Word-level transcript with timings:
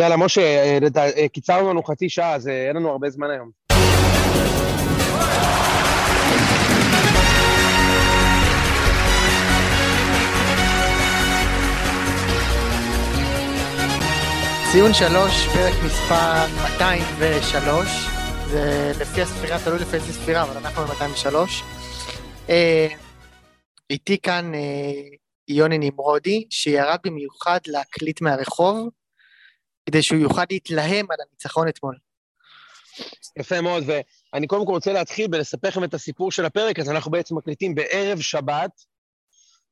יאללה, 0.00 0.16
משה, 0.16 0.40
אה, 0.40 0.78
אה, 1.16 1.28
קיצרנו 1.28 1.70
לנו 1.70 1.82
חצי 1.82 2.08
שעה, 2.08 2.34
אז 2.34 2.48
אה, 2.48 2.68
אין 2.68 2.76
לנו 2.76 2.90
הרבה 2.90 3.10
זמן 3.10 3.30
היום. 3.30 3.50
ציון 14.72 14.94
שלוש, 14.94 15.46
פרק 15.46 15.74
מספר 15.86 16.46
203. 16.74 18.06
זה 18.50 18.92
לפי 19.00 19.22
הספירה, 19.22 19.58
תלוי 19.64 19.78
לפי 19.78 19.96
איזה 19.96 20.12
ספירה, 20.12 20.42
אבל 20.42 20.56
אנחנו 20.56 20.82
ב-203. 20.82 21.34
אה, 22.50 22.88
איתי 23.90 24.18
כאן 24.18 24.52
יוני 25.48 25.78
נמרודי, 25.78 26.44
שירד 26.50 26.98
במיוחד 27.04 27.58
להקליט 27.66 28.20
מהרחוב, 28.20 28.88
כדי 29.88 30.02
שהוא 30.02 30.18
יוכל 30.20 30.42
להתלהם 30.50 31.06
על 31.10 31.16
הניצחון 31.28 31.68
אתמול. 31.68 31.96
יפה 33.38 33.60
מאוד, 33.60 33.84
ואני 34.32 34.46
קודם 34.46 34.66
כל 34.66 34.72
רוצה 34.72 34.92
להתחיל 34.92 35.26
בלספר 35.28 35.68
לכם 35.68 35.84
את 35.84 35.94
הסיפור 35.94 36.32
של 36.32 36.44
הפרק, 36.44 36.78
אז 36.78 36.90
אנחנו 36.90 37.10
בעצם 37.10 37.36
מקליטים 37.36 37.74
בערב 37.74 38.20
שבת, 38.20 38.70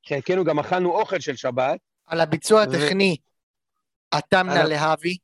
חלקנו 0.08 0.44
גם 0.44 0.58
אכלנו 0.58 0.90
אוכל 1.00 1.20
של 1.20 1.36
שבת, 1.36 1.78
על 2.06 2.20
הביצוע 2.20 2.62
הטכני, 2.62 3.16
התמנה 4.12 4.60
על- 4.60 4.68
להבי, 4.68 5.16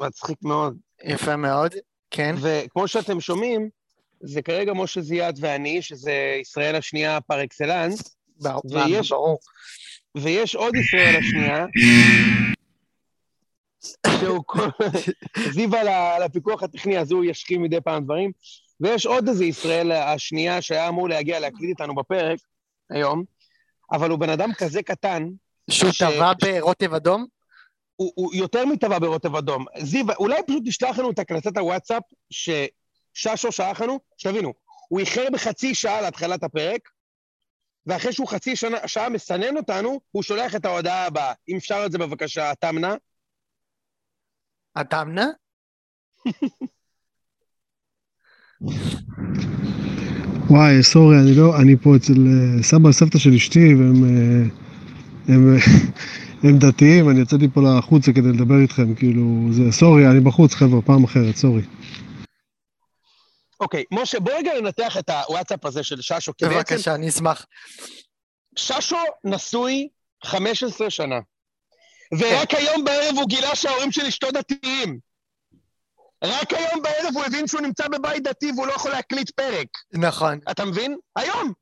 מצחיק 0.00 0.38
מאוד. 0.42 0.76
יפה 1.04 1.36
מאוד, 1.36 1.74
כן. 2.10 2.34
וכמו 2.40 2.88
שאתם 2.88 3.20
שומעים, 3.20 3.68
זה 4.20 4.42
כרגע 4.42 4.72
משה 4.72 5.00
זיאת 5.00 5.34
ואני, 5.40 5.82
שזה 5.82 6.36
ישראל 6.40 6.74
השנייה 6.76 7.20
פר 7.20 7.44
אקסלנס, 7.44 8.16
ברור, 8.40 8.62
ויש- 8.70 9.10
ברור. 9.10 9.38
ויש 10.14 10.54
עוד 10.54 10.74
ישראל 10.76 11.16
השנייה, 11.16 11.66
שהוא 14.20 14.42
כל... 14.46 14.68
זיו 15.52 15.76
על 15.76 16.22
הפיקוח 16.22 16.62
הטכני, 16.62 16.98
אז 16.98 17.10
הוא 17.10 17.24
ישכים 17.24 17.62
מדי 17.62 17.80
פעם 17.80 18.04
דברים. 18.04 18.32
ויש 18.80 19.06
עוד 19.06 19.28
איזה 19.28 19.44
ישראל 19.44 19.92
השנייה 19.92 20.62
שהיה 20.62 20.88
אמור 20.88 21.08
להגיע 21.08 21.40
להקליט 21.40 21.70
איתנו 21.70 21.94
בפרק 21.94 22.38
היום, 22.90 23.24
אבל 23.92 24.10
הוא 24.10 24.18
בן 24.18 24.30
אדם 24.30 24.52
כזה 24.54 24.82
קטן, 24.82 25.28
שהוא 25.70 25.92
ש- 25.92 26.02
טבע 26.02 26.32
ברוטב 26.42 26.94
אדום? 26.94 27.26
הוא, 27.96 28.12
הוא 28.14 28.34
יותר 28.34 28.66
מטבע 28.66 28.98
ברוטב 28.98 29.36
אדום. 29.36 29.64
זיו, 29.78 30.12
אולי 30.18 30.42
פשוט 30.46 30.62
תשלח 30.66 30.98
לנו 30.98 31.10
את 31.10 31.18
הקלטת 31.18 31.56
הוואטסאפ 31.56 32.02
שששו 32.30 33.52
שלח 33.52 33.80
לנו, 33.80 34.00
שתבינו, 34.16 34.52
הוא 34.88 35.00
איחר 35.00 35.26
בחצי 35.32 35.74
שעה 35.74 36.00
להתחלת 36.00 36.42
הפרק, 36.42 36.88
ואחרי 37.86 38.12
שהוא 38.12 38.28
חצי 38.28 38.56
שנה, 38.56 38.88
שעה 38.88 39.08
מסנן 39.08 39.56
אותנו, 39.56 40.00
הוא 40.10 40.22
שולח 40.22 40.56
את 40.56 40.64
ההודעה 40.64 41.06
הבאה. 41.06 41.32
אם 41.48 41.56
אפשר 41.56 41.82
את 41.86 41.92
זה 41.92 41.98
בבקשה, 41.98 42.52
תמנה. 42.60 42.94
התמנה? 44.78 45.26
וואי, 50.50 50.82
סורי, 50.82 51.16
אני 51.20 51.34
לא, 51.34 51.56
אני 51.56 51.76
פה 51.76 51.96
אצל 51.96 52.12
אה, 52.12 52.62
סבא 52.62 52.88
וסבתא 52.88 53.18
של 53.18 53.34
אשתי, 53.34 53.74
והם 53.74 54.04
אה, 54.04 54.44
הם, 55.34 55.54
אה, 55.54 55.60
הם 56.48 56.58
דתיים, 56.58 57.10
אני 57.10 57.20
יצאתי 57.20 57.48
פה 57.54 57.60
לחוצה 57.60 58.12
כדי 58.12 58.28
לדבר 58.28 58.58
איתכם, 58.62 58.94
כאילו, 58.94 59.22
זה, 59.50 59.72
סורי, 59.72 60.06
אני 60.06 60.20
בחוץ, 60.20 60.54
חבר'ה, 60.54 60.82
פעם 60.82 61.04
אחרת, 61.04 61.36
סורי. 61.36 61.62
אוקיי, 63.60 63.84
משה, 63.92 64.20
בוא 64.20 64.32
רגע 64.32 64.52
ננתח 64.60 64.96
את 64.98 65.10
הוואטסאפ 65.10 65.66
הזה 65.66 65.82
של 65.82 66.00
ששו, 66.00 66.32
כי 66.36 66.44
בעצם 66.44 66.56
בבקשה, 66.56 66.94
אני 66.94 67.08
אשמח. 67.08 67.46
ששו 68.56 68.96
נשוי 69.24 69.88
15 70.24 70.90
שנה, 70.90 71.18
ורק 72.12 72.54
היום 72.54 72.84
בערב 72.84 73.14
הוא 73.16 73.28
גילה 73.28 73.56
שההורים 73.56 73.92
של 73.92 74.06
אשתו 74.06 74.30
דתיים. 74.30 74.98
רק 76.24 76.52
היום 76.52 76.82
בערב 76.82 77.14
הוא 77.14 77.24
הבין 77.24 77.46
שהוא 77.46 77.60
נמצא 77.60 77.88
בבית 77.88 78.22
דתי 78.22 78.52
והוא 78.56 78.66
לא 78.66 78.72
יכול 78.72 78.90
להקליט 78.90 79.30
פרק. 79.30 79.66
נכון. 79.92 80.38
אתה 80.50 80.64
מבין? 80.64 80.96
היום. 81.16 81.52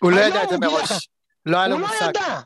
הוא 0.00 0.12
לא 0.12 0.20
ידע 0.20 0.42
את 0.42 0.48
זה. 0.48 0.58
מראש. 0.58 1.08
לא 1.46 1.56
היה 1.56 1.68
לו 1.68 1.74
הוא 1.74 1.80
לא 1.80 1.88
מושג. 1.88 2.08
ידע. 2.08 2.40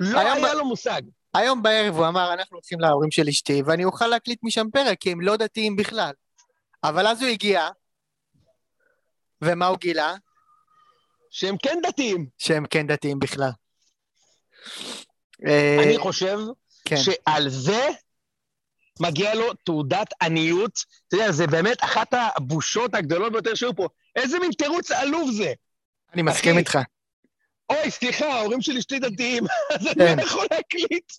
לא 0.00 0.20
היה 0.20 0.54
לו 0.54 0.64
מושג. 0.64 1.02
היום 1.34 1.62
בערב 1.62 1.96
הוא 1.96 2.08
אמר, 2.08 2.32
אנחנו 2.34 2.56
הולכים 2.56 2.80
להורים 2.80 3.10
של 3.10 3.28
אשתי, 3.28 3.62
ואני 3.66 3.84
אוכל 3.84 4.06
להקליט 4.06 4.38
משם 4.42 4.66
פרק, 4.72 4.98
כי 5.00 5.12
הם 5.12 5.20
לא 5.20 5.36
דתיים 5.36 5.76
בכלל. 5.76 6.12
אבל 6.84 7.06
אז 7.06 7.22
הוא 7.22 7.30
הגיע, 7.30 7.68
ומה 9.42 9.66
הוא 9.66 9.78
גילה? 9.78 10.14
שהם 11.30 11.56
כן 11.62 11.78
דתיים. 11.82 12.26
שהם 12.38 12.66
כן 12.70 12.86
דתיים 12.86 13.18
בכלל. 13.18 13.50
אה, 15.46 15.78
אני 15.84 15.98
חושב 15.98 16.38
כן. 16.90 16.96
שעל 16.96 17.48
זה 17.48 17.88
מגיע 19.00 19.34
לו 19.34 19.54
תעודת 19.54 20.08
עניות. 20.22 20.84
אתה 21.08 21.16
יודע, 21.16 21.32
זה 21.32 21.46
באמת 21.46 21.84
אחת 21.84 22.08
הבושות 22.12 22.94
הגדולות 22.94 23.32
ביותר 23.32 23.54
שהיו 23.54 23.76
פה. 23.76 23.88
איזה 24.16 24.38
מין 24.38 24.50
תירוץ 24.58 24.90
עלוב 24.90 25.30
זה. 25.30 25.52
אני 26.14 26.22
מסכים 26.22 26.52
אחי, 26.52 26.58
איתך. 26.58 26.78
אוי, 27.70 27.90
סליחה, 27.90 28.26
ההורים 28.26 28.62
שלי 28.62 28.82
שתי 28.82 28.98
דתיים, 28.98 29.44
אז 29.74 29.86
אני. 29.86 30.16
לא 30.16 30.22
יכול 30.22 30.46
להקליט. 30.50 31.12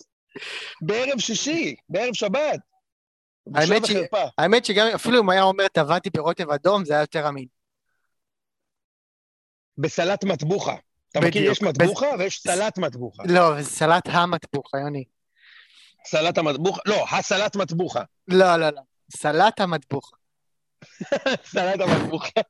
בערב 0.80 1.18
שישי, 1.18 1.74
בערב 1.88 2.14
שבת. 2.14 2.60
האמת 3.54 3.86
ש-. 3.86 3.92
האמת 4.38 4.64
שגם 4.64 4.86
אפילו 4.94 5.20
אם 5.20 5.30
היה 5.30 5.42
אומר 5.42 5.68
טבעתי 5.68 6.10
ברוטב 6.10 6.50
אדום, 6.50 6.84
זה 6.84 6.92
היה 6.92 7.02
יותר 7.02 7.28
אמין. 7.28 7.46
בסלט 9.78 10.24
מטבוחה. 10.24 10.74
אתה 11.10 11.20
מכיר. 11.20 11.50
יש 11.50 11.62
מטבוחה 11.62 12.06
ויש 12.18 12.40
סלט 12.42 12.78
מטבוחה. 12.78 13.22
לא, 13.26 13.62
זה 13.62 13.70
סלט 13.70 14.02
המטבוחה, 14.06 14.78
יוני. 14.78 15.04
סלט 16.06 16.38
המטבוחה, 16.38 16.80
לא, 16.86 17.04
הסלט 17.10 17.56
מטבוחה. 17.56 18.02
לא, 18.28 18.56
לא, 18.56 18.68
לא. 18.70 18.80
סלט 19.16 19.60
המטבוחה. 19.60 20.16
סלט 21.52 21.80
המטבוחה. 21.80 22.40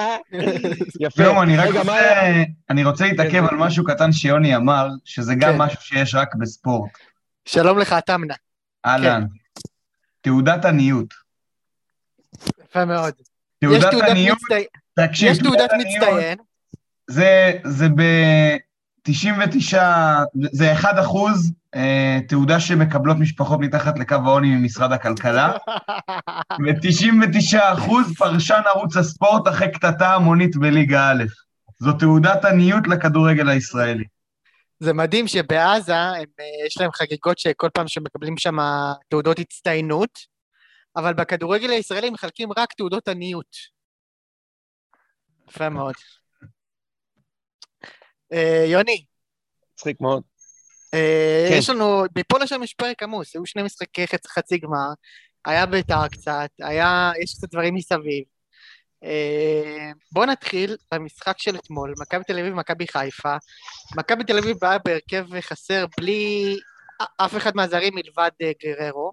יפה. 1.00 1.22
יום, 1.22 1.42
אני 1.42 1.56
רק 1.56 1.68
רגע, 1.68 1.82
מה 1.82 1.92
רוצה, 1.92 2.20
היה? 2.20 2.44
אני 2.70 2.84
רוצה 2.84 3.04
להתעכב 3.04 3.30
כן. 3.30 3.44
על 3.44 3.56
משהו 3.56 3.84
קטן 3.84 4.12
שיוני 4.12 4.56
אמר, 4.56 4.88
שזה 5.04 5.34
גם 5.34 5.52
כן. 5.52 5.58
משהו 5.58 5.82
שיש 5.82 6.14
רק 6.14 6.34
בספורט. 6.34 6.90
שלום 7.44 7.78
לך, 7.78 7.94
תמנה. 8.06 8.34
אהלן. 8.86 9.26
תעודת 10.20 10.64
עניות. 10.64 11.14
יפה 12.64 12.84
מאוד. 12.84 13.14
תעודת 13.58 13.94
עניות. 14.10 14.38
תקשיב, 14.94 15.30
יש 15.30 15.38
תעודת 15.38 15.70
מצטיין. 15.78 16.38
זה, 17.10 17.52
זה 17.64 17.88
ב-99, 17.88 19.78
זה 20.52 20.72
1 20.72 20.98
אחוז 21.00 21.52
תעודה 22.28 22.60
שמקבלות 22.60 23.16
משפחות 23.16 23.60
מתחת 23.60 23.98
לקו 23.98 24.14
העוני 24.14 24.56
ממשרד 24.56 24.92
הכלכלה, 24.92 25.52
ו-99 26.66 27.58
אחוז 27.74 28.14
פרשן 28.18 28.62
ערוץ 28.74 28.96
הספורט 28.96 29.48
אחרי 29.48 29.72
קטטה 29.72 30.14
המונית 30.14 30.56
בליגה 30.56 31.10
א'. 31.10 31.24
זו 31.78 31.92
תעודת 31.92 32.44
עניות 32.44 32.88
לכדורגל 32.88 33.48
הישראלי. 33.48 34.04
זה 34.80 34.92
מדהים 34.92 35.28
שבעזה 35.28 35.96
הם, 35.96 36.24
אה, 36.40 36.66
יש 36.66 36.80
להם 36.80 36.90
חגיגות 36.92 37.38
שכל 37.38 37.68
פעם 37.74 37.88
שמקבלים 37.88 38.36
שם 38.36 38.56
תעודות 39.08 39.38
הצטיינות, 39.38 40.18
אבל 40.96 41.14
בכדורגל 41.14 41.70
הישראלי 41.70 42.10
מחלקים 42.10 42.48
רק 42.56 42.72
תעודות 42.72 43.08
עניות. 43.08 43.56
יפה 45.48 45.68
מאוד. 45.68 45.94
אה, 48.32 48.64
יוני, 48.66 49.04
מצחיק 49.74 50.00
מאוד. 50.00 50.22
אה, 50.94 51.46
כן. 51.50 51.56
יש 51.58 51.70
לנו, 51.70 52.04
מפה 52.18 52.38
לשם 52.38 52.62
יש 52.62 52.74
פרק 52.74 53.02
עמוס, 53.02 53.34
היו 53.34 53.46
שני 53.46 53.62
משחקי 53.62 54.06
חצי, 54.06 54.28
חצי 54.28 54.58
גמר, 54.58 54.88
היה 55.44 55.66
בית"ר 55.66 56.08
קצת, 56.08 56.50
היה, 56.60 57.12
יש 57.22 57.34
קצת 57.34 57.50
דברים 57.50 57.74
מסביב. 57.74 58.24
אה, 59.04 59.90
בואו 60.12 60.26
נתחיל 60.26 60.76
במשחק 60.94 61.38
של 61.38 61.56
אתמול, 61.56 61.94
מכבי 62.00 62.24
תל 62.24 62.38
אביב 62.38 62.52
ומכבי 62.52 62.86
חיפה. 62.86 63.36
מכבי 63.96 64.24
תל 64.24 64.38
אביב 64.38 64.56
באה 64.60 64.78
בהרכב 64.78 65.40
חסר 65.40 65.84
בלי 66.00 66.56
אף 67.16 67.36
אחד 67.36 67.56
מהזרים 67.56 67.94
מלבד 67.94 68.30
אה, 68.42 68.52
גררו, 68.62 69.12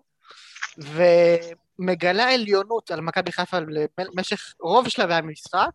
ומגלה 0.77 2.33
עליונות 2.33 2.91
על 2.91 3.01
מכבי 3.01 3.31
חיפה 3.31 3.57
במשך 3.97 4.53
רוב 4.59 4.89
שלבי 4.89 5.13
המשחק, 5.13 5.71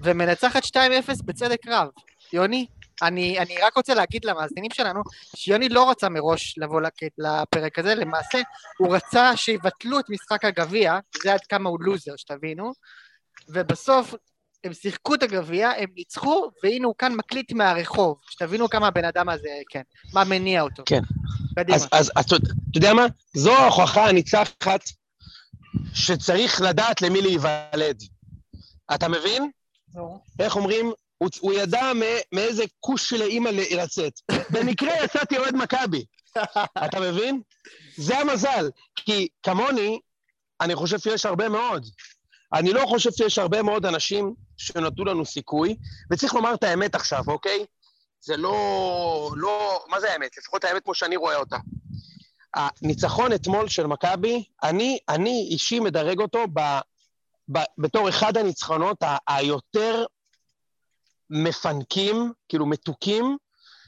ומנצחת 0.00 0.64
2-0 0.64 0.76
בצדק 1.24 1.66
רב. 1.68 1.88
יוני, 2.32 2.66
אני, 3.02 3.38
אני 3.38 3.56
רק 3.62 3.76
רוצה 3.76 3.94
להגיד 3.94 4.24
למאזינים 4.24 4.70
שלנו, 4.74 5.00
שיוני 5.36 5.68
לא 5.68 5.90
רצה 5.90 6.08
מראש 6.08 6.54
לבוא 6.58 6.80
לפרק 7.18 7.78
הזה, 7.78 7.94
למעשה 7.94 8.38
הוא 8.78 8.96
רצה 8.96 9.36
שיבטלו 9.36 10.00
את 10.00 10.04
משחק 10.10 10.44
הגביע, 10.44 10.98
זה 11.22 11.32
עד 11.32 11.40
כמה 11.48 11.68
הוא 11.68 11.78
לוזר, 11.80 12.16
שתבינו, 12.16 12.72
ובסוף 13.48 14.14
הם 14.64 14.72
שיחקו 14.72 15.14
את 15.14 15.22
הגביע, 15.22 15.70
הם 15.70 15.88
ניצחו, 15.96 16.50
והנה 16.64 16.86
הוא 16.86 16.94
כאן 16.98 17.14
מקליט 17.14 17.52
מהרחוב, 17.52 18.18
שתבינו 18.30 18.68
כמה 18.68 18.86
הבן 18.86 19.04
אדם 19.04 19.28
הזה, 19.28 19.48
כן, 19.70 19.82
מה 20.12 20.24
מניע 20.24 20.62
אותו. 20.62 20.82
כן. 20.86 21.00
קדימה. 21.54 21.76
אז, 21.76 21.88
אז, 21.92 22.12
אז 22.16 22.24
אתה 22.26 22.36
אתה 22.36 22.78
יודע 22.78 22.94
מה? 22.94 23.06
זו 23.34 23.52
ההוכחה 23.56 24.08
הניצחת 24.08 24.80
שצריך 25.94 26.60
לדעת 26.60 27.02
למי 27.02 27.20
להיוולד. 27.22 28.02
אתה 28.94 29.08
מבין? 29.08 29.50
איך 30.40 30.56
אומרים? 30.56 30.92
הוא, 31.18 31.28
הוא 31.40 31.52
ידע 31.52 31.92
מאיזה 32.34 32.64
כוש 32.80 33.08
של 33.10 33.22
האימא 33.22 33.48
ל- 33.48 33.80
לצאת. 33.82 34.20
במקרה 34.52 35.04
יצאתי 35.04 35.38
אוהד 35.38 35.54
מכבי. 35.56 36.04
אתה 36.84 37.00
מבין? 37.00 37.40
זה 37.96 38.18
המזל. 38.18 38.70
כי 38.96 39.28
כמוני, 39.42 40.00
אני 40.60 40.74
חושב 40.74 40.98
שיש 40.98 41.26
הרבה 41.26 41.48
מאוד. 41.48 41.86
אני 42.54 42.72
לא 42.72 42.86
חושב 42.86 43.10
שיש 43.12 43.38
הרבה 43.38 43.62
מאוד 43.62 43.86
אנשים 43.86 44.34
שנתנו 44.56 45.04
לנו 45.04 45.24
סיכוי, 45.26 45.76
וצריך 46.10 46.34
לומר 46.34 46.54
את 46.54 46.64
האמת 46.64 46.94
עכשיו, 46.94 47.24
אוקיי? 47.26 47.64
זה 48.20 48.36
לא... 48.36 49.30
לא... 49.36 49.84
מה 49.88 50.00
זה 50.00 50.12
האמת? 50.12 50.38
לפחות 50.38 50.64
האמת 50.64 50.84
כמו 50.84 50.94
שאני 50.94 51.16
רואה 51.16 51.36
אותה. 51.36 51.56
הניצחון 52.54 53.32
אתמול 53.32 53.68
של 53.68 53.86
מכבי, 53.86 54.44
אני, 54.62 54.98
אני 55.08 55.48
אישי 55.50 55.80
מדרג 55.80 56.20
אותו 56.20 56.44
ב, 56.54 56.60
ב, 57.52 57.58
בתור 57.78 58.08
אחד 58.08 58.36
הניצחונות 58.36 59.02
היותר 59.28 60.04
מפנקים, 61.30 62.32
כאילו 62.48 62.66
מתוקים, 62.66 63.36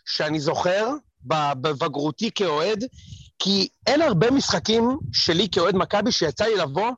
שאני 0.05 0.41
זוכר 0.41 0.89
בבגרותי 1.23 2.31
כאוהד, 2.35 2.85
כי 3.39 3.69
אין 3.87 4.03
הרבה 4.03 4.31
משחקים 4.31 4.99
שלי 5.13 5.49
כאוהד 5.53 5.77
מכבי 5.77 6.13
שיצא 6.13 6.45
לי 6.45 6.57
לבוא 6.57 6.93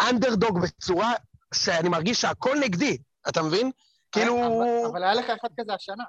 אנדרדוג 0.00 0.60
בצורה 0.62 1.12
שאני 1.54 1.88
מרגיש 1.88 2.20
שהכל 2.20 2.58
נגדי, 2.60 2.98
אתה 3.28 3.42
מבין? 3.42 3.70
כאילו... 4.12 4.62
אבל, 4.90 5.04
היה 5.04 5.14
לך 5.14 5.30
אחד 5.30 5.48
כזה 5.60 5.74
השנה. 5.74 6.04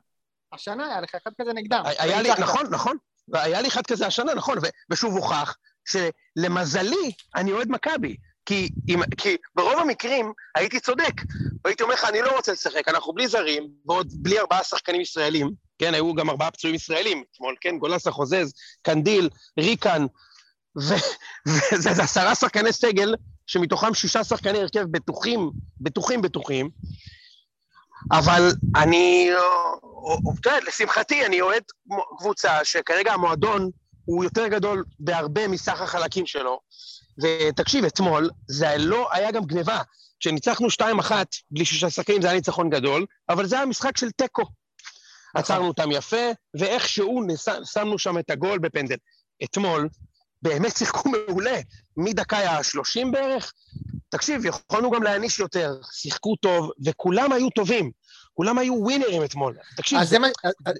השנה 0.53 0.87
היה 0.87 1.01
לך 1.01 1.15
אחד 1.15 1.31
כזה 1.41 1.53
נגדם. 1.53 1.83
היה 1.99 2.21
לי, 2.21 2.29
נכון, 2.39 2.65
נכון. 2.71 2.97
והיה 3.27 3.61
לי 3.61 3.67
אחד 3.67 3.81
כזה 3.87 4.07
השנה, 4.07 4.33
נכון, 4.33 4.57
ושוב 4.89 5.13
הוכח 5.13 5.55
שלמזלי 5.85 7.11
אני 7.35 7.51
אוהד 7.51 7.67
מכבי. 7.69 8.17
כי, 8.45 8.69
כי 9.17 9.37
ברוב 9.55 9.79
המקרים 9.79 10.33
הייתי 10.55 10.79
צודק, 10.79 11.13
והייתי 11.63 11.83
אומר 11.83 11.93
לך, 11.93 12.05
אני 12.05 12.21
לא 12.21 12.35
רוצה 12.35 12.51
לשחק, 12.51 12.87
אנחנו 12.87 13.13
בלי 13.13 13.27
זרים, 13.27 13.67
ועוד 13.85 14.07
בלי 14.15 14.39
ארבעה 14.39 14.63
שחקנים 14.63 15.01
ישראלים, 15.01 15.51
כן, 15.79 15.93
היו 15.93 16.13
גם 16.13 16.29
ארבעה 16.29 16.51
פצועים 16.51 16.75
ישראלים. 16.75 17.23
אתמול, 17.31 17.55
כן, 17.61 17.77
גולסה 17.77 18.11
חוזז, 18.11 18.53
קנדיל, 18.81 19.29
ריקן, 19.59 20.05
וזה 20.75 22.03
עשרה 22.03 22.35
שחקני 22.35 22.73
סגל, 22.73 23.15
שמתוכם 23.47 23.93
שישה 23.93 24.23
שחקני 24.23 24.59
הרכב 24.59 24.83
בטוחים, 24.91 25.51
בטוחים, 25.81 26.21
בטוחים, 26.21 26.69
אבל 28.11 28.51
אני, 28.75 29.29
אתה 30.39 30.49
יודע, 30.49 30.59
לשמחתי, 30.67 31.25
אני 31.25 31.41
אוהד 31.41 31.63
קבוצה 32.17 32.65
שכרגע 32.65 33.13
המועדון 33.13 33.69
הוא 34.05 34.23
יותר 34.23 34.47
גדול 34.47 34.83
בהרבה 34.99 35.47
מסך 35.47 35.81
החלקים 35.81 36.25
שלו. 36.25 36.59
ותקשיב, 37.21 37.85
אתמול 37.85 38.29
זה 38.47 38.75
לא 38.77 39.09
היה 39.11 39.31
גם 39.31 39.45
גניבה. 39.45 39.81
כשניצחנו 40.19 40.67
2-1 40.67 41.11
בלי 41.51 41.65
שישה 41.65 41.89
שחקנים 41.89 42.21
זה 42.21 42.27
היה 42.27 42.35
ניצחון 42.35 42.69
גדול, 42.69 43.05
אבל 43.29 43.45
זה 43.45 43.55
היה 43.55 43.65
משחק 43.65 43.97
של 43.97 44.11
תיקו. 44.11 44.41
נכון. 44.41 44.53
עצרנו 45.41 45.67
אותם 45.67 45.91
יפה, 45.91 46.31
ואיכשהו 46.59 47.21
שמנו 47.63 47.99
שם 47.99 48.17
את 48.17 48.29
הגול 48.29 48.59
בפנדל. 48.59 48.95
אתמול, 49.43 49.89
באמת 50.41 50.77
שיחקו 50.77 51.09
מעולה. 51.09 51.59
מדקה 51.97 52.37
ה-30 52.37 53.11
בערך, 53.11 53.53
תקשיב, 54.09 54.45
יכולנו 54.45 54.91
גם 54.91 55.03
להעניש 55.03 55.39
יותר, 55.39 55.73
שיחקו 55.91 56.35
טוב, 56.35 56.71
וכולם 56.85 57.31
היו 57.31 57.49
טובים. 57.49 57.91
כולם 58.33 58.57
היו 58.57 58.73
ווינרים 58.73 59.23
אתמול. 59.23 59.57
תקשיב. 59.77 59.99
אז 59.99 60.09
זה, 60.09 60.19
מה, 60.19 60.27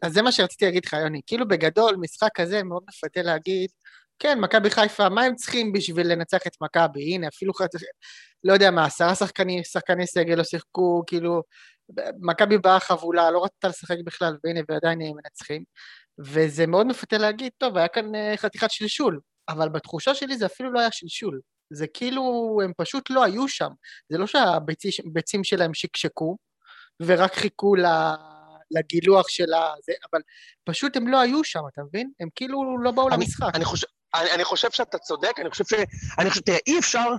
אז 0.04 0.14
זה 0.14 0.22
מה 0.22 0.32
שרציתי 0.32 0.66
להגיד 0.66 0.86
לך, 0.86 0.94
יוני. 0.94 1.22
כאילו 1.28 1.48
בגדול, 1.48 1.96
משחק 1.96 2.30
כזה 2.36 2.64
מאוד 2.64 2.84
מפתה 2.90 3.22
להגיד, 3.22 3.70
כן, 4.24 4.40
מכבי 4.40 4.70
חיפה, 4.70 5.10
מה 5.10 5.24
הם 5.24 5.36
צריכים 5.36 5.72
בשביל 5.72 6.12
לנצח 6.12 6.48
את 6.48 6.62
מכבי? 6.62 7.02
הנה, 7.02 7.28
אפילו, 7.28 7.54
לא 8.44 8.54
יודע 8.54 8.72
מה, 8.72 8.86
עשרה 8.86 9.16
שחקני, 9.16 9.64
שחקני 9.64 10.08
סגל 10.08 10.36
לא 10.36 10.44
שיחקו, 10.44 11.04
כאילו, 11.08 11.42
מכבי 12.22 12.58
באה 12.58 12.80
חבולה, 12.80 13.32
לא 13.32 13.44
רצתה 13.44 13.68
לשחק 13.68 13.96
בכלל, 14.06 14.38
והנה, 14.44 14.60
ועדיין 14.70 15.02
הם 15.02 15.12
מנצחים. 15.16 15.64
וזה 16.20 16.68
מאוד 16.68 16.88
מפתה 16.88 17.18
להגיד, 17.18 17.52
טוב, 17.58 17.78
היה 17.78 17.88
כאן 17.88 18.16
אה, 18.16 18.34
חתיכת 18.38 18.72
שלשול, 18.72 19.20
אבל 19.50 19.70
בתחושה 19.70 20.16
שלי 20.16 20.38
זה 20.38 20.46
אפילו 20.46 20.72
לא 20.72 20.80
היה 20.80 20.92
שלשול. 20.92 21.42
זה 21.74 21.88
כאילו, 21.88 22.58
הם 22.64 22.72
פשוט 22.78 23.10
לא 23.10 23.24
היו 23.24 23.48
שם. 23.48 23.70
זה 24.10 24.18
לא 24.18 24.26
שהביצים 24.28 25.44
שלהם 25.44 25.74
שקשקו, 25.74 26.38
ורק 27.02 27.34
חיכו 27.34 27.76
לגילוח 28.72 29.28
של 29.28 29.54
הזה, 29.54 29.94
אבל 30.12 30.22
פשוט 30.64 30.98
הם 30.98 31.08
לא 31.08 31.22
היו 31.22 31.44
שם, 31.44 31.62
אתה 31.74 31.82
מבין? 31.84 32.12
הם 32.20 32.28
כאילו 32.36 32.78
לא 32.84 32.92
באו 32.92 33.08
אני, 33.08 33.16
למשחק. 33.16 33.52
אני 33.56 33.66
חושב, 33.66 33.88
אני, 34.16 34.32
אני 34.32 34.44
חושב 34.44 34.72
שאתה 34.72 34.98
צודק, 34.98 35.40
אני 35.40 35.50
חושב 35.50 35.64
ש... 35.66 35.74
אני 36.20 36.30
חושב, 36.30 36.42
תראה, 36.42 36.58
אי 36.68 36.80
אפשר 36.80 37.10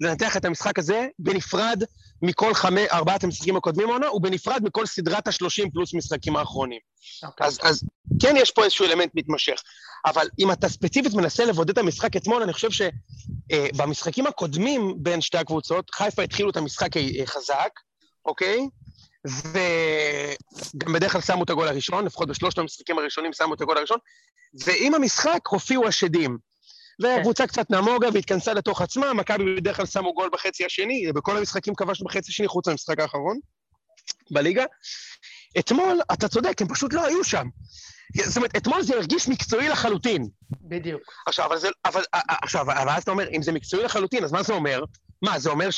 לנתח 0.00 0.36
את 0.36 0.44
המשחק 0.44 0.78
הזה 0.78 1.06
בנפרד 1.18 1.82
מכל 2.22 2.54
חמי, 2.54 2.90
ארבעת 2.92 3.24
המשחקים 3.24 3.56
הקודמים 3.56 3.90
העונה, 3.90 4.12
ובנפרד 4.12 4.62
מכל 4.64 4.86
סדרת 4.86 5.28
השלושים 5.28 5.70
פלוס 5.70 5.94
משחקים 5.94 6.36
האחרונים. 6.36 6.80
Okay. 6.80 7.26
אוקיי. 7.26 7.46
אז, 7.46 7.58
אז 7.62 7.84
כן 8.22 8.34
יש 8.36 8.50
פה 8.50 8.64
איזשהו 8.64 8.86
אלמנט 8.86 9.10
מתמשך. 9.14 9.62
אבל 10.06 10.28
אם 10.38 10.52
אתה 10.52 10.68
ספציפית 10.68 11.14
מנסה 11.14 11.44
לבודד 11.44 11.70
את 11.70 11.78
המשחק 11.78 12.16
אתמול, 12.16 12.42
אני 12.42 12.52
חושב 12.52 12.68
שבמשחקים 12.70 14.24
אה, 14.24 14.30
הקודמים 14.30 14.94
בין 14.96 15.20
שתי 15.20 15.38
הקבוצות, 15.38 15.90
חיפה 15.90 16.22
התחילו 16.22 16.50
את 16.50 16.56
המשחק 16.56 16.96
אה, 16.96 17.26
חזק, 17.26 17.70
אוקיי? 18.26 18.68
וגם 19.26 20.92
בדרך 20.92 21.12
כלל 21.12 21.20
שמו 21.20 21.44
את 21.44 21.50
הגול 21.50 21.68
הראשון, 21.68 22.04
לפחות 22.04 22.28
בשלושת 22.28 22.58
המשחקים 22.58 22.98
הראשונים 22.98 23.32
שמו 23.32 23.54
את 23.54 23.60
הגול 23.60 23.78
הראשון, 23.78 23.98
ועם 24.64 24.94
המשחק 24.94 25.40
הופיעו 25.48 25.86
השדים. 25.86 26.38
והקבוצה 27.00 27.46
קצת 27.46 27.70
נמוגה 27.70 28.08
והתכנסה 28.14 28.54
לתוך 28.54 28.82
עצמה, 28.82 29.12
מכבי 29.12 29.56
בדרך 29.56 29.76
כלל 29.76 29.86
שמו 29.86 30.14
גול 30.14 30.30
בחצי 30.32 30.64
השני, 30.64 31.12
בכל 31.12 31.36
המשחקים 31.36 31.74
כבשנו 31.74 32.06
בחצי 32.06 32.30
השני 32.30 32.48
חוץ 32.48 32.68
מהמשחק 32.68 33.00
האחרון 33.00 33.38
בליגה. 34.30 34.64
אתמול, 35.58 36.00
אתה 36.12 36.28
צודק, 36.28 36.62
הם 36.62 36.68
פשוט 36.68 36.92
לא 36.92 37.06
היו 37.06 37.24
שם. 37.24 37.46
זאת 38.24 38.36
אומרת, 38.36 38.56
אתמול 38.56 38.82
זה 38.82 38.94
הרגיש 38.94 39.28
מקצועי 39.28 39.68
לחלוטין. 39.68 40.28
בדיוק. 40.60 41.02
עכשיו, 41.26 41.46
אבל 41.46 41.58
זה, 41.58 41.68
אבל, 41.84 42.02
עכשיו, 42.12 42.62
אבל 42.62 42.88
אז 42.88 43.02
אתה 43.02 43.10
אומר, 43.10 43.28
אם 43.28 43.42
זה 43.42 43.52
מקצועי 43.52 43.82
לחלוטין, 43.82 44.24
אז 44.24 44.32
מה 44.32 44.42
זה 44.42 44.52
אומר? 44.52 44.84
מה, 45.22 45.38
זה 45.38 45.50
אומר 45.50 45.68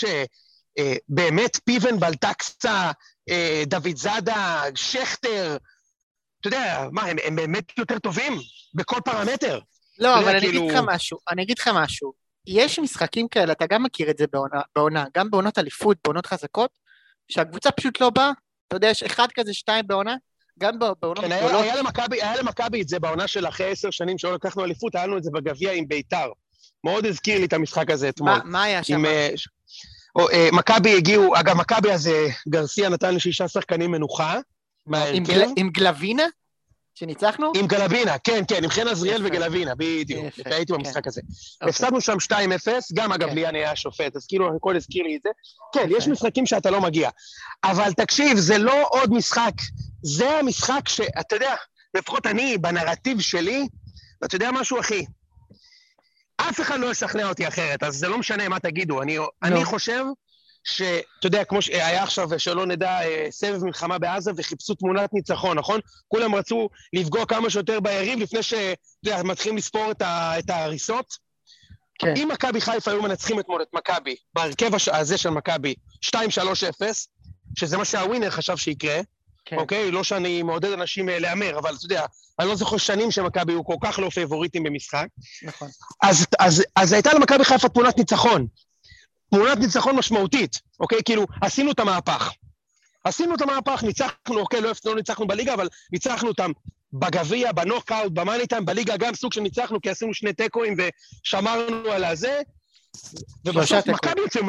שבאמת 0.79 1.61
פיבן, 1.65 2.01
בלטקסה, 2.01 2.91
אה, 3.29 3.63
דוד 3.67 3.97
זאדה, 3.97 4.63
שכטר, 4.75 5.57
אתה 6.41 6.49
יודע, 6.49 6.89
מה, 6.93 7.03
הם, 7.03 7.17
הם 7.25 7.37
באמת 7.37 7.79
יותר 7.79 7.99
טובים 7.99 8.33
בכל 8.75 9.01
פרמטר. 9.05 9.61
לא, 9.99 10.19
אבל 10.19 10.29
אני 10.29 10.41
כאילו... 10.41 10.63
אגיד 10.63 10.71
לך 10.71 10.83
משהו, 10.87 11.19
אני 11.31 11.43
אגיד 11.43 11.59
לך 11.59 11.71
משהו. 11.75 12.13
יש 12.47 12.79
משחקים 12.79 13.29
כאלה, 13.29 13.53
אתה 13.53 13.67
גם 13.67 13.83
מכיר 13.83 14.11
את 14.11 14.19
זה 14.19 14.25
בעונה, 14.33 14.61
בעונה 14.75 15.05
גם 15.15 15.31
בעונות 15.31 15.59
אליפות, 15.59 15.97
בעונות 16.05 16.27
חזקות, 16.27 16.71
שהקבוצה 17.29 17.71
פשוט 17.71 18.01
לא 18.01 18.11
באה, 18.11 18.31
אתה 18.69 18.77
יודע, 18.77 18.89
יש 18.89 19.03
אחד 19.03 19.27
כזה, 19.35 19.55
שתיים 19.55 19.87
בעונה, 19.87 20.17
גם 20.59 20.79
בעונות 20.79 21.25
כן, 21.25 21.39
גדולות. 21.39 21.63
היה, 21.63 21.77
למכבי, 21.77 22.23
היה 22.23 22.37
למכבי 22.37 22.83
את 22.83 22.89
זה 22.89 22.99
בעונה 22.99 23.27
של 23.27 23.49
אחרי 23.49 23.71
עשר 23.71 23.91
שנים 23.91 24.19
שלא 24.19 24.35
לקחנו 24.35 24.65
אליפות, 24.65 24.95
היה 24.95 25.07
לנו 25.07 25.19
את 25.19 25.25
זה 25.25 25.31
בגביע 25.31 25.73
עם 25.73 25.89
ביתר. 25.89 26.31
מאוד 26.85 27.07
הזכיר 27.07 27.39
לי 27.39 27.45
את 27.45 27.53
המשחק 27.53 27.91
הזה 27.91 28.09
אתמול. 28.09 28.31
מה, 28.31 28.41
מה 28.45 28.63
היה 28.63 28.85
שם? 28.85 29.05
אה, 29.05 29.31
מכבי 30.53 30.97
הגיעו, 30.97 31.37
אגב, 31.37 31.57
מכבי 31.57 31.93
אז 31.93 32.11
גרסיה 32.49 32.89
נתן 32.89 33.15
לשישה 33.15 33.49
שחקנים 33.49 33.91
מנוחה. 33.91 34.39
עם, 35.13 35.25
גל, 35.25 35.45
עם 35.57 35.71
גלווינה? 35.71 36.25
שניצחנו? 36.99 37.53
עם 37.57 37.67
גלווינה, 37.67 38.19
כן, 38.19 38.45
כן, 38.49 38.65
עם 38.65 38.71
חן 38.71 38.89
עזריאל 38.89 39.27
וגלווינה, 39.27 39.75
בדיוק. 39.75 40.25
הייתי 40.45 40.73
כן. 40.73 40.79
במשחק 40.79 41.07
הזה. 41.07 41.21
אוקיי. 41.55 41.69
הפסדנו 41.69 42.01
שם 42.01 42.17
2-0, 42.33 42.35
גם 42.95 43.13
אגב 43.13 43.29
כן. 43.29 43.35
ליאן 43.35 43.55
היה 43.55 43.71
השופט, 43.71 44.17
אז 44.17 44.27
כאילו 44.27 44.57
הכל 44.57 44.77
הזכיר 44.77 45.03
לי 45.03 45.17
את 45.17 45.21
זה. 45.23 45.29
כן, 45.75 45.89
יש 45.97 46.09
משחקים 46.09 46.47
שאתה 46.47 46.71
לא 46.71 46.81
מגיע. 46.81 47.11
אבל 47.65 47.93
תקשיב, 47.93 48.39
זה 48.39 48.59
לא 48.59 48.87
עוד 48.91 49.13
משחק, 49.13 49.53
זה 50.03 50.31
המשחק 50.31 50.89
שאתה 50.89 51.37
יודע, 51.37 51.55
לפחות 51.95 52.27
אני, 52.27 52.59
בנרטיב 52.59 53.21
שלי, 53.21 53.69
ואתה 54.23 54.37
יודע 54.37 54.51
משהו, 54.51 54.81
אחי? 54.81 55.05
אף 56.37 56.61
אחד 56.61 56.81
לא 56.81 56.91
ישכנע 56.91 57.29
אותי 57.29 57.49
אחרת, 57.49 57.83
אז 57.83 57.97
זה 57.97 58.09
לא 58.09 58.19
משנה 58.19 58.49
מה 58.49 58.59
תגידו. 58.59 59.03
אני, 59.03 59.19
אני 59.43 59.65
חושב 59.65 60.05
שאתה 60.65 61.27
יודע, 61.27 61.45
כמו 61.45 61.63
שהיה 61.63 62.03
עכשיו, 62.03 62.29
שלא 62.39 62.67
נדע, 62.67 63.01
אה, 63.03 63.27
סבב 63.31 63.65
מלחמה 63.65 63.99
בעזה 63.99 64.31
וחיפשו 64.37 64.75
תמונת 64.75 65.13
ניצחון, 65.13 65.59
נכון? 65.59 65.81
כולם 66.09 66.35
רצו 66.35 66.69
לפגוע 66.93 67.27
כמה 67.27 67.51
שיותר 67.51 67.81
ביריב 67.81 68.19
לפני 68.19 68.41
שמתחילים 68.43 69.57
לספור 69.57 69.91
את, 69.91 70.03
ה, 70.03 70.39
את 70.39 70.51
ההריסות. 70.51 71.27
כן. 71.99 72.15
אם 72.17 72.29
מכבי 72.33 72.61
חיפה 72.61 72.91
היו 72.91 73.03
מנצחים 73.03 73.41
אתמול 73.41 73.63
את 73.63 73.69
מכבי, 73.73 74.17
בהרכב 74.35 74.71
הזה 74.93 75.19
של 75.19 75.31
מכבי, 75.31 75.75
2-3-0, 76.07 76.17
שזה 77.59 77.77
מה 77.77 77.85
שהווינר 77.85 78.31
חשב 78.31 78.57
שיקרה, 78.57 79.01
כן. 79.47 79.57
אוקיי? 79.57 79.91
לא 79.91 80.05
שאני 80.05 80.43
מעודד 80.43 80.73
אנשים 80.73 81.09
אה, 81.09 81.19
להמר, 81.19 81.59
אבל 81.59 81.75
אתה 81.75 81.85
יודע, 81.85 82.07
אני 82.39 82.49
לא 82.49 82.55
זוכר 82.55 82.77
שנים 82.77 83.11
שמכבי 83.11 83.53
היו 83.53 83.65
כל 83.65 83.77
כך 83.81 83.99
לא 83.99 84.11
פייבוריטים 84.11 84.63
במשחק. 84.63 85.07
נכון. 85.43 85.69
אז, 86.03 86.27
אז, 86.39 86.63
אז 86.77 86.93
הייתה 86.93 87.15
למכבי 87.15 87.45
חיפה 87.45 87.69
תמונת 87.69 87.99
ניצחון. 87.99 88.47
תמונת 89.31 89.59
ניצחון 89.59 89.97
משמעותית, 89.97 90.57
אוקיי? 90.81 90.99
כאילו, 91.05 91.27
עשינו 91.43 91.71
את 91.71 91.81
המהפך. 91.81 92.33
עשינו 93.05 93.35
את 93.35 93.41
המהפך, 93.41 93.83
ניצחנו, 93.83 94.39
אוקיי, 94.41 94.61
לא, 94.61 94.71
לא 94.85 94.95
ניצחנו 94.95 95.27
בליגה, 95.27 95.55
אבל 95.55 95.69
ניצחנו 95.93 96.29
אותם 96.29 96.51
בגביע, 96.93 97.53
בנוקאוט, 97.53 98.13
ב 98.13 98.18
money 98.18 98.47
time, 98.47 98.65
בליגה 98.65 98.97
גם 98.97 99.15
סוג 99.15 99.33
של 99.33 99.41
ניצחנו, 99.41 99.81
כי 99.81 99.91
עשינו 99.91 100.15
שני 100.15 100.33
תיקואים 100.33 100.77
ושמרנו 100.79 101.91
על 101.91 102.05
הזה. 102.05 102.41
ובסוף 103.45 103.87
מכבי 103.87 104.21
יוצאים... 104.21 104.49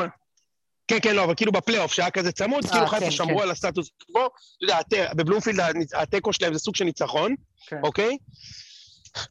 כן, 0.88 0.98
כן, 1.02 1.16
לא, 1.16 1.24
אבל 1.24 1.36
כאילו 1.36 1.52
בפלייאוף, 1.52 1.94
שהיה 1.94 2.12
כזה 2.12 2.32
צמוד, 2.32 2.66
אה, 2.66 2.72
כאילו 2.72 2.88
חיפה 2.88 3.06
כן, 3.06 3.12
שמרו 3.12 3.38
כן. 3.38 3.44
על 3.44 3.52
הסטטוס 3.52 3.90
קוו, 4.06 4.26
אתה 4.26 4.96
יודע, 4.96 5.14
בבלומפילד 5.14 5.60
התיקו 5.94 6.34
שלהם 6.34 6.54
זה 6.54 6.60
סוג 6.60 6.76
של 6.76 6.86
ניצחון, 6.86 7.36
כן. 7.68 7.78
אוקיי? 7.84 8.18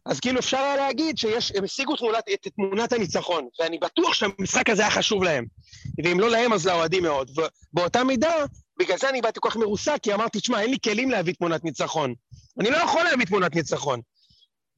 אז 0.07 0.21
כאילו 0.21 0.41
אפשר 0.41 0.57
היה 0.57 0.77
להגיד 0.77 1.19
שהם 1.19 1.65
השיגו 1.65 1.97
תמונת, 1.97 2.25
את 2.35 2.47
תמונת 2.57 2.93
הניצחון, 2.93 3.49
ואני 3.61 3.79
בטוח 3.79 4.15
שהמשחק 4.15 4.71
הזה 4.71 4.83
היה 4.83 4.91
חשוב 4.91 5.23
להם. 5.23 5.45
ואם 6.05 6.21
לא 6.21 6.31
להם, 6.31 6.53
אז 6.53 6.67
לאוהדים 6.67 7.03
מאוד. 7.03 7.31
ובאותה 7.31 8.05
מידה, 8.05 8.35
בגלל 8.79 8.99
זה 8.99 9.09
אני 9.09 9.21
באתי 9.21 9.41
כל 9.43 9.51
כך 9.51 9.57
מרוסק, 9.57 9.99
כי 10.03 10.15
אמרתי, 10.15 10.41
תשמע, 10.41 10.61
אין 10.61 10.71
לי 10.71 10.77
כלים 10.85 11.11
להביא 11.11 11.35
תמונת 11.35 11.65
ניצחון. 11.65 12.15
אני 12.61 12.71
לא 12.71 12.77
יכול 12.77 13.03
להביא 13.05 13.27
תמונת 13.27 13.55
ניצחון. 13.55 14.01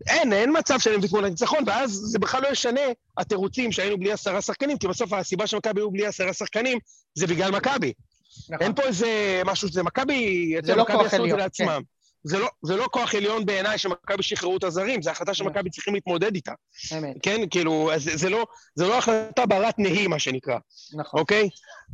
אין, 0.06 0.32
אין 0.32 0.58
מצב 0.58 0.78
שאני 0.78 0.96
מביא 0.96 1.08
תמונת 1.08 1.30
ניצחון, 1.30 1.64
ואז 1.66 1.90
זה 1.90 2.18
בכלל 2.18 2.42
לא 2.42 2.48
ישנה 2.48 2.80
התירוצים 3.18 3.72
שהיינו 3.72 3.98
בלי 3.98 4.12
עשרה 4.12 4.42
שחקנים, 4.42 4.78
כי 4.78 4.88
בסוף 4.88 5.12
הסיבה 5.12 5.46
שמכבי 5.46 5.80
היו 5.80 5.90
בלי 5.90 6.06
עשרה 6.06 6.32
שחקנים 6.32 6.78
זה 7.14 7.26
בגלל 7.26 7.50
מכבי. 7.50 7.92
נכון. 8.50 8.56
אין 8.60 8.74
פה 8.74 8.82
איזה 8.82 9.42
משהו, 9.44 9.68
זה 9.68 9.82
מכבי, 9.82 10.54
זה 10.64 10.74
לא 10.74 10.84
כוח 10.84 11.14
עליון, 11.14 11.40
כן. 11.54 11.66
זה 12.24 12.38
לא, 12.38 12.48
זה 12.62 12.76
לא 12.76 12.88
כוח 12.90 13.14
עליון 13.14 13.46
בעיניי 13.46 13.78
שמכבי 13.78 14.22
שחררו 14.22 14.56
את 14.56 14.64
הזרים, 14.64 15.02
זו 15.02 15.10
החלטה 15.10 15.34
שמכבי 15.34 15.70
צריכים 15.70 15.94
להתמודד 15.94 16.34
איתה. 16.34 16.52
אמת. 16.98 17.16
כן, 17.22 17.40
כאילו, 17.50 17.90
זה, 17.96 18.16
זה, 18.16 18.30
לא, 18.30 18.46
זה 18.74 18.88
לא 18.88 18.98
החלטה 18.98 19.46
ברת 19.46 19.78
נהי, 19.78 20.06
מה 20.06 20.18
שנקרא. 20.18 20.58
נכון. 20.94 21.20
אוקיי? 21.20 21.48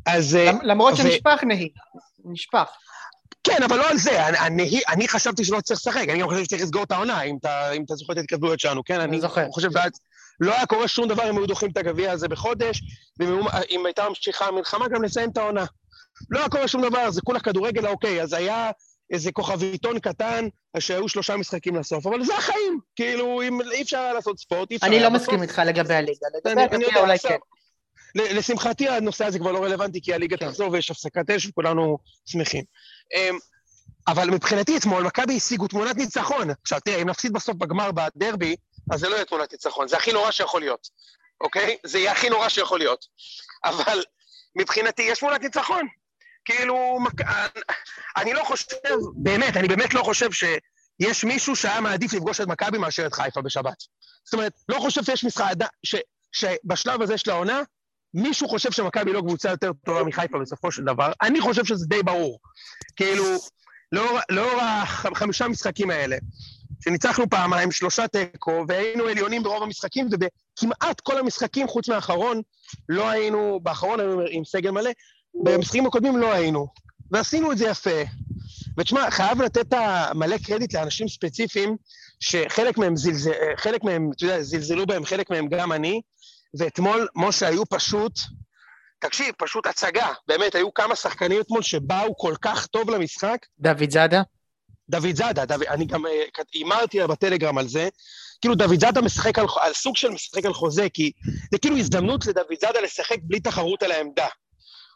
אז... 0.06 0.36
אה, 0.36 0.52
למרות 0.62 0.94
ו... 0.94 0.96
שנשפך 0.96 1.44
נהי, 1.44 1.68
נשפך. 2.24 2.68
כן, 3.44 3.62
אבל 3.62 3.76
לא 3.76 3.90
על 3.90 3.96
זה. 3.96 4.28
אני, 4.28 4.38
אני, 4.38 4.80
אני 4.88 5.08
חשבתי 5.08 5.44
שלא 5.44 5.60
צריך 5.60 5.80
לשחק, 5.80 6.08
אני 6.08 6.18
גם 6.18 6.28
חושב 6.28 6.44
שצריך 6.44 6.62
לסגור 6.62 6.82
את 6.82 6.92
העונה, 6.92 7.22
אם 7.22 7.36
אתה, 7.40 7.72
אם 7.72 7.82
אתה 7.84 7.94
זוכר 7.94 8.12
את 8.12 8.18
ההתכתבויות 8.18 8.60
שלנו, 8.60 8.84
כן? 8.84 9.00
אני 9.00 9.20
זוכר. 9.20 9.46
חושב 9.50 9.70
שאז 9.72 9.90
לא 10.40 10.54
היה 10.54 10.66
קורה 10.66 10.88
שום 10.88 11.08
דבר 11.08 11.30
אם 11.30 11.36
היו 11.36 11.46
דוחים 11.46 11.70
את 11.70 11.76
הגביע 11.76 12.12
הזה 12.12 12.28
בחודש, 12.28 12.82
ואם 13.18 13.86
הייתה 13.86 14.08
ממשיכה 14.08 14.46
המלחמה, 14.46 14.88
גם 14.88 15.02
לסיים 15.02 15.30
את 15.30 15.36
העונה. 15.36 15.64
לא 16.30 16.38
היה 16.38 16.48
קורה 16.48 16.68
שום 16.68 16.82
דבר, 16.82 17.10
זה 17.10 17.20
כולה 17.24 17.40
כדורגל, 17.40 17.86
אוקיי, 17.86 18.22
אז 18.22 18.32
היה 18.32 18.70
איזה 19.10 19.32
כוכביתון 19.32 19.98
קטן, 19.98 20.48
שהיו 20.78 21.08
שלושה 21.08 21.36
משחקים 21.36 21.76
לסוף, 21.76 22.06
אבל 22.06 22.24
זה 22.24 22.36
החיים, 22.36 22.78
כאילו, 22.96 23.42
אם 23.42 23.60
אי 23.60 23.82
אפשר 23.82 24.12
לעשות 24.12 24.38
ספורט, 24.38 24.70
אי 24.70 24.76
אפשר... 24.76 24.86
אני 24.86 25.00
לא 25.00 25.10
מסכים 25.10 25.42
איתך 25.42 25.62
לגבי 25.66 25.94
הליגה, 25.94 26.26
לגבי 26.34 26.62
הגביע 26.62 27.00
אולי 27.00 27.18
כן. 27.18 27.36
לשמחתי 28.14 28.88
הנושא 28.88 29.24
הזה 29.24 29.38
כבר 29.38 29.52
לא 29.52 29.64
רלוונטי, 29.64 30.00
כי 30.02 30.14
הליגה 30.14 30.36
כן. 30.36 30.46
תחזור 30.46 30.72
ויש 30.72 30.90
הפסקת 30.90 31.30
אש 31.30 31.46
וכולנו 31.46 31.98
שמחים. 32.26 32.64
אמ, 33.14 33.38
אבל 34.08 34.30
מבחינתי 34.30 34.76
אתמול, 34.76 35.02
מכבי 35.02 35.36
השיגו 35.36 35.68
תמונת 35.68 35.96
ניצחון. 35.96 36.50
עכשיו 36.62 36.80
תראה, 36.80 37.02
אם 37.02 37.08
נפסיד 37.08 37.32
בסוף 37.32 37.56
בגמר 37.56 37.90
בדרבי, 37.92 38.56
אז 38.92 39.00
זה 39.00 39.08
לא 39.08 39.14
יהיה 39.14 39.24
תמונת 39.24 39.52
ניצחון, 39.52 39.88
זה 39.88 39.96
הכי 39.96 40.12
נורא 40.12 40.30
שיכול 40.30 40.60
להיות, 40.60 40.88
אוקיי? 41.40 41.76
זה 41.84 41.98
יהיה 41.98 42.12
הכי 42.12 42.30
נורא 42.30 42.48
שיכול 42.48 42.78
להיות. 42.78 43.04
אבל 43.64 44.02
מבחינתי 44.58 45.02
יש 45.02 45.18
תמונת 45.18 45.42
ניצחון. 45.42 45.86
כאילו, 46.44 46.98
אני 48.16 48.32
לא 48.32 48.44
חושב, 48.44 48.76
באמת, 49.16 49.56
אני 49.56 49.68
באמת 49.68 49.94
לא 49.94 50.02
חושב 50.02 50.28
שיש 50.32 51.24
מישהו 51.24 51.56
שהיה 51.56 51.80
מעדיף 51.80 52.12
לפגוש 52.12 52.40
את 52.40 52.46
מכבי 52.46 52.78
מאשר 52.78 53.06
את 53.06 53.14
חיפה 53.14 53.42
בשבת. 53.42 53.76
זאת 54.24 54.34
אומרת, 54.34 54.52
לא 54.68 54.78
חושב 54.80 55.04
שיש 55.04 55.24
משחק, 55.24 55.52
ש, 55.82 55.94
שבשלב 56.32 57.02
הזה 57.02 57.18
של 57.18 57.30
העונה, 57.30 57.62
מישהו 58.14 58.48
חושב 58.48 58.72
שמכבי 58.72 59.12
לא 59.12 59.20
קבוצה 59.20 59.50
יותר 59.50 59.72
טובה 59.84 60.04
מחיפה 60.04 60.38
בסופו 60.38 60.72
של 60.72 60.84
דבר. 60.84 61.12
אני 61.22 61.40
חושב 61.40 61.64
שזה 61.64 61.86
די 61.86 62.02
ברור. 62.02 62.38
כאילו, 62.96 63.24
לאור, 63.92 64.18
לאור 64.30 64.60
החמישה 64.62 65.48
משחקים 65.48 65.90
האלה, 65.90 66.16
שניצחנו 66.84 67.30
פעמיים, 67.30 67.72
שלושה 67.72 68.08
תיקו, 68.08 68.64
והיינו 68.68 69.04
עליונים 69.04 69.42
ברוב 69.42 69.62
המשחקים, 69.62 70.08
ובכמעט 70.10 71.00
כל 71.00 71.18
המשחקים, 71.18 71.68
חוץ 71.68 71.88
מהאחרון, 71.88 72.40
לא 72.88 73.08
היינו, 73.10 73.60
באחרון 73.62 74.00
היינו 74.00 74.22
עם 74.30 74.44
סגל 74.44 74.70
מלא, 74.70 74.90
במשחקים 75.44 75.86
הקודמים 75.86 76.16
לא 76.16 76.32
היינו. 76.32 76.66
ועשינו 77.10 77.52
את 77.52 77.58
זה 77.58 77.66
יפה. 77.66 78.02
ותשמע, 78.78 79.10
חייב 79.10 79.42
לתת 79.42 79.74
מלא 80.14 80.36
קרדיט 80.38 80.74
לאנשים 80.74 81.08
ספציפיים, 81.08 81.76
שחלק 82.20 82.78
מהם, 82.78 82.96
זלזל, 82.96 83.32
חלק 83.56 83.84
מהם, 83.84 84.10
אתה 84.16 84.24
יודע, 84.24 84.42
זלזלו 84.42 84.86
בהם, 84.86 85.04
חלק 85.04 85.30
מהם 85.30 85.48
גם 85.48 85.72
אני, 85.72 86.00
ואתמול, 86.58 87.08
משה, 87.14 87.48
היו 87.48 87.66
פשוט, 87.66 88.12
תקשיב, 88.98 89.34
פשוט 89.38 89.66
הצגה. 89.66 90.08
באמת, 90.28 90.54
היו 90.54 90.74
כמה 90.74 90.96
שחקנים 90.96 91.40
אתמול 91.40 91.62
שבאו 91.62 92.16
כל 92.16 92.34
כך 92.42 92.66
טוב 92.66 92.90
למשחק. 92.90 93.46
דוד 93.58 93.90
זאדה? 93.90 94.22
דוד 94.88 95.14
זאדה, 95.16 95.44
דוד, 95.44 95.62
אני 95.62 95.84
גם 95.84 96.06
אה, 96.06 96.12
הימרתי 96.52 97.06
בטלגרם 97.06 97.58
על 97.58 97.68
זה. 97.68 97.88
כאילו 98.40 98.54
דוד 98.54 98.80
זאדה 98.80 99.00
משחק 99.00 99.38
על, 99.38 99.46
על 99.60 99.72
סוג 99.72 99.96
של 99.96 100.10
משחק 100.10 100.44
על 100.44 100.54
חוזה, 100.54 100.88
כי 100.88 101.12
זה 101.52 101.58
כאילו 101.58 101.76
הזדמנות 101.76 102.26
לדוד 102.26 102.60
זאדה 102.60 102.80
לשחק 102.80 103.16
בלי 103.22 103.40
תחרות 103.40 103.82
על 103.82 103.92
העמדה. 103.92 104.28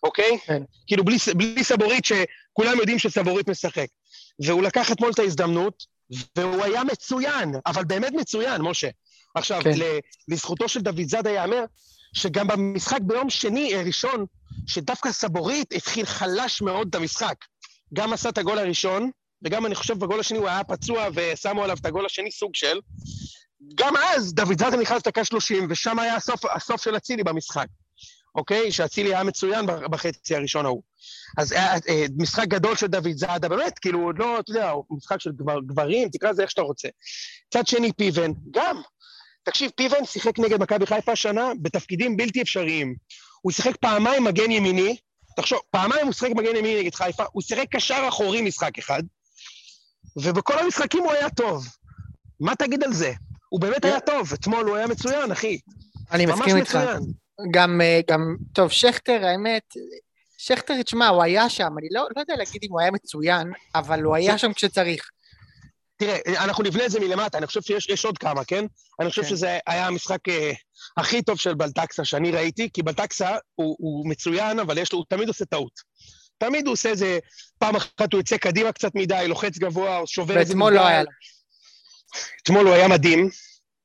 אוקיי? 0.03 0.39
כן. 0.47 0.63
כאילו 0.87 1.05
בלי, 1.05 1.17
בלי 1.35 1.65
סבורית, 1.65 2.05
שכולם 2.05 2.79
יודעים 2.79 2.99
שסבורית 2.99 3.49
משחק. 3.49 3.87
והוא 4.45 4.63
לקח 4.63 4.93
אתמול 4.93 5.11
את 5.11 5.19
ההזדמנות, 5.19 5.85
והוא 6.37 6.65
היה 6.65 6.85
מצוין, 6.85 7.55
אבל 7.67 7.85
באמת 7.85 8.13
מצוין, 8.13 8.63
משה. 8.63 8.89
עכשיו, 9.39 9.61
כן. 9.63 9.71
לזכותו 10.29 10.69
של 10.69 10.81
דוד 10.81 11.03
זאדה 11.09 11.31
ייאמר, 11.31 11.65
שגם 12.13 12.47
במשחק 12.47 12.99
ביום 13.01 13.31
שני, 13.31 13.75
אה, 13.75 13.83
ראשון, 13.83 14.27
שדווקא 14.67 15.13
סבורית 15.13 15.73
התחיל 15.73 16.07
חלש 16.07 16.63
מאוד 16.63 16.89
את 16.91 16.95
המשחק. 16.95 17.35
גם 17.95 18.13
עשה 18.13 18.29
את 18.29 18.39
הגול 18.39 18.59
הראשון, 18.59 19.11
וגם 19.43 19.67
אני 19.67 19.75
חושב 19.75 19.99
בגול 19.99 20.21
השני 20.21 20.39
הוא 20.39 20.49
היה 20.49 20.65
פצוע 20.65 21.09
ושמו 21.15 21.65
עליו 21.65 21.77
את 21.81 21.87
הגול 21.87 22.07
השני 22.07 22.31
סוג 22.31 22.51
של. 22.55 22.81
גם 23.75 23.95
אז 23.97 24.35
דוד 24.35 24.59
זאדה 24.59 24.77
נכנס 24.77 25.03
דקה 25.03 25.25
30, 25.25 25.67
ושם 25.71 25.99
היה 25.99 26.17
הסוף, 26.17 26.45
הסוף 26.45 26.83
של 26.83 26.97
אצילי 26.97 27.25
במשחק. 27.25 27.67
אוקיי? 28.35 28.73
שאצילי 28.73 29.15
היה 29.15 29.25
מצוין 29.25 29.67
בחצי 29.67 30.37
הראשון 30.37 30.67
ההוא. 30.67 30.83
אז 31.39 31.53
אה, 31.53 31.75
אה, 31.89 32.05
משחק 32.17 32.49
גדול 32.49 32.77
של 32.77 32.87
דוד 32.87 33.13
זאדה, 33.17 33.49
באמת, 33.49 33.79
כאילו, 33.79 34.13
לא, 34.13 34.41
אתה 34.41 34.51
יודע, 34.51 34.73
משחק 34.91 35.21
של 35.21 35.31
גבר, 35.33 35.61
גברים, 35.67 36.09
תקרא 36.09 36.31
לזה 36.31 36.43
איך 36.43 36.51
שאתה 36.51 36.63
רוצה. 36.63 36.89
צד 37.51 37.67
שני, 37.67 37.93
פיבן, 37.93 38.33
גם. 38.51 38.81
תקשיב, 39.49 39.71
פיבן 39.77 40.05
שיחק 40.05 40.39
נגד 40.39 40.63
מכבי 40.63 40.87
חיפה 40.87 41.13
השנה 41.13 41.53
בתפקידים 41.63 42.17
בלתי 42.17 42.43
אפשריים. 42.43 42.95
הוא 43.41 43.53
שיחק 43.53 43.77
פעמיים 43.77 44.25
מגן 44.25 44.51
ימיני, 44.51 44.97
תחשוב, 45.37 45.59
פעמיים 45.71 46.07
הוא 46.07 46.13
שיחק 46.13 46.31
מגן 46.31 46.57
ימיני 46.57 46.81
נגד 46.81 46.95
חיפה, 46.95 47.25
הוא 47.33 47.43
שיחק 47.43 47.67
קשר 47.71 48.05
אחורי 48.09 48.43
משחק 48.43 48.79
אחד, 48.79 49.03
ובכל 50.17 50.59
המשחקים 50.59 51.03
הוא 51.03 51.13
היה 51.13 51.31
טוב. 51.31 51.67
מה 52.41 52.55
תגיד 52.55 52.85
על 52.85 52.93
זה? 52.93 53.13
הוא 53.49 53.61
באמת 53.61 53.85
היה 53.85 54.01
טוב, 54.01 54.33
אתמול 54.33 54.67
הוא 54.67 54.77
היה 54.77 54.87
מצוין, 54.87 55.33
אחי. 55.33 55.59
אני 56.13 56.27
מסכים 56.27 56.57
איתך. 56.57 56.75
ממש 56.77 56.85
מצוין. 56.85 57.13
גם, 57.51 57.81
אה, 57.81 58.01
גם, 58.11 58.37
טוב, 58.53 58.71
שכטר, 58.71 59.25
האמת, 59.25 59.63
שכטר, 60.39 60.83
תשמע, 60.83 61.09
הוא 61.09 61.23
היה 61.23 61.49
שם, 61.49 61.71
אני 61.79 61.89
לא, 61.91 62.07
לא 62.17 62.21
יודע 62.21 62.35
להגיד 62.37 62.61
אם 62.65 62.69
הוא 62.71 62.81
היה 62.81 62.91
מצוין, 62.91 63.53
אבל 63.75 64.03
הוא 64.03 64.17
היה 64.17 64.39
שם 64.39 64.53
כשצריך. 64.53 65.11
תראה, 65.99 66.19
אנחנו 66.27 66.65
נבנה 66.65 66.85
את 66.85 66.91
זה 66.91 67.01
מלמטה, 67.01 67.39
אני 67.39 67.47
חושב 67.47 67.63
שיש 67.63 68.05
עוד 68.05 68.19
כמה, 68.19 68.45
כן? 68.45 68.65
אני 69.01 69.11
חושב 69.11 69.23
כן. 69.23 69.29
שזה 69.29 69.59
היה 69.67 69.87
המשחק 69.87 70.29
אה, 70.29 70.53
הכי 70.97 71.23
טוב 71.23 71.39
של 71.39 71.55
בלטקסה 71.55 72.05
שאני 72.05 72.31
ראיתי, 72.31 72.69
כי 72.73 72.83
בלטקסה 72.83 73.37
הוא, 73.55 73.77
הוא 73.79 74.11
מצוין, 74.11 74.59
אבל 74.59 74.79
יש 74.79 74.93
לו, 74.93 74.99
הוא 74.99 75.07
תמיד 75.09 75.29
עושה 75.29 75.45
טעות. 75.45 75.73
תמיד 76.39 76.67
הוא 76.67 76.73
עושה 76.73 76.89
איזה, 76.89 77.19
פעם 77.59 77.77
אחת 77.77 78.13
הוא 78.13 78.21
יוצא 78.21 78.37
קדימה 78.37 78.73
קצת 78.73 78.95
מדי, 78.95 79.25
לוחץ 79.29 79.59
גבוה, 79.59 80.01
שובר 80.07 80.39
איזה. 80.39 80.53
ואתמול 80.53 80.75
לא 80.75 80.87
היה 80.87 81.03
לו. 81.03 81.11
אתמול 82.43 82.67
הוא 82.67 82.75
היה 82.75 82.89
מדהים, 82.89 83.31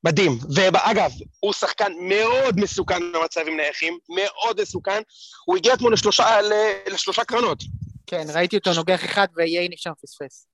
מדהים. 0.04 0.38
ואגב, 0.54 1.10
הוא 1.40 1.52
שחקן 1.52 1.92
מאוד 2.08 2.60
מסוכן 2.60 3.12
במצבים 3.12 3.56
נייחים, 3.56 3.98
מאוד 4.08 4.60
מסוכן. 4.60 5.02
הוא 5.44 5.56
הגיע 5.56 5.74
אתמול 5.74 5.92
לשלושה, 5.92 6.26
לשלושה 6.86 7.24
קרנות. 7.24 7.58
כן, 8.06 8.26
ראיתי 8.34 8.56
אותו 8.56 8.74
נוגח 8.74 9.04
אחד 9.04 9.26
וייני 9.36 9.76
שם 9.76 9.92
פספס. 10.02 10.53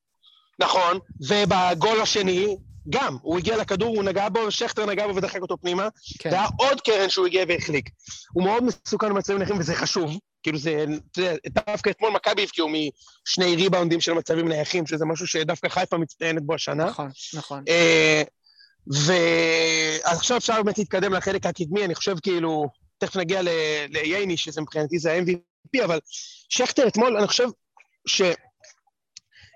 נכון, 0.60 0.98
ובגול 1.20 2.00
השני, 2.00 2.56
גם, 2.90 3.16
הוא 3.22 3.38
הגיע 3.38 3.56
לכדור, 3.56 3.96
הוא 3.96 4.04
נגע 4.04 4.28
בו, 4.28 4.50
שכטר 4.50 4.86
נגע 4.86 5.06
בו 5.06 5.16
ודחק 5.16 5.42
אותו 5.42 5.56
פנימה, 5.58 5.88
כן. 6.18 6.30
והיה 6.32 6.46
עוד 6.58 6.80
קרן 6.80 7.08
שהוא 7.08 7.26
הגיע 7.26 7.44
והחליק. 7.48 7.90
הוא 8.32 8.44
מאוד 8.44 8.64
מסוכן 8.64 9.08
במצבים 9.08 9.38
נייחים, 9.38 9.58
וזה 9.58 9.74
חשוב. 9.74 10.18
כאילו 10.42 10.58
זה, 10.58 10.84
אתה 11.12 11.20
יודע, 11.20 11.34
דווקא 11.48 11.90
אתמול 11.90 12.10
מכבי 12.10 12.42
הבקיעו 12.42 12.68
משני 12.68 13.56
ריבאונדים 13.56 14.00
של 14.00 14.12
מצבים 14.12 14.48
נייחים, 14.48 14.86
שזה 14.86 15.04
משהו 15.04 15.26
שדווקא 15.26 15.68
חיפה 15.68 15.98
מצטיינת 15.98 16.42
בו 16.42 16.54
השנה. 16.54 16.84
נכון, 16.84 17.10
נכון. 17.34 17.64
אה, 17.68 18.22
ועכשיו 18.86 20.36
אפשר 20.36 20.62
באמת 20.62 20.78
להתקדם 20.78 21.14
לחלק 21.14 21.46
הקדמי, 21.46 21.84
אני 21.84 21.94
חושב 21.94 22.14
כאילו, 22.22 22.68
תכף 22.98 23.16
נגיע 23.16 23.40
לייני, 23.88 24.36
שזה 24.36 24.60
מבחינתי 24.60 24.98
זה 24.98 25.12
ה-MVP, 25.12 25.84
אבל 25.84 25.98
שכטר 26.48 26.88
אתמול, 26.88 27.16
אני 27.16 27.26
חושב 27.26 27.48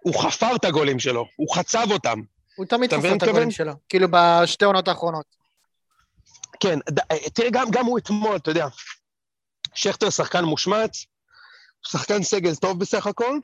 שהוא 0.04 0.23
חפר 0.23 0.56
את 0.56 0.64
הגולים 0.64 0.99
שלו, 0.99 1.26
הוא 1.37 1.54
חצב 1.54 1.87
אותם. 1.90 2.20
הוא 2.56 2.66
תמיד 2.66 2.94
חפר 2.94 3.16
את 3.16 3.23
הגולים 3.23 3.50
שלו, 3.50 3.73
כאילו 3.88 4.06
בשתי 4.11 4.64
עונות 4.64 4.88
האחרונות. 4.88 5.26
כן, 6.61 6.78
תראה, 7.34 7.50
גם, 7.52 7.70
גם 7.70 7.87
הוא 7.87 7.99
אתמול, 7.99 8.37
אתה 8.37 8.50
יודע, 8.50 8.66
שכטר 9.75 10.11
שחקן 10.11 10.44
מושמץ, 10.44 11.04
שחקן 11.82 12.23
סגל 12.23 12.54
טוב 12.54 12.80
בסך 12.80 13.06
הכל, 13.06 13.38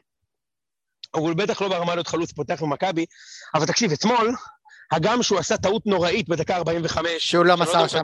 הוא 1.15 1.33
בטח 1.35 1.63
לא 1.63 1.69
ברמה 1.69 1.95
להיות 1.95 2.07
חלוץ 2.07 2.33
פותח 2.33 2.63
במכבי, 2.63 3.07
אבל 3.55 3.67
תקשיב, 3.67 3.93
אתמול, 3.93 4.35
הגם 4.93 5.23
שהוא 5.23 5.39
עשה 5.39 5.57
טעות 5.57 5.87
נוראית 5.87 6.29
בדקה 6.29 6.57
45. 6.57 7.07
שהוא 7.19 7.45
לא 7.45 7.57
מסר 7.57 7.87
שם. 7.87 8.03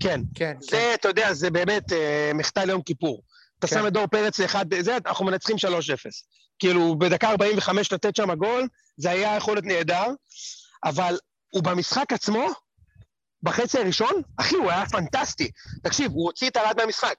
כן. 0.00 0.20
כן. 0.34 0.54
זה, 0.60 0.70
כן. 0.70 0.94
אתה 0.94 1.08
יודע, 1.08 1.34
זה 1.34 1.50
באמת 1.50 1.92
אה, 1.92 2.30
מחטא 2.34 2.60
ליום 2.60 2.82
כיפור. 2.82 3.22
אתה 3.58 3.66
כן. 3.66 3.74
שם 3.74 3.86
את 3.86 3.92
דור 3.92 4.06
פרץ 4.06 4.38
לאחד, 4.38 4.66
זה, 4.80 4.96
אנחנו 5.06 5.24
מנצחים 5.24 5.56
3-0. 5.56 5.58
כאילו, 6.58 6.98
בדקה 6.98 7.30
45 7.30 7.92
לתת 7.92 8.16
שם 8.16 8.34
גול, 8.34 8.68
זה 8.96 9.10
היה 9.10 9.36
יכול 9.36 9.54
להיות 9.54 9.64
נהדר, 9.64 10.06
אבל 10.84 11.18
הוא 11.50 11.62
במשחק 11.62 12.12
עצמו, 12.12 12.46
בחצי 13.42 13.78
הראשון, 13.78 14.22
אחי, 14.36 14.56
הוא 14.56 14.70
היה 14.70 14.86
פנטסטי. 14.86 15.50
תקשיב, 15.82 16.12
הוא 16.12 16.24
הוציא 16.24 16.48
את 16.48 16.56
ארד 16.56 16.76
מהמשחק. 16.76 17.16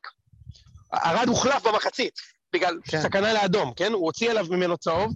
ארד 0.93 1.27
הוחלף 1.27 1.63
במחצית, 1.67 2.13
בגלל 2.53 2.79
כן. 2.83 3.01
סכנה 3.01 3.33
לאדום, 3.33 3.73
כן? 3.75 3.93
הוא 3.93 4.05
הוציא 4.05 4.31
אליו 4.31 4.45
ממנו 4.49 4.77
צהוב, 4.77 5.13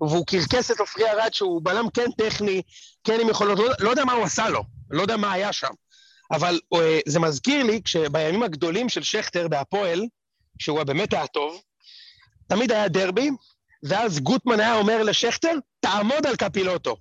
והוא 0.00 0.26
קרקס 0.26 0.70
את 0.70 0.80
עופרי 0.80 1.10
ארד, 1.10 1.34
שהוא 1.34 1.60
בלם 1.64 1.90
כן 1.94 2.10
טכני, 2.18 2.62
כן 3.04 3.18
עם 3.20 3.28
יכולות, 3.28 3.58
לא, 3.58 3.66
לא 3.80 3.90
יודע 3.90 4.04
מה 4.04 4.12
הוא 4.12 4.24
עשה 4.24 4.48
לו, 4.48 4.64
לא 4.90 5.02
יודע 5.02 5.16
מה 5.16 5.32
היה 5.32 5.52
שם. 5.52 5.70
אבל 6.32 6.60
אה, 6.74 6.98
זה 7.06 7.20
מזכיר 7.20 7.62
לי, 7.62 7.82
כשבימים 7.84 8.42
הגדולים 8.42 8.88
של 8.88 9.02
שכטר 9.02 9.48
בהפועל, 9.48 10.06
שהוא 10.58 10.82
באמת 10.82 11.12
היה 11.12 11.26
טוב, 11.26 11.60
תמיד 12.46 12.72
היה 12.72 12.88
דרבי, 12.88 13.30
ואז 13.82 14.20
גוטמן 14.20 14.60
היה 14.60 14.74
אומר 14.74 15.02
לשכטר, 15.02 15.54
תעמוד 15.80 16.26
על 16.26 16.36
קפילוטו. 16.36 16.96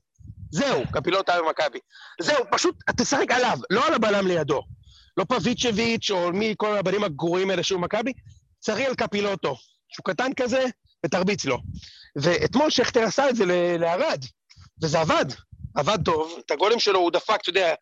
זהו, 0.51 0.83
קפילוטו 0.91 1.31
היה 1.31 1.41
במכבי. 1.41 1.79
זהו, 2.21 2.43
פשוט 2.51 2.75
תשחק 2.97 3.31
עליו, 3.31 3.57
לא 3.69 3.87
על 3.87 3.93
הבלם 3.93 4.27
לידו. 4.27 4.61
לא 5.17 5.23
פביצ'ביץ' 5.23 6.11
או 6.11 6.31
מי 6.33 6.53
כל 6.57 6.77
הבנים 6.77 7.03
הגרועים 7.03 7.49
האלה 7.49 7.63
שהוא 7.63 7.81
במכבי, 7.81 8.13
צריך 8.59 8.87
על 8.87 8.95
קפילוטו. 8.95 9.55
שהוא 9.89 10.03
קטן 10.03 10.33
כזה, 10.33 10.65
ותרביץ 11.05 11.45
לו. 11.45 11.57
ואתמול 12.15 12.69
שכטר 12.69 13.03
עשה 13.03 13.29
את 13.29 13.35
זה 13.35 13.45
לערד, 13.79 14.25
וזה 14.83 14.99
עבד. 14.99 15.25
עבד 15.75 15.97
טוב, 16.05 16.39
את 16.45 16.51
הגולים 16.51 16.79
שלו 16.79 16.99
הוא 16.99 17.11
דפק, 17.11 17.37
אתה 17.41 17.49
יודע, 17.49 17.73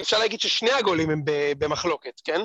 אפשר 0.00 0.18
להגיד 0.18 0.40
ששני 0.40 0.70
הגולים 0.70 1.10
הם 1.10 1.22
במחלוקת, 1.58 2.20
כן? 2.24 2.40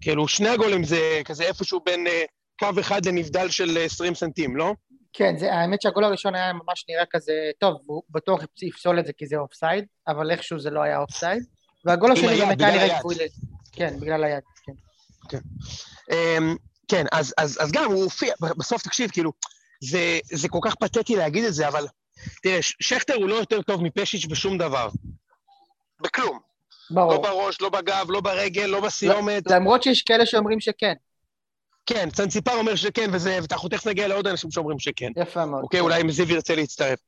כאילו, 0.00 0.28
שני 0.28 0.48
הגולים 0.48 0.84
זה 0.84 1.20
כזה 1.24 1.44
איפשהו 1.44 1.80
בין 1.84 2.06
אה, 2.06 2.24
קו 2.58 2.80
אחד 2.80 3.06
לנבדל 3.06 3.48
של 3.48 3.76
אה, 3.76 3.84
20 3.84 4.14
סנטים, 4.14 4.56
לא? 4.56 4.74
כן, 5.12 5.38
זה, 5.38 5.52
האמת 5.54 5.82
שהגול 5.82 6.04
הראשון 6.04 6.34
היה 6.34 6.52
ממש 6.52 6.84
נראה 6.88 7.04
כזה, 7.10 7.32
טוב, 7.58 7.76
הוא 7.86 8.02
בטוח 8.10 8.40
יפסול 8.62 9.00
את 9.00 9.06
זה 9.06 9.12
כי 9.12 9.26
זה 9.26 9.36
אופסייד, 9.36 9.84
אבל 10.08 10.30
איכשהו 10.30 10.58
זה 10.58 10.70
לא 10.70 10.82
היה 10.82 10.98
אופסייד. 10.98 11.42
והגול 11.84 12.12
השני 12.12 12.26
בגלל 12.26 12.70
היה 12.70 12.86
נראה. 12.86 12.98
גבוי 13.00 13.14
ל... 13.14 13.18
כן, 13.72 14.00
בגלל 14.00 14.24
היד, 14.24 14.42
כן. 14.64 15.38
אמ, 16.12 16.56
כן, 16.88 17.04
אז, 17.12 17.34
אז, 17.38 17.58
אז 17.60 17.72
גם 17.72 17.84
הוא 17.84 18.04
הופיע, 18.04 18.34
בסוף 18.58 18.82
תקשיב, 18.82 19.10
כאילו, 19.10 19.32
זה, 19.84 20.18
זה 20.32 20.48
כל 20.48 20.58
כך 20.62 20.74
פתטי 20.74 21.16
להגיד 21.16 21.44
את 21.44 21.54
זה, 21.54 21.68
אבל 21.68 21.86
תראה, 22.42 22.58
שכטר 22.62 23.14
הוא 23.14 23.28
לא 23.28 23.34
יותר 23.34 23.62
טוב 23.62 23.82
מפשיץ' 23.82 24.26
בשום 24.26 24.58
דבר. 24.58 24.88
בכלום. 26.00 26.49
לא 26.90 27.06
ברור. 27.06 27.22
בראש, 27.22 27.60
לא 27.60 27.68
בגב, 27.68 28.06
לא 28.10 28.20
ברגל, 28.20 28.66
לא 28.66 28.80
בסיומת. 28.80 29.42
למרות 29.50 29.82
שיש 29.82 30.02
כאלה 30.02 30.26
שאומרים 30.26 30.60
שכן. 30.60 30.94
כן, 31.86 32.10
צנציפר 32.10 32.52
אומר 32.52 32.74
שכן, 32.74 33.10
וזה, 33.12 33.38
ואנחנו 33.42 33.68
תכף 33.68 33.86
נגיע 33.86 34.08
לעוד 34.08 34.26
אנשים 34.26 34.50
שאומרים 34.50 34.78
שכן. 34.78 35.12
יפה 35.16 35.46
מאוד. 35.46 35.62
אוקיי, 35.62 35.80
אולי 35.80 36.02
אם 36.02 36.10
זיו 36.10 36.30
ירצה 36.30 36.54
להצטרף. 36.54 36.98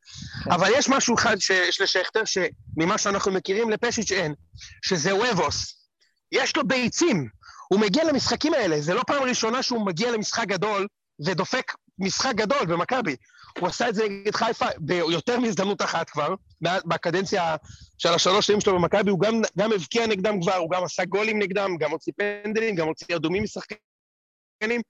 כן. 0.45 0.53
אבל 0.53 0.69
יש 0.75 0.89
משהו 0.89 1.15
אחד 1.15 1.37
שיש 1.39 1.81
לשכטר, 1.81 2.21
שממה 2.25 2.99
שאנחנו 2.99 3.33
מכירים 3.33 3.71
לפשיץ' 3.71 4.12
אין, 4.12 4.35
שזה 4.83 5.15
וובוס. 5.15 5.89
יש 6.33 6.57
לו 6.57 6.69
ביצים. 6.69 7.29
הוא 7.69 7.81
מגיע 7.81 8.05
למשחקים 8.05 8.55
האלה, 8.55 8.81
זה 8.81 8.95
לא 8.95 9.03
פעם 9.07 9.23
ראשונה 9.23 9.62
שהוא 9.62 9.87
מגיע 9.87 10.11
למשחק 10.11 10.47
גדול 10.47 10.87
ודופק 11.27 11.73
משחק 11.99 12.35
גדול 12.35 12.65
במכבי. 12.67 13.17
הוא 13.59 13.69
עשה 13.69 13.89
את 13.89 13.95
זה 13.95 14.05
נגד 14.09 14.35
חיפה 14.35 14.67
ביותר 14.79 15.39
מהזדמנות 15.41 15.83
אחת 15.83 16.11
כבר, 16.11 16.35
בקדנציה 16.62 17.57
של 17.99 18.09
השלוש 18.09 18.47
שנים 18.47 18.61
שלו 18.61 18.75
במכבי, 18.75 19.11
הוא 19.11 19.21
גם, 19.21 19.42
גם 19.59 19.73
הבקיע 19.73 20.07
נגדם 20.07 20.40
כבר, 20.40 20.54
הוא 20.54 20.71
גם 20.71 20.85
עשה 20.85 21.04
גולים 21.04 21.42
נגדם, 21.42 21.76
גם 21.76 21.90
הוציא 21.90 22.12
פנדלים, 22.16 22.75
גם 22.75 22.88
הוציא 22.88 23.16
אדומים 23.16 23.42
משחקנים. 23.42 24.81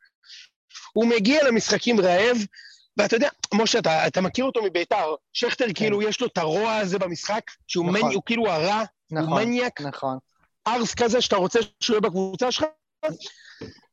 הוא 0.92 1.06
מגיע 1.06 1.44
למשחקים 1.44 2.00
רעב, 2.00 2.36
ואתה 2.96 3.16
יודע, 3.16 3.28
משה, 3.54 3.78
אתה, 3.78 4.06
אתה 4.06 4.20
מכיר 4.20 4.44
אותו 4.44 4.62
מביתר, 4.62 5.14
שכטר 5.32 5.66
כן. 5.66 5.72
כאילו 5.72 6.02
יש 6.02 6.20
לו 6.20 6.26
את 6.26 6.38
הרוע 6.38 6.76
הזה 6.76 6.98
במשחק, 6.98 7.50
שהוא 7.66 7.86
נכון. 7.86 8.00
מני, 8.00 8.14
הוא 8.14 8.22
כאילו 8.26 8.48
הרע, 8.50 8.82
נכון, 9.10 9.28
הוא 9.28 9.40
מניאק, 9.40 9.80
נכון. 9.80 10.18
ארס 10.66 10.94
כזה 10.94 11.20
שאתה 11.20 11.36
רוצה 11.36 11.58
שהוא 11.80 11.94
יהיה 11.94 12.00
בקבוצה 12.00 12.52
שלך, 12.52 12.64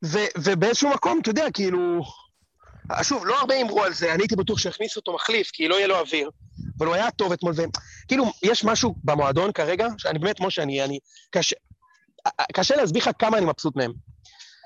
ו, 0.05 0.17
ובאיזשהו 0.37 0.89
מקום, 0.89 1.19
אתה 1.21 1.29
יודע, 1.29 1.45
כאילו... 1.53 2.01
שוב, 3.03 3.25
לא 3.25 3.39
הרבה 3.39 3.61
אמרו 3.61 3.83
על 3.83 3.93
זה, 3.93 4.13
אני 4.13 4.23
הייתי 4.23 4.35
בטוח 4.35 4.59
שיכניסו 4.59 4.99
אותו 4.99 5.13
מחליף, 5.13 5.49
כי 5.53 5.67
לא 5.67 5.75
יהיה 5.75 5.87
לו 5.87 5.99
אוויר, 5.99 6.29
אבל 6.79 6.87
הוא 6.87 6.95
היה 6.95 7.11
טוב 7.11 7.31
אתמול, 7.31 7.53
וכאילו, 8.05 8.31
יש 8.43 8.63
משהו 8.63 8.95
במועדון 9.03 9.51
כרגע, 9.51 9.87
שאני 9.97 10.19
באמת, 10.19 10.39
משה, 10.39 10.63
אני... 10.63 10.83
אני 10.83 10.99
קשה, 11.31 11.55
קשה 12.53 12.75
להסביר 12.75 13.01
לך 13.03 13.09
כמה 13.19 13.37
אני 13.37 13.45
מבסוט 13.45 13.75
מהם. 13.75 13.93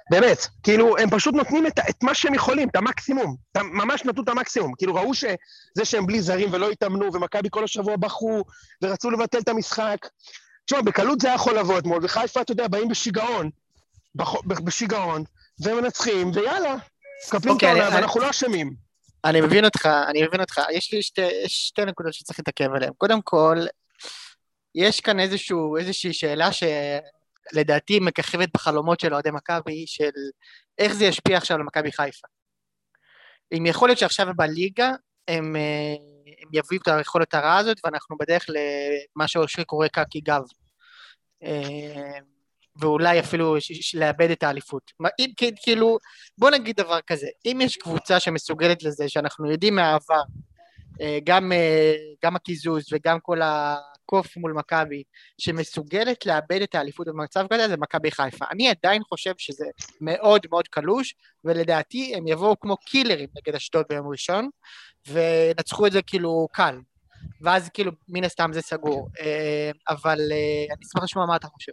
באמת, 0.09 0.47
כאילו, 0.63 0.97
הם 0.97 1.09
פשוט 1.09 1.35
נותנים 1.35 1.67
את, 1.67 1.79
את 1.89 2.03
מה 2.03 2.13
שהם 2.13 2.33
יכולים, 2.33 2.69
את 2.69 2.75
המקסימום. 2.75 3.35
את, 3.51 3.57
ממש 3.57 4.05
נתנו 4.05 4.23
את 4.23 4.29
המקסימום. 4.29 4.73
כאילו, 4.77 4.95
ראו 4.95 5.13
שזה 5.13 5.35
שהם 5.85 6.05
בלי 6.05 6.21
זרים 6.21 6.49
ולא 6.51 6.69
התאמנו, 6.69 7.13
ומכבי 7.13 7.47
כל 7.51 7.63
השבוע 7.63 7.95
בכו, 7.95 8.43
ורצו 8.81 9.11
לבטל 9.11 9.37
את 9.39 9.49
המשחק. 9.49 9.97
תשמע, 10.65 10.81
בקלות 10.81 11.21
זה 11.21 11.27
היה 11.27 11.35
יכול 11.35 11.59
לבוא 11.59 11.77
אתמול, 11.79 11.99
וחיפה, 12.05 12.41
אתה 12.41 12.51
יודע, 12.51 12.67
באים 12.67 12.87
בשיגעון, 12.87 13.49
בח- 14.15 14.41
בשיגעון, 14.47 15.23
ומנצחים, 15.63 16.31
ויאללה, 16.33 16.75
מקפלים 17.27 17.57
את 17.57 17.63
אוקיי, 17.63 17.71
אני- 17.71 17.95
ואנחנו 17.95 18.19
לא 18.19 18.29
אשמים. 18.29 18.73
אני 19.25 19.41
מבין 19.41 19.65
אותך, 19.65 19.89
אני 20.07 20.23
מבין 20.27 20.41
אותך. 20.41 20.61
יש 20.71 20.93
לי 20.93 21.01
שתי, 21.01 21.21
שתי 21.47 21.85
נקודות 21.85 22.13
שצריך 22.13 22.39
להתעכב 22.39 22.73
עליהן. 22.75 22.93
קודם 22.97 23.21
כל, 23.21 23.57
יש 24.75 25.01
כאן 25.01 25.19
איזשהו, 25.19 25.77
איזושהי 25.77 26.13
שאלה 26.13 26.49
שלדעתי 26.51 27.99
מככבת 27.99 28.49
בחלומות 28.53 28.99
של 28.99 29.13
אוהדי 29.13 29.31
מכבי, 29.31 29.87
של 29.87 30.09
איך 30.77 30.93
זה 30.93 31.05
ישפיע 31.05 31.37
עכשיו 31.37 31.57
על 31.57 31.63
מכבי 31.63 31.91
חיפה. 31.91 32.27
אם 33.57 33.65
יכול 33.65 33.89
להיות 33.89 33.99
שעכשיו 33.99 34.27
בליגה 34.35 34.91
הם, 35.27 35.55
אה, 35.55 35.95
הם 36.41 36.49
יביאו 36.53 36.81
את 36.81 36.87
היכולת 36.87 37.33
הרעה 37.33 37.57
הזאת, 37.57 37.77
ואנחנו 37.83 38.17
בדרך 38.17 38.45
למה 38.49 39.27
שאושרי 39.27 39.65
קורא 39.65 39.87
קקי 39.87 40.21
גב. 40.21 40.43
ואולי 42.75 43.19
אפילו 43.19 43.55
לאבד 43.93 44.31
את 44.31 44.43
האליפות. 44.43 44.91
אם 45.19 45.29
כאילו, 45.63 45.97
בוא 46.37 46.49
נגיד 46.49 46.75
דבר 46.75 46.99
כזה, 47.07 47.27
אם 47.45 47.59
יש 47.61 47.77
קבוצה 47.77 48.19
שמסוגלת 48.19 48.83
לזה, 48.83 49.09
שאנחנו 49.09 49.51
יודעים 49.51 49.75
מהעבר, 49.75 50.21
אה, 51.01 51.19
גם, 51.23 51.51
אה, 51.51 51.93
גם 52.23 52.35
הקיזוז 52.35 52.83
וגם 52.93 53.19
כל 53.19 53.39
הקוף 53.43 54.37
מול 54.37 54.53
מכבי, 54.53 55.03
שמסוגלת 55.37 56.25
לאבד 56.25 56.61
את 56.61 56.75
האליפות 56.75 57.07
במצב 57.07 57.45
כזה, 57.53 57.67
זה 57.67 57.77
מכבי 57.77 58.11
חיפה. 58.11 58.45
אני 58.51 58.69
עדיין 58.69 59.01
חושב 59.03 59.33
שזה 59.37 59.65
מאוד 60.01 60.41
מאוד 60.51 60.67
קלוש, 60.67 61.15
ולדעתי 61.45 62.15
הם 62.15 62.27
יבואו 62.27 62.59
כמו 62.59 62.77
קילרים 62.77 63.29
נגד 63.37 63.55
אשדוד 63.55 63.85
ביום 63.89 64.07
ראשון, 64.07 64.49
ונצחו 65.07 65.87
את 65.87 65.91
זה 65.91 66.01
כאילו 66.01 66.47
קל. 66.51 66.79
ואז 67.41 67.69
כאילו, 67.69 67.91
מן 68.09 68.23
הסתם 68.23 68.49
זה 68.53 68.61
סגור. 68.61 69.09
אה, 69.19 69.71
אבל 69.89 70.19
אני 70.71 70.85
אשמח 70.85 71.03
לשמוע 71.03 71.25
מה 71.25 71.35
אתה 71.35 71.47
חושב. 71.47 71.71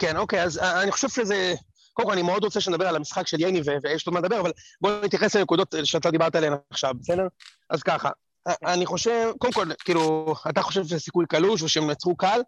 כן, 0.00 0.16
אוקיי, 0.16 0.42
אז 0.42 0.58
אה, 0.58 0.82
אני 0.82 0.92
חושב 0.92 1.08
שזה... 1.08 1.54
קודם 1.92 2.08
כל, 2.08 2.12
אני 2.12 2.22
מאוד 2.22 2.44
רוצה 2.44 2.60
שנדבר 2.60 2.88
על 2.88 2.96
המשחק 2.96 3.26
של 3.26 3.40
ייני, 3.40 3.60
ויש 3.82 4.06
עוד 4.06 4.14
מה 4.14 4.20
לדבר, 4.20 4.40
אבל 4.40 4.52
בואו 4.80 5.04
נתייחס 5.04 5.36
לנקודות 5.36 5.74
שאתה 5.84 6.10
דיברת 6.10 6.34
עליהן 6.36 6.52
עכשיו, 6.70 6.94
בסדר? 7.00 7.26
אז 7.70 7.82
ככה, 7.82 8.08
אה, 8.48 8.74
אני 8.74 8.86
חושב, 8.86 9.30
קודם 9.38 9.52
כל, 9.52 9.66
כאילו, 9.84 10.34
אתה 10.50 10.62
חושב 10.62 10.84
שזה 10.84 10.98
סיכוי 10.98 11.26
קלוש 11.28 11.62
ושהם 11.62 11.90
נצחו 11.90 12.16
קל, 12.16 12.40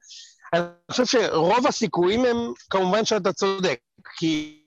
אני 0.55 0.63
חושב 0.91 1.05
שרוב 1.07 1.67
הסיכויים 1.67 2.25
הם, 2.25 2.37
כמובן 2.71 3.05
שאתה 3.05 3.33
צודק, 3.33 3.79
כי 4.19 4.63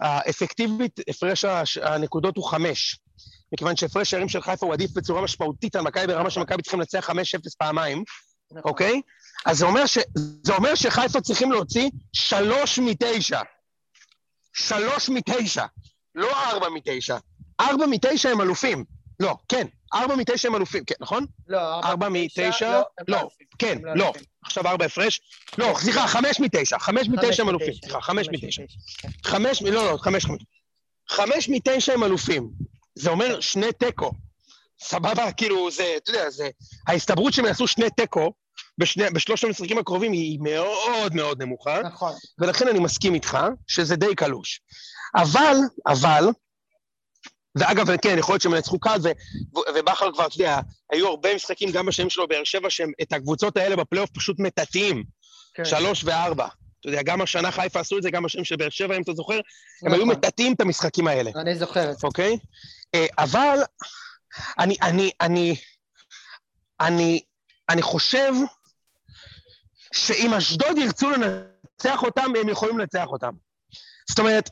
האפקטיבית, 0.00 1.00
הפרש 1.08 1.44
הש- 1.44 1.78
הנקודות 1.78 2.36
הוא 2.36 2.44
חמש. 2.44 3.00
מכיוון 3.52 3.76
שהפרש 3.76 4.10
שערים 4.10 4.28
של 4.28 4.40
חיפה 4.42 4.66
הוא 4.66 4.74
עדיף 4.74 4.90
בצורה 4.90 5.22
משמעותית 5.22 5.76
על 5.76 5.82
מכבי 5.82 6.06
ברמה 6.06 6.30
שמכבי 6.30 6.62
צריכים 6.62 6.80
לנצח 6.80 7.10
5-0 7.10 7.12
פעמיים, 7.58 8.04
נכון. 8.52 8.70
אוקיי? 8.70 9.00
אז 9.46 9.58
זה 9.58 9.64
אומר, 9.66 9.86
ש... 9.86 9.98
זה 10.42 10.54
אומר 10.54 10.74
שחיפה 10.74 11.20
צריכים 11.20 11.52
להוציא 11.52 11.90
שלוש 12.12 12.78
מתשע. 12.78 13.40
שלוש 14.52 15.08
מתשע, 15.08 15.64
לא 16.14 16.50
ארבע 16.50 16.68
מתשע. 16.68 17.16
ארבע 17.60 17.86
מתשע 17.86 18.30
הם 18.30 18.40
אלופים. 18.40 18.84
לא, 19.20 19.36
כן, 19.48 19.66
ארבע 19.94 20.16
מתשע 20.16 20.48
הם 20.48 20.54
אלופים, 20.54 20.84
כן, 20.84 20.94
נכון? 21.00 21.26
לא, 21.48 21.80
ארבע 21.80 22.08
מתשע? 22.08 22.80
לא, 23.08 23.20
אלופים. 23.20 23.46
כן, 23.58 23.78
לא 23.82 23.96
לא. 23.96 24.12
עכשיו 24.44 24.66
ארבע 24.66 24.84
הפרש? 24.84 25.20
לא, 25.58 25.74
סליחה, 25.78 26.06
חמש 26.06 26.40
מתשע. 26.40 26.78
חמש 26.78 27.08
מתשע 27.08 27.42
הם 27.42 27.48
אלופים, 27.48 27.72
סליחה, 27.74 28.00
חמש 28.00 28.28
מתשע. 28.32 28.62
כן. 28.98 29.08
חמש, 29.24 29.62
לא, 29.62 29.92
לא, 29.92 29.96
חמש, 29.96 30.24
חמש. 30.24 30.42
חמש 31.08 31.48
מתשע 31.48 31.92
הם 31.92 32.04
אלופים. 32.04 32.50
זה 32.94 33.10
אומר 33.10 33.40
שני 33.40 33.72
תיקו. 33.72 34.12
סבבה, 34.80 35.32
כאילו, 35.32 35.70
זה, 35.70 35.94
אתה 35.96 36.10
יודע, 36.10 36.30
זה... 36.30 36.48
ההסתברות 36.86 37.32
שהם 37.32 37.44
יעשו 37.44 37.66
שני 37.66 37.90
תיקו 37.90 38.32
בשני, 38.78 39.10
בשלושת 39.10 39.44
המשחקים 39.44 39.78
הקרובים 39.78 40.12
היא 40.12 40.38
מאוד 40.42 41.14
מאוד 41.14 41.42
נמוכה, 41.42 41.82
נכון. 41.82 42.12
ולכן 42.38 42.68
אני 42.68 42.78
מסכים 42.78 43.14
איתך 43.14 43.38
שזה 43.66 43.96
די 43.96 44.14
קלוש. 44.14 44.60
אבל, 45.16 45.56
אבל, 45.86 46.24
ואגב, 47.58 47.96
כן, 47.96 48.18
יכול 48.18 48.32
להיות 48.32 48.42
שהם 48.42 48.54
ינצחו 48.54 48.78
קל, 48.78 48.96
ובכר 49.74 50.12
כבר, 50.12 50.26
אתה 50.26 50.34
יודע, 50.34 50.60
היו 50.92 51.08
הרבה 51.08 51.34
משחקים 51.34 51.70
גם 51.70 51.86
בשנים 51.86 52.10
שלו 52.10 52.28
באר 52.28 52.44
שבע, 52.44 52.70
שהם 52.70 52.92
את 53.02 53.12
הקבוצות 53.12 53.56
האלה 53.56 53.76
בפלייאוף 53.76 54.10
פשוט 54.10 54.38
מטאטאים, 54.38 55.04
כן. 55.54 55.64
שלוש 55.64 56.04
וארבע. 56.04 56.48
אתה 56.80 56.88
יודע, 56.88 57.02
גם 57.02 57.20
השנה 57.20 57.50
חיפה 57.50 57.80
עשו 57.80 57.98
את 57.98 58.02
זה, 58.02 58.10
גם 58.10 58.22
בשנים 58.22 58.44
של 58.44 58.56
באר 58.56 58.70
שבע, 58.70 58.96
אם 58.96 59.02
אתה 59.02 59.12
זוכר, 59.12 59.40
הם 59.82 59.92
היו 59.92 60.04
נכון. 60.04 60.08
מטאטאים 60.08 60.52
את 60.52 60.60
המשחקים 60.60 61.06
האלה. 61.06 61.30
אני 61.36 61.54
זוכר 61.54 61.90
את 61.90 61.98
זה. 61.98 62.06
אוקיי? 62.06 62.38
אה, 62.94 63.06
אבל 63.18 63.58
אני, 64.58 64.76
אני, 64.82 65.10
אני, 65.20 65.56
אני, 66.80 67.20
אני 67.68 67.82
חושב 67.82 68.32
שאם 69.92 70.34
אשדוד 70.34 70.78
ירצו 70.78 71.10
לנצח 71.10 72.02
אותם, 72.02 72.32
הם 72.40 72.48
יכולים 72.48 72.78
לנצח 72.78 73.06
אותם. 73.06 73.32
זאת 74.08 74.18
אומרת, 74.18 74.50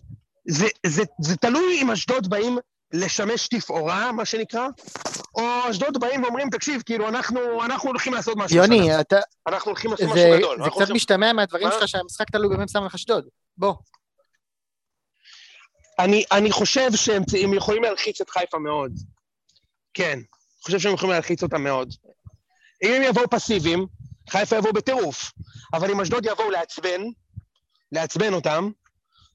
זה, 0.48 0.66
זה, 0.86 1.02
זה 1.20 1.36
תלוי 1.36 1.82
אם 1.82 1.90
אשדוד 1.90 2.30
באים 2.30 2.58
לשמש 2.92 3.48
תפאורה, 3.48 4.12
מה 4.12 4.24
שנקרא, 4.24 4.68
או 5.34 5.70
אשדוד 5.70 6.00
באים 6.00 6.22
ואומרים, 6.22 6.50
תקשיב, 6.50 6.82
כאילו, 6.86 7.08
אנחנו, 7.08 7.64
אנחנו 7.64 7.88
הולכים 7.88 8.14
לעשות 8.14 8.36
משהו. 8.36 8.56
יוני, 8.56 8.80
השנה. 8.80 9.00
אתה, 9.00 9.20
אנחנו 9.46 9.70
הולכים 9.70 9.90
לעשות 9.90 10.08
זה, 10.14 10.14
משהו 10.14 10.38
גדול. 10.38 10.56
זה 10.64 10.70
קצת 10.70 10.80
עכשיו- 10.80 10.96
משתמע 10.96 11.32
מהדברים 11.32 11.66
מה? 11.68 11.72
שלך 11.72 11.88
שהמשחק 11.88 12.30
תלוי 12.30 12.56
במ"ס 12.56 12.76
אשדוד. 12.94 13.28
בוא. 13.56 13.74
אני, 15.98 16.24
אני 16.32 16.52
חושב 16.52 16.90
שהם 16.96 17.22
הם 17.42 17.54
יכולים 17.54 17.82
להלחיץ 17.82 18.20
את 18.20 18.30
חיפה 18.30 18.58
מאוד. 18.58 18.92
כן, 19.94 20.12
אני 20.12 20.62
חושב 20.64 20.78
שהם 20.78 20.94
יכולים 20.94 21.12
להלחיץ 21.12 21.42
אותם 21.42 21.62
מאוד. 21.62 21.94
אם 22.82 22.92
הם 22.92 23.02
יבואו 23.02 23.30
פסיביים, 23.30 23.86
חיפה 24.30 24.56
יבואו 24.56 24.72
בטירוף. 24.72 25.32
אבל 25.72 25.90
אם 25.90 26.00
אשדוד 26.00 26.26
יבואו 26.26 26.50
לעצבן, 26.50 27.00
לעצבן 27.92 28.34
אותם, 28.34 28.70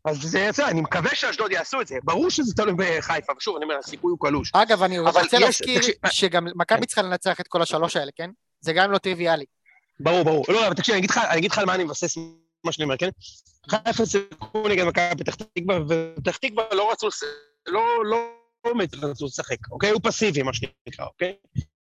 אז 0.05 0.17
זה 0.21 0.39
יצא, 0.39 0.67
אני 0.67 0.81
מקווה 0.81 1.15
שאשדוד 1.15 1.51
יעשו 1.51 1.81
את 1.81 1.87
זה. 1.87 1.95
ברור 2.03 2.29
שזה 2.29 2.53
תלוי 2.55 2.73
בחיפה, 2.77 3.33
ושוב, 3.37 3.55
אני 3.55 3.65
אומר, 3.65 3.77
הסיכוי 3.77 4.11
הוא 4.11 4.19
קלוש. 4.19 4.51
אגב, 4.53 4.83
אני 4.83 4.99
רוצה 4.99 5.39
להזכיר 5.39 5.77
תקשיב, 5.77 5.95
שגם 6.09 6.47
מכבי 6.55 6.85
צריכה 6.85 7.01
לנצח 7.01 7.39
את 7.39 7.47
כל 7.47 7.61
השלוש 7.61 7.95
האלה, 7.95 8.11
כן? 8.15 8.29
זה 8.59 8.73
גם 8.73 8.91
לא 8.91 8.97
טריוויאלי. 8.97 9.45
ברור, 9.99 10.23
ברור. 10.23 10.45
לא, 10.47 10.67
אבל 10.67 10.75
תקשיב, 10.75 10.93
אני 10.93 10.99
אגיד 10.99 11.09
לך, 11.09 11.17
אני 11.17 11.39
אגיד 11.39 11.51
לך 11.51 11.57
על 11.57 11.65
מה 11.65 11.75
אני 11.75 11.83
מבסס 11.83 12.17
מה 12.63 12.71
שאני 12.71 12.83
אומר, 12.83 12.97
כן? 12.97 13.09
חיפה 13.69 14.05
שיחקו 14.05 14.67
נגד 14.67 14.83
מכבי 14.83 15.23
פתח 15.23 15.35
תקווה, 15.35 15.79
ופתח 15.87 16.37
תקווה 16.37 16.63
לא 16.71 16.91
רצו, 16.91 17.07
לא, 17.67 18.05
לא, 18.05 18.31
לא 18.65 18.73
באמת 18.73 18.95
רצו 18.95 19.25
לשחק, 19.25 19.71
אוקיי? 19.71 19.89
היו 19.89 20.01
פסיביים, 20.01 20.45
מה 20.45 20.53
שנקרא, 20.53 21.05
אוקיי? 21.05 21.35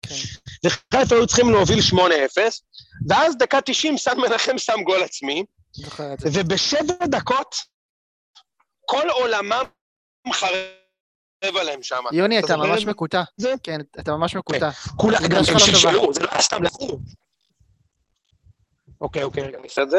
כן. 0.10 0.16
וחיפה 0.66 1.16
היו 1.16 1.28
צריכים 1.28 1.50
להוביל 1.52 1.80
8-0, 1.94 1.98
ואז 3.10 3.38
דקה 3.38 3.62
90 3.66 3.98
סן 3.98 4.18
מנחם 4.20 4.58
שם 4.58 4.84
גול 4.86 5.04
עצמי, 5.04 5.44
זה. 6.18 6.30
ובשבע 6.34 7.06
דקות 7.06 7.56
כל 8.86 9.10
עולמם 9.10 9.64
חרב 10.34 11.58
עליהם 11.60 11.84
שם. 11.84 12.04
יוני, 12.12 12.40
אתה 12.40 12.48
זוכר 12.48 12.66
ממש? 12.66 12.86
מקוטע. 12.86 13.24
כן, 13.64 13.82
אתה 14.00 14.12
ממש 14.12 14.36
מקוטע. 14.36 14.70
כולם, 14.96 15.20
גם 15.30 15.44
שלך 15.44 15.50
הם 15.50 15.56
לא 15.56 15.66
טובה. 15.66 15.72
שלשלו, 15.72 16.14
זה 16.14 16.24
לא 16.24 16.30
היה 16.32 16.42
סתם 16.42 16.64
לחור. 16.64 17.00
אוקיי, 19.02 19.24
אוקיי, 19.24 19.44
רגע, 19.44 19.58
אני 19.58 19.68
אעשה 19.68 19.82
את 19.82 19.90
זה. 19.90 19.98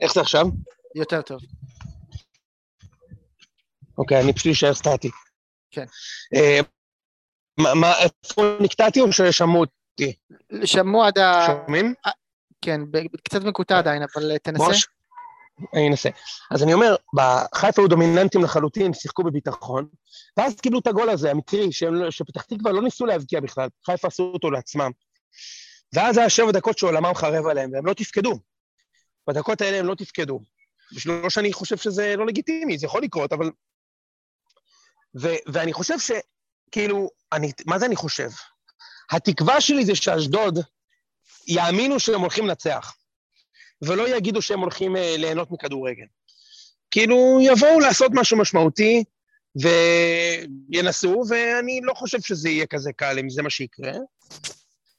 איך 0.00 0.14
זה 0.14 0.20
עכשיו? 0.20 0.46
יותר 0.94 1.22
טוב. 1.22 1.40
אוקיי, 3.98 4.20
אני 4.20 4.32
פשוט 4.32 4.52
אשאר 4.52 4.74
סטטי. 4.74 5.10
כן. 5.70 5.84
מה, 7.62 7.74
מה, 7.74 7.92
איפה 7.98 8.56
נקטעתי 8.60 9.00
או 9.00 9.12
ששמעו 9.12 9.60
אותי? 9.60 10.12
שמעו 10.64 11.04
עד 11.04 11.18
ה... 11.18 11.46
שומעים? 11.46 11.94
כן, 12.60 12.80
קצת 13.24 13.42
מקוטע 13.42 13.78
עדיין, 13.78 14.02
אבל 14.02 14.30
אה, 14.30 14.38
תנסה. 14.38 14.64
מוש? 14.64 14.86
אני 15.74 15.88
אנסה. 15.88 16.08
אז 16.50 16.62
אני 16.62 16.74
אומר, 16.74 16.96
בחיפה 17.14 17.82
היו 17.82 17.88
דומיננטים 17.88 18.42
לחלוטין, 18.42 18.94
שיחקו 18.94 19.24
בביטחון, 19.24 19.88
ואז 20.36 20.60
קיבלו 20.60 20.78
את 20.78 20.86
הגול 20.86 21.10
הזה, 21.10 21.30
המקרי, 21.30 21.72
שהם 21.72 21.94
לא- 21.94 22.10
שפתח 22.10 22.42
תקווה 22.42 22.72
לא 22.72 22.82
ניסו 22.82 23.06
להבקיע 23.06 23.40
בכלל, 23.40 23.68
חיפה 23.86 24.08
עשו 24.08 24.22
אותו 24.22 24.50
לעצמם. 24.50 24.90
ואז 25.92 26.18
היה 26.18 26.30
שבע 26.30 26.50
דקות 26.50 26.78
שעולמם 26.78 27.14
חרב 27.14 27.46
עליהם, 27.46 27.70
והם 27.72 27.86
לא 27.86 27.94
תפקדו. 27.94 28.38
בדקות 29.28 29.60
האלה 29.60 29.78
הם 29.78 29.86
לא 29.86 29.94
תפקדו. 29.94 30.40
לא 31.06 31.30
שאני 31.30 31.52
חושב 31.52 31.76
שזה 31.76 32.14
לא 32.16 32.26
לגיטימי, 32.26 32.78
זה 32.78 32.86
יכול 32.86 33.02
לקרות, 33.02 33.32
אבל... 33.32 33.50
ו- 35.20 35.42
ואני 35.52 35.72
חושב 35.72 35.98
ש... 35.98 36.10
כאילו, 36.72 37.10
אני, 37.32 37.52
מה 37.66 37.78
זה 37.78 37.86
אני 37.86 37.96
חושב? 37.96 38.28
התקווה 39.10 39.60
שלי 39.60 39.84
זה 39.84 39.94
שאשדוד 39.94 40.58
יאמינו 41.46 42.00
שהם 42.00 42.20
הולכים 42.20 42.46
לנצח. 42.46 42.94
ולא 43.82 44.16
יגידו 44.16 44.42
שהם 44.42 44.60
הולכים 44.60 44.96
אה, 44.96 45.16
ליהנות 45.16 45.50
מכדורגל. 45.50 46.04
כאילו, 46.90 47.38
יבואו 47.42 47.80
לעשות 47.80 48.12
משהו 48.14 48.38
משמעותי, 48.38 49.04
וינסו, 49.56 51.22
ואני 51.28 51.80
לא 51.82 51.94
חושב 51.94 52.20
שזה 52.20 52.48
יהיה 52.48 52.66
כזה 52.66 52.92
קל 52.92 53.18
אם 53.18 53.30
זה 53.30 53.42
מה 53.42 53.50
שיקרה. 53.50 53.92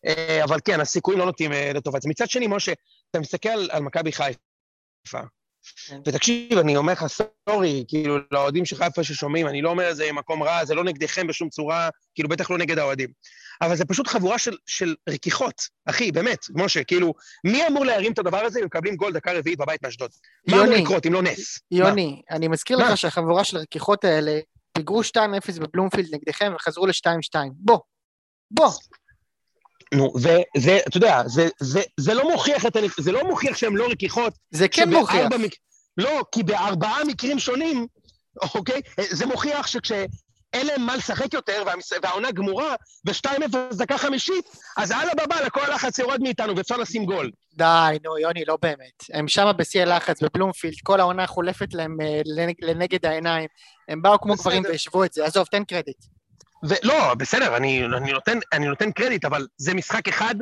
אה, 0.05 0.43
אבל 0.43 0.60
כן, 0.65 0.79
הסיכויים 0.79 1.19
לא 1.19 1.25
נוטים 1.25 1.53
אה, 1.53 1.71
לטובת 1.73 2.01
זה. 2.01 2.10
מצד 2.10 2.29
שני, 2.29 2.47
משה, 2.47 2.73
אתה 3.12 3.19
מסתכל 3.19 3.49
על, 3.49 3.69
על 3.71 3.81
מכבי 3.81 4.12
חיפה. 4.12 5.19
ותקשיב, 6.06 6.58
אני 6.58 6.78
אומר 6.78 6.93
לך, 6.93 7.06
סורי, 7.50 7.86
כאילו, 7.88 8.17
לאוהדים 8.32 8.65
של 8.65 8.76
חיפה 8.76 9.04
ששומעים, 9.04 9.47
אני 9.47 9.62
לא 9.62 9.69
אומר 9.69 9.91
את 9.91 9.95
זה 9.95 10.12
ממקום 10.12 10.43
רע, 10.43 10.65
זה 10.65 10.76
לא 10.76 10.84
נגדכם 10.84 11.28
בשום 11.28 11.50
צורה, 11.50 11.89
כאילו, 12.15 12.30
בטח 12.30 12.52
לא 12.52 12.58
נגד 12.58 12.80
האוהדים. 12.80 13.10
אבל 13.62 13.76
זה 13.76 13.86
פשוט 13.86 14.08
חבורה 14.08 14.38
של, 14.38 14.58
של 14.65 14.95
רכיחות, 15.10 15.62
אחי, 15.86 16.12
באמת, 16.12 16.39
משה, 16.56 16.84
כאילו, 16.84 17.13
מי 17.43 17.67
אמור 17.67 17.86
להרים 17.86 18.12
את 18.12 18.19
הדבר 18.19 18.38
הזה 18.38 18.60
אם 18.60 18.65
מקבלים 18.65 18.95
גול 18.95 19.13
דקה 19.13 19.34
רביעית 19.34 19.60
בבית 19.60 19.84
מאשדוד? 19.84 20.12
מה 20.47 20.63
אמור 20.63 20.76
לקרות 20.76 21.06
אם 21.06 21.13
לא 21.13 21.21
נס? 21.21 21.60
יוני, 21.71 22.21
אני 22.32 22.47
מזכיר 22.47 22.78
מה? 22.78 22.89
לך 22.89 22.97
שהחבורה 22.97 23.43
של 23.43 23.58
הרכיחות 23.58 24.04
האלה 24.04 24.39
פיגרו 24.74 25.02
2-0 25.02 25.62
בבלומפילד 25.62 26.15
נגדכם 26.15 26.54
וחזרו 26.56 26.86
ל-2-2. 26.86 27.36
בוא, 27.54 27.80
בוא. 28.52 28.71
נו, 29.93 30.13
וזה, 30.15 30.80
אתה 30.88 30.97
יודע, 30.97 31.21
זה, 31.25 31.47
זה, 31.60 31.82
זה 31.99 32.13
לא 32.13 32.32
מוכיח 32.32 32.65
את, 32.65 32.75
הנ- 32.75 33.01
זה 33.01 33.12
לא 33.12 33.27
מוכיח 33.27 33.58
שהם 33.58 33.77
לא 33.77 33.88
רכיחות. 33.88 34.34
זה 34.51 34.67
כן 34.67 34.93
מוכיח. 34.93 35.32
מק... 35.39 35.51
לא, 35.97 36.21
כי 36.32 36.43
בארבעה 36.43 37.04
מקרים 37.08 37.39
שונים, 37.39 37.88
אוקיי? 38.56 38.82
זה 39.10 39.25
מוכיח 39.25 39.67
שכשאין 39.67 40.08
להם 40.54 40.82
מה 40.82 40.95
לשחק 40.95 41.34
יותר, 41.34 41.63
והמס... 41.65 41.91
והעונה 42.04 42.32
גמורה, 42.32 42.75
ו-2-0 43.08 43.27
דקה 43.75 43.97
חמישית, 43.97 44.45
אז 44.77 44.91
אללה 44.91 45.12
בבאללה, 45.25 45.49
כל 45.49 45.62
הלחץ 45.65 45.99
יורד 45.99 46.21
מאיתנו 46.21 46.58
ואפשר 46.58 46.77
לשים 46.77 47.06
גול. 47.06 47.32
די, 47.54 47.97
נו, 48.04 48.17
יוני, 48.17 48.43
לא 48.47 48.58
באמת. 48.62 49.04
הם 49.13 49.27
שמה 49.27 49.54
בשיא 49.54 49.82
הלחץ 49.82 50.23
בבלומפילד, 50.23 50.75
כל 50.84 50.99
העונה 50.99 51.27
חולפת 51.27 51.73
להם 51.73 51.97
אה, 52.01 52.21
לנג- 52.25 52.65
לנגד 52.65 53.06
העיניים. 53.06 53.47
הם 53.89 54.01
באו 54.01 54.19
כמו. 54.21 54.36
גברים 54.36 54.63
והשוו 54.63 55.04
את 55.06 55.13
זה. 55.13 55.25
עזוב, 55.25 55.47
תן 55.51 55.63
קרדיט. 55.63 55.97
ולא, 56.63 57.13
בסדר, 57.15 57.58
אני, 57.58 57.86
אני, 57.86 58.12
נותן, 58.12 58.38
אני 58.54 58.67
נותן 58.67 58.91
קרדיט, 58.91 59.26
אבל 59.26 59.47
זה 59.58 59.74
משחק 59.74 60.08
אחד 60.08 60.36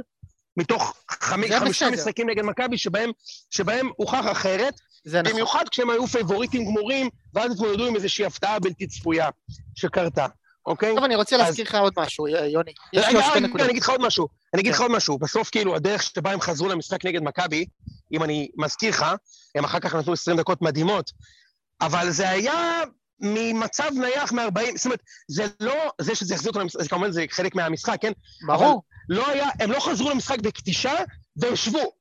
מתוך 0.58 0.96
זה 1.12 1.16
חמישה. 1.60 1.90
משחקים 1.90 2.30
נגד 2.30 2.44
מכבי 2.44 2.78
שבהם, 2.78 3.12
שבהם 3.50 3.90
הוכח 3.96 4.26
אחרת, 4.32 4.74
זה 5.04 5.22
נכון. 5.22 5.34
במיוחד 5.34 5.70
כשהם 5.72 5.90
היו 5.90 6.08
פייבוריטים 6.08 6.66
גמורים, 6.66 7.10
ואז 7.34 7.52
התמודדו 7.52 7.88
עם 7.88 7.96
איזושהי 7.96 8.26
הפתעה 8.26 8.60
בלתי 8.60 8.88
צפויה 8.88 9.30
שקרתה, 9.76 10.26
אוקיי? 10.66 10.96
טוב, 10.96 11.04
אני 11.04 11.16
רוצה 11.16 11.36
אז- 11.36 11.42
להזכיר 11.42 11.66
לך 11.66 11.76
עוד 11.76 11.94
משהו, 11.98 12.28
יוני. 12.28 12.72
יש 12.94 13.06
לי 13.06 13.10
רגע, 13.10 13.18
עוד 13.20 13.24
שתי 13.30 13.38
רגע, 13.38 13.48
נקודות. 13.48 13.62
אני 13.62 13.72
אגיד 13.72 13.84
לך 13.84 13.90
עוד 13.90 14.02
משהו, 14.02 14.28
אני 14.54 14.62
אגיד 14.62 14.72
לך 14.72 14.78
כן. 14.78 14.84
עוד 14.84 14.92
משהו. 14.92 15.18
בסוף, 15.18 15.50
כאילו, 15.50 15.76
הדרך 15.76 16.04
שבה 16.04 16.32
הם 16.32 16.42
חזרו 16.42 16.68
למשחק 16.70 17.06
נגד 17.06 17.22
מכבי, 17.24 17.66
אם 18.14 18.24
אני 18.24 18.50
מזכיר 18.58 18.90
לך, 18.90 19.06
הם 19.56 19.64
אחר 19.66 19.80
כך 19.80 19.96
נתנו 19.96 20.14
20 20.14 20.38
דקות 20.38 20.62
מדהימות, 20.62 21.12
אבל 21.82 22.10
זה 22.10 22.30
היה 22.30 22.82
ממצב 23.22 23.90
נייח 23.94 24.32
מ-40, 24.32 24.62
זאת 24.76 24.86
אומרת, 24.86 25.00
זה 25.28 25.46
לא, 25.60 25.92
זה 26.02 26.16
שזה 26.16 26.36
החזיר 26.36 26.50
אותם 26.50 26.60
למשחק, 26.60 26.82
זה 26.82 26.90
כמובן 26.90 27.12
זה 27.12 27.26
חלק 27.32 27.56
מהמשחק, 27.56 27.98
כן? 28.02 28.12
ברור. 28.48 28.84
לא 29.10 29.30
היה, 29.30 29.50
הם 29.60 29.72
לא 29.72 29.80
חזרו 29.80 30.10
למשחק 30.10 30.40
בכתישה 30.40 30.94
והשוו. 31.38 31.92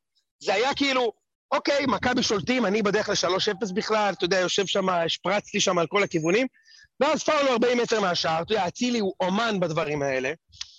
זה 0.40 0.54
היה 0.54 0.74
כאילו, 0.74 1.12
אוקיי, 1.52 1.87
מכבי 1.87 2.22
שולטים, 2.22 2.66
אני 2.66 2.83
בדרך 2.83 3.09
ל-3-0 3.09 3.74
בכלל, 3.74 4.12
אתה 4.12 4.24
יודע, 4.24 4.38
יושב 4.38 4.66
שם, 4.66 4.88
השפרצתי 4.88 5.61
שם 5.61 5.78
על 5.78 5.87
כל 5.87 6.02
הכיוונים, 6.02 6.46
ואז 7.00 7.22
פאולו 7.22 7.52
40 7.52 7.78
מטר 7.78 8.00
מהשער, 8.00 8.42
אתה 8.42 8.52
יודע, 8.52 8.68
אצילי 8.68 8.98
הוא 8.98 9.14
אומן 9.20 9.61
בדברים 9.61 10.02
האלה, 10.02 10.33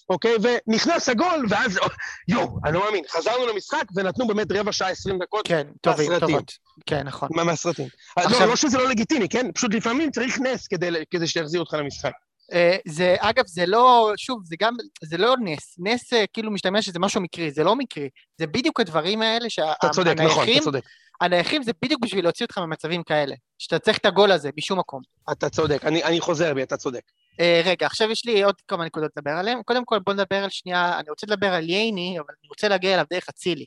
אוקיי, 0.10 0.36
ונכנס 0.67 1.10
הגול, 1.10 1.45
ואז, 1.50 1.80
יואו, 2.28 2.48
אני 2.65 2.74
לא 2.74 2.84
מאמין, 2.86 3.04
חזרנו 3.10 3.48
למשחק 3.48 3.84
ונתנו 3.95 4.28
באמת 4.28 4.48
רבע 4.52 4.72
שעה, 4.72 4.89
20 4.89 5.19
דקות 5.19 5.48
כן, 5.48 5.67
טובים, 5.82 6.12
מהסרטים. 6.12 6.36
טובות. 6.36 6.52
כן, 6.86 7.04
נכון. 7.08 7.30
מה- 7.32 7.43
מהסרטים. 7.43 7.88
עכשיו- 8.15 8.39
לא, 8.39 8.48
לא 8.48 8.56
שזה 8.56 8.78
לא 8.78 8.89
לגיטימי, 8.89 9.30
כן? 9.30 9.52
פשוט 9.52 9.74
לפעמים 9.74 10.12
צריך 10.12 10.39
נס 10.39 10.67
כדי, 10.67 10.89
כדי 11.12 11.28
שיחזיר 11.28 11.60
אותך 11.60 11.74
למשחק. 11.74 12.12
אה, 12.54 12.78
זה, 12.88 13.15
אגב, 13.19 13.43
זה 13.48 13.65
לא, 13.65 14.13
שוב, 14.17 14.41
זה 14.45 14.56
גם, 14.60 14.74
זה 15.04 15.17
לא 15.17 15.36
נס. 15.43 15.76
נס 15.80 16.13
אה, 16.13 16.24
כאילו 16.34 16.52
משתמע 16.52 16.82
שזה 16.82 17.00
משהו 17.00 17.22
מקרי, 17.22 17.52
זה 17.52 17.63
לא 17.63 17.76
מקרי. 17.76 18.10
זה 18.38 18.48
בדיוק 18.48 18.80
הדברים 18.80 19.22
האלה 19.22 19.45
אתה 19.80 19.89
צודק, 19.89 20.12
נכון, 20.19 20.28
שהנייחים, 20.30 20.56
אתה 20.58 20.63
צודק. 20.63 20.82
הנייחים 21.22 21.63
זה 21.63 21.72
בדיוק 21.82 22.02
בשביל 22.02 22.26
להוציא 22.26 22.45
אותך 22.45 22.58
ממצבים 22.58 23.04
כאלה. 23.04 23.36
שאתה 23.58 23.80
צריך 23.80 23.98
את 23.98 24.06
הגול 24.06 24.32
הזה 24.32 24.50
משום 24.58 24.80
מקום. 24.80 25.02
אתה 25.32 25.50
צודק, 25.50 25.86
אני, 25.86 26.04
אני 26.04 26.19
חוזר 26.22 26.54
בי, 26.54 26.63
אתה 26.63 26.78
צודק. 26.78 27.02
אה, 27.39 27.62
רגע, 27.65 27.86
עכשיו 27.86 28.12
יש 28.12 28.25
לי 28.25 28.43
עוד 28.43 28.56
כמה 28.67 28.86
נקודות 28.86 29.12
לדבר 29.17 29.32
עליהן. 29.32 29.62
קודם 29.63 29.86
כל 29.86 29.99
בוא 29.99 30.13
נדבר 30.13 30.43
על 30.43 30.49
שנייה, 30.49 30.99
אני 30.99 31.10
רוצה 31.10 31.28
לדבר 31.28 31.54
על 31.54 31.69
ייני, 31.69 32.19
אבל 32.19 32.34
אני 32.41 32.47
רוצה 32.49 32.67
להגיע 32.67 32.93
אליו 32.93 33.06
דרך 33.13 33.30
אצילי. 33.30 33.65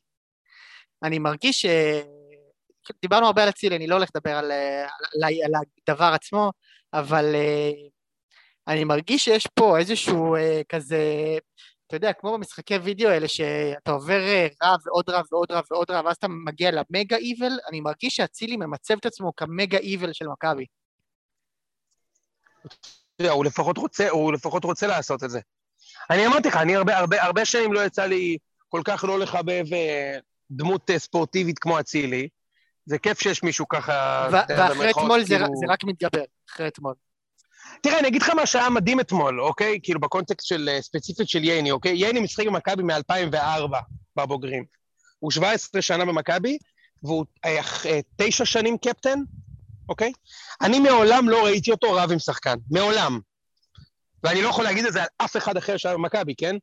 אני 1.03 1.19
מרגיש 1.19 1.63
ש... 1.63 1.67
דיברנו 3.03 3.27
הרבה 3.27 3.43
על 3.43 3.49
אצילי, 3.49 3.77
אני 3.77 3.87
לא 3.87 3.95
הולך 3.95 4.09
לדבר 4.15 4.37
על, 4.37 4.51
אה, 4.51 4.83
על, 4.83 5.35
על 5.45 5.63
הדבר 5.89 6.13
עצמו, 6.15 6.53
אבל 6.93 7.35
אה, 7.35 7.71
אני 8.69 8.85
מרגיש 8.85 9.25
שיש 9.25 9.47
פה 9.55 9.79
איזשהו 9.79 10.37
כזה, 10.69 10.99
אתה 11.87 11.97
יודע, 11.97 12.13
כמו 12.13 12.33
במשחקי 12.33 12.77
וידאו 12.77 13.09
האלה, 13.11 13.29
שאתה 13.29 13.91
עובר 13.91 14.21
רב 14.63 14.81
ועוד 14.87 15.11
רב 15.11 15.25
ועוד 15.33 15.53
רב 15.53 15.65
ועוד 15.71 15.91
רב, 15.91 16.05
ואז 16.05 16.17
אתה 16.17 16.29
מגיע 16.29 16.71
למגה 16.71 17.17
איבל, 17.17 17.53
אני 17.69 17.81
מרגיש 17.81 18.17
שאצילי 18.17 18.57
ממצב 18.57 18.95
את 18.95 19.07
עצמו 19.07 19.33
כמגה 19.37 19.79
איבל 19.79 20.13
של 20.13 20.29
מכבי. 20.29 20.67
יודע, 23.23 23.33
הוא 23.33 23.45
לפחות 23.45 23.79
רוצה, 23.79 24.11
הוא 24.11 24.33
לפחות 24.33 24.65
רוצה 24.65 24.87
לעשות 24.87 25.25
את 25.25 25.31
זה. 25.31 25.41
אני 26.11 26.27
אמרתי 26.27 26.49
לך, 26.49 26.57
אני 26.57 26.77
הרבה, 26.77 26.99
הרבה, 26.99 27.23
הרבה 27.23 27.45
שנים 27.45 27.73
לא 27.73 27.81
יצא 27.85 28.07
לי 28.07 28.37
כל 28.69 28.81
כך 28.85 29.05
לא 29.05 29.19
לחבב 29.19 29.65
אה, 29.73 30.19
דמות 30.51 30.91
אה, 30.91 30.99
ספורטיבית 30.99 31.59
כמו 31.59 31.81
אצילי. 31.81 32.29
זה 32.87 32.99
כיף 32.99 33.21
שיש 33.23 33.43
מישהו 33.43 33.69
ככה... 33.69 34.29
ואחרי 34.31 34.91
אתמול 34.91 35.25
זה 35.25 35.35
כאילו- 35.35 35.57
זה 35.61 35.67
רק 35.69 35.85
מתגבר, 35.85 36.25
אחרי 36.51 36.69
אתמול. 36.69 36.95
תראה, 37.83 37.99
אני 37.99 38.09
אגיד 38.09 38.23
לך 38.23 38.31
מה 38.31 38.47
שהיה 38.47 38.71
מדהים 38.71 39.01
אתמול, 39.01 39.41
אוקיי? 39.41 39.79
כאילו, 39.83 40.01
בקונטקסט 40.01 40.47
של, 40.47 40.69
אה, 40.73 40.83
ספציפית 40.83 41.29
של 41.29 41.45
ייני, 41.45 41.71
אוקיי? 41.71 41.93
ייני 41.93 42.21
משחק 42.21 42.47
במכבי 42.47 42.83
מ-2004 42.83 43.77
בבוגרים. 44.17 44.65
הוא 45.19 45.31
17 45.31 45.83
שנה 45.83 46.05
במכבי, 46.05 46.59
והוא 47.03 47.25
היה 47.43 47.63
תשע 48.17 48.45
שנים 48.45 48.79
קפטן, 48.79 49.19
אוקיי? 49.93 50.13
אני 50.63 50.81
מעולם 50.81 51.29
לא 51.29 51.45
ראיתי 51.45 51.71
אותו 51.71 51.93
רב 51.93 52.13
עם 52.13 52.19
שחקן. 52.19 52.55
מעולם. 52.71 53.21
ואני 54.25 54.43
לא 54.43 54.49
יכול 54.49 54.65
להגיד 54.65 54.85
את 54.87 54.93
זה 54.93 55.01
על 55.03 55.09
אף 55.19 55.37
אחד 55.37 55.57
אחר 55.57 55.77
שהיה 55.77 55.95
במכבי, 55.95 56.35
כן? 56.35 56.57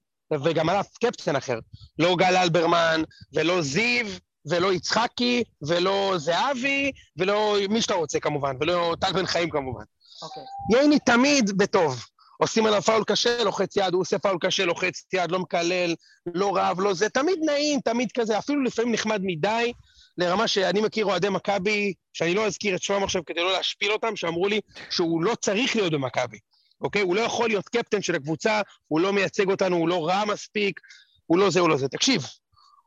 וגם 0.43 0.69
על 0.69 0.79
אף 0.79 0.97
קפטן 0.97 1.35
אחר. 1.35 1.59
לא 1.99 2.15
גל 2.15 2.37
אלברמן, 2.37 3.01
ולא 3.33 3.61
זיו, 3.61 4.05
ולא 4.49 4.73
יצחקי, 4.73 5.43
ולא 5.67 6.13
זהבי, 6.17 6.91
ולא 7.17 7.57
מי 7.69 7.81
שאתה 7.81 7.93
רוצה 7.93 8.19
כמובן, 8.19 8.55
ולא 8.61 8.95
טל 8.99 9.13
בן 9.13 9.25
חיים 9.25 9.49
כמובן. 9.49 9.83
אוקיי. 10.21 10.43
ייני 10.71 10.99
תמיד 10.99 11.57
בטוב. 11.57 12.05
עושים 12.37 12.65
עליו 12.65 12.81
פאול 12.81 13.03
קשה, 13.07 13.43
לוחץ 13.43 13.75
יד, 13.75 13.93
הוא 13.93 14.01
עושה 14.01 14.19
פאול 14.19 14.37
קשה, 14.41 14.65
לוחץ 14.65 15.05
יד, 15.13 15.31
לא 15.31 15.39
מקלל, 15.39 15.95
לא 16.33 16.57
רב, 16.57 16.79
לא 16.79 16.93
זה, 16.93 17.09
תמיד 17.09 17.39
נעים, 17.45 17.79
תמיד 17.79 18.11
כזה, 18.11 18.37
אפילו 18.37 18.63
לפעמים 18.63 18.93
נחמד 18.93 19.21
מדי, 19.23 19.73
לרמה 20.19 20.47
שאני 20.47 20.81
מכיר 20.81 21.05
אוהדי 21.05 21.29
מכבי, 21.29 21.93
שאני 22.13 22.33
לא 22.33 22.45
אזכיר 22.45 22.75
את 22.75 22.83
שמם 22.83 23.03
עכשיו 23.03 23.25
כדי 23.25 23.39
לא 23.39 23.53
להשפיל 23.53 23.91
אותם, 23.91 24.15
שאמרו 24.15 24.47
לי 24.47 24.61
שהוא 24.89 25.23
לא 25.23 25.35
צריך 25.35 25.75
להיות 25.75 25.93
במכבי, 25.93 26.37
אוקיי? 26.81 27.01
הוא 27.01 27.15
לא 27.15 27.21
יכול 27.21 27.49
להיות 27.49 27.69
קפטן 27.69 28.01
של 28.01 28.15
הקבוצה, 28.15 28.61
הוא 28.87 28.99
לא 28.99 29.13
מייצג 29.13 29.49
אותנו, 29.49 29.75
הוא 29.75 29.89
לא 29.89 30.07
רע 30.07 30.25
מספיק, 30.25 30.79
הוא 31.25 31.39
לא 31.39 31.49
זה, 31.49 31.59
הוא 31.59 31.69
לא 31.69 31.77
זה. 31.77 31.87
תקשיב, 31.87 32.25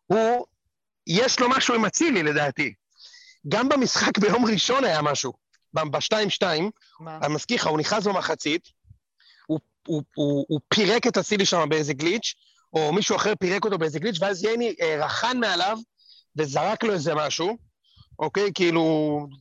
הוא, 0.06 0.46
יש 1.06 1.40
לו 1.40 1.48
משהו 1.48 1.74
עם 1.74 1.84
אצילי 1.84 2.22
לדעתי. 2.22 2.74
גם 3.48 3.68
במשחק 3.68 4.18
ביום 4.18 4.46
ראשון 4.46 4.84
היה 4.84 5.02
משהו, 5.02 5.32
ב-2-2, 5.74 6.44
מה? 7.00 7.18
אני 7.22 7.34
מזכיר 7.34 7.56
לך, 7.56 7.66
הוא 7.66 7.78
נכנס 7.78 8.06
במחצית, 8.06 8.68
הוא, 9.46 9.58
הוא, 9.86 10.02
הוא, 10.14 10.44
הוא 10.48 10.60
פירק 10.68 11.06
את 11.06 11.18
אצילי 11.18 11.46
שם 11.46 11.68
באיזה 11.68 11.94
גליץ', 11.94 12.34
או 12.72 12.92
מישהו 12.92 13.16
אחר 13.16 13.32
פירק 13.40 13.64
אותו 13.64 13.78
באיזה 13.78 13.98
גליץ', 13.98 14.16
ואז 14.20 14.44
ייני 14.44 14.74
אה, 14.80 15.04
רחן 15.04 15.38
מעליו 15.38 15.78
וזרק 16.36 16.84
לו 16.84 16.92
איזה 16.92 17.14
משהו, 17.14 17.56
אוקיי? 18.18 18.50
כאילו, 18.54 18.82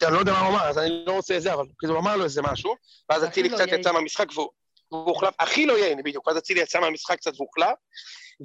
אני 0.04 0.14
לא 0.14 0.20
יודע 0.20 0.32
מה 0.32 0.40
הוא 0.40 0.50
אמר, 0.50 0.70
אז 0.70 0.78
אני 0.78 1.04
לא 1.06 1.12
רוצה 1.12 1.40
זה, 1.40 1.54
אבל 1.54 1.66
כאילו 1.80 1.94
הוא 1.94 2.02
אמר 2.02 2.16
לו 2.16 2.24
איזה 2.24 2.42
משהו, 2.42 2.76
ואז 3.10 3.24
אצילי 3.24 3.50
לא 3.50 3.58
קצת. 3.58 3.68
יצא 3.68 3.92
מהמשחק 3.92 4.26
והוא 4.36 4.50
הוחלף, 4.90 5.34
הכי 5.40 5.66
לא 5.66 5.78
ייני 5.78 6.04
בדיוק, 6.04 6.28
ואז 6.28 6.38
אצילי 6.38 6.62
יצא 6.62 6.80
מהמשחק 6.80 7.18
קצת 7.18 7.32
והוחלף, 7.38 7.76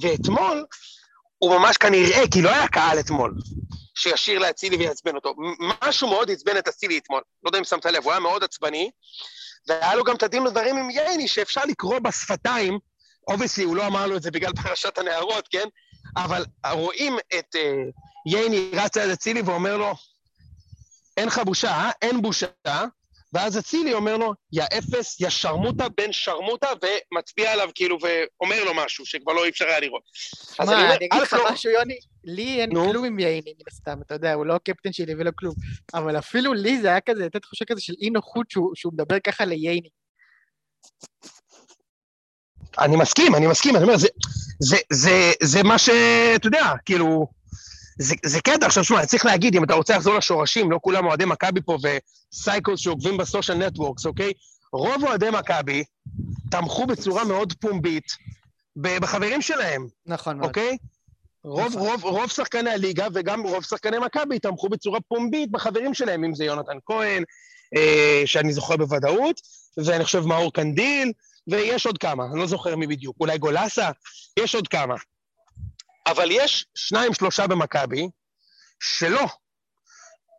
ואתמול 0.01 0.67
הוא 1.39 1.59
ממש 1.59 1.77
כנראה, 1.77 2.29
כי 2.33 2.43
לא 2.43 2.51
היה 2.51 2.69
קהל 2.69 3.01
אתמול, 3.01 3.35
שישיר 3.95 4.39
לאצילי 4.39 4.77
ויעצבן 4.77 5.15
אותו. 5.15 5.35
משהו 5.83 6.09
מאוד 6.09 6.31
עצבן 6.31 6.57
את 6.57 6.69
אצילי 6.69 6.99
אתמול, 6.99 7.23
לא 7.43 7.49
יודע 7.49 7.59
אם 7.59 7.65
שמת 7.65 7.87
לב, 7.87 8.05
הוא 8.05 8.13
היה 8.13 8.21
מאוד 8.21 8.45
עצבני, 8.45 8.91
והיה 9.69 9.95
לו 9.95 10.05
גם 10.05 10.17
את 10.17 10.23
הדין 10.23 10.47
ודברים 10.47 10.77
עם 10.77 10.91
ייני, 10.91 11.29
שאפשר 11.29 11.61
לקרוא 11.65 11.99
בשפתיים, 11.99 12.79
obviously 13.31 13.65
הוא 13.65 13.77
לא 13.77 13.87
אמר 13.87 14.07
לו 14.07 14.17
את 14.17 14.23
זה 14.23 14.31
בגלל 14.31 14.53
פרשת 14.63 14.99
הנערות, 14.99 15.49
כן? 15.49 15.69
אבל 16.17 16.45
רואים 16.73 17.17
את 17.39 17.57
אה, 17.57 17.83
ייני 18.27 18.71
רץ 18.73 18.97
ליד 18.97 19.11
אצילי 19.11 19.43
ואומר 19.43 19.77
לו, 19.77 19.95
אין 21.17 21.27
לך 21.29 21.39
בושה, 21.39 21.71
אה? 21.71 21.91
אין 22.03 22.23
בושה. 22.23 22.47
ואז 23.33 23.59
אצילי 23.59 23.93
אומר 23.95 24.17
לו, 24.17 24.35
יא 24.53 24.65
אפס, 24.79 25.21
יא 25.21 25.29
שרמוטה 25.29 25.89
בן 25.89 26.13
שרמוטה, 26.13 26.69
ומצביע 27.13 27.53
עליו 27.53 27.71
כאילו, 27.75 27.99
ואומר 28.03 28.65
לו 28.65 28.75
משהו 28.75 29.07
שכבר 29.07 29.33
לא 29.33 29.49
אפשר 29.49 29.65
היה 29.65 29.81
לראות. 29.81 30.03
אז 30.59 30.71
אני 30.71 30.83
מה, 30.83 30.95
אני 30.95 31.07
אגיד 31.07 31.23
לך 31.23 31.33
לא- 31.33 31.53
משהו, 31.53 31.71
יוני? 31.71 31.99
לי 32.25 32.61
אין 32.61 32.73
נו. 32.73 32.91
כלום 32.91 33.05
עם 33.05 33.19
ייני, 33.19 33.53
מן 33.59 33.65
הסתם, 33.71 33.99
אתה 34.07 34.15
יודע, 34.15 34.33
הוא 34.35 34.47
לא 34.47 34.55
הקפטן 34.55 34.93
שלי 34.93 35.15
ולא 35.15 35.31
כלום. 35.39 35.55
אבל 35.95 36.19
אפילו 36.19 36.55
לי 36.55 36.81
זה 36.81 36.89
היה 36.89 37.01
כזה, 37.01 37.27
לתת 37.27 37.43
תחושה 37.43 37.65
כזה 37.65 37.81
של 37.81 37.95
אי 38.01 38.11
נוחות 38.11 38.51
שהוא 38.51 38.73
שהוא 38.75 38.93
מדבר 38.93 39.17
ככה 39.21 39.45
לייני. 39.45 39.89
אני 42.79 42.97
מסכים, 42.97 43.35
אני 43.35 43.47
מסכים, 43.47 43.77
אני 43.77 43.85
אומר, 43.85 43.97
זה, 43.97 44.09
זה, 44.61 44.77
זה, 44.93 45.33
זה 45.43 45.63
מה 45.63 45.79
ש... 45.79 45.89
אתה 46.37 46.47
יודע, 46.47 46.73
כאילו, 46.85 47.27
זה, 47.99 48.15
זה 48.25 48.41
קטע. 48.41 48.67
עכשיו, 48.67 48.85
שמע, 48.85 49.07
צריך 49.07 49.27
להגיד, 49.27 49.57
אם 49.57 49.65
אתה 49.65 49.75
רוצה 49.75 49.97
לחזור 49.97 50.15
לשורשים, 50.15 50.71
לא 50.71 50.79
כולם 50.83 51.07
אוהדי 51.07 51.25
מכבי 51.25 51.61
פה 51.61 51.79
וסייקוס 51.83 52.81
שעוקבים 52.81 53.17
בסושיאל 53.17 53.67
נטוורקס, 53.67 54.07
אוקיי? 54.07 54.33
רוב 54.73 55.05
אוהדי 55.05 55.31
מכבי 55.31 55.85
תמכו 56.51 56.87
בצורה 56.87 57.25
מאוד 57.25 57.53
פומבית 57.53 58.13
בחברים 58.77 59.43
שלהם, 59.43 59.87
נכון 60.07 60.37
מאוד. 60.37 60.49
אוקיי? 60.49 60.77
רוב, 61.45 61.67
נכון. 61.69 61.81
רוב, 61.81 62.05
רוב 62.05 62.31
שחקני 62.31 62.71
הליגה 62.71 63.07
וגם 63.15 63.43
רוב 63.43 63.65
שחקני 63.65 63.99
מכבי 63.99 64.39
תמכו 64.39 64.69
בצורה 64.69 65.01
פומבית 65.09 65.51
בחברים 65.51 65.95
שלהם, 65.95 66.25
אם 66.25 66.35
זה 66.35 66.45
יונתן 66.45 66.79
כהן, 66.87 67.23
אה, 67.77 68.23
שאני 68.27 68.53
זוכר 68.53 68.77
בוודאות, 68.77 69.41
ואני 69.77 70.05
חושב 70.05 70.27
מאור 70.27 70.53
קנדיל, 70.53 71.13
ויש 71.49 71.87
עוד 71.87 71.99
כמה, 71.99 72.25
אני 72.33 72.41
לא 72.41 72.47
זוכר 72.47 72.77
מי 72.77 72.87
בדיוק, 72.87 73.17
אולי 73.21 73.39
גולסה, 73.39 73.91
יש 74.39 74.55
עוד 74.55 74.69
כמה. 74.69 74.95
אבל 76.07 76.29
יש 76.31 76.67
שניים, 76.75 77.15
שלושה 77.15 77.47
במכבי, 77.47 78.09
שלא. 78.81 79.27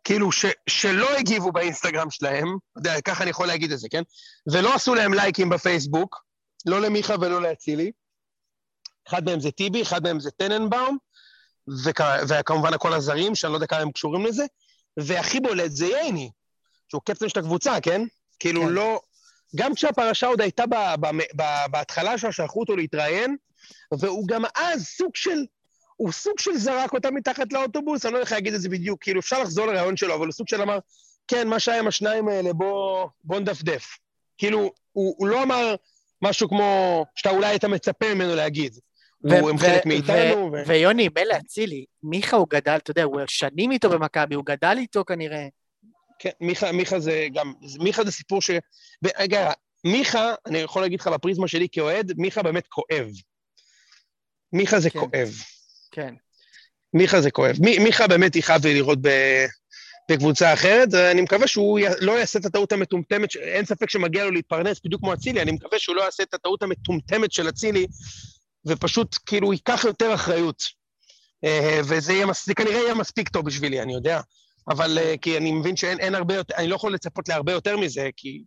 כאילו, 0.03 0.31
ש, 0.31 0.45
שלא 0.69 1.17
הגיבו 1.17 1.51
באינסטגרם 1.51 2.11
שלהם, 2.11 2.47
יודע, 2.77 3.01
ככה 3.01 3.23
אני 3.23 3.29
יכול 3.29 3.47
להגיד 3.47 3.71
את 3.71 3.79
זה, 3.79 3.87
כן? 3.91 4.01
ולא 4.53 4.75
עשו 4.75 4.95
להם 4.95 5.13
לייקים 5.13 5.49
בפייסבוק, 5.49 6.23
לא 6.65 6.81
למיכה 6.81 7.15
ולא 7.21 7.41
לאצילי. 7.41 7.91
אחד 9.07 9.25
מהם 9.25 9.39
זה 9.39 9.51
טיבי, 9.51 9.81
אחד 9.81 10.03
מהם 10.03 10.19
זה 10.19 10.31
טננבאום, 10.31 10.97
וכ... 11.85 12.01
וכמובן 12.29 12.73
הכל 12.73 12.93
הזרים, 12.93 13.35
שאני 13.35 13.51
לא 13.51 13.57
יודע 13.57 13.67
כמה 13.67 13.79
הם 13.79 13.91
קשורים 13.91 14.25
לזה, 14.25 14.43
והכי 14.97 15.39
בולט 15.39 15.71
זה 15.71 15.85
ייני, 15.85 16.31
שהוא 16.89 17.01
קפטן 17.05 17.29
של 17.29 17.39
הקבוצה, 17.39 17.81
כן? 17.81 18.01
כאילו 18.39 18.61
כן. 18.61 18.69
לא... 18.69 19.01
גם 19.55 19.75
כשהפרשה 19.75 20.27
עוד 20.27 20.41
הייתה. 20.41 20.63
בהתחלה 21.71 22.17
שלה, 22.17 22.31
שלחו 22.31 22.59
אותו 22.59 22.75
להתראיין, 22.75 23.35
והוא 23.99 24.27
גם 24.27 24.43
אז 24.55 24.85
סוג 24.85 25.15
של... 25.15 25.45
הוא 25.95 26.11
סוג 26.11 26.39
של 26.39 26.57
זרק 26.57 26.93
אותה 26.93 27.11
מתחת 27.11 27.53
לאוטובוס, 27.53 28.05
אני 28.05 28.13
לא 28.13 28.17
יודע 28.17 28.25
איך 28.25 28.31
להגיד 28.31 28.53
את 28.53 28.61
זה 28.61 28.69
בדיוק, 28.69 29.03
כאילו 29.03 29.19
אפשר 29.19 29.41
לחזור 29.41 29.65
לרעיון 29.65 29.97
שלו, 29.97 30.15
אבל 30.15 30.25
הוא 30.25 30.33
סוג 30.33 30.47
של 30.47 30.61
אמר, 30.61 30.79
כן, 31.27 31.47
מה 31.47 31.59
שהיה 31.59 31.79
עם 31.79 31.87
השניים 31.87 32.27
האלה, 32.27 32.53
בוא, 32.53 33.07
בוא 33.23 33.39
נדפדף. 33.39 33.97
כאילו, 34.37 34.71
הוא, 34.91 35.15
הוא 35.17 35.27
לא 35.27 35.43
אמר 35.43 35.75
משהו 36.21 36.49
כמו, 36.49 37.05
שאתה 37.15 37.29
אולי 37.29 37.47
היית 37.47 37.65
מצפה 37.65 38.13
ממנו 38.13 38.35
להגיד. 38.35 38.73
הוא, 39.21 39.49
הם 39.49 39.57
חלק 39.57 39.85
מאיתנו, 39.85 40.51
ו... 40.53 40.67
ויוני, 40.67 41.09
מילא 41.15 41.35
אצילי, 41.37 41.85
מיכה 42.03 42.37
הוא 42.37 42.47
גדל, 42.49 42.75
אתה 42.75 42.91
יודע, 42.91 43.03
הוא 43.03 43.21
שנים 43.27 43.71
איתו 43.71 43.89
במכבי, 43.89 44.35
הוא 44.35 44.45
גדל 44.45 44.75
איתו 44.77 45.05
כנראה. 45.05 45.47
כן, 46.19 46.29
מיכה, 46.41 46.71
מיכה 46.71 46.99
זה 46.99 47.27
גם, 47.33 47.53
מיכה 47.79 48.03
זה 48.03 48.11
סיפור 48.11 48.41
ש... 48.41 48.51
רגע, 49.19 49.51
מיכה, 49.83 50.33
אני 50.45 50.57
יכול 50.57 50.81
להגיד 50.81 50.99
לך 50.99 51.07
בפריזמה 51.07 51.47
שלי 51.47 51.67
כאוהד, 51.71 52.13
מיכה 52.17 52.43
באמת 52.43 52.67
כואב. 52.67 53.07
מיכה 54.53 54.79
זה 54.79 54.89
כן. 54.89 54.99
כואב. 54.99 55.29
כן. 55.91 56.13
מיכה 56.93 57.21
זה 57.21 57.31
כואב. 57.31 57.55
מי, 57.59 57.79
מיכה 57.79 58.07
באמת 58.07 58.35
יכאב 58.35 58.65
לי 58.65 58.73
לראות 58.73 58.99
ב, 59.01 59.09
בקבוצה 60.11 60.53
אחרת, 60.53 60.93
אני 60.93 61.21
מקווה 61.21 61.47
שהוא 61.47 61.79
י, 61.79 61.83
לא 62.01 62.11
יעשה 62.11 62.39
את 62.39 62.45
הטעות 62.45 62.71
המטומטמת, 62.71 63.31
ש- 63.31 63.37
אין 63.37 63.65
ספק 63.65 63.89
שמגיע 63.89 64.23
לו 64.23 64.31
להתפרנס 64.31 64.81
בדיוק 64.85 65.01
כמו 65.01 65.13
אצילי, 65.13 65.41
אני 65.41 65.51
מקווה 65.51 65.79
שהוא 65.79 65.95
לא 65.95 66.01
יעשה 66.01 66.23
את 66.23 66.33
הטעות 66.33 66.63
המטומטמת 66.63 67.31
של 67.31 67.49
אצילי, 67.49 67.87
ופשוט 68.65 69.17
כאילו 69.25 69.53
ייקח 69.53 69.83
יותר 69.85 70.13
אחריות. 70.13 70.63
אה, 71.43 71.79
וזה 71.83 72.13
יהיה, 72.13 72.25
זה 72.45 72.53
כנראה 72.53 72.77
יהיה 72.77 72.93
מספיק 72.93 73.29
טוב 73.29 73.45
בשבילי, 73.45 73.81
אני 73.81 73.93
יודע. 73.93 74.21
אבל 74.69 74.97
אה, 74.97 75.15
כי 75.21 75.37
אני 75.37 75.51
מבין 75.51 75.75
שאין 75.75 75.99
אין 75.99 76.15
הרבה 76.15 76.35
יותר, 76.35 76.55
אני 76.55 76.67
לא 76.67 76.75
יכול 76.75 76.93
לצפות 76.93 77.29
להרבה 77.29 77.51
יותר 77.51 77.77
מזה, 77.77 78.09
כי 78.17 78.43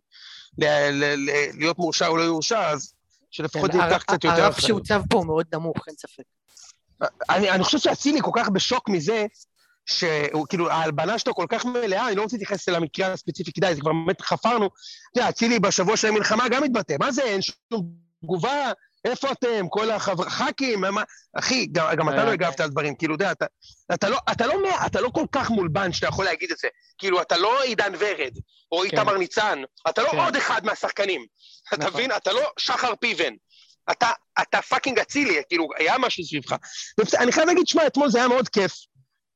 ל, 0.57 0.65
ל, 0.91 1.03
ל, 1.03 1.29
להיות 1.59 1.77
מורשע 1.79 2.07
או 2.07 2.17
לא 2.17 2.21
יורשע, 2.21 2.69
אז 2.69 2.93
שלפחות 3.31 3.71
כן, 3.71 3.77
ייקח 3.77 3.91
הר- 3.91 3.99
קצת 3.99 4.23
יותר 4.23 4.43
הרף. 4.43 4.59
שהוצב 4.59 5.01
פה 5.09 5.17
הוא 5.17 5.25
מאוד 5.25 5.45
נמוך, 5.53 5.77
אין 5.87 5.95
ספק. 5.95 6.23
אני, 7.29 7.51
אני 7.51 7.63
חושב 7.63 7.77
שאצילי 7.77 8.19
כל 8.21 8.31
כך 8.35 8.49
בשוק 8.49 8.89
מזה, 8.89 9.25
שהוא 9.85 10.45
כאילו, 10.49 10.69
ההלבנה 10.71 11.19
שלו 11.19 11.35
כל 11.35 11.45
כך 11.49 11.65
מלאה, 11.65 12.07
אני 12.07 12.15
לא 12.15 12.21
רוצה 12.21 12.35
להתייחס 12.37 12.69
אל 12.69 12.75
המקרה 12.75 13.13
הספציפי, 13.13 13.53
כדאי, 13.53 13.75
זה 13.75 13.81
כבר 13.81 13.91
באמת 13.91 14.21
חפרנו. 14.21 14.65
אתה 14.65 15.19
יודע, 15.19 15.29
אצילי 15.29 15.59
בשבוע 15.59 15.97
של 15.97 16.07
המלחמה 16.07 16.49
גם 16.49 16.63
התבטא, 16.63 16.95
מה 16.99 17.11
זה, 17.11 17.23
אין 17.23 17.41
שום 17.41 17.55
תגובה, 18.23 18.71
איפה 19.05 19.31
אתם, 19.31 19.65
כל 19.69 19.91
החבר... 19.91 20.29
ח"כים, 20.29 20.81
מה... 20.81 21.03
אחי, 21.39 21.67
גם, 21.71 21.87
גם 21.97 22.09
אתה 22.09 22.17
אה, 22.17 22.25
לא 22.25 22.31
הגבת 22.31 22.59
על 22.59 22.69
דברים, 22.69 22.95
כאילו, 22.95 23.15
אתה 23.15 23.23
יודע, 23.23 23.31
אתה, 23.31 23.45
אתה, 23.93 24.09
לא, 24.09 24.17
אתה, 24.31 24.47
לא, 24.47 24.53
אתה 24.85 25.01
לא 25.01 25.09
כל 25.09 25.25
כך 25.31 25.49
מולבן 25.49 25.93
שאתה 25.93 26.07
יכול 26.07 26.25
להגיד 26.25 26.51
את 26.51 26.57
זה. 26.57 26.67
כאילו, 26.97 27.21
אתה 27.21 27.37
לא 27.37 27.63
עידן 27.63 27.93
ורד, 27.99 28.33
או 28.71 28.83
איתמר 28.83 29.17
ניצן, 29.17 29.59
אתה 29.89 30.01
לא 30.01 30.09
כן. 30.09 30.17
עוד 30.19 30.35
אחד 30.35 30.65
מהשחקנים. 30.65 31.25
אתה 31.67 31.77
נכון. 31.77 31.93
מבין? 31.93 32.11
אתה 32.17 32.31
לא 32.33 32.51
שחר 32.59 32.95
פיבן. 32.95 33.33
אתה, 33.91 34.09
אתה 34.41 34.61
fucking 34.61 34.99
אצילי, 34.99 35.41
כאילו, 35.49 35.67
היה 35.77 35.97
משהו 35.97 36.23
סביבך. 36.23 36.55
ובס- 37.01 37.15
אני 37.15 37.31
חייב 37.31 37.47
להגיד, 37.47 37.67
שמע, 37.67 37.87
אתמול 37.87 38.09
זה 38.09 38.17
היה 38.17 38.27
מאוד 38.27 38.49
כיף. 38.49 38.73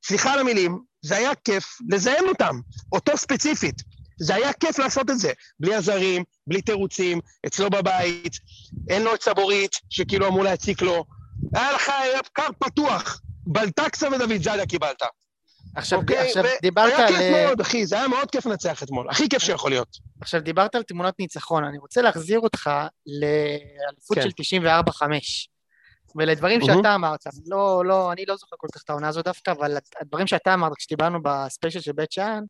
סליחה 0.05 0.33
על 0.33 0.39
המילים, 0.39 0.79
זה 1.01 1.15
היה 1.15 1.31
כיף 1.43 1.65
לזיין 1.89 2.27
אותם, 2.27 2.55
אותו 2.91 3.17
ספציפית. 3.17 3.75
זה 4.17 4.35
היה 4.35 4.53
כיף 4.53 4.79
לעשות 4.79 5.09
את 5.09 5.19
זה. 5.19 5.31
בלי 5.59 5.75
הזרים, 5.75 6.23
בלי 6.47 6.61
תירוצים, 6.61 7.19
אצלו 7.45 7.69
בבית, 7.69 8.33
אין 8.89 9.03
לו 9.03 9.15
את 9.15 9.23
סבורית, 9.23 9.71
שכאילו 9.89 10.27
אמור 10.27 10.43
להציק 10.43 10.81
לו. 10.81 11.05
היה 11.55 11.71
לך 11.71 11.91
קר 12.33 12.47
פתוח. 12.59 13.21
בלטקסה 13.47 14.07
ודוד 14.07 14.43
זאדה 14.43 14.65
קיבלת. 14.65 15.01
עכשיו, 15.75 15.99
אוקיי? 15.99 16.27
עכשיו 16.27 16.43
ו- 16.43 16.61
דיברת 16.61 16.93
היה 16.93 17.07
על... 17.07 17.07
כיף 17.07 17.21
אה, 17.21 17.45
מאוד, 17.45 17.61
אחי, 17.61 17.85
זה 17.85 17.95
היה 17.95 18.07
מאוד 18.07 18.31
כיף 18.31 18.45
לנצח 18.45 18.83
אתמול. 18.83 19.09
הכי 19.09 19.29
כיף 19.29 19.43
שיכול 19.43 19.71
להיות. 19.71 19.97
עכשיו 20.21 20.41
דיברת 20.41 20.75
על 20.75 20.83
תמונות 20.83 21.19
ניצחון, 21.19 21.63
אני 21.63 21.77
רוצה 21.77 22.01
להחזיר 22.01 22.39
אותך 22.39 22.69
לאליפות 23.05 24.17
כן. 24.17 24.29
של 24.43 24.57
94-5 24.67 25.03
ולדברים 26.15 26.59
מהמם. 26.59 26.77
שאתה 26.77 26.95
אמרת, 26.95 27.19
לא, 27.47 27.85
לא, 27.85 28.11
אני 28.11 28.25
לא 28.27 28.35
זוכר 28.35 28.55
כל 28.59 28.67
כך 28.73 28.81
את 28.83 28.89
העונה 28.89 29.07
הזו 29.07 29.21
דווקא, 29.21 29.51
אבל 29.51 29.77
הדברים 30.01 30.27
שאתה 30.27 30.53
אמרת 30.53 30.71
כשדיברנו 30.77 31.19
בספיישל 31.23 31.79
של 31.79 31.91
בית 31.91 32.11
שאן, 32.11 32.43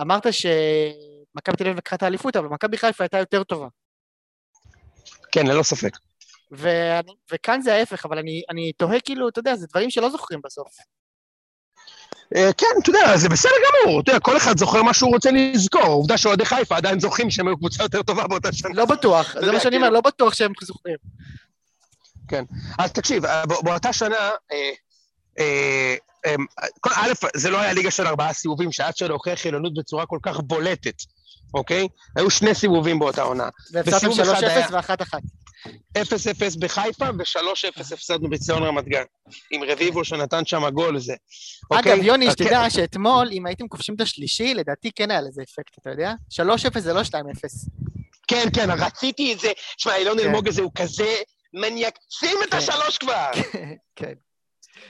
אמרת 0.00 0.26
שמכבי 0.32 1.56
תל 1.56 1.64
אביב 1.64 1.76
לקחה 1.76 1.96
את 1.96 2.02
האליפות, 2.02 2.36
אבל 2.36 2.46
מכבי 2.48 2.78
חיפה 2.78 3.04
הייתה 3.04 3.18
יותר 3.18 3.44
טובה. 3.44 3.66
כן, 5.32 5.46
ללא 5.46 5.62
ספק. 5.62 5.96
ואני, 6.50 7.12
וכאן 7.32 7.60
זה 7.62 7.74
ההפך, 7.74 8.06
אבל 8.06 8.18
אני, 8.18 8.42
אני 8.50 8.72
תוהה 8.72 9.00
כאילו, 9.00 9.28
אתה 9.28 9.38
יודע, 9.40 9.56
זה 9.56 9.66
דברים 9.66 9.90
שלא 9.90 10.10
זוכרים 10.10 10.40
בסוף. 10.44 10.68
אה, 12.36 12.52
כן, 12.58 12.66
אתה 12.82 12.90
יודע, 12.90 13.16
זה 13.16 13.28
בסדר 13.28 13.50
גמור. 13.84 14.00
אתה 14.00 14.10
יודע, 14.10 14.20
כל 14.20 14.36
אחד 14.36 14.58
זוכר 14.58 14.82
מה 14.82 14.94
שהוא 14.94 15.10
רוצה 15.14 15.30
לזכור. 15.30 15.82
עובדה 15.82 16.18
שאוהדי 16.18 16.44
חיפה 16.44 16.76
עדיין 16.76 17.00
זוכרים 17.00 17.30
שהם 17.30 17.48
היו 17.48 17.56
קבוצה 17.56 17.82
יותר 17.82 18.02
טובה 18.02 18.26
באותה 18.26 18.52
שנה. 18.52 18.70
לא 18.74 18.84
בטוח, 18.86 19.34
זה 19.44 19.52
מה 19.52 19.60
שאני 19.60 19.76
אומר, 19.76 19.86
כאילו- 19.86 19.94
לא 19.94 20.00
בטוח 20.00 20.34
שהם 20.34 20.52
זוכרים. 20.62 20.96
אז 22.78 22.92
תקשיב, 22.92 23.24
אה, 23.24 23.46
בא- 23.46 23.60
באותה 23.62 23.92
שנה, 23.92 24.30
אה, 25.38 25.94
א', 26.96 27.12
זה 27.36 27.50
לא 27.50 27.60
היה 27.60 27.72
ליגה 27.72 27.90
של 27.90 28.06
ארבעה 28.06 28.32
סיבובים, 28.32 28.72
שהיה 28.72 28.88
אפשר 28.88 29.08
להוכיח 29.08 29.46
עליונות 29.46 29.74
בצורה 29.74 30.06
כל 30.06 30.18
כך 30.22 30.40
בולטת, 30.40 30.94
אוקיי? 31.54 31.88
היו 32.16 32.30
שני 32.30 32.54
סיבובים 32.54 32.98
באותה 32.98 33.22
עונה. 33.22 33.48
והפסדתם 33.72 34.10
אחד 34.10 34.34
3-0 34.42 34.46
היה- 34.46 34.66
ו-1-1. 34.70 35.14
0-0 35.98 36.56
בחיפה 36.58 37.04
ו-3-0 37.18 37.80
הפסדנו 37.94 38.30
בציון 38.30 38.62
רמת 38.62 38.84
גן. 38.84 39.02
עם 39.50 39.62
רביבו 39.64 40.04
שנתן 40.04 40.44
שם 40.44 40.68
גול 40.70 40.98
זה. 40.98 41.14
אגב, 41.72 41.78
אוקיי? 41.78 42.00
יוני, 42.06 42.26
אז 42.26 42.32
שתדע 42.32 42.70
שאתמול, 42.70 43.28
אם 43.32 43.46
הייתם 43.46 43.68
כובשים 43.68 43.94
את 43.94 44.00
השלישי, 44.00 44.54
לדעתי 44.54 44.90
כן 44.96 45.10
היה 45.10 45.20
לזה 45.20 45.42
אפקט, 45.42 45.78
אתה 45.82 45.90
יודע? 45.90 46.12
3-0 46.30 46.80
זה 46.80 46.92
לא 46.92 47.00
2-0. 47.04 47.14
כן, 48.28 48.48
כן, 48.54 48.70
רציתי 48.70 49.32
את 49.32 49.40
זה. 49.40 49.48
שמע, 49.78 49.96
אילון 49.96 50.18
כן. 50.18 50.24
אלמוג 50.24 50.48
הזה 50.48 50.62
הוא 50.62 50.70
כזה 50.74 51.14
מניאק. 51.54 51.98
שים 52.10 52.36
את 52.44 52.50
כן. 52.50 52.56
השלוש 52.56 52.98
כבר! 52.98 53.26
כן. 53.96 54.12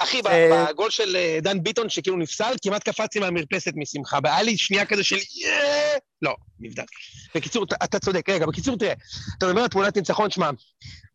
אחי, 0.02 0.20
אה, 0.26 0.66
בגול 0.72 0.90
של 0.90 1.16
אה, 1.16 1.38
דן 1.42 1.62
ביטון, 1.62 1.88
שכאילו 1.88 2.16
נפסל, 2.16 2.52
כמעט 2.62 2.82
קפצתי 2.88 3.20
מהמרפסת 3.20 3.72
משמחה. 3.76 4.18
והיה 4.24 4.42
לי 4.42 4.56
שנייה 4.58 4.86
כזה 4.86 5.04
של 5.04 5.16
יאה! 5.16 5.96
לא, 6.22 6.34
נבדק. 6.60 6.84
בקיצור, 7.34 7.64
אתה- 7.84 7.98
צודק. 7.98 8.28
רגע, 8.28 8.46
בקיצור, 8.46 8.76
תראה, 8.76 8.92
אתה 9.38 9.46
מדבר 9.46 9.60
על 9.60 9.68
תמונת 9.68 9.96
ניצחון, 9.96 10.30
שמע, 10.30 10.50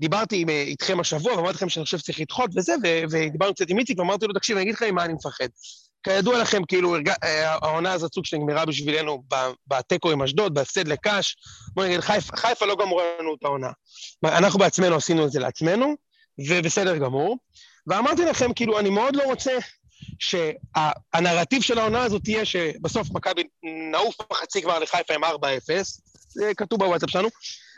דיברתי 0.01 0.45
אה, 0.49 0.61
איתכם 0.61 0.99
השבוע, 0.99 1.33
ואמרתי 1.33 1.55
לכם 1.55 1.69
שאני 1.69 1.85
חושב 1.85 1.97
שצריך 1.97 2.19
לדחות 2.19 2.49
וזה, 2.55 2.73
ודיברנו 3.11 3.53
קצת 3.53 3.69
עם 3.69 3.79
איציק, 3.79 3.99
ואמרתי 3.99 4.27
לו, 4.27 4.33
תקשיב, 4.33 4.57
אני 4.57 4.63
אגיד 4.63 4.75
לך 4.75 4.81
עם 4.81 4.95
מה 4.95 5.05
אני 5.05 5.13
מפחד. 5.13 5.47
כידוע 6.03 6.39
לכם, 6.39 6.65
כאילו, 6.67 6.95
העונה 7.61 7.93
הזאת 7.93 8.13
סוג 8.13 8.25
שנגמרה 8.25 8.65
בשבילנו 8.65 9.23
בתיקו 9.67 10.11
עם 10.11 10.21
אשדוד, 10.21 10.53
בהפסד 10.53 10.87
לקאש. 10.87 11.35
בוא 11.73 11.85
נגיד, 11.85 11.99
חיפה, 11.99 12.37
חיפה 12.37 12.65
לא 12.65 12.75
גמרו 12.75 13.01
לנו 13.19 13.35
את 13.35 13.45
העונה. 13.45 13.69
אנחנו 14.25 14.59
בעצמנו 14.59 14.95
עשינו 14.95 15.25
את 15.25 15.31
זה 15.31 15.39
לעצמנו, 15.39 15.95
ובסדר 16.49 16.97
גמור. 16.97 17.37
ואמרתי 17.87 18.25
לכם, 18.25 18.53
כאילו, 18.53 18.79
אני 18.79 18.89
מאוד 18.89 19.15
לא 19.15 19.23
רוצה 19.23 19.51
שהנרטיב 20.19 21.61
של 21.61 21.79
העונה 21.79 22.03
הזאת 22.03 22.23
תהיה 22.23 22.45
שבסוף 22.45 23.07
מכבי 23.11 23.43
נעוף 23.91 24.15
בחצי 24.29 24.61
כבר 24.61 24.79
לחיפה 24.79 25.13
עם 25.13 25.23
4-0, 25.23 25.27
זה 26.29 26.51
כתוב 26.57 26.79
בוואטסאפ 26.79 27.09
שלנו, 27.09 27.27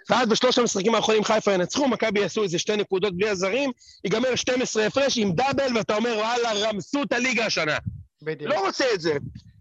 ואז 0.09 0.27
בשלושת 0.27 0.57
המשחקים 0.57 0.95
האחרונים 0.95 1.23
חיפה 1.23 1.53
ינצחו, 1.53 1.87
מכבי 1.87 2.19
יעשו 2.19 2.43
איזה 2.43 2.59
שתי 2.59 2.75
נקודות 2.75 3.17
בלי 3.17 3.29
הזרים, 3.29 3.71
ייגמר 4.05 4.35
12 4.35 4.85
הפרש 4.85 5.17
עם 5.17 5.31
דאבל, 5.31 5.77
ואתה 5.77 5.95
אומר, 5.95 6.17
וואלה, 6.17 6.53
רמסו 6.53 7.03
את 7.03 7.13
הליגה 7.13 7.45
השנה. 7.45 7.77
בדיוק. 8.21 8.53
לא 8.53 8.65
רוצה 8.65 8.85
את 8.93 9.01
זה. 9.01 9.13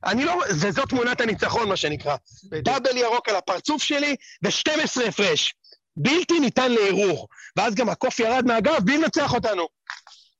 אני 0.04 0.24
לא... 0.24 0.42
וזאת 0.50 0.88
תמונת 0.88 1.20
הניצחון, 1.20 1.68
מה 1.68 1.76
שנקרא. 1.76 2.16
בדיוק. 2.44 2.64
דאבל 2.64 2.96
ירוק 2.96 3.28
על 3.28 3.36
הפרצוף 3.36 3.82
שלי, 3.82 4.16
ו-12 4.44 5.08
הפרש. 5.08 5.54
בלתי 5.96 6.40
ניתן 6.40 6.72
לערעור. 6.72 7.28
ואז 7.56 7.74
גם 7.74 7.88
הקוף 7.88 8.20
ירד 8.20 8.44
מהגב 8.46 8.84
בלי 8.84 8.98
לנצח 8.98 9.34
אותנו. 9.34 9.75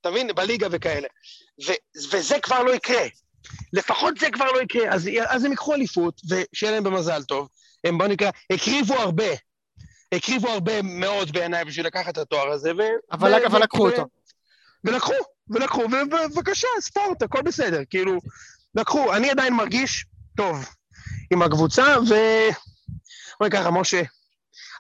אתה 0.07 0.15
מבין? 0.15 0.31
בליגה 0.35 0.69
וכאלה. 0.71 1.09
ו- 1.67 2.13
וזה 2.13 2.37
כבר 2.43 2.63
לא 2.63 2.75
יקרה. 2.75 3.07
לפחות 3.73 4.19
זה 4.19 4.31
כבר 4.31 4.53
לא 4.53 4.63
יקרה. 4.63 4.95
אז, 4.95 5.09
אז 5.27 5.45
הם 5.45 5.51
ייקחו 5.51 5.75
אליפות, 5.75 6.21
ושיהיה 6.31 6.73
להם 6.73 6.85
במזל 6.85 7.23
טוב. 7.23 7.49
הם, 7.85 7.99
בוא 7.99 8.07
נקרא, 8.07 8.31
הקריבו 8.53 8.95
הרבה. 8.95 9.25
הקריבו 10.13 10.49
הרבה 10.49 10.83
מאוד 10.83 11.33
בעיניי 11.33 11.65
בשביל 11.65 11.87
לקחת 11.87 12.13
את 12.13 12.19
התואר 12.19 12.49
הזה, 12.49 12.73
ו... 12.75 12.81
אבל 13.13 13.33
ו- 13.33 13.47
אבל 13.47 13.63
לקחו 13.63 13.83
ו- 13.83 13.87
אותו. 13.87 14.07
ולקחו, 14.85 15.13
ולקחו, 15.51 15.81
ובבקשה, 15.81 16.69
ספורט, 16.81 17.23
הכל 17.23 17.43
בסדר, 17.43 17.81
כאילו, 17.91 18.19
לקחו. 18.75 19.15
אני 19.15 19.31
עדיין 19.31 19.55
מרגיש 19.55 20.07
טוב 20.37 20.69
עם 21.33 21.43
הקבוצה, 21.43 21.85
ו... 22.09 22.15
בואי 23.41 23.51
ככה, 23.51 23.71
משה, 23.71 24.03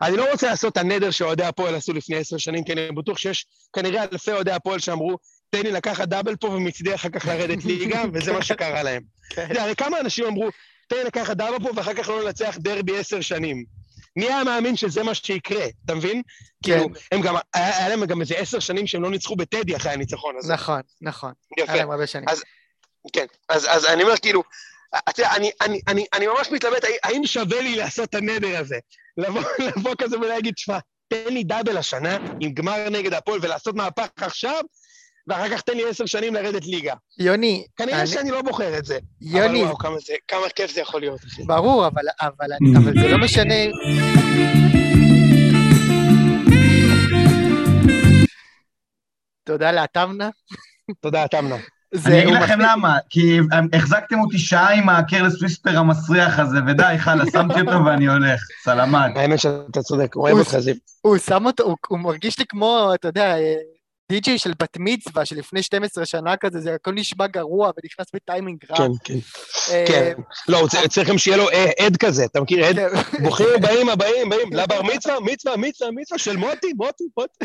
אני 0.03 0.17
לא 0.17 0.31
רוצה 0.31 0.47
לעשות 0.47 0.73
את 0.73 0.77
הנדר 0.79 1.11
שאוהדי 1.11 1.45
הפועל 1.45 1.75
עשו 1.75 1.93
לפני 1.93 2.17
עשר 2.17 2.39
שנים, 2.39 2.65
כי 2.65 2.73
אני 2.73 2.93
בטוח 2.93 3.19
שיש 3.19 3.47
כנראה 3.73 4.03
אלפי 4.13 4.33
אוהדי 4.33 4.53
הפועל 4.53 4.79
שאמרו, 4.79 5.17
תן 5.51 5.63
לי 5.63 5.71
לקחת 5.71 6.09
דאבל 6.09 6.37
פה 6.37 6.47
ומצידי 6.47 6.95
אחר 6.95 7.09
כך 7.09 7.27
לרדת 7.27 7.65
ליגה, 7.65 8.03
וזה 8.13 8.33
מה 8.33 8.43
שקרה 8.43 8.83
להם. 8.83 9.03
כן. 9.31 9.43
אתה 9.43 9.51
יודע, 9.53 9.63
הרי 9.63 9.77
כמה 9.77 10.01
אנשים 10.01 10.25
אמרו, 10.27 10.49
תן 10.89 10.97
לי 10.97 11.05
לקחת 11.05 11.37
דאבל 11.37 11.59
פה 11.63 11.71
ואחר 11.77 11.95
כך 11.95 12.09
לא 12.09 12.25
לנצח 12.25 12.57
דרבי 12.59 12.99
עשר 12.99 13.21
שנים. 13.21 13.65
מי 14.17 14.27
היה 14.27 14.45
מאמין 14.45 14.77
שזה 14.77 15.03
מה 15.03 15.15
שיקרה, 15.15 15.65
אתה 15.85 15.95
מבין? 15.95 16.23
כאילו, 16.65 16.89
הם 17.13 17.21
גם, 17.21 17.37
היה 17.55 17.79
היה 17.79 17.89
להם 17.89 18.05
גם 18.05 18.21
איזה 18.21 18.35
עשר 18.35 18.59
שנים 18.59 18.87
שהם 18.87 19.03
לא 19.03 19.11
ניצחו 19.11 19.37
בטדי 19.37 19.77
אחרי 19.77 19.93
הניצחון 19.93 20.35
הזה. 20.39 20.53
נכון, 20.53 20.81
נכון. 21.01 21.33
יפה. 21.59 21.73
היה 21.73 21.81
להם 21.83 21.91
הרבה 21.91 22.07
שנים. 22.07 22.29
אז- 22.29 22.43
כן, 23.13 23.27
אז, 23.49 23.67
אז 23.71 23.85
אני 23.87 24.03
אומר, 24.03 24.17
כאילו, 24.17 24.43
אתה 24.99 25.21
יודע, 25.23 25.33
אני, 25.37 25.51
אני, 25.63 25.81
אני, 25.89 26.05
אני 26.15 26.27
ממש 26.27 26.49
מתלבט, 26.53 26.85
האם- 27.05 27.27
שווה 27.27 27.61
לי 27.61 27.77
לעשות 27.77 28.09
את 28.09 28.15
הנדר 28.15 28.59
הזה? 28.59 28.79
לבוא, 29.17 29.43
לבוא 29.77 29.95
כזה 29.99 30.19
ולהגיד, 30.19 30.55
שמע, 30.59 30.79
תן 31.09 31.33
לי 31.33 31.45
דאבל 31.45 31.77
השנה 31.77 32.17
עם 32.41 32.53
גמר 32.53 32.89
נגד 32.91 33.13
הפועל 33.15 33.39
ולעשות 33.43 33.75
מהפך 33.77 34.07
עכשיו, 34.17 34.61
ואחר 35.29 35.49
כך 35.49 35.61
תן 35.61 35.77
לי 35.77 35.89
עשר 35.89 36.07
שנים 36.07 36.35
לרדת 36.35 36.67
ליגה. 36.67 36.95
יוני, 37.19 37.67
כנראה 37.77 37.99
אני- 37.99 38.07
שאני 38.07 38.31
לא 38.31 38.43
בוחר 38.43 38.79
את 38.79 38.85
זה. 38.85 38.99
יוני, 39.21 39.47
אבל 39.61 39.65
וואו, 39.67 39.79
כמה, 39.79 39.99
זה, 39.99 40.15
כמה 40.29 40.49
כיף 40.57 40.71
זה 40.73 40.81
יכול 40.81 41.01
להיות, 41.01 41.21
אחי. 41.25 41.43
ברור, 41.47 41.87
אבל, 41.87 42.03
אבל, 42.21 42.47
אבל 42.77 42.93
זה 43.03 43.09
לא 43.09 43.19
משנה. 43.19 43.55
תודה 49.45 49.73
לעטמנה. 49.73 50.31
תודה, 51.01 51.29
תמנה. 51.29 51.57
זה- 51.95 52.09
אני 52.11 52.23
אגיד 52.23 52.35
לכם 52.35 52.45
מספיק- 52.59 52.67
למה, 52.77 52.99
כי 53.11 53.39
החזקתם 53.73 54.21
אותי 54.21 54.39
שעה 54.39 54.73
עם 54.75 54.89
הקרלס 54.89 55.41
וויספר 55.41 55.79
המסריח 55.79 56.39
הזה, 56.39 56.59
ודי, 56.67 56.95
חלה, 56.99 57.25
שמתי 57.33 57.61
אותו 57.61 57.85
ואני 57.85 58.07
הולך. 58.07 58.41
סלמת. 58.65 59.17
האמת 59.17 59.39
שאתה 59.39 59.83
צודק, 59.83 60.17
אוהב 60.17 60.37
אותך, 60.39 60.59
זיו. 60.59 60.75
הוא 61.03 61.19
שם 61.19 61.47
אותו, 61.47 61.63
הוא- 61.65 61.77
הוא 61.89 61.99
מרגיש 61.99 62.39
לי 62.39 62.45
כמו, 62.49 62.91
אתה 62.95 63.09
יודע, 63.09 63.35
די.ג'יי 64.13 64.39
של 64.39 64.53
בת 64.63 64.77
מצווה 64.81 65.25
של 65.25 65.37
לפני 65.37 65.63
12 65.63 66.07
שנה 66.07 66.37
כזה, 66.37 66.61
זה 66.61 66.75
הכל 66.75 66.93
נשמע 66.93 67.27
גרוע 67.27 67.71
ונכנס 67.77 68.07
בטיימינג 68.15 68.59
רע. 68.71 68.77
כן, 68.77 68.91
כן. 69.05 69.15
אה, 69.71 69.85
כן. 69.89 70.13
לא, 70.49 70.67
צריך- 70.91 71.09
גם 71.09 71.19
שיהיה 71.19 71.37
לו 71.37 71.51
אה, 71.51 71.71
עד 71.87 71.97
כזה, 71.97 72.25
אתה 72.25 72.41
מכיר 72.41 72.65
עד? 72.65 72.77
כן. 72.77 72.89
ברוכים 73.23 73.47
הבאים, 73.57 73.89
הבאים, 73.89 74.29
באים, 74.29 74.53
לבר 74.53 74.83
מצווה, 74.83 75.21
מצווה, 75.21 75.57
מצווה, 75.57 75.91
מצווה 75.91 76.19
של 76.19 76.37
מוטי, 76.37 76.73
מוטי, 76.77 77.05
מוטי. 77.17 77.45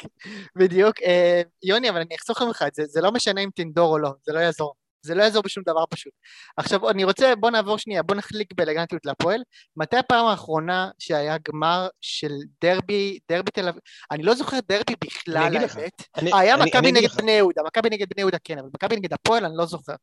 בדיוק. 0.58 1.02
אה, 1.02 1.42
יוני, 1.62 1.90
אבל 1.90 2.00
אני 2.00 2.14
אחסוך 2.20 2.42
לך 2.42 2.62
את 2.66 2.74
זה, 2.74 2.82
זה 2.86 3.00
לא 3.00 3.12
משנה 3.12 3.40
אם 3.40 3.48
תנדור 3.54 3.92
או 3.92 3.98
לא, 3.98 4.10
זה 4.26 4.32
לא 4.32 4.38
יעזור. 4.38 4.74
זה 5.02 5.14
לא 5.14 5.22
יעזור 5.22 5.42
בשום 5.42 5.64
דבר 5.66 5.84
פשוט. 5.90 6.12
עכשיו, 6.56 6.90
אני 6.90 7.04
רוצה, 7.04 7.34
בוא 7.36 7.50
נעבור 7.50 7.78
שנייה, 7.78 8.02
בוא 8.02 8.14
נחליק 8.16 8.52
באלגנטיות 8.54 9.06
להפועל. 9.06 9.40
מתי 9.76 9.96
הפעם 9.96 10.26
האחרונה 10.26 10.90
שהיה 10.98 11.36
גמר 11.48 11.88
של 12.00 12.30
דרבי, 12.62 13.18
דרבי 13.30 13.50
תל 13.50 13.68
אביב? 13.68 13.80
אני 14.10 14.22
לא 14.22 14.34
זוכר 14.34 14.58
דרבי 14.68 14.82
אני 14.88 14.96
בכלל, 15.04 15.46
אגיד 15.46 15.60
לך. 15.62 15.76
האמת. 15.76 16.02
אני- 16.16 16.32
אה, 16.32 16.38
היה 16.38 16.54
אני- 16.54 16.64
מכבי 16.64 16.78
אני 16.78 16.88
אגיד 16.88 17.02
נגד 17.02 17.10
לך. 17.12 17.20
בני 17.20 17.32
יהודה, 17.32 17.62
מכבי 17.66 17.88
נגד 17.90 18.06
בני 18.14 18.20
יהודה 18.22 18.38
כן, 18.44 18.58
אבל 18.58 18.68
מכבי 18.74 18.96
נגד 18.96 19.12
הפועל 19.12 19.44
אני 19.44 19.54
לא 19.56 19.66
זוכר. 19.66 19.94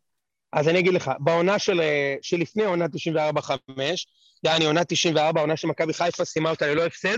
אז 0.54 0.68
אני 0.68 0.80
אגיד 0.80 0.94
לך, 0.94 1.12
בעונה 1.20 1.60
של, 1.60 1.82
שלפני 2.22 2.64
עונה 2.66 2.86
94-5, 2.88 4.06
יעני 4.44 4.66
עונה 4.66 4.84
94, 4.84 5.42
עונה 5.42 5.58
שמכבי 5.58 5.94
חיפה 5.94 6.26
סיימה 6.26 6.50
אותה 6.50 6.68
ללא 6.68 6.86
הפסד, 6.86 7.18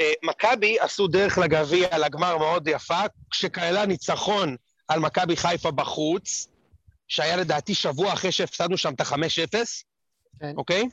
אה, 0.00 0.12
מכבי 0.22 0.78
עשו 0.80 1.06
דרך 1.06 1.38
לגביע, 1.38 1.98
לגמר 1.98 2.38
מאוד 2.38 2.68
יפה, 2.68 3.00
שכללה 3.32 3.86
ניצחון 3.86 4.56
על 4.88 5.00
מכבי 5.00 5.36
חיפה 5.36 5.70
בחוץ, 5.70 6.48
שהיה 7.14 7.36
לדעתי 7.36 7.74
שבוע 7.74 8.12
אחרי 8.12 8.32
שהפסדנו 8.32 8.76
שם 8.76 8.94
את 8.94 9.00
ה-5-0, 9.00 9.58
כן. 10.40 10.52
אוקיי? 10.56 10.88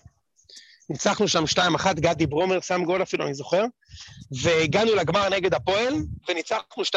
ניצחנו 0.89 1.27
שם 1.27 1.43
2-1, 1.43 1.93
גדי 1.93 2.27
ברומר 2.27 2.61
שם 2.61 2.83
גול 2.85 3.01
אפילו, 3.03 3.25
אני 3.25 3.33
זוכר, 3.33 3.63
והגענו 4.41 4.95
לגמר 4.95 5.29
נגד 5.29 5.53
הפועל, 5.53 5.93
וניצחנו 6.29 6.83
2-0, 6.83 6.95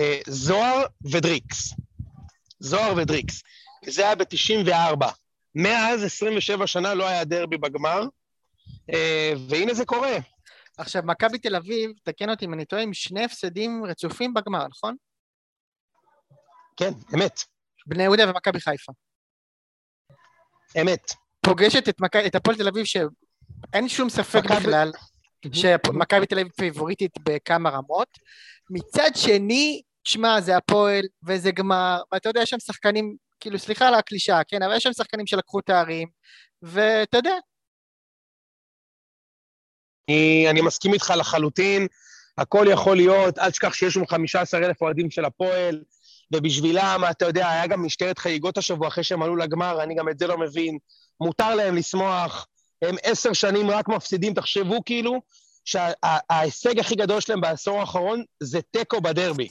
אה, 0.00 0.20
זוהר 0.26 0.84
ודריקס. 1.04 1.74
זוהר 2.60 2.94
ודריקס. 2.96 3.42
זה 3.86 4.02
היה 4.02 4.14
ב-94. 4.14 5.06
מאז 5.54 6.04
27 6.04 6.66
שנה 6.66 6.94
לא 6.94 7.08
היה 7.08 7.24
דרבי 7.24 7.56
בגמר, 7.56 8.02
אה, 8.92 9.32
והנה 9.48 9.74
זה 9.74 9.84
קורה. 9.84 10.16
עכשיו, 10.78 11.02
מכבי 11.04 11.38
תל 11.38 11.56
אביב, 11.56 11.90
תקן 12.02 12.30
אותי 12.30 12.44
אם 12.44 12.54
אני 12.54 12.64
טועה, 12.64 12.82
עם 12.82 12.94
שני 12.94 13.24
הפסדים 13.24 13.84
רצופים 13.84 14.34
בגמר, 14.34 14.66
נכון? 14.68 14.96
כן, 16.76 16.90
אמת, 17.14 17.44
בני 17.86 18.02
יהודה 18.02 18.30
ומכבי 18.30 18.60
חיפה. 18.60 18.92
אמת. 20.80 21.10
פוגשת 21.40 21.88
את, 21.88 22.00
מכ... 22.00 22.16
את 22.16 22.34
הפועל 22.34 22.56
תל 22.56 22.68
אביב, 22.68 22.84
שאין 22.84 23.88
שום 23.88 24.08
ספק 24.08 24.44
מכבי- 24.44 24.56
בכלל 24.56 24.92
שמכבי 25.52 26.26
תל 26.26 26.38
אביב 26.38 26.52
פיבוריטית 26.52 27.12
בכמה 27.24 27.70
רמות. 27.70 28.08
מצד 28.70 29.10
שני, 29.14 29.82
שמע, 30.04 30.40
זה 30.40 30.56
הפועל 30.56 31.04
וזה 31.26 31.50
גמר, 31.50 32.00
ואתה 32.12 32.28
יודע, 32.28 32.42
יש 32.42 32.50
שם 32.50 32.60
שחקנים, 32.60 33.16
כאילו, 33.40 33.58
סליחה 33.58 33.88
על 33.88 33.94
הקלישאה, 33.94 34.44
כן, 34.44 34.62
אבל 34.62 34.76
יש 34.76 34.82
שם 34.82 34.92
שחקנים 34.92 35.26
שלקחו 35.26 35.60
תארים, 35.60 36.08
ואתה 36.62 37.16
יודע, 37.16 37.34
אני, 40.08 40.46
אני 40.50 40.60
מסכים 40.60 40.92
איתך 40.94 41.12
לחלוטין, 41.18 41.86
הכל 42.38 42.66
יכול 42.72 42.96
להיות, 42.96 43.38
אל 43.38 43.50
תשכח 43.50 43.74
שיש 43.74 43.94
שם 43.94 44.06
15 44.06 44.60
אלף 44.60 44.82
אוהדים 44.82 45.10
של 45.10 45.24
הפועל, 45.24 45.82
ובשבילם, 46.32 47.04
אתה 47.10 47.24
יודע, 47.24 47.50
היה 47.50 47.66
גם 47.66 47.86
משטרת 47.86 48.18
חגיגות 48.18 48.58
השבוע 48.58 48.88
אחרי 48.88 49.04
שהם 49.04 49.22
עלו 49.22 49.36
לגמר, 49.36 49.82
אני 49.82 49.94
גם 49.94 50.08
את 50.08 50.18
זה 50.18 50.26
לא 50.26 50.38
מבין. 50.38 50.78
מותר 51.20 51.54
להם 51.54 51.76
לשמוח, 51.76 52.46
הם 52.82 52.96
עשר 53.02 53.32
שנים 53.32 53.70
רק 53.70 53.88
מפסידים, 53.88 54.34
תחשבו 54.34 54.84
כאילו 54.84 55.20
שההישג 55.64 56.78
הכי 56.78 56.94
גדול 56.94 57.20
שלהם 57.20 57.40
בעשור 57.40 57.80
האחרון 57.80 58.24
זה 58.40 58.60
תיקו 58.70 59.00
בדרבי. 59.00 59.48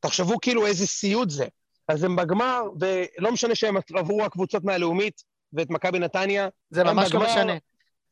תחשבו 0.00 0.40
כאילו 0.42 0.66
איזה 0.66 0.86
סיוט 0.86 1.30
זה. 1.30 1.46
אז 1.88 2.04
הם 2.04 2.16
בגמר, 2.16 2.62
ולא 2.80 3.32
משנה 3.32 3.54
שהם 3.54 3.76
עברו 3.94 4.24
הקבוצות 4.24 4.64
מהלאומית 4.64 5.22
ואת 5.52 5.70
מכבי 5.70 5.98
נתניה, 5.98 6.48
זה 6.70 6.84
ממש 6.84 7.14
לא 7.14 7.20
משנה. 7.20 7.52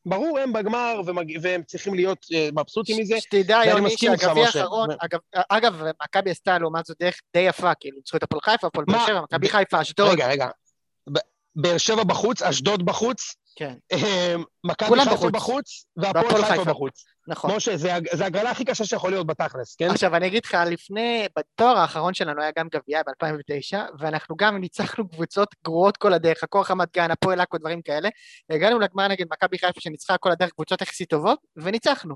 ברור, 0.05 0.39
הם 0.39 0.53
בגמר, 0.53 1.01
ומג... 1.05 1.37
והם 1.41 1.63
צריכים 1.63 1.93
להיות 1.93 2.25
uh, 2.25 2.61
מבסוטים 2.61 3.01
מזה. 3.01 3.19
שתדע, 3.19 3.59
יוני, 3.65 3.97
שהגביע. 3.97 4.45
האחרון, 4.45 4.89
אגב, 5.49 5.83
מכבי 6.03 6.31
עשתה 6.31 6.59
לעומת 6.59 6.85
זאת 6.85 6.97
דרך 6.99 7.19
די 7.33 7.39
יפה, 7.39 7.71
כאילו, 7.79 7.97
ניצחו 7.97 8.17
את 8.17 8.23
הפועל 8.23 8.41
חיפה, 8.41 8.67
הפועל 8.67 8.85
באר? 8.85 9.05
שבע, 9.07 9.21
מכבי 9.21 9.49
חיפה, 9.49 9.81
אשדוד, 9.81 10.11
רגע, 10.11 10.27
רגע. 10.27 10.47
באר 11.55 11.77
שבע 11.77 12.03
בחוץ, 12.03 12.41
אשדוד 12.41 12.85
בחוץ, 12.85 13.35
כן, 13.59 13.73
אה, 13.91 14.35
מכבי 14.63 14.99
חיפה 14.99 15.15
בחוץ. 15.15 15.33
בחוץ, 15.33 15.85
והפועל 15.97 16.45
חיפה. 16.45 16.63
בחוץ. 16.63 17.05
נכון. 17.27 17.55
משה, 17.55 17.77
זה 17.77 17.91
זה 18.11 18.25
הגרלה 18.25 18.51
הכי 18.51 18.65
קשה 18.65 18.85
שיכול 18.85 19.11
להיות 19.11 19.27
בתכלס, 19.27 19.75
כן? 19.75 19.89
עכשיו 19.89 20.15
אני 20.15 20.27
אגיד 20.27 20.45
לך, 20.45 20.57
לפני, 20.65 21.27
בתואר 21.37 21.77
האחרון 21.77 22.13
שלנו 22.13 22.41
היה 22.41 22.51
גם 22.57 22.67
גביע 22.67 23.01
ב-2009, 23.03 23.77
ואנחנו 23.99 24.35
גם 24.35 24.57
ניצחנו 24.57 25.09
קבוצות 25.09 25.55
גרועות 25.65 25.97
כל 25.97 26.13
הדרך, 26.13 26.43
הכוח 26.43 26.71
רמת 26.71 26.93
גן, 26.93 27.11
הפועל 27.11 27.41
עכו, 27.41 27.57
דברים 27.57 27.81
כאלה. 27.81 28.09
הגענו 28.49 28.79
לגמר 28.79 29.07
נגד 29.07 29.25
מכבי 29.31 29.57
חיפה 29.57 29.81
שניצחה 29.81 30.17
כל 30.17 30.31
הדרך 30.31 30.49
קבוצות 30.49 30.81
יחסית 30.81 31.09
טובות, 31.09 31.39
וניצחנו. 31.55 32.15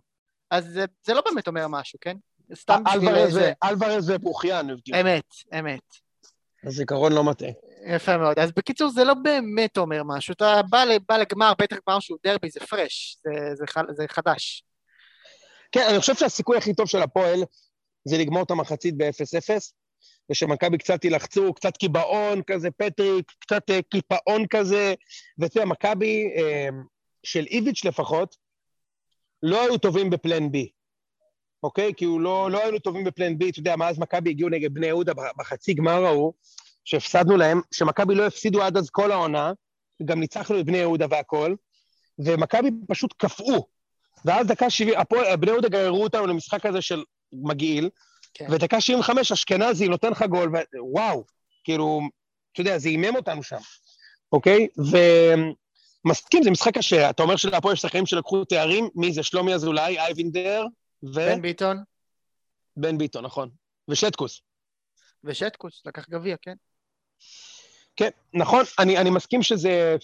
אז 0.51 0.65
זה, 0.65 0.85
זה 1.05 1.13
לא 1.13 1.21
באמת 1.25 1.47
אומר 1.47 1.67
משהו, 1.67 1.99
כן? 2.01 2.17
סתם 2.55 2.83
בשביל 2.83 3.09
אלוורז 3.09 3.33
זה. 3.33 3.53
ו- 3.63 3.67
אלוורז 3.67 4.09
ופרוחיאן 4.09 4.69
הבקיעו. 4.69 5.01
אמת, 5.01 5.25
אמת. 5.59 5.81
הזיכרון 6.63 7.13
לא 7.13 7.23
מטעה. 7.23 7.49
יפה 7.87 8.17
מאוד. 8.17 8.39
אז 8.39 8.51
בקיצור, 8.51 8.89
זה 8.89 9.03
לא 9.03 9.13
באמת 9.13 9.77
אומר 9.77 10.01
משהו. 10.05 10.33
אתה 10.33 10.61
בא, 10.69 10.83
בא 11.09 11.17
לגמר, 11.17 11.53
בטח 11.59 11.77
גמר 11.87 11.99
שהוא 11.99 12.17
דרבי, 12.23 12.49
זה 12.49 12.59
fresh, 12.59 13.17
זה, 13.23 13.55
זה, 13.55 13.65
זה 13.89 14.05
חדש. 14.09 14.63
כן, 15.71 15.85
אני 15.89 15.99
חושב 15.99 16.15
שהסיכוי 16.15 16.57
הכי 16.57 16.73
טוב 16.73 16.87
של 16.87 17.01
הפועל 17.01 17.39
זה 18.05 18.17
לגמור 18.17 18.43
את 18.43 18.51
המחצית 18.51 18.97
ב-0-0, 18.97 19.49
ושמכבי 20.31 20.77
קצת 20.77 21.03
יילחצו, 21.03 21.53
קצת 21.53 21.77
קיבעון 21.77 22.41
כזה, 22.47 22.71
פטריק, 22.71 23.31
קצת 23.39 23.69
אה, 23.69 23.79
קיפאון 23.81 24.45
כזה, 24.49 24.93
ואתה 25.37 25.57
יודע, 25.57 25.65
מכבי 25.65 26.33
אה, 26.37 26.69
של 27.23 27.45
איביץ' 27.45 27.85
לפחות, 27.85 28.35
לא 29.43 29.61
היו 29.61 29.77
טובים 29.77 30.09
ב 30.09 30.17
plan 30.17 30.51
B, 30.51 30.69
אוקיי? 31.63 31.93
כי 31.97 32.05
הוא 32.05 32.21
לא, 32.21 32.51
לא 32.51 32.63
היינו 32.63 32.79
טובים 32.79 33.03
בפלן 33.03 33.37
בי, 33.37 33.49
אתה 33.49 33.59
יודע, 33.59 33.75
מאז 33.75 33.99
מכבי 33.99 34.29
הגיעו 34.29 34.49
נגד 34.49 34.73
בני 34.73 34.87
יהודה 34.87 35.13
בחצי 35.37 35.73
גמר 35.73 36.05
ההוא, 36.05 36.33
שהפסדנו 36.85 37.37
להם, 37.37 37.61
שמכבי 37.71 38.15
לא 38.15 38.27
הפסידו 38.27 38.63
עד 38.63 38.77
אז 38.77 38.89
כל 38.89 39.11
העונה, 39.11 39.51
גם 40.05 40.19
ניצחנו 40.19 40.59
את 40.59 40.65
בני 40.65 40.77
יהודה 40.77 41.05
והכל, 41.09 41.55
ומכבי 42.19 42.69
פשוט 42.87 43.13
קפאו. 43.17 43.67
ואז 44.25 44.47
דקה 44.47 44.69
70, 44.69 44.99
הפועל, 44.99 45.35
בני 45.35 45.51
יהודה 45.51 45.69
גררו 45.69 46.03
אותנו 46.03 46.27
למשחק 46.27 46.65
הזה 46.65 46.81
של 46.81 47.03
מגעיל, 47.33 47.89
כן. 48.33 48.47
ודקה 48.51 48.81
75 48.81 49.31
אשכנזי 49.31 49.87
נותן 49.87 50.11
לך 50.11 50.23
גול, 50.23 50.51
ווואו, 50.79 51.23
כאילו, 51.63 52.01
אתה 52.53 52.61
יודע, 52.61 52.77
זה 52.77 52.89
הימם 52.89 53.15
אותנו 53.15 53.43
שם, 53.43 53.57
אוקיי? 54.31 54.67
ומסכים, 56.05 56.43
זה 56.43 56.51
משחק 56.51 56.77
קשה. 56.77 57.09
אתה 57.09 57.23
אומר 57.23 57.35
שלהפועל 57.35 57.73
יש 57.73 57.81
שחקנים 57.81 58.05
שלקחו 58.05 58.45
תארים, 58.45 58.89
מי 58.95 59.13
זה? 59.13 59.23
שלומי 59.23 59.53
אזולאי, 59.53 59.99
אייבינדר, 59.99 60.65
בן 61.03 61.41
ביטון 61.41 61.83
ובן 62.77 62.97
ביטון, 62.97 63.25
נכון. 63.25 63.49
ושטקוס. 63.87 64.41
ושטקוס, 65.23 65.81
לקח 65.85 66.09
גביע, 66.09 66.35
כן? 66.41 66.55
כן, 67.95 68.09
נכון, 68.33 68.63
אני, 68.79 68.97
אני 68.97 69.09
מסכים 69.09 69.43
שזה, 69.43 69.95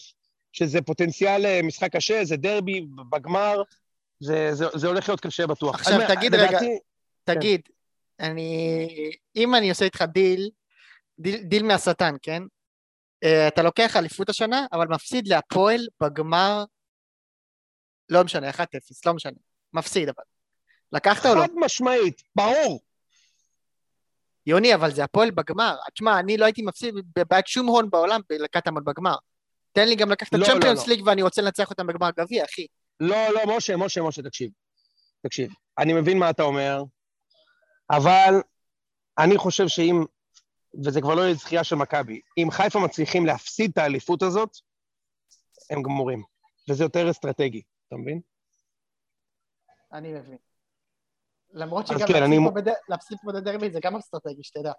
שזה 0.53 0.81
פוטנציאל 0.81 1.45
אה, 1.45 1.59
משחק 1.63 1.95
קשה, 1.95 2.25
זה 2.25 2.37
דרבי 2.37 2.81
בגמר, 3.09 3.61
זה, 4.19 4.49
זה, 4.53 4.65
זה 4.75 4.87
הולך 4.87 5.09
להיות 5.09 5.19
קשה 5.19 5.47
בטוח. 5.47 5.75
עכשיו, 5.75 5.95
אני- 6.01 6.15
תגיד 6.15 6.35
רגע, 6.35 6.47
לדעתי- 6.47 6.79
תגיד, 7.23 7.61
אני... 8.19 8.87
אם 9.35 9.55
אני 9.55 9.69
עושה 9.69 9.85
איתך 9.85 10.01
דיל, 10.13 10.49
דיל, 11.19 11.37
דיל 11.43 11.63
מהשטן, 11.63 12.15
כן? 12.21 12.43
אה, 13.23 13.47
אתה 13.47 13.63
לוקח 13.63 13.95
אליפות 13.95 14.29
השנה, 14.29 14.65
אבל 14.71 14.87
מפסיד 14.87 15.27
להפועל 15.27 15.87
בגמר, 16.01 16.63
לא 18.09 18.23
משנה, 18.23 18.49
1-0, 18.49 18.55
לא 19.05 19.13
משנה. 19.13 19.37
מפסיד 19.73 20.09
אבל. 20.09 20.23
לקחת 20.91 21.25
או 21.25 21.35
לא? 21.35 21.41
חד 21.41 21.49
משמעית, 21.55 22.21
ברור. 22.35 22.79
יוני, 24.49 24.75
אבל 24.75 24.91
זה 24.91 25.03
הפועל 25.03 25.31
בגמר. 25.31 25.75
תשמע, 25.93 26.19
אני 26.19 26.37
לא 26.37 26.45
הייתי 26.45 26.61
מפסיד 26.61 26.95
בעד 27.29 27.47
שום 27.47 27.67
הון 27.67 27.89
בעולם 27.89 28.21
בקטמון 28.43 28.83
בגמר. 28.83 29.15
תן 29.71 29.87
לי 29.87 29.95
גם 29.95 30.11
לקחת 30.11 30.33
את 30.35 30.39
לא, 30.39 30.45
הצ'מפיונס 30.45 30.79
לא, 30.79 30.87
לא. 30.87 30.95
ליג 30.95 31.07
ואני 31.07 31.21
רוצה 31.21 31.41
לנצח 31.41 31.69
אותם 31.69 31.87
בגמר 31.87 32.09
גביע, 32.17 32.45
אחי. 32.45 32.65
לא, 32.99 33.29
לא, 33.33 33.57
משה, 33.57 33.77
משה, 33.77 34.01
משה, 34.01 34.21
תקשיב. 34.21 34.51
תקשיב. 35.23 35.51
אני 35.77 35.93
מבין 35.93 36.19
מה 36.19 36.29
אתה 36.29 36.43
אומר, 36.43 36.83
אבל 37.89 38.33
אני 39.17 39.37
חושב 39.37 39.67
שאם, 39.67 40.03
וזה 40.85 41.01
כבר 41.01 41.15
לא 41.15 41.21
יהיה 41.21 41.33
זכייה 41.33 41.63
של 41.63 41.75
מכבי, 41.75 42.21
אם 42.37 42.51
חיפה 42.51 42.79
מצליחים 42.79 43.25
להפסיד 43.25 43.71
את 43.71 43.77
האליפות 43.77 44.23
הזאת, 44.23 44.49
הם 45.69 45.83
גמורים. 45.83 46.23
וזה 46.69 46.83
יותר 46.83 47.11
אסטרטגי, 47.11 47.61
אתה 47.87 47.95
מבין? 47.95 48.21
אני 49.93 50.13
מבין. 50.13 50.48
למרות 51.53 51.87
שגם 51.87 52.07
כן, 52.07 52.23
אני- 52.23 52.39
בד- 52.55 52.73
להפסיד 52.89 53.17
פה 53.23 53.31
בדרבי 53.31 53.71
זה 53.71 53.79
גם 53.83 53.95
אסטרטגי, 53.95 54.43
שתדע. 54.43 54.71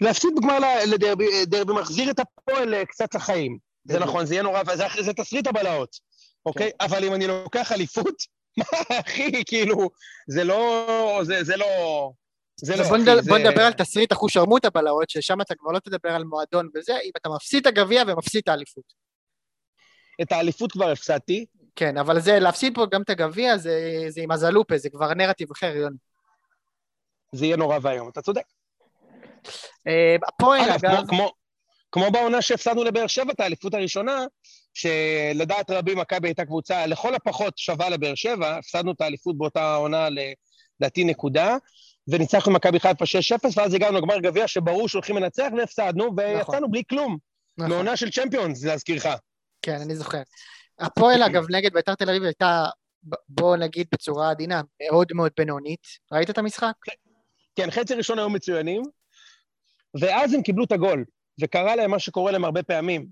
להפסיד 0.00 0.30
בגמר 0.36 0.58
לדרבי 0.92 1.44
דרבי 1.46 1.72
מחזיר 1.72 2.10
את 2.10 2.18
הפועל 2.18 2.74
אה, 2.74 2.84
קצת 2.86 3.14
לחיים. 3.14 3.58
זה. 3.84 3.98
נכון, 3.98 4.26
זה 4.26 4.34
יהיה 4.34 4.42
נורא, 4.42 4.62
זה, 4.74 4.84
זה 5.02 5.12
תסריט 5.12 5.46
הבלהות, 5.46 5.96
אוקיי? 6.46 6.70
אבל 6.80 7.04
אם 7.04 7.14
אני 7.14 7.26
לוקח 7.26 7.72
אליפות, 7.72 8.14
מה, 8.58 8.64
אחי, 9.00 9.44
כאילו, 9.46 9.88
זה 10.28 10.44
לא... 10.44 11.20
זה, 11.24 11.44
זה 11.44 11.56
לא... 11.56 11.66
זה 12.60 12.76
לא, 12.76 12.82
בוא 12.82 12.90
אחי, 12.96 13.02
נדבר- 13.02 13.22
זה... 13.22 13.30
בוא 13.30 13.38
נדבר 13.38 13.62
על 13.62 13.72
תסריט 13.72 14.12
אחוש 14.12 14.34
שרמוטה 14.34 14.70
בלהות, 14.70 15.10
ששם 15.10 15.40
אתה 15.40 15.54
כבר 15.54 15.70
לא 15.72 15.78
תדבר 15.78 16.08
על 16.10 16.24
מועדון 16.24 16.68
וזה, 16.74 16.92
אם 17.04 17.10
אתה 17.16 17.28
מפסיד 17.28 17.66
את 17.66 17.76
הגביע 17.78 18.02
ומפסיד 18.06 18.40
את 18.42 18.48
האליפות. 18.48 18.84
את 20.22 20.32
האליפות 20.32 20.72
כבר 20.72 20.90
הפסדתי, 20.90 21.46
כן, 21.76 21.96
אבל 21.96 22.20
זה, 22.20 22.38
להפסיד 22.38 22.74
פה 22.74 22.86
גם 22.90 23.02
את 23.02 23.10
הגביע, 23.10 23.56
זה 23.56 24.04
זה 24.08 24.20
עם 24.20 24.30
הזלופה, 24.30 24.78
זה 24.78 24.90
כבר 24.90 25.14
נרטיב 25.14 25.50
אחר, 25.50 25.76
יוני. 25.76 25.96
זה 27.32 27.46
יהיה 27.46 27.56
נורא 27.56 27.78
ואיום, 27.82 28.08
אתה 28.08 28.22
צודק. 28.22 28.42
אה, 29.86 30.16
הפועל, 30.28 30.70
אגב, 30.70 30.80
כמו, 30.80 31.06
כמו, 31.08 31.30
כמו 31.92 32.10
בעונה 32.10 32.42
שהפסדנו 32.42 32.84
לבאר 32.84 33.06
שבע, 33.06 33.32
את 33.32 33.40
האליפות 33.40 33.74
הראשונה, 33.74 34.24
שלדעת 34.74 35.70
רבים 35.70 35.98
מכבי 35.98 36.28
הייתה 36.28 36.44
קבוצה 36.44 36.86
לכל 36.86 37.14
הפחות 37.14 37.58
שווה 37.58 37.88
לבאר 37.88 38.14
שבע, 38.14 38.56
הפסדנו 38.56 38.92
את 38.92 39.00
האליפות 39.00 39.38
באותה 39.38 39.74
עונה 39.74 40.08
לדעתי 40.80 41.04
נקודה, 41.04 41.56
וניצחנו 42.08 42.52
מכבי 42.52 42.80
חיפה 42.80 43.04
6-0, 43.04 43.52
ואז 43.56 43.74
הגענו 43.74 43.98
לגמר 43.98 44.18
גביע 44.18 44.48
שברור 44.48 44.88
שהולכים 44.88 45.16
לנצח, 45.16 45.48
והפסדנו, 45.56 46.16
ויצאנו 46.16 46.70
בלי 46.70 46.82
כלום. 46.90 47.18
נכון, 47.58 47.70
מעונה 47.70 47.96
של 47.96 48.10
צ'מפיונס, 48.10 48.64
להזכירך. 48.64 49.06
כן, 49.62 49.80
אני 49.80 49.96
זוכר. 49.96 50.22
הפועל, 50.78 51.22
אגב, 51.22 51.44
נגד 51.50 51.72
בית"ר 51.72 51.94
תל 51.94 52.10
אביב 52.10 52.22
הייתה, 52.22 52.64
בוא 53.28 53.56
נגיד 53.56 53.86
בצורה 53.92 54.30
עדינה, 54.30 54.60
מאוד 54.86 55.12
מאוד 55.12 55.32
בינונית. 55.36 55.86
ראית 56.12 56.30
את 56.30 56.38
המשחק? 56.38 56.72
כן, 57.56 57.70
חצי 57.70 57.94
ראשון 57.94 58.18
היו 58.18 58.30
מצוינים, 58.30 58.82
ואז 60.00 60.34
הם 60.34 60.42
קיבלו 60.42 60.64
את 60.64 60.72
הגול, 60.72 61.04
וקרה 61.40 61.76
להם 61.76 61.90
מה 61.90 61.98
שקורה 61.98 62.32
להם 62.32 62.44
הרבה 62.44 62.62
פעמים, 62.62 63.06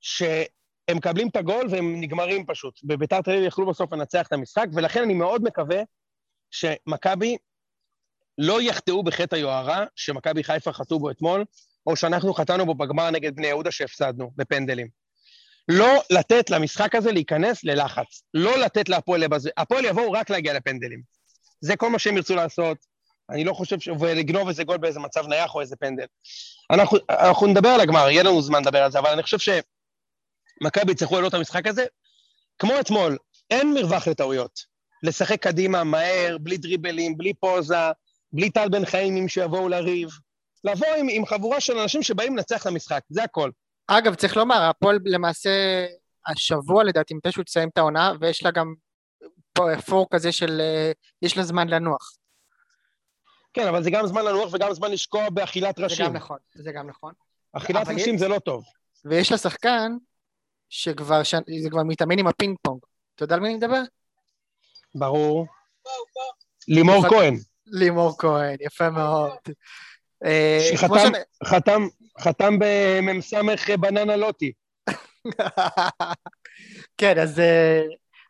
שהם 0.00 0.96
מקבלים 0.96 1.28
את 1.28 1.36
הגול 1.36 1.66
והם 1.70 2.00
נגמרים 2.00 2.46
פשוט. 2.46 2.80
בביתר 2.84 3.22
תל 3.22 3.30
אביב 3.30 3.44
יכלו 3.44 3.66
בסוף 3.66 3.92
לנצח 3.92 4.26
את 4.26 4.32
המשחק, 4.32 4.66
ולכן 4.74 5.02
אני 5.02 5.14
מאוד 5.14 5.42
מקווה 5.42 5.82
שמכבי 6.50 7.36
לא 8.38 8.62
יחטאו 8.62 9.02
בחטא 9.02 9.34
היוהרה 9.34 9.84
שמכבי 9.96 10.44
חיפה 10.44 10.72
חטאו 10.72 10.98
בו 10.98 11.10
אתמול, 11.10 11.44
או 11.86 11.96
שאנחנו 11.96 12.34
חטאנו 12.34 12.66
בו 12.66 12.74
בגמר 12.74 13.10
נגד 13.10 13.36
בני 13.36 13.46
יהודה 13.46 13.70
שהפסדנו 13.70 14.30
בפנדלים. 14.36 15.03
לא 15.68 16.02
לתת 16.10 16.50
למשחק 16.50 16.94
הזה 16.94 17.12
להיכנס 17.12 17.64
ללחץ. 17.64 18.22
לא 18.34 18.58
לתת 18.58 18.88
להפועל 18.88 19.20
לבז... 19.20 19.48
הפועל 19.56 19.84
יבואו 19.84 20.12
רק 20.12 20.30
להגיע 20.30 20.54
לפנדלים. 20.54 21.02
זה 21.60 21.76
כל 21.76 21.90
מה 21.90 21.98
שהם 21.98 22.16
ירצו 22.16 22.34
לעשות. 22.34 22.78
אני 23.30 23.44
לא 23.44 23.52
חושב 23.52 23.80
ש... 23.80 23.88
ולגנוב 23.88 24.48
איזה 24.48 24.64
גול 24.64 24.76
באיזה 24.76 25.00
מצב 25.00 25.26
נייח 25.26 25.54
או 25.54 25.60
איזה 25.60 25.76
פנדל. 25.76 26.06
אנחנו, 26.70 26.98
אנחנו 27.10 27.46
נדבר 27.46 27.68
על 27.68 27.80
הגמר, 27.80 28.10
יהיה 28.10 28.22
לנו 28.22 28.42
זמן 28.42 28.62
לדבר 28.62 28.82
על 28.82 28.90
זה, 28.90 28.98
אבל 28.98 29.10
אני 29.10 29.22
חושב 29.22 29.38
שמכבי 29.38 30.92
יצטרכו 30.92 31.14
לעלות 31.14 31.34
את 31.34 31.38
המשחק 31.38 31.66
הזה. 31.66 31.84
כמו 32.58 32.80
אתמול, 32.80 33.18
אין 33.50 33.74
מרווח 33.74 34.08
לטעויות. 34.08 34.74
לשחק 35.02 35.42
קדימה, 35.42 35.84
מהר, 35.84 36.38
בלי 36.38 36.56
דריבלים, 36.56 37.16
בלי 37.16 37.34
פוזה, 37.34 37.90
בלי 38.32 38.50
טל 38.50 38.68
בן 38.68 38.84
חיים 38.84 39.28
שיבואו 39.28 39.68
לריב. 39.68 40.08
לבוא 40.64 40.94
עם, 40.98 41.06
עם 41.10 41.26
חבורה 41.26 41.60
של 41.60 41.78
אנשים 41.78 42.02
שבאים 42.02 42.36
לנצח 42.36 42.62
את 42.62 42.66
המשחק, 42.66 43.02
זה 43.08 43.22
הכל. 43.22 43.50
אגב, 43.86 44.14
צריך 44.14 44.36
לומר, 44.36 44.62
הפועל 44.62 44.98
למעשה 45.04 45.86
השבוע 46.26 46.84
לדעתי 46.84 47.14
מתישהו 47.14 47.42
תסיים 47.42 47.68
את 47.68 47.78
העונה, 47.78 48.12
ויש 48.20 48.42
לה 48.44 48.50
גם 48.50 48.74
פור 49.86 50.06
כזה 50.10 50.32
של, 50.32 50.60
אה, 50.60 50.92
יש 51.22 51.36
לה 51.36 51.42
זמן 51.42 51.68
לנוח. 51.68 52.16
כן, 53.52 53.66
אבל 53.66 53.82
זה 53.82 53.90
גם 53.90 54.06
זמן 54.06 54.24
לנוח 54.24 54.54
וגם 54.54 54.72
זמן 54.72 54.90
לשקוע 54.90 55.30
באכילת 55.30 55.78
ראשים. 55.78 55.96
זה 55.96 56.10
גם 56.10 56.16
נכון, 56.16 56.38
זה 56.54 56.72
גם 56.72 56.86
נכון. 56.86 57.12
אכילת 57.52 57.88
ראשים 57.88 58.18
זה 58.18 58.28
לא 58.28 58.38
טוב. 58.38 58.64
ויש 59.04 59.32
לה 59.32 59.38
שחקן 59.38 59.96
שכבר, 60.68 61.22
ש... 61.22 61.34
זה 61.62 61.70
כבר 61.70 61.82
מתאמן 61.82 62.18
עם 62.18 62.26
הפינג 62.26 62.56
פונג. 62.62 62.80
אתה 63.14 63.24
יודע 63.24 63.34
על 63.34 63.40
מי 63.40 63.48
אני 63.48 63.56
מדבר? 63.56 63.82
ברור. 64.94 65.46
לימור 66.68 67.08
כהן. 67.08 67.34
לימור 67.66 68.18
כהן, 68.18 68.56
יפה 68.60 68.90
מאוד. 68.90 69.30
אה, 70.24 70.58
שחתם, 70.72 71.12
חתם, 71.44 71.82
חתם 72.20 72.54
במ"ס 72.58 73.34
בננה 73.80 74.16
לוטי. 74.16 74.52
כן, 76.98 77.18
אז, 77.18 77.40
אה, 77.40 77.82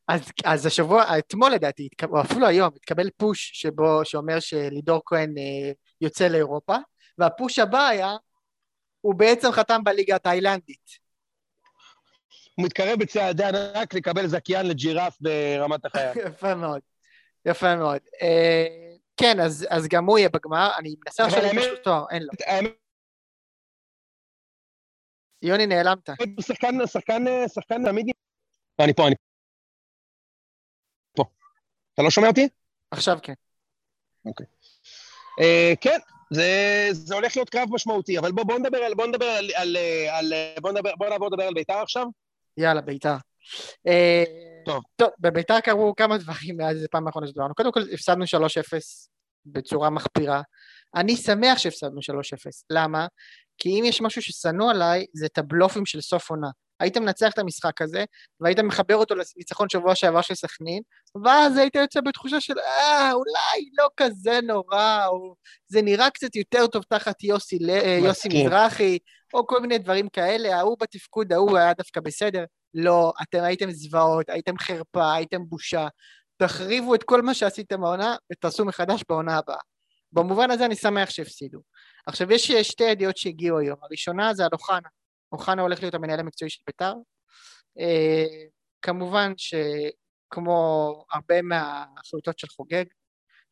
אז, 0.08 0.32
אז 0.44 0.66
השבוע, 0.66 1.18
אתמול 1.18 1.50
לדעתי, 1.50 1.88
או 2.10 2.20
אפילו 2.20 2.46
היום, 2.46 2.70
התקבל 2.76 3.10
פוש 3.16 3.50
שבו, 3.54 4.04
שאומר 4.04 4.40
שלידור 4.40 5.02
כהן 5.06 5.34
אה, 5.38 5.72
יוצא 6.00 6.28
לאירופה, 6.28 6.76
והפוש 7.18 7.58
הבא 7.58 7.86
היה, 7.86 8.16
הוא 9.00 9.14
בעצם 9.14 9.52
חתם 9.52 9.84
בליגה 9.84 10.16
התאילנדית. 10.16 11.04
הוא 12.54 12.66
מתקרב 12.66 12.98
בצעדי 12.98 13.44
ענק 13.44 13.94
לקבל 13.94 14.26
זכיין 14.26 14.66
לג'ירף 14.66 15.16
ברמת 15.20 15.84
החייל. 15.84 16.18
יפה 16.28 16.54
מאוד, 16.54 16.80
יפה 17.46 17.76
מאוד. 17.76 18.00
כן, 19.16 19.40
אז, 19.40 19.66
אז 19.70 19.88
גם 19.88 20.04
הוא 20.04 20.18
יהיה 20.18 20.28
בגמר, 20.28 20.70
אני 20.78 20.94
מנסה 21.06 21.24
עכשיו 21.24 21.42
למשהו 21.42 21.76
תואר, 21.84 22.04
אין 22.10 22.22
לו. 22.22 22.30
יוני, 25.44 25.66
נעלמת. 25.66 26.10
שחקן, 26.40 26.86
שחקן, 26.86 27.24
שחקן 27.54 27.84
תמיד... 27.84 28.06
אני 28.80 28.94
פה, 28.94 29.06
אני 29.06 29.14
פה. 31.16 31.24
אתה 31.94 32.02
לא 32.02 32.10
שומע 32.10 32.28
אותי? 32.28 32.48
עכשיו 32.90 33.18
כן. 33.22 33.32
אוקיי. 34.24 34.46
אה, 35.40 35.72
כן, 35.80 35.98
זה, 36.30 36.48
זה 36.92 37.14
הולך 37.14 37.36
להיות 37.36 37.50
קרב 37.50 37.68
משמעותי, 37.70 38.18
אבל 38.18 38.32
בוא, 38.32 38.44
בוא 38.44 38.58
נדבר 38.58 38.78
על... 38.78 38.94
בוא 38.94 39.06
נדבר 39.06 39.26
על... 39.26 39.50
על, 39.54 39.76
על 40.10 40.32
בוא, 40.60 40.72
נדבר, 40.72 40.90
בוא 40.96 41.08
נעבור 41.08 41.28
לדבר 41.28 41.42
על 41.42 41.54
בית"ר 41.54 41.82
עכשיו. 41.82 42.06
יאללה, 42.56 42.80
בית"ר. 42.80 43.16
אה, 43.86 44.24
טוב. 44.64 44.82
טוב, 44.96 45.08
בביתר 45.18 45.60
קרו 45.60 45.94
כמה 45.96 46.18
דברים 46.18 46.56
מאז 46.56 46.76
איזה 46.76 46.88
פעם 46.90 47.06
האחרונה 47.06 47.26
שדיברנו. 47.26 47.54
קודם 47.54 47.72
כל 47.72 47.80
הפסדנו 47.92 48.24
3-0 48.24 48.26
בצורה 49.46 49.90
מחפירה. 49.90 50.42
אני 50.96 51.16
שמח 51.16 51.58
שהפסדנו 51.58 52.00
3-0. 52.00 52.02
למה? 52.70 53.06
כי 53.58 53.80
אם 53.80 53.84
יש 53.84 54.00
משהו 54.00 54.22
ששנוא 54.22 54.70
עליי, 54.70 55.06
זה 55.14 55.26
את 55.26 55.38
הבלופים 55.38 55.86
של 55.86 56.00
סוף 56.00 56.30
עונה. 56.30 56.48
היית 56.80 56.96
מנצח 56.96 57.32
את 57.32 57.38
המשחק 57.38 57.82
הזה, 57.82 58.04
והיית 58.40 58.58
מחבר 58.58 58.96
אותו 58.96 59.14
לניצחון 59.14 59.68
שבוע 59.68 59.94
שעבר 59.94 60.20
של 60.20 60.34
סכנין, 60.34 60.82
ואז 61.24 61.56
היית 61.56 61.74
יוצא 61.74 62.00
בתחושה 62.00 62.40
של 62.40 62.58
אה, 62.58 63.12
אולי 63.12 63.70
לא 63.78 63.88
כזה 63.96 64.40
נורא, 64.42 65.06
או 65.06 65.34
זה 65.66 65.82
נראה 65.82 66.10
קצת 66.10 66.36
יותר 66.36 66.66
טוב 66.66 66.82
תחת 66.82 67.24
יוסי, 67.24 67.58
יוסי 68.04 68.28
מזרחי, 68.28 68.98
או 69.34 69.46
כל 69.46 69.60
מיני 69.60 69.78
דברים 69.78 70.08
כאלה, 70.08 70.56
ההוא 70.56 70.76
בתפקוד 70.80 71.32
ההוא 71.32 71.58
היה 71.58 71.74
דווקא 71.74 72.00
בסדר. 72.00 72.44
לא, 72.74 73.12
אתם 73.22 73.42
הייתם 73.42 73.70
זוועות, 73.70 74.28
הייתם 74.28 74.58
חרפה, 74.58 75.14
הייתם 75.14 75.40
בושה. 75.48 75.88
תחריבו 76.36 76.94
את 76.94 77.02
כל 77.02 77.22
מה 77.22 77.34
שעשיתם 77.34 77.80
בעונה 77.80 78.16
ותעשו 78.32 78.64
מחדש 78.64 79.04
בעונה 79.08 79.38
הבאה. 79.38 79.58
במובן 80.12 80.50
הזה 80.50 80.66
אני 80.66 80.76
שמח 80.76 81.10
שהפסידו. 81.10 81.58
עכשיו 82.06 82.32
יש 82.32 82.50
שתי 82.50 82.84
ידיעות 82.84 83.16
שהגיעו 83.16 83.58
היום, 83.58 83.78
הראשונה 83.82 84.34
זה 84.34 84.44
על 84.44 84.50
אוחנה, 84.52 84.88
אוחנה 85.32 85.62
הולך 85.62 85.82
להיות 85.82 85.94
המנהל 85.94 86.20
המקצועי 86.20 86.50
של 86.50 86.60
בית"ר. 86.66 86.94
אה, 87.78 88.24
כמובן 88.82 89.32
שכמו 89.36 91.04
הרבה 91.12 91.42
מההחלטות 91.42 92.38
של 92.38 92.48
חוגג, 92.48 92.84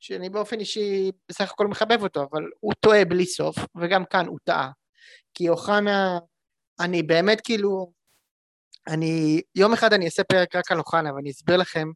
שאני 0.00 0.30
באופן 0.30 0.60
אישי 0.60 1.10
בסך 1.28 1.50
הכל 1.52 1.66
מחבב 1.66 2.02
אותו, 2.02 2.26
אבל 2.30 2.42
הוא 2.60 2.72
טועה 2.80 3.04
בלי 3.04 3.26
סוף, 3.26 3.56
וגם 3.80 4.04
כאן 4.04 4.26
הוא 4.26 4.38
טעה. 4.44 4.70
כי 5.34 5.48
אוחנה, 5.48 6.18
אני 6.80 7.02
באמת 7.02 7.40
כאילו, 7.40 7.92
אני, 8.88 9.42
יום 9.54 9.72
אחד 9.72 9.92
אני 9.92 10.04
אעשה 10.04 10.24
פרק 10.24 10.56
רק 10.56 10.72
על 10.72 10.78
אוחנה 10.78 11.14
ואני 11.14 11.30
אסביר 11.30 11.56
לכם 11.56 11.88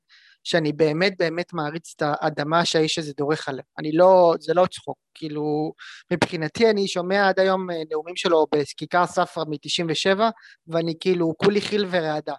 שאני 0.47 0.73
באמת 0.73 1.13
באמת 1.19 1.53
מעריץ 1.53 1.95
את 1.97 2.03
האדמה 2.03 2.65
שהאיש 2.65 2.99
הזה 2.99 3.13
דורך 3.17 3.49
עליה. 3.49 3.65
אני 3.79 3.93
לא, 3.93 4.35
זה 4.41 4.55
לא 4.55 4.67
צחוק, 4.67 4.99
כאילו, 5.15 5.73
מבחינתי 6.13 6.71
אני 6.71 6.89
שומע 6.89 7.29
עד 7.29 7.41
היום 7.41 7.71
אה, 7.71 7.77
נאומים 7.91 8.17
שלו 8.17 8.47
בכיכר 8.55 9.07
ספרא 9.07 9.45
מ-97 9.45 10.21
ואני 10.67 10.95
כאילו 11.01 11.35
כולי 11.37 11.61
חיל 11.61 11.87
ורעדה. 11.91 12.35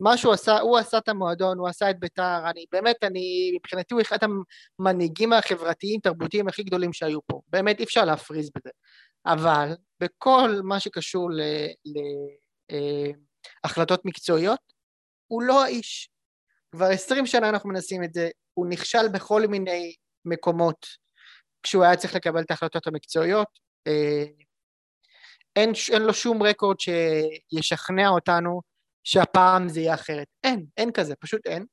מה 0.00 0.16
שהוא 0.16 0.32
עשה, 0.32 0.60
הוא 0.60 0.78
עשה 0.78 0.98
את 0.98 1.08
המועדון, 1.08 1.58
הוא 1.58 1.68
עשה 1.68 1.90
את 1.90 2.00
בית"ר, 2.00 2.50
אני 2.50 2.64
באמת, 2.72 2.96
אני, 3.02 3.52
מבחינתי 3.54 3.94
הוא 3.94 4.02
אחד 4.02 4.18
המנהיגים 4.78 5.32
החברתיים 5.32 6.00
תרבותיים 6.00 6.48
הכי 6.48 6.62
גדולים 6.62 6.92
שהיו 6.92 7.18
פה, 7.26 7.40
באמת 7.48 7.78
אי 7.78 7.84
אפשר 7.84 8.04
להפריז 8.04 8.50
בזה. 8.56 8.70
אבל 9.26 9.72
בכל 10.00 10.60
מה 10.62 10.80
שקשור 10.80 11.30
ל... 11.30 11.40
ל 11.84 11.98
אה, 12.70 13.10
מקצועיות, 14.04 14.60
הוא 15.26 15.42
לא 15.42 15.64
האיש. 15.64 16.10
כבר 16.72 16.86
עשרים 16.86 17.26
שנה 17.26 17.48
אנחנו 17.48 17.68
מנסים 17.68 18.04
את 18.04 18.14
זה, 18.14 18.28
הוא 18.54 18.66
נכשל 18.66 19.08
בכל 19.08 19.46
מיני 19.46 19.94
מקומות 20.24 20.86
כשהוא 21.62 21.84
היה 21.84 21.96
צריך 21.96 22.14
לקבל 22.14 22.40
את 22.40 22.50
ההחלטות 22.50 22.86
המקצועיות. 22.86 23.48
אה, 23.86 24.24
אין, 25.56 25.72
אין 25.92 26.02
לו 26.02 26.14
שום 26.14 26.42
רקורד 26.42 26.76
שישכנע 26.80 28.08
אותנו 28.08 28.60
שהפעם 29.04 29.68
זה 29.68 29.80
יהיה 29.80 29.94
אחרת. 29.94 30.26
אין, 30.44 30.66
אין 30.76 30.92
כזה, 30.92 31.14
פשוט 31.20 31.46
אין. 31.46 31.64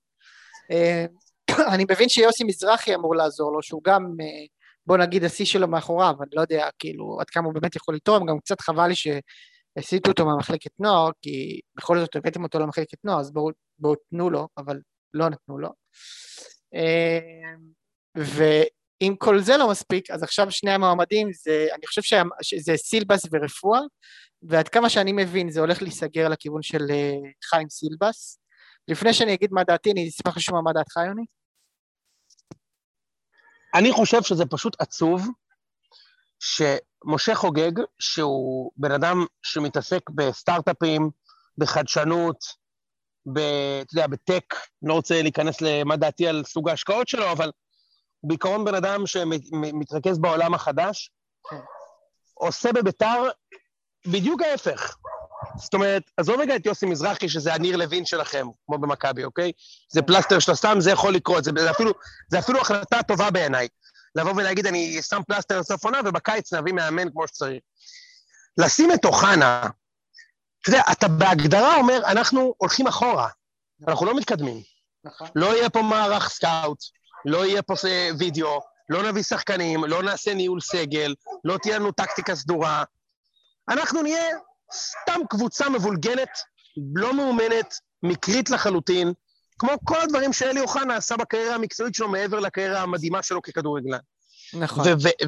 אה, 0.71 1.05
אני 1.73 1.85
מבין 1.91 2.09
שיוסי 2.09 2.43
מזרחי 2.43 2.95
אמור 2.95 3.15
לעזור 3.15 3.51
לו, 3.51 3.61
שהוא 3.61 3.81
גם, 3.83 4.03
אה, 4.21 4.45
בוא 4.85 4.97
נגיד, 4.97 5.23
השיא 5.23 5.45
שלו 5.45 5.67
מאחוריו, 5.67 6.15
אני 6.21 6.29
לא 6.33 6.41
יודע, 6.41 6.69
כאילו, 6.79 7.17
עד 7.21 7.29
כמה 7.29 7.45
הוא 7.45 7.53
באמת 7.53 7.75
יכול 7.75 7.95
לתרום, 7.95 8.25
גם 8.25 8.39
קצת 8.39 8.61
חבל 8.61 8.87
לי 8.87 8.95
ש... 8.95 9.07
הסיטו 9.77 10.11
אותו 10.11 10.25
מהמחלקת 10.25 10.71
נוער, 10.79 11.09
כי 11.21 11.59
בכל 11.75 11.99
זאת 11.99 12.15
הבאתם 12.15 12.43
אותו 12.43 12.59
למחלקת 12.59 12.97
נוער, 13.03 13.19
אז 13.19 13.33
בואו 13.33 13.49
בוא 13.79 13.95
תנו 14.09 14.29
לו, 14.29 14.47
אבל 14.57 14.79
לא 15.13 15.29
נתנו 15.29 15.59
לו. 15.59 15.69
אמ, 16.73 17.59
ואם 18.15 19.15
כל 19.17 19.39
זה 19.39 19.57
לא 19.57 19.69
מספיק, 19.69 20.11
אז 20.11 20.23
עכשיו 20.23 20.51
שני 20.51 20.71
המועמדים, 20.71 21.29
זה, 21.33 21.67
אני 21.73 21.87
חושב 21.87 22.01
שזה 22.41 22.77
סילבס 22.77 23.25
ורפואה, 23.31 23.79
ועד 24.41 24.67
כמה 24.67 24.89
שאני 24.89 25.11
מבין 25.11 25.51
זה 25.51 25.59
הולך 25.59 25.81
להיסגר 25.81 26.29
לכיוון 26.29 26.61
של 26.61 26.81
אה, 26.89 27.31
חיים 27.49 27.69
סילבס. 27.69 28.39
לפני 28.87 29.13
שאני 29.13 29.33
אגיד 29.33 29.51
מה 29.51 29.63
דעתי, 29.63 29.91
אני 29.91 30.07
אשמח 30.07 30.37
לשמוע 30.37 30.61
מה 30.61 30.73
דעתך, 30.73 30.97
יוני. 31.07 31.25
אני 33.75 33.91
חושב 33.91 34.21
שזה 34.23 34.43
פשוט 34.45 34.81
עצוב 34.81 35.27
שמשה 37.03 37.35
חוגג, 37.35 37.71
שהוא 37.99 38.71
בן 38.77 38.91
אדם 38.91 39.25
שמתעסק 39.43 40.09
בסטארט-אפים, 40.09 41.09
בחדשנות, 41.57 42.45
ב... 43.33 43.39
אתה 43.81 43.93
יודע, 43.93 44.07
בטק, 44.07 44.55
לא 44.81 44.93
רוצה 44.93 45.21
להיכנס 45.21 45.61
למה 45.61 45.97
דעתי 45.97 46.27
על 46.27 46.43
סוג 46.45 46.69
ההשקעות 46.69 47.07
שלו, 47.07 47.31
אבל 47.31 47.51
הוא 48.19 48.29
בעיקרון 48.29 48.65
בן 48.65 48.75
אדם 48.75 49.07
שמתרכז 49.07 50.19
בעולם 50.19 50.53
החדש, 50.53 51.11
כן. 51.49 51.55
עושה 52.33 52.73
בביתר 52.73 53.29
בדיוק 54.07 54.41
ההפך. 54.41 54.97
זאת 55.57 55.73
אומרת, 55.73 56.03
עזוב 56.17 56.39
רגע 56.39 56.55
את 56.55 56.65
יוסי 56.65 56.85
מזרחי, 56.85 57.29
שזה 57.29 57.53
הניר 57.53 57.77
לוין 57.77 58.05
שלכם, 58.05 58.47
כמו 58.65 58.77
במכבי, 58.77 59.23
אוקיי? 59.23 59.51
זה 59.89 60.01
פלסטר 60.01 60.39
של 60.39 60.51
הסתם, 60.51 60.75
זה 60.79 60.91
יכול 60.91 61.13
לקרות, 61.13 61.43
זה, 61.43 61.51
זה, 61.57 61.71
אפילו, 61.71 61.91
זה 62.27 62.39
אפילו 62.39 62.61
החלטה 62.61 63.03
טובה 63.03 63.31
בעיניי. 63.31 63.67
לבוא 64.15 64.31
ולהגיד, 64.35 64.67
אני 64.67 65.01
שם 65.01 65.21
פלסטר 65.27 65.59
לסוף 65.59 65.85
עונה, 65.85 65.99
ובקיץ 66.05 66.53
נביא 66.53 66.73
מאמן 66.73 67.09
כמו 67.11 67.27
שצריך. 67.27 67.59
לשים 68.57 68.91
את 68.93 69.05
אוחנה, 69.05 69.61
אתה 70.61 70.69
יודע, 70.69 70.81
אתה 70.91 71.07
בהגדרה 71.07 71.75
אומר, 71.75 72.01
אנחנו 72.05 72.53
הולכים 72.57 72.87
אחורה, 72.87 73.29
אנחנו 73.87 74.05
לא 74.05 74.15
מתקדמים. 74.15 74.61
נכון. 75.03 75.27
לא 75.35 75.57
יהיה 75.57 75.69
פה 75.69 75.81
מערך 75.81 76.29
סקאוט, 76.29 76.79
לא 77.25 77.45
יהיה 77.45 77.61
פה 77.61 77.73
וידאו, 78.19 78.61
לא 78.89 79.09
נביא 79.09 79.23
שחקנים, 79.23 79.83
לא 79.83 80.03
נעשה 80.03 80.33
ניהול 80.33 80.61
סגל, 80.61 81.15
לא 81.43 81.57
תהיה 81.57 81.79
לנו 81.79 81.91
טקטיקה 81.91 82.35
סדורה. 82.35 82.83
אנחנו 83.69 84.01
נהיה 84.01 84.25
סתם 84.73 85.21
קבוצה 85.29 85.69
מבולגנת 85.69 86.29
לא 86.95 87.13
מאומנת, 87.13 87.79
מקרית 88.03 88.49
לחלוטין, 88.49 89.13
כמו 89.59 89.71
כל 89.83 90.01
הדברים 90.01 90.33
שאלי 90.33 90.59
אוחנה 90.59 90.95
עשה 90.95 91.17
בקריירה 91.17 91.55
המקצועית 91.55 91.95
שלו 91.95 92.07
מעבר 92.07 92.39
לקריירה 92.39 92.81
המדהימה 92.81 93.23
שלו 93.23 93.41
ככדורגלן. 93.41 93.99
נכון. 94.53 94.85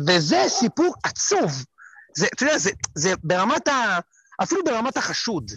וזה 0.07 0.43
סיפור 0.47 0.93
עצוב. 1.03 1.51
זה, 2.15 2.27
אתה 2.36 2.43
יודע, 2.43 2.57
זה, 2.57 2.71
זה 2.95 3.13
ברמת 3.23 3.67
ה... 3.67 3.99
אפילו 4.43 4.63
ברמת 4.63 4.97
החשוד, 4.97 5.51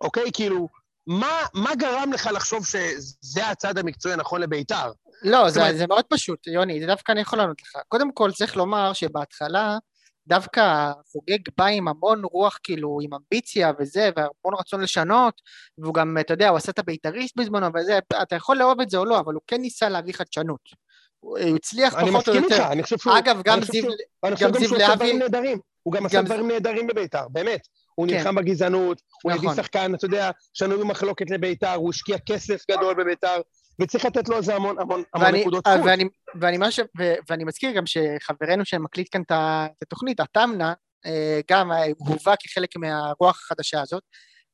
אוקיי? 0.00 0.30
כאילו, 0.32 0.68
מה, 1.06 1.38
מה 1.54 1.74
גרם 1.74 2.12
לך 2.12 2.30
לחשוב 2.32 2.66
שזה 2.66 3.46
הצעד 3.46 3.78
המקצועי 3.78 4.14
הנכון 4.14 4.40
לביתר? 4.40 4.92
לא, 5.22 5.48
זאת 5.48 5.56
אומרת- 5.56 5.72
זה, 5.72 5.78
זה 5.78 5.86
מאוד 5.86 6.04
פשוט, 6.04 6.46
יוני, 6.46 6.80
זה 6.80 6.86
דווקא 6.86 7.12
אני 7.12 7.20
יכול 7.20 7.38
לענות 7.38 7.62
לך. 7.62 7.76
קודם 7.88 8.12
כל, 8.12 8.32
צריך 8.32 8.56
לומר 8.56 8.92
שבהתחלה, 8.92 9.78
דווקא 10.26 10.92
חוגג 11.12 11.38
בא 11.58 11.64
עם 11.64 11.88
המון 11.88 12.22
רוח, 12.24 12.58
כאילו, 12.62 12.98
עם 13.02 13.10
אמביציה 13.14 13.72
וזה, 13.78 14.10
והמון 14.16 14.60
רצון 14.60 14.80
לשנות, 14.80 15.42
והוא 15.78 15.94
גם, 15.94 16.16
אתה 16.20 16.34
יודע, 16.34 16.48
הוא 16.48 16.56
עשה 16.56 16.72
את 16.72 16.78
הבית"ריסט 16.78 17.36
בזמנו 17.36 17.66
וזה, 17.74 17.98
אתה 18.22 18.36
יכול 18.36 18.56
לאהוב 18.56 18.80
את 18.80 18.90
זה 18.90 18.98
או 18.98 19.04
לא, 19.04 19.20
אבל 19.20 19.34
הוא 19.34 19.42
כן 19.46 19.60
ניסה 19.60 19.88
להביא 19.88 20.12
חדשנות. 20.12 20.60
הוא 21.20 21.38
הצליח 21.38 21.94
אני 21.94 22.10
פחות 22.10 22.28
או 22.28 22.34
מסכים 22.34 22.44
איתך, 22.44 22.56
יותר. 22.56 22.72
אני 22.72 22.82
חושב 22.82 22.98
שהוא... 22.98 23.18
אגב, 23.18 23.42
גם 23.44 23.58
אני 23.58 23.66
זיו, 23.66 23.84
אני 24.24 24.34
חושב 24.34 24.46
גם 24.46 24.58
זיו 24.58 24.74
להבי-. 24.74 25.56
הוא 25.82 25.92
גם 25.94 26.06
עשה 26.06 26.22
דברים 26.22 26.48
נהדרים 26.48 26.86
בביתר, 26.86 27.28
באמת. 27.28 27.60
הוא 27.94 28.08
כן. 28.08 28.14
נלחם 28.14 28.34
בגזענות, 28.34 29.02
הוא 29.22 29.32
הביא 29.32 29.48
נכון. 29.48 29.56
שחקן, 29.56 29.94
אתה 29.94 30.04
יודע, 30.04 30.30
שנוי 30.52 30.78
במחלוקת 30.78 31.30
לביתר, 31.30 31.74
הוא 31.74 31.90
השקיע 31.90 32.18
כסף 32.26 32.62
גדול 32.70 32.94
בביתר, 32.94 33.40
וצריך 33.80 34.04
לתת 34.04 34.28
לו 34.28 34.36
על 34.36 34.42
זה 34.42 34.54
המון 34.54 34.76
המון 34.80 35.02
המון 35.14 35.26
ואני, 35.26 35.40
נקודות 35.40 35.66
אה, 35.66 35.74
זכות. 35.74 35.86
ואני, 35.86 36.04
ואני, 36.40 36.58
מה 36.58 36.70
ש, 36.70 36.80
ו, 36.98 37.14
ואני 37.30 37.44
מזכיר 37.44 37.70
גם 37.70 37.84
שחברנו 37.86 38.64
שמקליט 38.64 39.08
כאן 39.12 39.22
את 39.22 39.82
התוכנית, 39.82 40.20
התמנה, 40.20 40.72
אה, 41.06 41.40
גם 41.50 41.72
אה, 41.72 41.84
הובא 41.98 42.34
כחלק 42.42 42.76
מהרוח 42.76 43.40
החדשה 43.44 43.80
הזאת, 43.80 44.02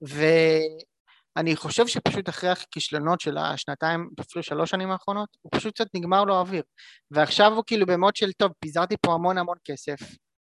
ואני 0.03 1.57
חושב 1.57 1.87
שפשוט 1.87 2.29
אחרי 2.29 2.51
הכישלונות 2.51 3.21
של 3.21 3.39
השנתיים, 3.39 4.11
אפילו 4.21 4.43
שלוש 4.43 4.71
שנים 4.71 4.91
האחרונות, 4.91 5.29
הוא 5.43 5.51
פשוט 5.55 5.75
קצת 5.75 5.87
נגמר 5.95 6.25
לו 6.25 6.37
האוויר. 6.37 6.62
ועכשיו 7.11 7.53
הוא 7.53 7.64
כאילו 7.66 7.87
במוד 7.87 8.16
של, 8.16 8.33
טוב, 8.33 8.53
פיזרתי 8.61 8.95
פה 9.03 9.14
המון 9.14 9.39
המון 9.39 9.57
כסף, 9.64 9.99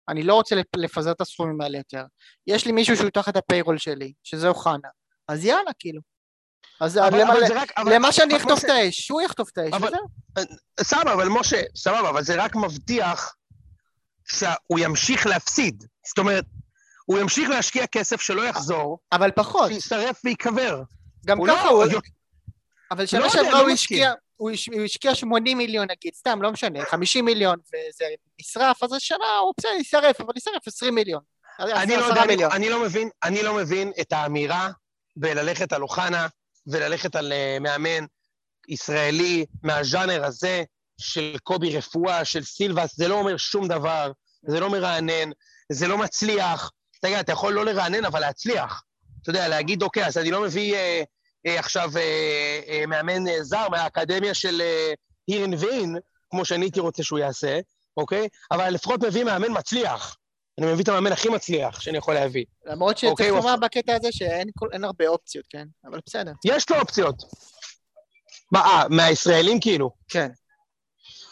אני 0.09 0.23
לא 0.23 0.33
רוצה 0.33 0.55
לפ- 0.55 0.75
לפזר 0.77 1.11
את 1.11 1.21
הסכומים 1.21 1.61
האלה 1.61 1.77
יותר. 1.77 2.03
יש 2.47 2.65
לי 2.65 2.71
מישהו 2.71 2.97
שהוא 2.97 3.09
תחת 3.09 3.35
הפיירול 3.37 3.77
שלי, 3.77 4.13
שזה 4.23 4.47
אוחנה, 4.47 4.89
אז 5.27 5.45
יאללה, 5.45 5.71
כאילו. 5.79 6.01
אז 6.81 6.97
אבל- 6.97 7.21
למה- 7.21 7.33
אבל 7.33 7.47
זה 7.47 7.61
רק- 7.61 7.71
אבל- 7.77 7.93
למה 7.95 8.11
שאני 8.11 8.33
משה, 8.33 8.53
את 8.65 8.69
האש? 8.69 9.01
שהוא 9.01 9.21
יחטוף 9.21 9.49
את 9.49 9.57
האש, 9.57 9.73
וזהו. 9.73 10.07
סבבה, 10.81 11.13
אבל 11.13 11.27
משה, 11.27 11.61
סבבה, 11.75 12.09
אבל 12.09 12.23
זה 12.23 12.35
רק 12.43 12.55
מבטיח 12.55 13.35
שהוא 14.27 14.79
ימשיך 14.79 15.27
להפסיד. 15.27 15.83
זאת 16.07 16.17
אומרת, 16.17 16.45
הוא 17.05 17.19
ימשיך 17.19 17.49
להשקיע 17.49 17.87
כסף 17.87 18.21
שלא 18.21 18.41
יחזור, 18.45 18.99
אבל 19.11 19.31
פחות. 19.31 19.71
שיישרף 19.71 20.21
וייקבר. 20.25 20.81
גם 21.25 21.37
הוא 21.37 21.47
ככה 21.47 21.65
לא- 21.65 21.69
הוא... 21.69 21.83
לא- 21.93 21.99
אבל 22.91 23.05
שנה 23.05 23.19
יודע, 23.19 23.29
שעברה 23.29 23.51
לא 23.51 23.59
הוא. 23.61 23.69
השקיע... 23.69 24.11
הוא 24.35 24.51
הש- 24.51 24.69
הוא 24.69 24.81
השקיע 24.81 25.15
80 25.15 25.57
מיליון 25.57 25.87
נגיד, 25.91 26.13
סתם, 26.13 26.41
לא 26.41 26.51
משנה, 26.51 26.79
50 26.85 27.25
מיליון 27.25 27.57
וזה 27.67 28.05
נשרף, 28.41 28.83
אז 28.83 28.93
השנה 28.93 29.37
הוא 29.41 29.53
בסדר, 29.57 29.71
יישרף, 29.71 30.21
אבל 30.21 30.31
יישרף 30.35 30.67
20 30.67 30.95
מיליון. 30.95 31.21
אני 31.59 31.95
לא 31.97 32.11
10 32.11 32.31
יודע. 32.31 32.47
אני 32.55 32.69
לא 32.69 32.79
מבין, 32.83 33.09
אני 33.23 33.43
לא 33.43 33.53
מבין 33.53 33.91
את 34.01 34.13
האמירה 34.13 34.69
בללכת 35.15 35.73
על 35.73 35.81
אוחנה 35.81 36.27
וללכת 36.67 37.15
על 37.15 37.33
אה, 37.33 37.57
מאמן 37.61 38.05
ישראלי 38.67 39.45
מהז'אנר 39.63 40.25
הזה 40.25 40.63
של 40.97 41.35
קובי 41.43 41.77
רפואה, 41.77 42.25
של 42.25 42.43
סילבס, 42.43 42.97
זה 42.97 43.07
לא 43.07 43.15
אומר 43.15 43.37
שום 43.37 43.67
דבר, 43.67 44.11
זה 44.47 44.59
לא 44.59 44.69
מרענן, 44.69 45.29
זה 45.71 45.87
לא 45.87 45.97
מצליח. 45.97 46.71
תגיד, 47.01 47.17
אתה 47.17 47.31
יכול 47.31 47.53
לא 47.53 47.65
לרענן, 47.65 48.05
אבל 48.05 48.19
להצליח. 48.19 48.83
אתה 49.21 49.29
יודע, 49.29 49.47
להגיד, 49.47 49.83
אוקיי, 49.83 50.05
אז 50.05 50.17
אני 50.17 50.31
לא 50.31 50.41
מביא 50.41 50.75
אה, 50.75 51.03
אה, 51.45 51.59
עכשיו 51.59 51.97
אה, 51.97 52.59
אה, 52.67 52.85
מאמן 52.87 53.27
אה, 53.27 53.43
זר 53.43 53.69
מהאקדמיה 53.69 54.33
של 54.33 54.61
אה, 54.61 54.93
ואין, 55.59 55.95
כמו 56.29 56.45
שאני 56.45 56.65
הייתי 56.65 56.79
רוצה 56.79 57.03
שהוא 57.03 57.19
יעשה, 57.19 57.59
אוקיי? 57.97 58.27
אבל 58.51 58.69
לפחות 58.69 59.03
מביא 59.03 59.23
מאמן 59.23 59.57
מצליח. 59.57 60.17
אני 60.57 60.71
מביא 60.71 60.83
את 60.83 60.89
המאמן 60.89 61.11
הכי 61.11 61.29
מצליח 61.29 61.81
שאני 61.81 61.97
יכול 61.97 62.13
להביא. 62.13 62.45
למרות 62.65 62.97
שצריך 62.97 63.11
אוקיי, 63.11 63.29
לומר 63.31 63.55
בקטע 63.55 63.95
הזה 63.95 64.07
שאין 64.11 64.83
הרבה 64.83 65.07
אופציות, 65.07 65.45
כן? 65.49 65.67
אבל 65.85 65.99
בסדר. 66.05 66.31
יש 66.45 66.69
לו 66.69 66.79
אופציות. 66.79 67.23
מה, 68.51 68.59
אה, 68.59 68.83
מהישראלים 68.89 69.59
כאילו? 69.59 69.89
כן. 70.09 70.29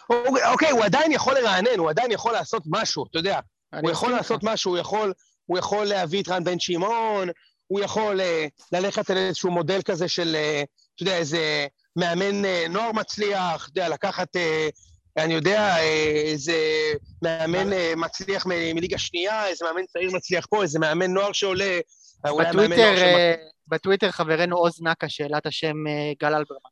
אוקיי, 0.10 0.52
אוקיי, 0.52 0.72
הוא 0.72 0.84
עדיין 0.84 1.12
יכול 1.12 1.34
לרענן, 1.34 1.80
הוא 1.80 1.90
עדיין 1.90 2.12
יכול 2.12 2.34
לעשות 2.34 2.64
משהו, 2.66 3.06
אתה 3.10 3.20
יודע. 3.20 3.40
הוא 3.82 3.92
יכול 3.92 4.12
לעשות. 4.12 4.40
משהו, 4.44 4.72
הוא 4.72 4.78
יכול, 4.78 5.14
הוא 5.46 5.58
יכול 5.58 5.86
להביא 5.86 6.24
את 6.24 6.30
רן 6.30 6.44
בן 6.44 6.60
שמעון, 6.60 7.30
הוא 7.68 7.80
יכול 7.80 8.22
אה, 8.22 8.46
ללכת 8.72 9.10
על 9.10 9.18
איזשהו 9.18 9.52
מודל 9.52 9.82
כזה 9.82 10.08
של, 10.08 10.36
אה, 10.36 10.64
אתה 10.96 11.04
יודע, 11.04 11.18
איזה 11.18 11.68
מאמן 11.96 12.46
אה, 12.46 12.66
נוער 12.70 12.92
מצליח, 12.92 13.70
אתה 13.70 13.80
יודע, 13.80 13.90
לקחת, 13.90 14.36
אה, 14.36 14.70
אני 15.18 15.34
יודע, 15.34 15.60
אה, 15.78 16.22
איזה 16.26 16.58
מאמן 17.22 17.74
אה, 17.74 17.94
מצליח 17.98 18.46
מליגה 18.46 18.98
שנייה, 18.98 19.48
איזה 19.48 19.66
מאמן 19.66 19.86
צעיר 19.86 20.12
מצליח 20.14 20.46
פה, 20.50 20.62
איזה 20.64 20.80
מאמן 20.80 21.12
נוער 21.14 21.32
שעולה, 21.32 21.80
אה, 22.26 22.32
בטוויטר, 22.40 22.96
אה, 22.98 23.34
בטוויטר 23.68 24.12
חברנו 24.12 24.58
עוז 24.58 24.82
נקה 24.82 25.10
שאלה 25.10 25.38
את 25.38 25.46
השם 25.46 25.88
אה, 25.88 26.14
גל 26.22 26.34
אלברמן. 26.36 26.70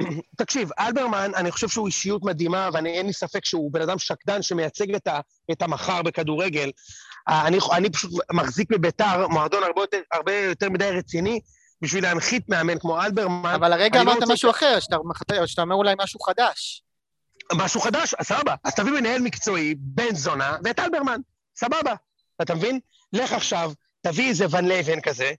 תקשיב, 0.38 0.68
אלברמן, 0.78 1.30
אני 1.36 1.50
חושב 1.50 1.68
שהוא 1.68 1.86
אישיות 1.86 2.24
מדהימה, 2.24 2.68
ואין 2.72 3.06
לי 3.06 3.12
ספק 3.12 3.44
שהוא 3.44 3.72
בן 3.72 3.82
אדם 3.82 3.98
שקדן 3.98 4.42
שמייצג 4.42 4.94
את, 4.94 5.06
ה, 5.06 5.20
את 5.52 5.62
המחר 5.62 6.02
בכדורגל. 6.02 6.70
אה, 7.28 7.46
אני, 7.46 7.58
אני 7.72 7.90
פשוט 7.90 8.10
מחזיק 8.32 8.70
בביתר, 8.70 9.28
מועדון 9.28 9.62
הרבה 9.62 9.80
יותר, 9.80 10.00
הרבה 10.12 10.34
יותר 10.34 10.70
מדי 10.70 10.90
רציני, 10.90 11.40
בשביל 11.82 12.04
להנחית 12.04 12.48
מאמן 12.48 12.78
כמו 12.78 13.02
אלברמן. 13.02 13.52
אבל 13.54 13.72
הרגע 13.72 13.98
לא 13.98 14.02
אמרת 14.02 14.22
רוצה- 14.22 14.32
משהו 14.32 14.50
אחר, 14.50 14.80
שאתה 14.80 14.96
שאתה 15.46 15.62
אומר 15.62 15.74
אולי 15.74 15.94
משהו 15.98 16.20
חדש. 16.20 16.82
משהו 17.54 17.80
חדש, 17.80 18.14
אז 18.18 18.26
סבבה. 18.26 18.54
אז 18.64 18.74
תביא 18.74 18.92
מנהל 18.92 19.20
מקצועי, 19.20 19.74
בן 19.78 20.14
זונה, 20.14 20.56
ואת 20.64 20.78
אלברמן, 20.78 21.20
סבבה. 21.56 21.94
אתה 22.42 22.54
מבין? 22.54 22.80
לך 23.12 23.32
עכשיו, 23.32 23.72
תביא 24.02 24.28
איזה 24.28 24.46
ון 24.50 24.64
לבן 24.64 25.00
כזה, 25.00 25.32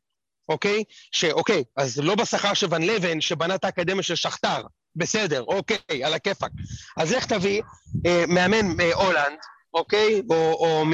אוקיי? 0.49 0.83
שאוקיי, 1.11 1.63
אז 1.77 1.97
לא 1.97 2.15
בשכר 2.15 2.53
של 2.53 2.67
ון 2.69 2.83
לבן, 2.83 3.21
שבנה 3.21 3.55
את 3.55 3.65
האקדמיה 3.65 4.03
של 4.03 4.15
שכתר, 4.15 4.61
בסדר, 4.95 5.41
אוקיי, 5.41 6.03
על 6.03 6.13
הכיפאק. 6.13 6.51
אז 6.97 7.11
לך 7.11 7.25
תביא 7.25 7.61
אה, 8.05 8.23
מאמן 8.27 8.65
מהולנד, 8.67 9.37
אוקיי? 9.73 10.21
או, 10.29 10.35
או. 10.53 10.85
מ- 10.85 10.93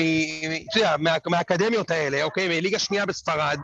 אתה 0.71 0.79
יודע, 0.79 0.95
מה, 0.97 1.15
מהאקדמיות 1.25 1.91
האלה, 1.91 2.23
אוקיי? 2.23 2.47
מליגה 2.47 2.79
שנייה 2.79 3.05
בספרד, 3.05 3.59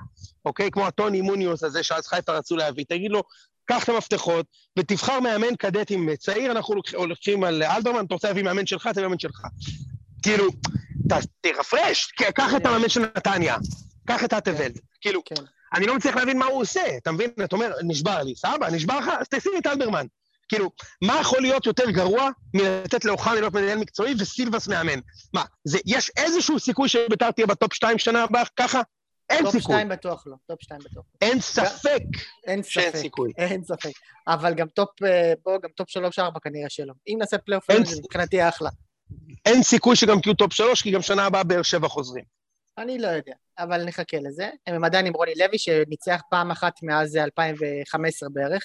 אוקיי? 0.46 0.72
כמו 0.72 0.88
הטוני 0.88 1.22
מוניוס 1.22 1.64
הזה 1.64 1.84
שאז 1.84 2.08
חיפה 2.08 2.32
רצו 2.32 2.58
להביא. 2.58 2.86
תגיד 2.90 3.12
לו, 3.12 3.24
קח 3.70 3.84
את 3.84 3.90
המפתחות 3.90 4.46
ותבחר 4.80 5.20
מאמן 5.20 5.56
קדטים 5.56 6.16
צעיר, 6.16 6.52
אנחנו 6.52 6.76
הולכים 6.94 7.44
על 7.44 7.64
אלברמן, 7.64 8.06
אתה 8.06 8.14
רוצה 8.14 8.28
להביא 8.28 8.44
מאמן 8.44 8.66
שלך, 8.66 8.88
תביא 8.88 9.04
מאמן 9.04 9.20
שלך. 9.20 9.42
כאילו, 10.24 10.48
תרפרש, 11.42 12.12
קח 12.36 12.56
את 12.56 12.66
המאמן 12.66 12.90
של 12.90 13.02
נתניה, 13.02 13.58
קח 14.08 14.24
את 14.24 14.34
אטוולד. 14.34 14.80
כאילו, 15.02 15.22
כן. 15.26 15.36
אני 15.74 15.86
לא 15.86 15.96
מצליח 15.96 16.16
להבין 16.16 16.38
מה 16.38 16.46
הוא 16.46 16.62
עושה, 16.62 16.98
אתה 16.98 17.12
מבין? 17.12 17.30
אתה 17.44 17.56
אומר, 17.56 17.74
נשבר 17.84 18.24
לי, 18.24 18.36
סבבה, 18.36 18.70
נשבר 18.70 19.00
לך, 19.00 19.12
אז 19.20 19.28
תשים 19.30 19.52
את 19.58 19.68
אלברמן. 19.68 20.06
כאילו, 20.50 20.72
מה 21.02 21.20
יכול 21.22 21.42
להיות 21.42 21.66
יותר 21.66 21.90
גרוע 21.90 22.30
מלתת 22.54 23.06
לאוחנה 23.06 23.34
להיות 23.34 23.54
מנהל 23.54 23.78
מקצועי 23.78 24.14
וסילבס 24.20 24.68
מאמן? 24.68 25.00
מה, 25.34 25.44
זה, 25.64 25.78
יש 25.86 26.12
איזשהו 26.18 26.60
סיכוי 26.60 26.90
שביתר 26.90 27.32
תהיה 27.32 27.48
ב 27.48 27.54
top 27.54 27.74
2 27.74 27.98
שנה 27.98 28.24
הבאה 28.24 28.44
ככה? 28.56 28.82
אין 29.30 29.44
top 29.44 29.52
סיכוי. 29.52 29.62
שתיים 29.62 29.90
בטוח 29.90 30.28
לא, 30.28 30.36
top 30.48 30.64
שתיים 30.64 30.80
בטוח 30.80 31.06
לא. 31.22 31.28
אין 31.28 31.40
ספק 31.40 32.02
אין 32.48 32.64
שאין 32.64 32.92
ספק. 32.92 32.98
סיכוי. 33.02 33.34
אין 33.38 33.64
ספק. 33.64 33.92
אבל 34.28 34.54
גם 34.54 34.68
top, 34.68 35.04
אה, 35.04 35.34
בוא, 35.46 35.58
גם 35.64 35.70
top 35.76 35.90
שלוש 35.90 36.20
ארבע 36.20 36.40
כנראה 36.40 36.70
שלא. 36.70 36.94
אם 37.08 37.16
נעשה 37.20 37.38
פלייאוף, 37.38 37.66
זה 37.86 38.02
מבחינתי 38.04 38.50
אחלה. 38.50 38.70
אין 39.46 39.64
סיכוי 39.64 39.96
שגם 39.96 40.22
תהיו 40.22 40.34
top 40.34 40.54
3, 40.54 40.82
כי 40.82 40.92
גם 40.92 41.02
שנה 41.02 41.26
הבאה 41.26 41.44
באר 41.44 41.62
שבע 41.62 41.88
חוזרים. 41.88 42.24
אני 42.78 43.00
לא 43.00 43.08
יודע, 43.08 43.34
אבל 43.60 43.84
נחכה 43.84 44.18
לזה. 44.18 44.50
הם 44.68 44.84
עדיין 44.84 45.06
עם 45.06 45.14
רוני 45.14 45.34
לוי, 45.36 45.58
שניצח 45.58 46.22
פעם 46.30 46.52
אחת 46.52 46.74
מאז 46.84 47.18
2015 47.18 48.30
בערך. 48.30 48.64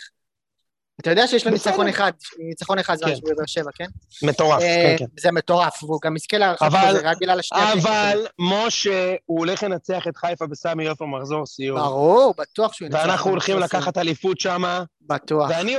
אתה 1.01 1.11
יודע 1.11 1.27
שיש 1.27 1.45
לו. 1.47 1.53
ניצחון 1.53 1.89
אחד, 1.89 2.13
ניצחון 2.39 2.79
אחד 2.79 2.97
זמן 2.97 3.09
כן. 3.15 3.21
בבאר 3.33 3.47
שבע, 3.47 3.71
כן? 3.75 3.85
מטורף, 4.23 4.63
אה, 4.63 4.95
כן, 4.99 5.05
כן. 5.07 5.21
זה 5.21 5.33
מטורף, 5.33 5.83
והוא 5.83 6.01
גם 6.03 6.17
יזכה 6.17 6.39
להערכה 6.39 6.67
אבל- 6.67 6.89
כזה 6.89 7.11
רק 7.11 7.17
בגלל 7.21 7.43
שלו. 7.43 7.59
אבל, 7.73 8.27
משה, 8.39 9.15
הוא 9.25 9.39
הולך 9.39 9.63
לנצח 9.63 10.07
את 10.09 10.17
חיפה 10.17 10.47
בסמי 10.47 10.89
עופר 10.89 11.05
מחזור 11.05 11.47
סיום. 11.47 11.79
ברור, 11.81 12.35
בטוח 12.39 12.73
שהוא 12.73 12.87
ינצח. 12.87 12.99
ואנחנו 12.99 13.31
הולכים 13.31 13.59
לקחת 13.59 13.99
אליפות 13.99 14.41
שמה, 14.41 14.85
בטוח. 15.01 15.51
ואני 15.51 15.77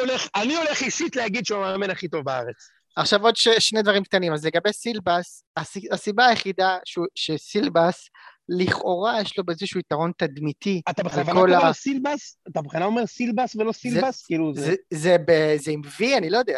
הולך, 0.58 0.82
אישית 0.82 1.16
להגיד 1.16 1.46
שהוא 1.46 1.58
המאמן 1.66 1.90
הכי 1.90 2.08
טוב 2.08 2.26
בארץ. 2.26 2.56
עכשיו 2.98 3.24
עוד 3.24 3.36
ש, 3.36 3.48
שני 3.60 3.82
דברים 3.82 4.04
קטנים, 4.04 4.34
אז 4.34 4.46
לגבי 4.46 4.74
סילבס, 4.74 5.44
הס, 5.58 5.78
הסיבה 5.92 6.26
היחידה 6.26 6.78
שהוא, 6.86 7.06
שסילבס, 7.16 8.10
לכאורה 8.50 9.22
יש 9.22 9.38
לו 9.38 9.44
באיזשהו 9.44 9.80
יתרון 9.80 10.12
תדמיתי. 10.18 10.82
אתה 10.90 11.04
בכוונה 11.04 11.26
כל 11.34 11.48
קורא 11.48 11.64
ה- 11.64 11.68
לו 11.68 11.74
סילבס? 11.74 12.38
אתה 12.52 12.62
בכוונה 12.62 12.86
אומר 12.86 13.06
סילבס 13.06 13.56
ולא 13.56 13.72
סילבס? 13.72 14.26
כאילו, 14.26 14.54
זה- 14.54 14.62
זה, 14.62 14.76
זה, 14.90 15.18
ב, 15.28 15.56
זה 15.58 15.72
עם 15.72 15.82
וי, 16.00 16.18
אני 16.18 16.30
לא 16.30 16.38
יודע. 16.38 16.58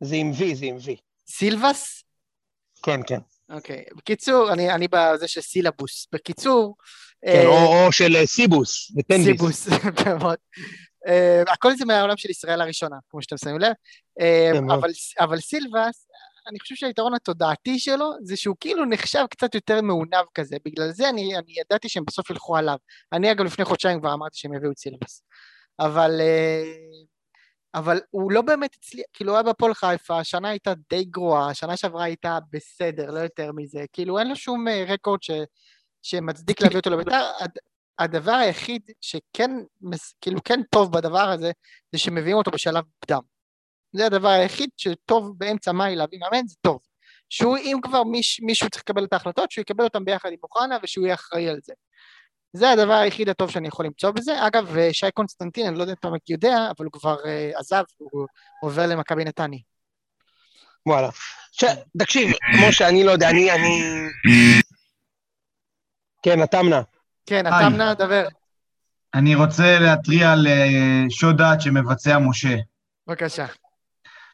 זה 0.00 0.16
עם 0.16 0.30
וי, 0.38 0.54
זה 0.54 0.66
עם 0.66 0.76
וי. 0.84 0.96
סילבס? 1.28 2.02
כן, 2.82 3.00
כן. 3.06 3.18
אוקיי. 3.50 3.84
בקיצור, 3.96 4.52
אני, 4.52 4.70
אני 4.74 4.88
בזה 4.90 5.28
של 5.28 5.40
סילבוס. 5.40 6.08
בקיצור... 6.12 6.76
כן, 7.22 7.28
אה, 7.32 7.46
או 7.46 7.86
או 7.86 7.92
של 7.92 8.16
אה, 8.16 8.26
סיבוס, 8.26 8.90
וטנביס. 8.98 9.24
סיבוס, 9.26 9.68
באמת. 10.04 10.38
אה, 11.06 11.42
הכל 11.52 11.76
זה 11.76 11.84
מהעולם 11.84 12.16
של 12.16 12.30
ישראל 12.30 12.60
הראשונה, 12.60 12.96
כמו 13.10 13.22
שאתם 13.22 13.36
שמים 13.36 13.58
לב. 13.58 13.72
כן, 14.18 14.64
אבל 15.20 15.40
סילבס, 15.40 16.05
אני 16.48 16.60
חושב 16.60 16.74
שהיתרון 16.74 17.14
התודעתי 17.14 17.78
שלו 17.78 18.12
זה 18.22 18.36
שהוא 18.36 18.56
כאילו 18.60 18.84
נחשב 18.84 19.24
קצת 19.30 19.54
יותר 19.54 19.80
מעונב 19.80 20.24
כזה, 20.34 20.56
בגלל 20.64 20.90
זה 20.90 21.08
אני, 21.08 21.38
אני 21.38 21.54
ידעתי 21.60 21.88
שהם 21.88 22.04
בסוף 22.04 22.30
ילכו 22.30 22.56
עליו. 22.56 22.76
אני 23.12 23.32
אגב 23.32 23.44
לפני 23.44 23.64
חודשיים 23.64 24.00
כבר 24.00 24.12
אמרתי 24.12 24.38
שהם 24.38 24.54
יביאו 24.54 24.72
את 24.72 24.78
סילבס. 24.78 25.22
אבל, 25.80 26.20
אה, 26.20 26.62
אבל 27.74 28.00
הוא 28.10 28.32
לא 28.32 28.42
באמת 28.42 28.74
הצליח, 28.74 29.04
כאילו 29.12 29.32
הוא 29.32 29.36
היה 29.36 29.52
בפועל 29.52 29.74
חיפה, 29.74 30.18
השנה 30.18 30.48
הייתה 30.48 30.72
די 30.90 31.04
גרועה, 31.04 31.50
השנה 31.50 31.76
שעברה 31.76 32.04
הייתה 32.04 32.38
בסדר, 32.52 33.10
לא 33.10 33.18
יותר 33.18 33.52
מזה, 33.52 33.84
כאילו 33.92 34.18
אין 34.18 34.28
לו 34.28 34.36
שום 34.36 34.68
אה, 34.68 34.84
רקורד 34.88 35.22
ש, 35.22 35.30
שמצדיק 36.02 36.60
להביא 36.60 36.76
אותו 36.76 36.90
לביתר. 36.90 37.30
הד- 37.40 37.58
הדבר 37.98 38.32
היחיד 38.32 38.90
שכן, 39.00 39.50
כאילו 40.20 40.44
כן 40.44 40.60
טוב 40.70 40.92
בדבר 40.92 41.28
הזה, 41.28 41.50
זה 41.92 41.98
שמביאים 41.98 42.36
אותו 42.36 42.50
בשלב 42.50 42.84
מוקדם. 42.94 43.35
זה 43.92 44.06
הדבר 44.06 44.28
היחיד 44.28 44.70
שטוב 44.76 45.34
באמצע 45.38 45.72
מאי 45.72 45.96
להביא 45.96 46.18
מאמן, 46.18 46.46
זה 46.46 46.54
טוב. 46.60 46.78
שהוא, 47.28 47.56
אם 47.56 47.78
כבר 47.82 48.04
מיש, 48.04 48.40
מישהו 48.40 48.70
צריך 48.70 48.82
לקבל 48.82 49.04
את 49.04 49.12
ההחלטות, 49.12 49.50
שהוא 49.50 49.62
יקבל 49.62 49.84
אותן 49.84 50.04
ביחד 50.04 50.28
עם 50.28 50.38
אוחנה 50.42 50.76
ושהוא 50.82 51.06
יהיה 51.06 51.14
אחראי 51.14 51.48
על 51.48 51.58
זה. 51.64 51.72
זה 52.52 52.70
הדבר 52.70 52.92
היחיד 52.92 53.28
הטוב 53.28 53.50
שאני 53.50 53.68
יכול 53.68 53.86
למצוא 53.86 54.10
בזה. 54.10 54.46
אגב, 54.46 54.76
אה, 54.76 54.88
שי 54.92 55.06
קונסטנטין, 55.14 55.66
אני 55.66 55.76
לא 55.76 55.82
יודע 55.82 55.92
אם 55.92 56.14
אתה 56.14 56.32
יודע, 56.32 56.56
אבל 56.76 56.84
הוא 56.84 56.92
כבר 56.92 57.16
uh, 57.16 57.58
עזב, 57.58 57.82
הוא 57.98 58.26
עובר 58.62 58.86
למכבי 58.86 59.24
נתניה. 59.24 59.58
וואלה. 60.86 61.08
ש... 61.52 61.64
תקשיב, 61.98 62.30
משה, 62.68 62.88
אני 62.88 63.04
לא 63.04 63.10
יודע, 63.10 63.30
אני... 63.30 63.52
אני... 63.52 63.82
כן, 66.22 66.40
התמנה. 66.40 66.82
כן, 67.26 67.46
היי. 67.46 67.56
אתה 67.56 67.68
מנה, 67.68 67.94
דבר. 67.94 68.26
אני 69.14 69.34
רוצה 69.34 69.78
להתריע 69.78 70.32
על 70.32 70.46
אה, 70.46 71.10
שוד 71.10 71.36
דעת 71.36 71.60
שמבצע 71.60 72.18
משה. 72.18 72.56
בבקשה. 73.06 73.46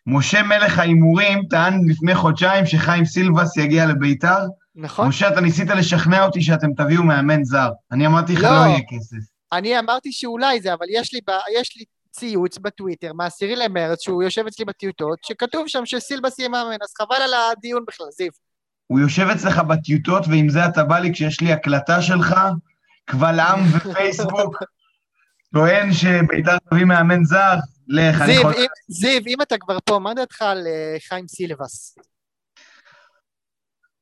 משה 0.06 0.42
מלך 0.42 0.78
ההימורים 0.78 1.42
טען 1.50 1.88
לפני 1.88 2.14
חודשיים 2.14 2.66
שחיים 2.66 3.04
סילבס 3.04 3.56
יגיע 3.56 3.86
לביתר. 3.86 4.38
נכון? 4.74 5.08
משה, 5.08 5.28
אתה 5.28 5.40
ניסית 5.40 5.68
לשכנע 5.68 6.24
אותי 6.24 6.42
שאתם 6.42 6.72
תביאו 6.76 7.02
מאמן 7.02 7.44
זר. 7.44 7.70
אני 7.92 8.06
אמרתי 8.06 8.32
לך, 8.32 8.42
לא. 8.42 8.50
לא 8.50 8.54
יהיה 8.54 8.80
כסף. 8.88 9.32
אני 9.52 9.78
אמרתי 9.78 10.12
שאולי 10.12 10.60
זה, 10.60 10.74
אבל 10.74 10.86
יש 10.90 11.14
לי. 11.14 11.20
יש 11.60 11.76
לי 11.76 11.84
ציוץ 12.12 12.58
בטוויטר 12.58 13.12
מהעשירי 13.12 13.56
למרץ, 13.56 14.02
שהוא 14.02 14.22
יושב 14.22 14.46
אצלי 14.46 14.64
בטיוטות, 14.64 15.18
שכתוב 15.24 15.68
שם 15.68 15.86
שסילבס 15.86 16.38
יהיה 16.38 16.48
מאמן, 16.48 16.76
אז 16.82 16.94
חבל 16.98 17.16
על 17.16 17.30
הדיון 17.34 17.84
בכלל, 17.88 18.06
זיו. 18.16 18.30
הוא 18.86 19.00
יושב 19.00 19.26
אצלך 19.26 19.58
בטיוטות, 19.58 20.24
ועם 20.28 20.48
זה 20.48 20.66
אתה 20.66 20.84
בא 20.84 20.98
לי 20.98 21.12
כשיש 21.12 21.40
לי 21.40 21.52
הקלטה 21.52 22.02
שלך, 22.02 22.34
קבל 23.04 23.40
עם 23.40 23.60
ופייסבוק, 23.72 24.62
טוען 25.52 25.92
שביתר 25.92 26.56
תביא 26.70 26.84
מאמן 26.84 27.24
זר. 27.24 27.54
לך, 27.88 28.20
אני 28.20 28.32
זיו, 28.32 28.40
יכול... 28.40 28.54
אם, 28.54 28.66
זיו, 28.88 29.22
אם 29.26 29.42
אתה 29.42 29.58
כבר 29.58 29.78
פה, 29.84 29.98
מה 29.98 30.14
דעתך 30.14 30.42
על 30.42 30.66
אה, 30.66 30.96
חיים 31.08 31.28
סילבס? 31.28 31.98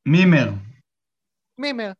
מימר, 0.05 0.49
מימר. 1.57 1.91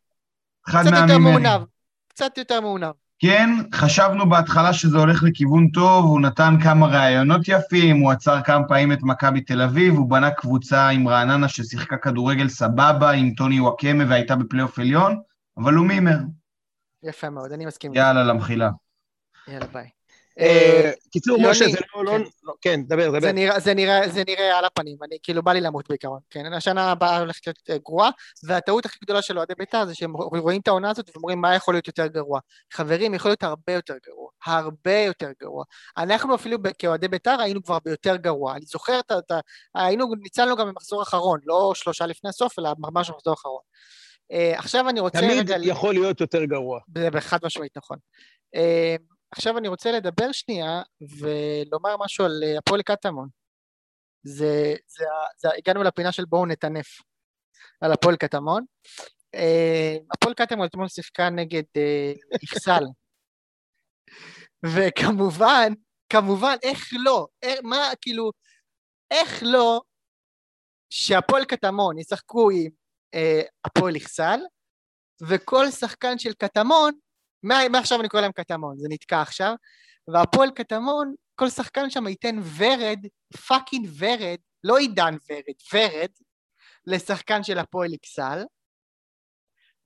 אחד 0.68 0.80
קצת 0.80 0.90
יותר 0.92 1.06
מהמימרים. 1.06 1.42
מעונב. 1.42 1.64
קצת 2.08 2.38
יותר 2.38 2.60
מעונב. 2.60 2.92
כן, 3.18 3.48
חשבנו 3.74 4.30
בהתחלה 4.30 4.72
שזה 4.72 4.98
הולך 4.98 5.22
לכיוון 5.22 5.68
טוב, 5.68 6.04
הוא 6.04 6.20
נתן 6.20 6.54
כמה 6.62 6.86
ראיונות 6.86 7.40
יפים, 7.48 8.00
הוא 8.00 8.12
עצר 8.12 8.42
כמה 8.42 8.68
פעמים 8.68 8.92
את 8.92 8.98
מכבי 9.02 9.40
תל 9.40 9.62
אביב, 9.62 9.94
הוא 9.94 10.10
בנה 10.10 10.30
קבוצה 10.30 10.88
עם 10.88 11.08
רעננה 11.08 11.48
ששיחקה 11.48 11.96
כדורגל 11.96 12.48
סבבה, 12.48 13.10
עם 13.10 13.34
טוני 13.34 13.60
וואקמה 13.60 14.04
והייתה 14.08 14.36
בפלייאוף 14.36 14.78
עליון, 14.78 15.20
אבל 15.56 15.74
הוא 15.74 15.86
מימר. 15.86 16.18
יפה 17.02 17.30
מאוד, 17.30 17.52
אני 17.52 17.66
מסכים. 17.66 17.94
יאללה, 17.94 18.22
למחילה. 18.22 18.70
יאללה, 19.48 19.66
ביי. 19.66 19.88
אה, 20.40 20.46
אה, 20.84 20.90
קיצור, 21.12 21.38
משה, 21.50 21.64
זה 21.64 21.78
לא... 21.96 22.04
לא- 22.04 22.10
כן. 22.10 22.22
לא- 22.42 22.54
כן, 22.60 22.80
דבר, 22.82 23.08
דבר. 23.08 23.20
זה 23.20 23.32
נראה, 24.24 24.58
על 24.58 24.64
הפנים, 24.64 24.96
אני 25.02 25.16
כאילו 25.22 25.42
בא 25.42 25.52
לי 25.52 25.60
למות 25.60 25.88
בעיקרון, 25.88 26.20
כן, 26.30 26.52
השנה 26.52 26.90
הבאה 26.90 27.18
הולכת 27.18 27.46
להיות 27.46 27.58
אה, 27.70 27.78
גרועה, 27.78 28.10
והטעות 28.44 28.86
הכי 28.86 28.98
גדולה 29.04 29.22
של 29.22 29.38
אוהדי 29.38 29.54
בית"ר 29.58 29.86
זה 29.86 29.94
שהם 29.94 30.16
רואים 30.16 30.60
את 30.60 30.68
העונה 30.68 30.90
הזאת 30.90 31.10
ואומרים 31.14 31.40
מה 31.40 31.54
יכול 31.54 31.74
להיות 31.74 31.86
יותר 31.86 32.06
גרוע. 32.06 32.40
חברים, 32.72 33.14
יכול 33.14 33.30
להיות 33.30 33.42
הרבה 33.42 33.72
יותר 33.72 33.94
גרוע, 34.06 34.28
הרבה 34.46 34.96
יותר 34.98 35.30
גרוע. 35.40 35.64
אנחנו 35.96 36.34
אפילו 36.34 36.58
כאוהדי 36.78 37.08
בית"ר 37.08 37.36
היינו 37.40 37.62
כבר 37.62 37.78
ביותר 37.84 38.16
גרוע, 38.16 38.56
אני 38.56 38.64
זוכר 38.66 39.00
את 39.00 39.30
ה... 39.30 39.40
היינו, 39.74 40.14
ניצלנו 40.22 40.56
גם 40.56 40.68
במחזור 40.68 41.02
אחרון, 41.02 41.40
לא 41.44 41.72
שלושה 41.74 42.06
לפני 42.06 42.30
הסוף, 42.30 42.58
אלא 42.58 42.70
ממש 42.78 43.10
במחזור 43.10 43.32
האחרון. 43.32 43.60
אה, 44.32 44.58
עכשיו 44.58 44.88
אני 44.88 45.00
רוצה 45.00 45.18
תמיד. 45.20 45.50
יכול 45.62 45.94
להיות 45.94 46.20
יותר 46.20 46.44
גרוע. 46.44 46.80
זה 46.98 47.10
בחד 47.10 47.38
משמעית 47.44 47.76
נכון. 47.76 47.98
עכשיו 49.32 49.58
אני 49.58 49.68
רוצה 49.68 49.92
לדבר 49.92 50.32
שנייה 50.32 50.82
ולומר 51.00 51.96
משהו 52.04 52.24
על 52.24 52.42
אה, 52.44 52.58
הפועל 52.58 52.82
קטמון. 52.82 53.28
זה, 54.22 54.74
זה, 54.86 55.04
זה, 55.36 55.48
הגענו 55.58 55.82
לפינה 55.82 56.12
של 56.12 56.24
בואו 56.24 56.46
נטנף 56.46 56.86
על 57.80 57.92
הפועל 57.92 58.16
קטמון. 58.16 58.64
אה, 59.34 59.96
הפועל 60.14 60.34
קטמון 60.34 60.66
אתמול 60.66 60.88
שיחקה 60.88 61.30
נגד 61.30 61.62
אה, 61.76 62.12
איכסל. 62.42 62.84
וכמובן, 64.74 65.72
כמובן, 66.12 66.56
איך 66.62 66.88
לא, 67.04 67.26
איך, 67.42 67.60
מה, 67.62 67.90
כאילו, 68.00 68.30
איך 69.10 69.42
לא 69.42 69.80
שהפועל 70.90 71.44
קטמון 71.44 71.98
ישחקו 71.98 72.50
עם 72.50 72.70
אה, 73.14 73.42
הפועל 73.64 73.94
איכסל, 73.94 74.40
וכל 75.28 75.70
שחקן 75.70 76.18
של 76.18 76.32
קטמון, 76.32 76.92
מעכשיו 77.42 78.00
אני 78.00 78.08
קורא 78.08 78.22
להם 78.22 78.32
קטמון, 78.32 78.78
זה 78.78 78.88
נתקע 78.90 79.20
עכשיו, 79.20 79.54
והפועל 80.08 80.50
קטמון, 80.50 81.14
כל 81.34 81.48
שחקן 81.48 81.90
שם 81.90 82.06
ייתן 82.06 82.38
ורד, 82.56 83.06
fucking 83.48 83.88
ורד, 83.98 84.38
לא 84.64 84.78
עידן 84.78 85.16
ורד, 85.30 85.54
ורד, 85.72 86.10
לשחקן 86.86 87.42
של 87.42 87.58
הפועל 87.58 87.90
אכסל, 87.94 88.44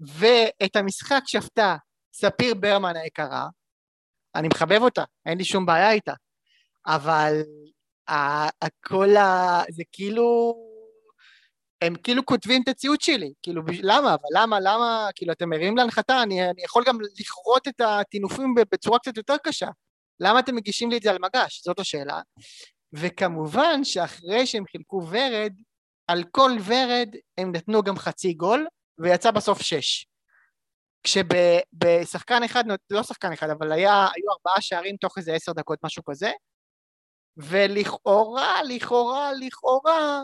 ואת 0.00 0.76
המשחק 0.76 1.22
שפטה 1.26 1.76
ספיר 2.12 2.54
ברמן 2.54 2.96
היקרה, 2.96 3.48
אני 4.34 4.48
מחבב 4.48 4.82
אותה, 4.82 5.04
אין 5.26 5.38
לי 5.38 5.44
שום 5.44 5.66
בעיה 5.66 5.90
איתה, 5.90 6.14
אבל 6.86 7.42
הכל 8.60 9.16
ה... 9.16 9.62
זה 9.70 9.82
כאילו... 9.92 10.54
הם 11.82 11.94
כאילו 12.02 12.26
כותבים 12.26 12.62
את 12.62 12.68
הציוץ 12.68 13.04
שלי, 13.04 13.32
כאילו 13.42 13.62
למה, 13.82 14.14
אבל 14.14 14.28
למה, 14.34 14.60
למה, 14.60 15.08
כאילו 15.14 15.32
אתם 15.32 15.48
מרימים 15.48 15.76
להנחתה, 15.76 16.22
אני, 16.22 16.50
אני 16.50 16.62
יכול 16.64 16.84
גם 16.86 16.98
לכרות 17.20 17.68
את 17.68 17.80
הטינופים 17.80 18.54
בצורה 18.72 18.98
קצת 18.98 19.16
יותר 19.16 19.36
קשה, 19.42 19.68
למה 20.20 20.40
אתם 20.40 20.56
מגישים 20.56 20.90
לי 20.90 20.96
את 20.96 21.02
זה 21.02 21.10
על 21.10 21.18
מגש, 21.18 21.62
זאת 21.64 21.78
השאלה, 21.78 22.20
וכמובן 22.92 23.84
שאחרי 23.84 24.46
שהם 24.46 24.64
חילקו 24.70 25.02
ורד, 25.10 25.52
על 26.06 26.24
כל 26.30 26.50
ורד 26.64 27.08
הם 27.38 27.52
נתנו 27.52 27.82
גם 27.82 27.96
חצי 27.96 28.34
גול, 28.34 28.66
ויצא 28.98 29.30
בסוף 29.30 29.62
שש. 29.62 30.06
כשבשחקן 31.02 32.42
אחד, 32.42 32.64
לא 32.90 33.02
שחקן 33.02 33.32
אחד, 33.32 33.50
אבל 33.50 33.72
היה, 33.72 33.92
היו 33.92 34.32
ארבעה 34.32 34.60
שערים 34.60 34.96
תוך 34.96 35.18
איזה 35.18 35.34
עשר 35.34 35.52
דקות, 35.52 35.78
משהו 35.84 36.04
כזה, 36.04 36.30
ולכאורה, 37.36 38.62
לכאורה, 38.62 39.32
לכאורה, 39.32 40.22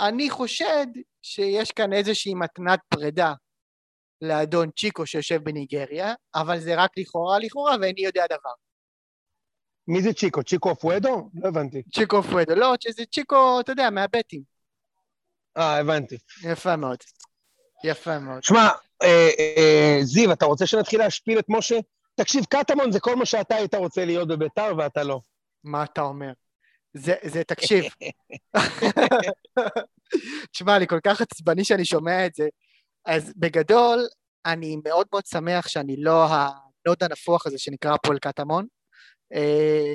אני 0.00 0.30
חושד 0.30 0.86
שיש 1.22 1.70
כאן 1.70 1.92
איזושהי 1.92 2.34
מתנת 2.34 2.80
פרידה 2.88 3.32
לאדון 4.20 4.70
צ'יקו 4.78 5.06
שיושב 5.06 5.44
בניגריה, 5.44 6.14
אבל 6.34 6.60
זה 6.60 6.74
רק 6.74 6.90
לכאורה 6.96 7.38
לכאורה 7.38 7.76
ואיני 7.80 8.00
יודע 8.00 8.26
דבר. 8.26 8.52
מי 9.88 10.02
זה 10.02 10.12
צ'יקו? 10.12 10.42
צ'יקו 10.42 10.72
אפואדו? 10.72 11.30
לא 11.34 11.48
הבנתי. 11.48 11.82
צ'יקו 11.94 12.22
פואדו, 12.22 12.54
לא, 12.54 12.74
שזה 12.80 13.04
צ'יקו, 13.12 13.60
אתה 13.60 13.72
יודע, 13.72 13.90
מהבטים. 13.90 14.42
אה, 15.56 15.78
הבנתי. 15.78 16.18
יפה 16.42 16.76
מאוד. 16.76 16.98
יפה 17.84 18.18
מאוד. 18.18 18.42
שמע, 18.42 18.68
אה, 19.02 19.30
אה, 19.38 19.98
זיו, 20.02 20.32
אתה 20.32 20.44
רוצה 20.44 20.66
שנתחיל 20.66 21.00
להשפיל 21.00 21.38
את 21.38 21.44
משה? 21.48 21.78
תקשיב, 22.14 22.44
קטמון 22.44 22.92
זה 22.92 23.00
כל 23.00 23.16
מה 23.16 23.26
שאתה 23.26 23.54
היית 23.54 23.74
רוצה 23.74 24.04
להיות 24.04 24.28
בביתר 24.28 24.72
ואתה 24.78 25.02
לא. 25.02 25.20
מה 25.64 25.84
אתה 25.84 26.02
אומר? 26.02 26.32
זה, 26.94 27.14
זה, 27.22 27.44
תקשיב. 27.44 27.84
תשמע, 30.52 30.76
אני 30.76 30.86
כל 30.86 31.00
כך 31.04 31.20
עצבני 31.20 31.64
שאני 31.64 31.84
שומע 31.84 32.26
את 32.26 32.34
זה. 32.34 32.48
אז 33.04 33.32
בגדול, 33.36 34.06
אני 34.46 34.76
מאוד 34.84 35.06
מאוד 35.12 35.26
שמח 35.26 35.68
שאני 35.68 35.96
לא 35.96 36.24
הנוד 36.24 37.02
הנפוח 37.02 37.46
הזה 37.46 37.58
שנקרא 37.58 37.94
הפועל 37.94 38.18
קטמון. 38.18 38.66
אה, 39.32 39.92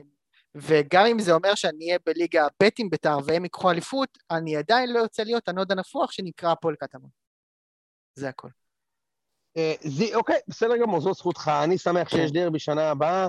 וגם 0.56 1.06
אם 1.06 1.20
זה 1.20 1.34
אומר 1.34 1.56
שאני 1.56 1.86
אהיה 1.86 1.98
בליגה 2.06 2.48
ב' 2.64 2.68
עם 2.80 2.90
בית"ר 2.90 3.18
והם 3.26 3.44
ייקחו 3.44 3.72
אליפות, 3.72 4.18
אני 4.32 4.58
עדיין 4.58 4.94
לא 4.94 5.00
יוצא 5.00 5.24
להיות 5.24 5.48
הנוד 5.48 5.72
הנפוח 5.72 6.12
שנקרא 6.12 6.52
הפועל 6.52 6.76
קטמון. 6.76 7.10
זה 8.16 8.30
הכל. 8.30 8.50
אה, 9.58 9.74
זי, 9.82 10.16
אוקיי, 10.16 10.40
בסדר 10.48 10.78
גמור, 10.78 11.02
זו 11.02 11.14
זכותך. 11.14 11.52
אני 11.64 11.78
שמח. 11.78 12.10
שיש 12.10 12.32
דרבי 12.32 12.60
שנה 12.60 12.90
הבאה, 12.90 13.28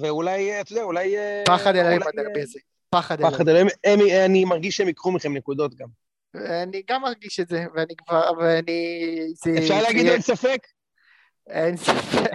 ואולי, 0.00 0.52
אה, 0.52 0.60
אתה 0.60 0.72
יודע, 0.72 0.82
אולי... 0.82 1.14
פחד 1.46 1.76
אולי, 1.76 1.98
בדרבי 1.98 2.42
הזה. 2.42 2.60
פחד 2.90 3.20
פחד 3.22 3.48
אלוהים. 3.48 3.66
אלוהים. 3.86 4.10
הם- 4.14 4.24
אני 4.30 4.44
מרגיש 4.44 4.76
שהם 4.76 4.88
ייקחו 4.88 5.12
מכם 5.12 5.36
נקודות 5.36 5.74
גם. 5.74 5.88
ואני 6.34 6.82
גם 6.88 7.02
מרגיש 7.02 7.40
את 7.40 7.48
זה, 7.48 7.64
ואני 7.74 7.96
כבר, 7.96 8.30
ואני... 8.38 9.06
זה- 9.34 9.50
אפשר 9.58 9.74
זה 9.76 9.82
להגיד 9.82 10.00
יהיה- 10.02 10.12
אין 10.12 10.22
ספק? 10.22 10.66
אין 11.46 11.76
ספק. 11.76 12.30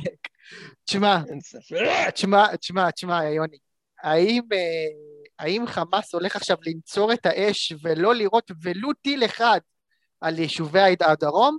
תשמע. 0.86 1.20
תשמע, 2.14 2.56
תשמע, 2.56 2.91
תשמע, 2.91 3.24
יוני, 3.30 3.58
האם, 4.03 4.41
אה, 4.53 4.58
האם 5.39 5.68
חמאס 5.68 6.14
הולך 6.14 6.36
עכשיו 6.36 6.58
לנצור 6.66 7.14
את 7.14 7.26
האש 7.26 7.74
ולא 7.84 8.16
לירות 8.16 8.51
ולו 8.64 8.93
טיל 8.93 9.26
אחד 9.26 9.60
על 10.22 10.39
יישובי 10.39 10.80
הד- 10.80 11.03
הדרום? 11.03 11.58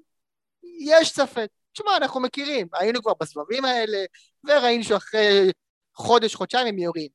יש 0.81 1.11
ספק. 1.11 1.47
תשמע, 1.73 1.97
אנחנו 1.97 2.21
מכירים, 2.21 2.67
היינו 2.75 3.03
כבר 3.03 3.13
בסבבים 3.21 3.65
האלה, 3.65 3.99
וראינו 4.45 4.85
שאחרי 4.85 5.51
חודש, 5.95 6.35
חודשיים 6.35 6.67
הם 6.67 6.79
יורים. 6.79 7.09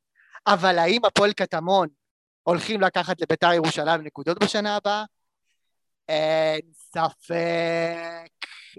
אבל 0.48 0.78
האם 0.78 1.06
הפועל 1.06 1.34
קטמון 1.34 1.88
הולכים 2.44 2.82
לקחת 2.82 3.22
לביתר 3.22 3.54
ירושלים 3.54 4.02
נקודות 4.02 4.44
בשנה 4.44 4.76
הבאה? 4.76 5.04
אין 6.10 6.62
ספק, 6.74 8.32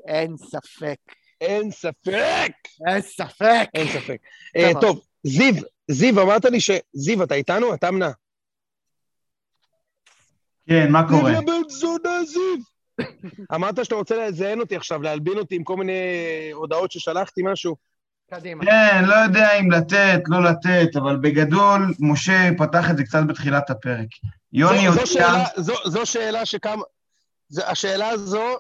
אין 0.09 0.37
ספק, 0.37 0.99
אין 1.41 1.71
ספק. 1.71 2.53
אין 2.89 3.03
ספק. 3.03 3.69
אין 3.75 3.89
ספק. 3.89 4.17
אה, 4.57 4.71
טוב. 4.81 5.01
זיו, 5.23 5.55
זיו, 5.91 6.23
אמרת 6.23 6.45
לי 6.45 6.61
ש... 6.61 6.71
זיו, 6.93 7.23
אתה 7.23 7.35
איתנו? 7.35 7.75
אתה 7.75 7.89
אמנה. 7.89 8.11
כן, 10.69 10.93
מה 10.93 11.03
זיו 11.09 11.19
קורה? 11.19 11.33
לבן 11.33 11.69
זונה, 11.69 12.25
זיו! 12.25 12.73
אמרת 13.55 13.85
שאתה 13.85 13.95
רוצה 13.95 14.29
לזיין 14.29 14.61
אותי 14.61 14.77
עכשיו, 14.77 15.03
להלבין 15.03 15.39
אותי 15.39 15.57
עם 15.57 15.65
כל 15.65 15.77
מיני 15.77 15.93
הודעות 16.53 16.93
ששלחתי, 16.93 17.41
משהו. 17.45 17.77
קדימה. 18.33 18.65
כן, 18.65 19.05
לא 19.07 19.15
יודע 19.15 19.59
אם 19.61 19.71
לתת, 19.71 20.21
לא 20.27 20.45
לתת, 20.45 20.97
אבל 20.97 21.17
בגדול, 21.17 21.95
משה 22.01 22.51
פתח 22.59 22.91
את 22.91 22.97
זה 22.97 23.05
קצת 23.05 23.21
בתחילת 23.29 23.71
הפרק. 23.71 24.09
יוני 24.53 24.91
זו, 24.91 25.01
זו. 25.01 25.07
שאלה, 25.07 25.45
זו, 25.57 25.75
זו 25.87 26.07
שאלה 26.07 26.47
שכמה... 26.47 26.83
זו, 27.49 27.63
השאלה 27.67 28.09
הזו, 28.09 28.57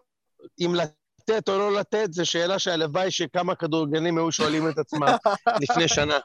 אם 0.60 0.74
לתת 0.74 1.48
או 1.48 1.58
לא 1.58 1.74
לתת, 1.74 2.12
זו 2.12 2.26
שאלה 2.26 2.58
שהלוואי 2.58 3.10
שכמה 3.10 3.54
כדורגלנים 3.54 4.18
היו 4.18 4.32
שואלים 4.32 4.68
את 4.68 4.78
עצמם 4.78 5.06
לפני 5.62 5.88
שנה. 5.88 6.18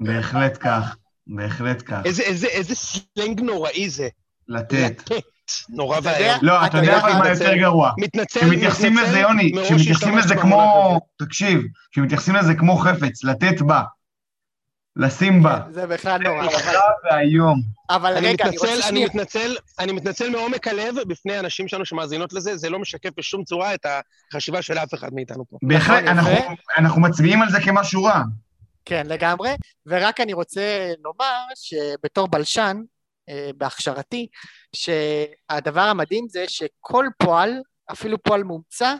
בהחלט 0.00 0.58
כך, 0.60 0.96
בהחלט 1.26 1.82
כך. 1.86 2.00
איזה, 2.04 2.22
איזה, 2.22 2.46
איזה 2.46 2.74
סלנג 2.74 3.40
נוראי 3.40 3.90
זה. 3.90 4.08
לתת. 4.48 5.10
לתת. 5.10 5.24
נורא 5.68 5.98
ואיום. 6.02 6.38
לא, 6.42 6.66
אתה 6.66 6.78
יודע 6.78 7.00
מה. 7.18 7.28
יותר 7.28 7.54
גרוע? 7.56 7.92
מתנצל, 7.98 8.40
כשמתייחסים 8.40 8.96
לזה, 8.98 9.18
יוני, 9.18 9.52
כשמתייחסים 9.64 10.18
לזה 10.18 10.34
כמו... 10.36 11.00
תקשיב, 11.18 11.60
כשמתייחסים 11.92 12.34
לזה 12.36 12.54
כמו 12.54 12.76
חפץ, 12.76 13.24
לתת 13.24 13.60
בה. 13.62 13.82
לשים 14.96 15.42
בה. 15.42 15.60
זה 15.70 15.86
בכלל 15.86 16.20
נורא. 16.22 16.40
אבל- 16.46 16.72
נורא 16.72 16.80
ואיום. 17.12 17.62
אבל 17.90 18.16
אני 18.16 18.26
רגע, 18.28 18.44
אני 18.44 18.54
מתנצל, 18.56 18.74
רוצה 18.76 18.88
אני. 18.88 19.04
מתנצל, 19.04 19.56
אני 19.78 19.92
מתנצל 19.92 20.30
מעומק 20.30 20.68
הלב 20.68 20.94
בפני 21.06 21.36
הנשים 21.36 21.68
שלנו 21.68 21.84
שמאזינות 21.86 22.32
לזה, 22.32 22.56
זה 22.56 22.70
לא 22.70 22.78
משקף 22.78 23.10
בשום 23.16 23.44
צורה 23.44 23.74
את 23.74 23.86
החשיבה 24.32 24.62
של 24.62 24.78
אף 24.78 24.94
אחד 24.94 25.08
מאיתנו 25.14 25.44
פה. 25.50 25.58
בהחלט, 25.62 26.02
יפה. 26.02 26.10
אנחנו- 26.10 26.32
אנחנו 26.78 27.00
מצביעים 27.00 27.42
על 27.42 27.50
זה 27.50 27.60
כמשהו 27.60 28.04
רע. 28.04 28.22
כן, 28.84 29.06
לגמרי. 29.06 29.50
ורק 29.86 30.20
אני 30.20 30.32
רוצה 30.32 30.62
לומר 31.04 31.36
שבתור 31.54 32.28
בלשן, 32.28 32.76
בהכשרתי, 33.56 34.26
שהדבר 34.76 35.80
המדהים 35.80 36.26
זה 36.28 36.44
שכל 36.48 37.06
פועל, 37.18 37.52
אפילו 37.92 38.22
פועל 38.22 38.42
מומצא, 38.44 38.94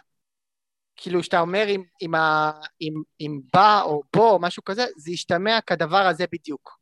כאילו 0.96 1.22
שאתה 1.22 1.40
אומר 1.40 1.66
עם, 1.66 1.82
עם, 2.00 2.14
ה, 2.14 2.52
עם, 2.80 3.02
עם 3.18 3.40
בא 3.54 3.82
או 3.82 4.02
בו 4.16 4.30
או 4.30 4.38
משהו 4.38 4.64
כזה, 4.64 4.86
זה 4.96 5.10
ישתמע 5.12 5.58
כדבר 5.66 6.06
הזה 6.06 6.24
בדיוק. 6.32 6.80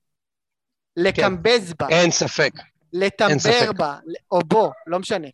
לקמבז 0.96 1.72
בה, 1.78 1.88
אין 1.88 2.10
ספק, 2.10 2.50
לטמבר. 2.92 3.72
בה, 3.76 3.98
או 4.30 4.38
בו, 4.38 4.72
לא 4.86 4.98
משנה. 4.98 5.28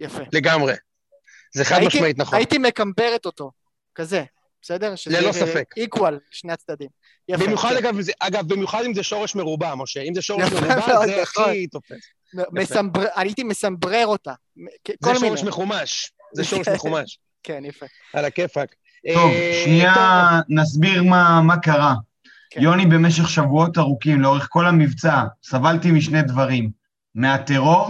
יפה. 0.00 0.22
לגמרי. 0.32 0.74
זה 1.54 1.64
חד 1.64 1.76
הייתי- 1.76 1.96
משמעית 1.96 2.18
נכון. 2.18 2.34
הייתי 2.38 2.58
מקמברת 2.58 3.26
אותו, 3.26 3.50
כזה, 3.94 4.24
בסדר? 4.62 4.94
ללא 5.06 5.32
ספק. 5.32 5.64
איקוול, 5.76 6.18
שני 6.30 6.52
הצדדים. 6.52 6.88
יפה, 7.28 7.44
במיוחד 7.44 7.70
כן. 7.70 7.76
אגב, 7.76 8.00
זה- 8.00 8.12
אגב, 8.20 8.48
במיוחד 8.48 8.84
אם 8.84 8.94
זה 8.94 9.02
שורש 9.02 9.34
מרובע, 9.34 9.74
משה. 9.74 10.00
אם 10.02 10.14
זה 10.14 10.22
שורש 10.22 10.52
מרובע, 10.52 11.06
זה 11.06 11.22
נכון. 11.22 11.44
הכי 11.44 11.66
תופס. 11.66 12.00
מסמבר, 12.52 13.04
הייתי 13.16 13.44
מסמברר 13.44 14.06
אותה. 14.06 14.32
זה. 15.04 15.14
שורש 15.20 15.42
מחומש. 15.42 16.12
זה 16.34 16.44
שורש 16.44 16.68
מחומש. 16.68 17.18
כן, 17.42 17.62
יפה. 17.64 17.86
על 18.14 18.24
הכיפאק. 18.24 18.74
טוב, 19.14 19.30
אה, 19.30 19.62
שנייה 19.64 19.94
נסביר 20.48 21.02
מה, 21.02 21.40
מה 21.42 21.56
קרה. 21.56 21.94
כן. 22.50 22.62
יוני 22.62 22.86
במשך 22.86 23.28
שבועות 23.28 23.78
ארוכים, 23.78 24.20
לאורך 24.20 24.46
כל 24.50 24.66
המבצע, 24.66 25.22
סבלתי 25.44 25.90
משני 25.90 26.22
דברים. 26.22 26.70
מהטרור 27.14 27.88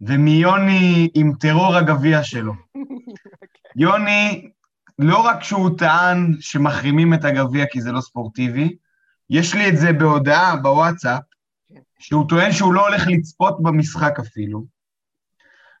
ומיוני 0.00 1.08
עם 1.14 1.32
טרור 1.40 1.76
הגביע 1.76 2.24
שלו. 2.24 2.52
יוני, 3.76 4.48
לא 5.02 5.26
רק 5.26 5.42
שהוא 5.42 5.78
טען 5.78 6.32
שמחרימים 6.40 7.14
את 7.14 7.24
הגביע 7.24 7.66
כי 7.66 7.80
זה 7.80 7.92
לא 7.92 8.00
ספורטיבי, 8.00 8.76
יש 9.30 9.54
לי 9.54 9.68
את 9.68 9.76
זה 9.76 9.92
בהודעה 9.92 10.56
בוואטסאפ, 10.56 11.22
שהוא 11.98 12.28
טוען 12.28 12.52
שהוא 12.52 12.74
לא 12.74 12.88
הולך 12.88 13.06
לצפות 13.06 13.62
במשחק 13.62 14.18
אפילו. 14.20 14.64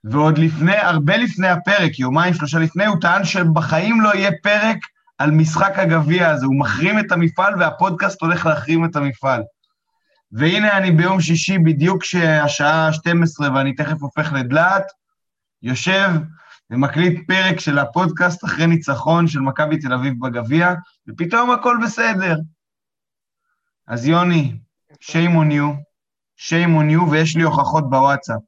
ועוד 0.04 0.38
לפני, 0.38 0.76
הרבה 0.76 1.16
לפני 1.16 1.48
הפרק, 1.48 1.98
יומיים, 1.98 2.34
שלושה 2.34 2.58
לפני, 2.58 2.86
הוא 2.86 3.00
טען 3.00 3.24
שבחיים 3.24 4.00
לא 4.00 4.14
יהיה 4.14 4.30
פרק 4.42 4.76
על 5.18 5.30
משחק 5.30 5.72
הגביע 5.76 6.28
הזה. 6.28 6.46
הוא 6.46 6.60
מחרים 6.60 6.98
את 6.98 7.12
המפעל 7.12 7.60
והפודקאסט 7.60 8.22
הולך 8.22 8.46
להחרים 8.46 8.84
את 8.84 8.96
המפעל. 8.96 9.42
והנה 10.32 10.76
אני 10.76 10.90
ביום 10.90 11.20
שישי, 11.20 11.58
בדיוק 11.58 12.04
שהשעה 12.04 12.92
12 12.92 13.54
ואני 13.54 13.74
תכף 13.74 14.02
הופך 14.02 14.32
לדלעת, 14.32 14.84
יושב 15.62 16.10
ומקליט 16.72 17.26
פרק 17.26 17.60
של 17.60 17.78
הפודקאסט 17.78 18.44
אחרי 18.44 18.66
ניצחון 18.66 19.28
של 19.28 19.40
מכבי 19.40 19.78
תל 19.78 19.92
אביב 19.92 20.14
בגביע, 20.20 20.72
ופתאום 21.08 21.50
הכל 21.50 21.76
בסדר. 21.84 22.36
אז 23.86 24.06
יוני, 24.06 24.52
shame 24.92 25.34
on 25.34 25.52
you, 25.52 25.74
shame 26.38 26.80
on 26.80 26.92
you, 26.92 27.10
ויש 27.10 27.36
לי 27.36 27.42
הוכחות 27.42 27.90
בוואטסאפ. 27.90 28.40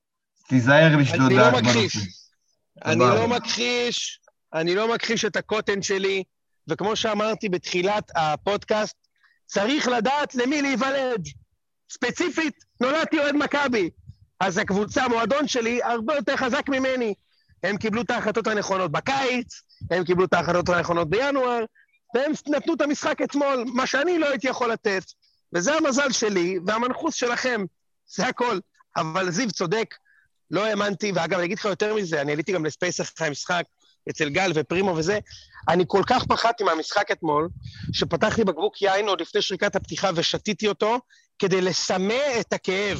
תיזהר 0.48 0.96
לשדוד 0.96 1.20
אני 1.20 1.36
לא 1.36 1.50
דעת 1.50 1.62
מכחיש. 1.62 1.96
בנושא. 1.96 2.10
אני 2.84 2.94
סבבה. 2.94 3.14
לא 3.14 3.28
מכחיש, 3.28 4.20
אני 4.54 4.74
לא 4.74 4.94
מכחיש 4.94 5.24
את 5.24 5.36
הקוטן 5.36 5.82
שלי, 5.82 6.22
וכמו 6.68 6.96
שאמרתי 6.96 7.48
בתחילת 7.48 8.10
הפודקאסט, 8.16 8.96
צריך 9.46 9.88
לדעת 9.88 10.34
למי 10.34 10.62
להיוולד. 10.62 11.28
ספציפית, 11.90 12.64
נולדתי 12.80 13.18
אוהד 13.18 13.34
מכבי. 13.34 13.90
אז 14.40 14.58
הקבוצה, 14.58 15.04
המועדון 15.04 15.48
שלי, 15.48 15.82
הרבה 15.82 16.14
יותר 16.14 16.36
חזק 16.36 16.68
ממני. 16.68 17.14
הם 17.64 17.76
קיבלו 17.76 18.02
את 18.02 18.10
ההחלטות 18.10 18.46
הנכונות 18.46 18.92
בקיץ, 18.92 19.62
הם 19.90 20.04
קיבלו 20.04 20.24
את 20.24 20.32
ההחלטות 20.32 20.68
הנכונות 20.68 21.10
בינואר, 21.10 21.64
והם 22.14 22.32
נתנו 22.48 22.74
את 22.74 22.80
המשחק 22.80 23.22
אתמול, 23.22 23.64
מה 23.74 23.86
שאני 23.86 24.18
לא 24.18 24.28
הייתי 24.28 24.48
יכול 24.48 24.72
לתת. 24.72 25.04
וזה 25.54 25.74
המזל 25.74 26.12
שלי, 26.12 26.58
והמנחוס 26.66 27.14
שלכם, 27.14 27.64
זה 28.06 28.26
הכל. 28.26 28.58
אבל 28.96 29.30
זיו 29.30 29.52
צודק, 29.52 29.94
לא 30.50 30.64
האמנתי, 30.64 31.12
ואגב, 31.14 31.38
אני 31.38 31.46
אגיד 31.46 31.58
לך 31.58 31.64
יותר 31.64 31.94
מזה, 31.94 32.20
אני 32.20 32.32
עליתי 32.32 32.52
גם 32.52 32.64
לספייס 32.64 33.00
אחרי 33.00 33.26
המשחק, 33.26 33.64
אצל 34.10 34.28
גל 34.28 34.52
ופרימו 34.54 34.90
וזה, 34.96 35.18
אני 35.68 35.84
כל 35.86 36.02
כך 36.06 36.24
פחדתי 36.24 36.64
מהמשחק 36.64 37.10
אתמול, 37.10 37.48
שפתחתי 37.92 38.44
בקבוק 38.44 38.82
יין 38.82 39.08
עוד 39.08 39.20
לפני 39.20 39.42
שריקת 39.42 39.76
הפתיחה 39.76 40.10
ושתיתי 40.14 40.68
אותו, 40.68 40.98
כדי 41.38 41.60
לסמא 41.60 42.40
את 42.40 42.52
הכאב. 42.52 42.98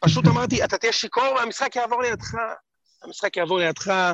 פשוט 0.00 0.26
אמרתי, 0.26 0.64
אתה 0.64 0.78
תהיה 0.78 0.92
שיכור 0.92 1.34
והמשחק 1.36 1.76
יעבור 1.76 2.02
לידך, 2.02 2.34
המשחק 3.06 3.36
יעבור 3.36 3.58
לידך, 3.58 4.12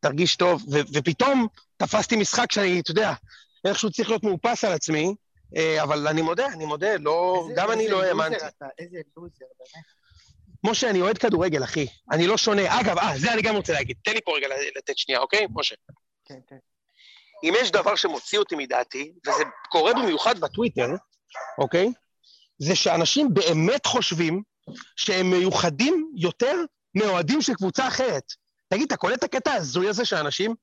תרגיש 0.00 0.36
טוב, 0.36 0.62
ו- 0.72 0.80
ופתאום 0.94 1.46
תפסתי 1.76 2.16
משחק 2.16 2.52
שאני, 2.52 2.80
אתה 2.80 2.90
יודע, 2.90 3.12
איכשהו 3.64 3.90
צריך 3.90 4.08
להיות 4.08 4.24
מאופס 4.24 4.64
על 4.64 4.72
עצמי, 4.72 5.14
אה, 5.56 5.82
אבל 5.82 6.08
אני 6.08 6.22
מודה, 6.22 6.46
אני 6.46 6.64
מודה, 6.66 6.96
לא, 7.00 7.44
איזה- 7.48 7.60
גם 7.60 7.70
אני 7.72 7.80
איזה 7.82 7.92
לא 7.92 7.98
לוזר 7.98 8.08
האמנתי. 8.08 8.36
אתה, 8.46 8.66
איזה 8.78 8.96
לוזר, 9.16 9.32
באמת. 9.58 9.84
משה, 10.64 10.90
אני 10.90 11.00
אוהד 11.00 11.18
כדורגל, 11.18 11.64
אחי. 11.64 11.86
אני 12.12 12.26
לא 12.26 12.36
שונה. 12.36 12.80
אגב, 12.80 12.98
אה, 12.98 13.18
זה 13.18 13.32
אני 13.32 13.42
גם 13.42 13.56
רוצה 13.56 13.72
להגיד. 13.72 13.96
תן 14.04 14.12
לי 14.12 14.20
פה 14.24 14.32
רגע 14.36 14.46
לתת 14.76 14.98
שנייה, 14.98 15.20
אוקיי? 15.20 15.46
משה. 15.54 15.74
כן, 16.24 16.38
כן. 16.48 16.56
אם 17.44 17.54
יש 17.60 17.70
דבר 17.70 17.96
שמוציא 17.96 18.38
אותי 18.38 18.54
מדעתי, 18.56 19.12
וזה 19.26 19.42
קורה 19.70 19.92
במיוחד 19.94 20.38
בטוויטר, 20.38 20.88
אוקיי? 21.58 21.92
זה 22.58 22.76
שאנשים 22.76 23.34
באמת 23.34 23.86
חושבים 23.86 24.42
שהם 24.96 25.30
מיוחדים 25.30 26.12
יותר 26.16 26.56
מאוהדים 26.94 27.42
של 27.42 27.54
קבוצה 27.54 27.88
אחרת. 27.88 28.32
תגיד, 28.68 28.86
אתה 28.86 28.96
קולט 28.96 29.18
את 29.18 29.24
הקטע 29.24 29.52
ההזוי 29.52 29.88
הזה 29.88 30.04
של 30.04 30.16
האנשים? 30.16 30.54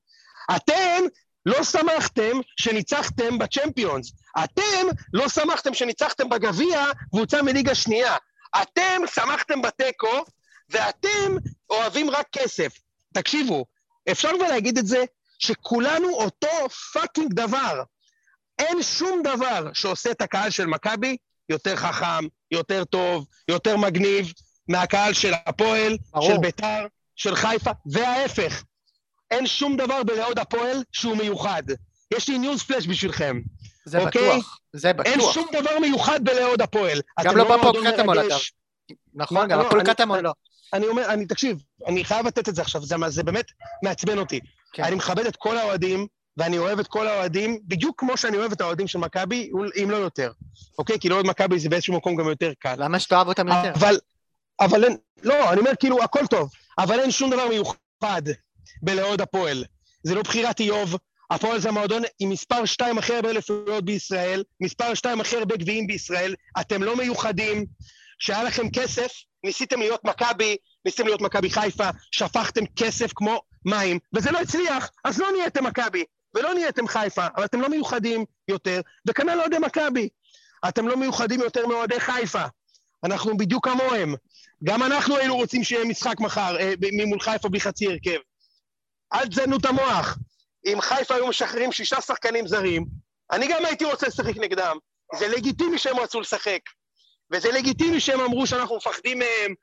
אתם 0.56 1.04
לא 1.46 1.64
שמחתם 1.64 2.40
שניצחתם 2.56 3.38
בצ'מפיונס. 3.38 4.12
אתם 4.44 4.86
לא 5.12 5.28
שמחתם 5.28 5.74
שניצחתם 5.74 6.28
בגביע 6.28 6.86
קבוצה 7.10 7.42
מליגה 7.42 7.74
שנייה. 7.74 8.16
אתם 8.62 9.02
שמחתם 9.14 9.62
בתיקו, 9.62 10.24
ואתם 10.70 11.36
אוהבים 11.70 12.10
רק 12.10 12.26
כסף. 12.32 12.72
תקשיבו, 13.14 13.64
אפשר 14.10 14.28
כבר 14.38 14.48
להגיד 14.48 14.78
את 14.78 14.86
זה, 14.86 15.04
שכולנו 15.38 16.08
אותו 16.08 16.68
fucking 16.92 17.32
דבר. 17.32 17.82
אין 18.58 18.82
שום 18.82 19.22
דבר 19.22 19.70
שעושה 19.72 20.10
את 20.10 20.22
הקהל 20.22 20.50
של 20.50 20.66
מכבי 20.66 21.16
יותר 21.48 21.76
חכם, 21.76 22.26
יותר 22.50 22.84
טוב, 22.84 23.26
יותר 23.48 23.76
מגניב, 23.76 24.32
מהקהל 24.70 25.12
של 25.12 25.32
הפועל, 25.46 25.96
ברור. 26.12 26.26
של 26.26 26.38
ביתר, 26.38 26.86
של 27.16 27.36
חיפה, 27.36 27.70
וההפך. 27.86 28.62
אין 29.30 29.46
שום 29.46 29.76
דבר 29.76 30.02
בלאהוד 30.02 30.38
הפועל 30.38 30.82
שהוא 30.92 31.16
מיוחד. 31.16 31.62
יש 32.14 32.28
לי 32.28 32.38
news 32.38 32.62
flash 32.62 32.86
בשבילכם. 32.86 33.40
זה 33.84 33.98
אוקיי? 33.98 34.28
בטוח, 34.30 34.58
זה 34.72 34.88
אין 34.88 34.96
בטוח. 34.96 35.34
שום 35.34 35.46
דבר 35.52 35.78
מיוחד 35.80 36.24
בלעוד 36.24 36.62
הפועל. 36.62 37.00
גם 37.24 37.30
אתם 37.30 37.36
לא 37.36 37.56
בפועל 37.56 37.92
קטמון. 37.92 38.18
אגב. 38.18 38.38
נכון, 39.14 39.48
גם 39.48 39.58
לא, 39.58 39.66
הפועל 39.66 39.80
אני- 39.80 39.94
קטמון 39.94 40.24
לא. 40.24 40.32
אני 40.72 40.86
אומר, 40.86 41.04
אני, 41.12 41.26
תקשיב, 41.26 41.62
אני 41.86 42.04
חייב 42.04 42.26
לתת 42.26 42.48
את 42.48 42.54
זה 42.54 42.62
עכשיו, 42.62 42.82
זה, 42.84 42.96
זה 43.08 43.22
באמת 43.22 43.44
מעצבן 43.82 44.18
אותי. 44.18 44.40
כן. 44.72 44.84
אני 44.84 44.96
מכבד 44.96 45.26
את 45.26 45.36
כל 45.36 45.56
האוהדים, 45.56 46.06
ואני 46.36 46.58
אוהב 46.58 46.78
את 46.78 46.86
כל 46.86 47.06
האוהדים, 47.06 47.58
בדיוק 47.64 48.00
כמו 48.00 48.16
שאני 48.16 48.36
אוהב 48.36 48.52
את 48.52 48.60
האוהדים 48.60 48.88
של 48.88 48.98
מכבי, 48.98 49.50
אם 49.82 49.90
לא 49.90 49.96
יותר. 49.96 50.32
אוקיי? 50.78 50.98
כי 51.00 51.08
לאוהד 51.08 51.26
מכבי 51.26 51.58
זה 51.58 51.68
באיזשהו 51.68 51.96
מקום 51.96 52.16
גם 52.16 52.28
יותר 52.28 52.52
קל. 52.58 52.74
למה 52.78 52.98
שתאהב 52.98 53.28
אותם 53.28 53.48
יותר? 53.48 53.72
אבל, 53.74 53.98
אבל 54.60 54.84
אין, 54.84 54.96
לא, 55.22 55.52
אני 55.52 55.60
אומר 55.60 55.72
כאילו, 55.80 56.02
הכל 56.02 56.26
טוב, 56.26 56.50
אבל 56.78 57.00
אין 57.00 57.10
שום 57.10 57.30
דבר 57.30 57.48
מיוחד 57.48 58.22
בלאוהד 58.82 59.20
הפועל. 59.20 59.64
זה 60.02 60.14
לא 60.14 60.22
בחירת 60.22 60.60
איוב, 60.60 60.96
הפועל 61.30 61.60
זה 61.60 61.68
המועדון 61.68 62.02
עם 62.18 62.30
מספר 62.30 62.64
שתיים 62.64 62.98
הכי 62.98 63.14
הרבה 63.14 63.30
אליפויות 63.30 63.84
בישראל, 63.84 64.44
מספר 64.60 64.94
שתיים 64.94 65.20
הכי 65.20 65.36
הרבה 65.36 65.56
גביעים 65.56 65.86
בישראל, 65.86 66.34
אתם 66.60 66.82
לא 66.82 66.96
מיוחדים, 66.96 67.66
שהיה 68.18 68.44
לכם 68.44 68.70
כסף, 68.70 69.12
ניסיתם 69.44 69.80
להיות 69.80 70.04
מכבי, 70.04 70.56
ניסיתם 70.84 71.06
להיות 71.06 71.20
מכבי 71.20 71.50
חיפה, 71.50 71.88
שפכתם 72.10 72.64
כסף 72.76 73.12
כמו 73.14 73.42
מים, 73.64 73.98
וזה 74.16 74.30
לא 74.30 74.38
הצליח, 74.38 74.90
אז 75.04 75.18
לא 75.18 75.28
נהייתם 75.36 75.64
מכבי, 75.64 76.04
ולא 76.34 76.54
נהייתם 76.54 76.88
חיפה, 76.88 77.26
אבל 77.36 77.44
אתם 77.44 77.60
לא 77.60 77.68
מיוחדים 77.68 78.24
יותר, 78.48 78.80
וכנ"ל 79.08 79.40
אוהדי 79.40 79.58
מכבי. 79.58 80.08
אתם 80.68 80.88
לא 80.88 80.96
מיוחדים 80.96 81.40
יותר 81.40 81.66
מאוהדי 81.66 82.00
חיפה. 82.00 82.44
אנחנו 83.04 83.36
בדיוק 83.36 83.68
כמוהם. 83.68 84.14
גם 84.64 84.82
אנחנו 84.82 85.16
היינו 85.16 85.36
רוצים 85.36 85.64
שיהיה 85.64 85.84
משחק 85.84 86.20
מחר, 86.20 86.56
אה, 86.60 86.74
ממול 86.92 87.20
חיפה 87.20 87.48
בלי 87.48 87.60
חצי 87.60 87.86
הרכב. 87.86 88.18
אל 89.12 89.28
תזיינו 89.28 89.56
את 89.56 89.64
המוח. 89.64 90.18
אם 90.66 90.80
חיפה 90.80 91.14
היו 91.14 91.26
משחררים 91.26 91.72
שישה 91.72 92.00
שחקנים 92.00 92.46
זרים, 92.46 92.86
אני 93.32 93.48
גם 93.48 93.64
הייתי 93.64 93.84
רוצה 93.84 94.06
לשחק 94.06 94.36
נגדם. 94.36 94.76
זה 95.18 95.28
לגיטימי 95.28 95.78
שהם 95.78 95.98
רצו 95.98 96.20
לשחק. 96.20 96.60
וזה 97.32 97.52
לגיטימי 97.52 98.00
שהם 98.00 98.20
אמרו 98.20 98.46
שאנחנו 98.46 98.76
מפחדים 98.76 99.18
מהם, 99.18 99.54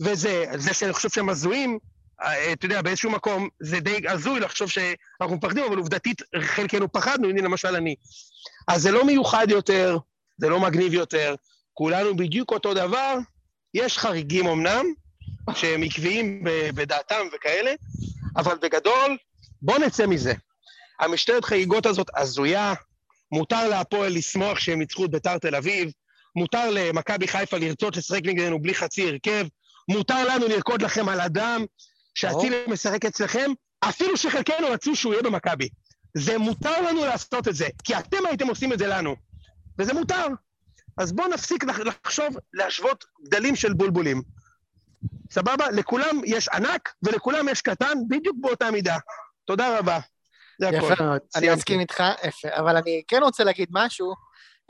וזה, 0.00 0.44
זה 0.56 0.74
שאני 0.74 0.92
חושב 0.92 1.08
שהם 1.08 1.28
הזויים, 1.28 1.78
אה, 2.22 2.52
אתה 2.52 2.66
יודע, 2.66 2.82
באיזשהו 2.82 3.10
מקום 3.10 3.48
זה 3.60 3.80
די 3.80 4.00
הזוי 4.08 4.40
לחשוב 4.40 4.70
שאנחנו 4.70 5.36
מפחדים, 5.36 5.64
אבל 5.64 5.76
עובדתית 5.76 6.22
חלקנו 6.40 6.92
פחדנו, 6.92 7.28
הנה 7.28 7.42
למשל 7.42 7.76
אני. 7.76 7.94
אז 8.68 8.82
זה 8.82 8.90
לא 8.90 9.04
מיוחד 9.04 9.46
יותר, 9.50 9.98
זה 10.38 10.48
לא 10.48 10.60
מגניב 10.60 10.94
יותר, 10.94 11.34
כולנו 11.74 12.16
בדיוק 12.16 12.50
אותו 12.50 12.74
דבר, 12.74 13.14
יש 13.74 13.98
חריגים 13.98 14.46
אמנם, 14.46 14.84
שהם 15.54 15.82
עקביים 15.82 16.44
בדעתם 16.74 17.26
וכאלה, 17.34 17.72
אבל 18.36 18.58
בגדול, 18.62 19.16
בואו 19.62 19.78
נצא 19.78 20.06
מזה. 20.06 20.34
המשטרת 21.00 21.44
חגיגות 21.44 21.86
הזאת 21.86 22.10
הזויה, 22.16 22.74
מותר 23.32 23.68
להפועל 23.68 24.12
לשמוח 24.12 24.58
שהם 24.58 24.78
ניצחו 24.78 25.04
את 25.04 25.10
ביתר 25.10 25.38
תל 25.38 25.54
אביב, 25.54 25.90
מותר 26.36 26.70
למכבי 26.70 27.28
חיפה 27.28 27.58
לרצות 27.58 27.96
לשחק 27.96 28.20
נגדנו 28.24 28.62
בלי 28.62 28.74
חצי 28.74 29.08
הרכב, 29.08 29.46
מותר 29.88 30.28
לנו 30.28 30.48
לרקוד 30.48 30.82
לכם 30.82 31.08
על 31.08 31.20
הדם, 31.20 31.64
שאצילי 32.14 32.56
משחק 32.68 33.04
אצלכם, 33.04 33.50
אפילו 33.80 34.16
שחלקנו 34.16 34.66
רצו 34.66 34.96
שהוא 34.96 35.12
יהיה 35.12 35.22
במכבי. 35.22 35.68
זה 36.14 36.38
מותר 36.38 36.82
לנו 36.82 37.04
לעשות 37.04 37.48
את 37.48 37.54
זה, 37.54 37.68
כי 37.84 37.98
אתם 37.98 38.26
הייתם 38.28 38.48
עושים 38.48 38.72
את 38.72 38.78
זה 38.78 38.86
לנו, 38.86 39.16
וזה 39.78 39.92
מותר. 39.92 40.26
אז 40.98 41.12
בואו 41.12 41.28
נפסיק 41.28 41.64
לח- 41.64 41.78
לחשוב, 41.78 42.36
להשוות 42.52 43.04
גדלים 43.24 43.56
של 43.56 43.72
בולבולים. 43.72 44.22
סבבה? 45.30 45.70
לכולם 45.70 46.20
יש 46.26 46.48
ענק 46.48 46.94
ולכולם 47.02 47.48
יש 47.48 47.62
קטן, 47.62 47.98
בדיוק 48.08 48.36
באותה 48.40 48.70
מידה. 48.70 48.96
תודה 49.44 49.78
רבה. 49.78 49.98
זה 50.60 50.68
הכול. 50.68 50.92
יפה 50.92 51.04
מאוד, 51.04 51.20
אני. 51.36 51.50
מסכים 51.54 51.80
איתך, 51.80 52.02
יפה, 52.24 52.48
אבל 52.52 52.76
אני 52.76 53.02
כן 53.08 53.22
רוצה 53.22 53.44
להגיד 53.44 53.68
משהו, 53.72 54.14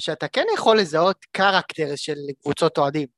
שאתה 0.01 0.29
כן 0.29 0.45
יכול 0.55 0.79
לזהות 0.79 1.25
קרקטר 1.33 1.93
של 1.97 2.14
קבוצות 2.43 2.79
אוהדים. 2.79 3.09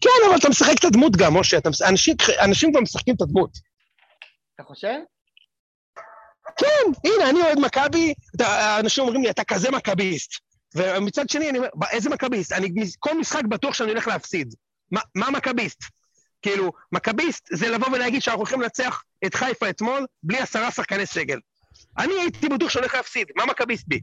כן, 0.00 0.10
אבל 0.28 0.36
אתה 0.38 0.48
משחק 0.48 0.74
את 0.80 0.84
הדמות 0.84 1.16
גם, 1.16 1.36
משה. 1.36 1.58
אנשים, 1.88 2.16
אנשים 2.44 2.70
כבר 2.72 2.80
משחקים 2.80 3.14
את 3.14 3.20
הדמות. 3.22 3.50
אתה 4.54 4.62
חושב? 4.62 4.94
כן, 6.56 6.84
הנה, 7.04 7.30
אני 7.30 7.40
אוהד 7.42 7.58
מכבי, 7.60 8.14
אנשים 8.80 9.04
אומרים 9.04 9.22
לי, 9.22 9.30
אתה 9.30 9.44
כזה 9.44 9.70
מכביסט. 9.70 10.30
ומצד 10.74 11.28
שני, 11.30 11.50
אני 11.50 11.58
אומר, 11.58 11.68
"ב- 11.76 11.84
איזה 11.84 12.10
מכביסט? 12.10 12.52
אני 12.52 12.68
כל 12.98 13.18
משחק 13.18 13.44
בטוח 13.44 13.74
שאני 13.74 13.90
הולך 13.90 14.08
להפסיד. 14.08 14.54
מה, 14.90 15.00
מה 15.14 15.30
מכביסט? 15.30 15.82
כאילו, 16.42 16.72
מכביסט 16.92 17.48
זה 17.52 17.68
לבוא 17.68 17.88
ולהגיד 17.88 18.22
שאנחנו 18.22 18.40
הולכים 18.40 18.60
לנצח 18.60 19.02
את 19.26 19.34
חיפה 19.34 19.70
אתמול 19.70 20.06
בלי 20.22 20.38
עשרה 20.38 20.70
שחקני 20.70 21.06
סגל. 21.06 21.38
אני 21.98 22.12
הייתי 22.14 22.48
בטוח 22.48 22.70
שאני 22.70 22.82
הולך 22.82 22.94
להפסיד, 22.94 23.26
מה 23.36 23.46
מכביסט 23.46 23.84
בי? 23.88 24.00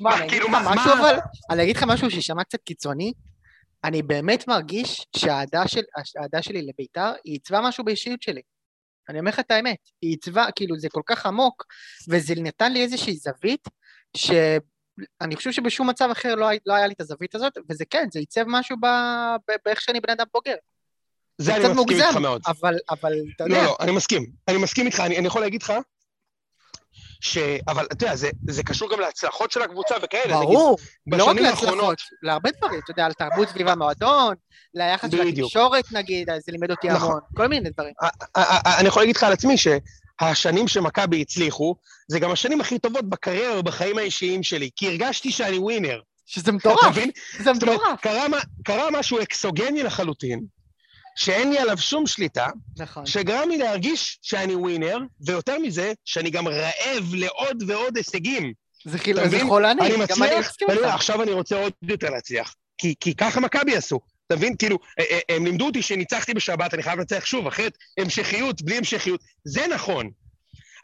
מה, 0.00 0.18
אני 0.18 0.28
כאילו, 0.28 0.48
מה- 0.48 0.60
משהו 0.60 0.74
מה- 0.96 1.00
אבל, 1.00 1.18
אני 1.50 1.62
אגיד 1.62 1.76
לך 1.76 1.82
משהו 1.82 2.10
שיישמע 2.10 2.44
קצת 2.44 2.58
קיצוני, 2.64 3.12
אני 3.84 4.02
באמת 4.02 4.48
מרגיש 4.48 5.06
שהאהדה 5.16 5.68
של- 5.68 5.80
שלי 6.40 6.62
לביתר, 6.62 7.12
היא 7.24 7.32
עיצבה 7.32 7.60
משהו 7.60 7.84
באישיות 7.84 8.22
שלי. 8.22 8.40
אני 9.08 9.18
אומר 9.18 9.30
לך 9.30 9.40
את 9.40 9.50
האמת, 9.50 9.76
היא 10.02 10.10
עיצבה, 10.10 10.46
כאילו 10.56 10.78
זה 10.78 10.88
כל 10.92 11.02
כך 11.06 11.26
עמוק, 11.26 11.64
וזה 12.08 12.34
נתן 12.36 12.72
לי 12.72 12.82
איזושהי 12.82 13.16
זווית, 13.16 13.68
שאני 15.22 15.36
חושב 15.36 15.52
שבשום 15.52 15.90
מצב 15.90 16.08
אחר 16.12 16.34
לא, 16.34 16.46
לא 16.66 16.74
היה 16.74 16.86
לי 16.86 16.92
את 16.94 17.00
הזווית 17.00 17.34
הזאת, 17.34 17.52
וזה 17.70 17.84
כן, 17.90 18.08
זה 18.12 18.18
עיצב 18.18 18.44
משהו 18.46 18.76
ב... 18.76 18.86
ב- 19.48 19.56
באיך 19.64 19.80
שאני 19.80 20.00
בן 20.00 20.10
אדם 20.10 20.24
בוגר. 20.34 20.54
זה 21.38 21.54
אני 21.54 21.64
קצת 21.64 21.70
מסכים 21.70 21.96
איתך 21.96 22.06
מוגזם, 22.06 22.22
מאוד. 22.22 22.42
אבל, 22.46 22.74
אבל 22.90 23.12
אתה 23.36 23.44
יודע, 23.44 23.56
לא, 23.56 23.64
לא, 23.64 23.76
אני 23.80 23.92
מסכים. 23.92 24.26
אני 24.48 24.56
מסכים 24.56 24.86
איתך, 24.86 25.00
אני, 25.00 25.18
אני 25.18 25.26
יכול 25.26 25.40
להגיד 25.40 25.62
לך 25.62 25.72
ש... 27.20 27.38
אבל 27.68 27.86
אתה 27.92 28.04
יודע, 28.04 28.16
זה, 28.16 28.30
זה 28.50 28.62
קשור 28.62 28.90
גם 28.92 29.00
להצלחות 29.00 29.50
של 29.50 29.62
הקבוצה 29.62 29.94
וכאלה. 30.02 30.36
נגיד, 30.36 30.48
ברור, 30.48 30.78
לא 31.06 31.24
רק 31.24 31.30
בשנים 31.30 31.50
האחרונות... 31.50 31.78
להצלחות, 31.78 31.98
להרבה 32.22 32.50
דברים, 32.50 32.80
אתה 32.84 32.90
יודע, 32.90 33.06
על 33.06 33.12
תרבות 33.12 33.48
סביב 33.48 33.68
המועדון, 33.68 34.34
ליחס 34.74 35.10
של. 35.10 35.20
התקשורת 35.20 35.92
נגיד, 35.92 36.28
זה 36.30 36.52
לימד 36.52 36.70
אותי 36.70 36.88
נכון. 36.88 37.10
המון, 37.10 37.20
כל 37.36 37.46
מיני 37.46 37.70
דברים. 37.70 37.92
אני 38.78 38.88
יכול 38.88 39.02
להגיד 39.02 39.16
לך 39.16 39.22
על 39.22 39.32
עצמי 39.32 39.56
שהשנים 40.20 40.68
שמכבי 40.68 41.20
הצליחו, 41.20 41.74
זה 42.08 42.18
גם 42.18 42.30
השנים 42.30 42.60
הכי 42.60 42.78
טובות 42.78 43.08
בקריירה 43.08 43.58
ובחיים 43.60 43.98
האישיים 43.98 44.42
שלי, 44.42 44.70
כי 44.76 44.86
הרגשתי 44.88 45.30
שאני 45.30 45.58
ווינר. 45.58 46.00
שזה 46.26 46.52
מטורף? 46.52 46.94
זה 47.38 47.52
זאת 47.54 47.62
אומרת, 47.62 47.80
מטורף. 47.80 48.00
קרה, 48.00 48.26
קרה 48.64 48.90
משהו 48.90 49.22
אקסוגני 49.22 49.82
לחלוטין, 49.82 50.40
שאין 51.16 51.50
לי 51.50 51.58
עליו 51.58 51.78
שום 51.78 52.06
שליטה, 52.06 52.46
נכון. 52.78 53.06
שגרם 53.06 53.48
לי 53.48 53.58
להרגיש 53.58 54.18
שאני 54.22 54.54
ווינר, 54.54 54.98
ויותר 55.26 55.58
מזה, 55.58 55.92
שאני 56.04 56.30
גם 56.30 56.48
רעב 56.48 57.14
לעוד 57.14 57.62
ועוד 57.66 57.96
הישגים. 57.96 58.52
זה 58.84 58.98
חיל- 58.98 59.18
אתה 59.18 59.28
זה 59.28 59.36
מבין? 59.36 59.48
חולני, 59.48 59.80
אני 59.82 59.90
גם 60.06 60.22
אני 60.22 60.38
מסכים 60.40 60.68
איתך. 60.70 60.84
עכשיו 60.84 61.22
אני 61.22 61.32
רוצה 61.32 61.56
עוד 61.56 61.72
יותר 61.82 62.10
להצליח. 62.10 62.54
כי, 62.78 62.94
כי 63.00 63.14
ככה 63.16 63.40
מכבי 63.40 63.76
עשו. 63.76 64.00
אתה 64.26 64.36
מבין? 64.36 64.56
כאילו, 64.56 64.78
אה, 64.98 65.04
אה, 65.10 65.36
הם 65.36 65.44
לימדו 65.44 65.66
אותי 65.66 65.82
שניצחתי 65.82 66.34
בשבת, 66.34 66.74
אני 66.74 66.82
חייב 66.82 66.98
לנצח 66.98 67.24
שוב, 67.24 67.46
אחרת 67.46 67.78
המשכיות, 67.98 68.62
בלי 68.62 68.76
המשכיות. 68.76 69.20
זה 69.44 69.66
נכון. 69.66 70.10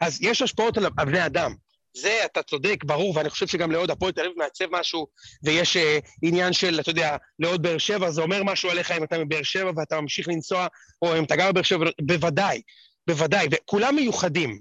אז 0.01 0.21
יש 0.21 0.41
השפעות 0.41 0.77
על 0.77 0.89
בני 0.89 1.25
אדם. 1.25 1.55
זה, 1.97 2.21
אתה 2.25 2.43
צודק, 2.43 2.83
ברור, 2.83 3.17
ואני 3.17 3.29
חושב 3.29 3.47
שגם 3.47 3.71
לאוהד 3.71 3.91
הפועל 3.91 4.11
תל 4.11 4.21
אביב 4.21 4.33
מעצב 4.37 4.65
משהו, 4.71 5.07
ויש 5.43 5.77
אה, 5.77 5.99
עניין 6.21 6.53
של, 6.53 6.79
אתה 6.79 6.89
יודע, 6.89 7.17
לאוהד 7.39 7.61
באר 7.61 7.77
שבע, 7.77 8.11
זה 8.11 8.21
אומר 8.21 8.43
משהו 8.43 8.69
עליך 8.69 8.91
אם 8.91 9.03
אתה 9.03 9.17
מבאר 9.17 9.43
שבע 9.43 9.71
ואתה 9.75 10.01
ממשיך 10.01 10.27
לנסוע, 10.27 10.67
או 11.01 11.17
אם 11.17 11.23
אתה 11.23 11.35
גר 11.35 11.51
בבאר 11.51 11.63
שבע, 11.63 11.85
בוודאי, 12.01 12.61
בוודאי, 13.07 13.47
וכולם 13.51 13.95
מיוחדים. 13.95 14.59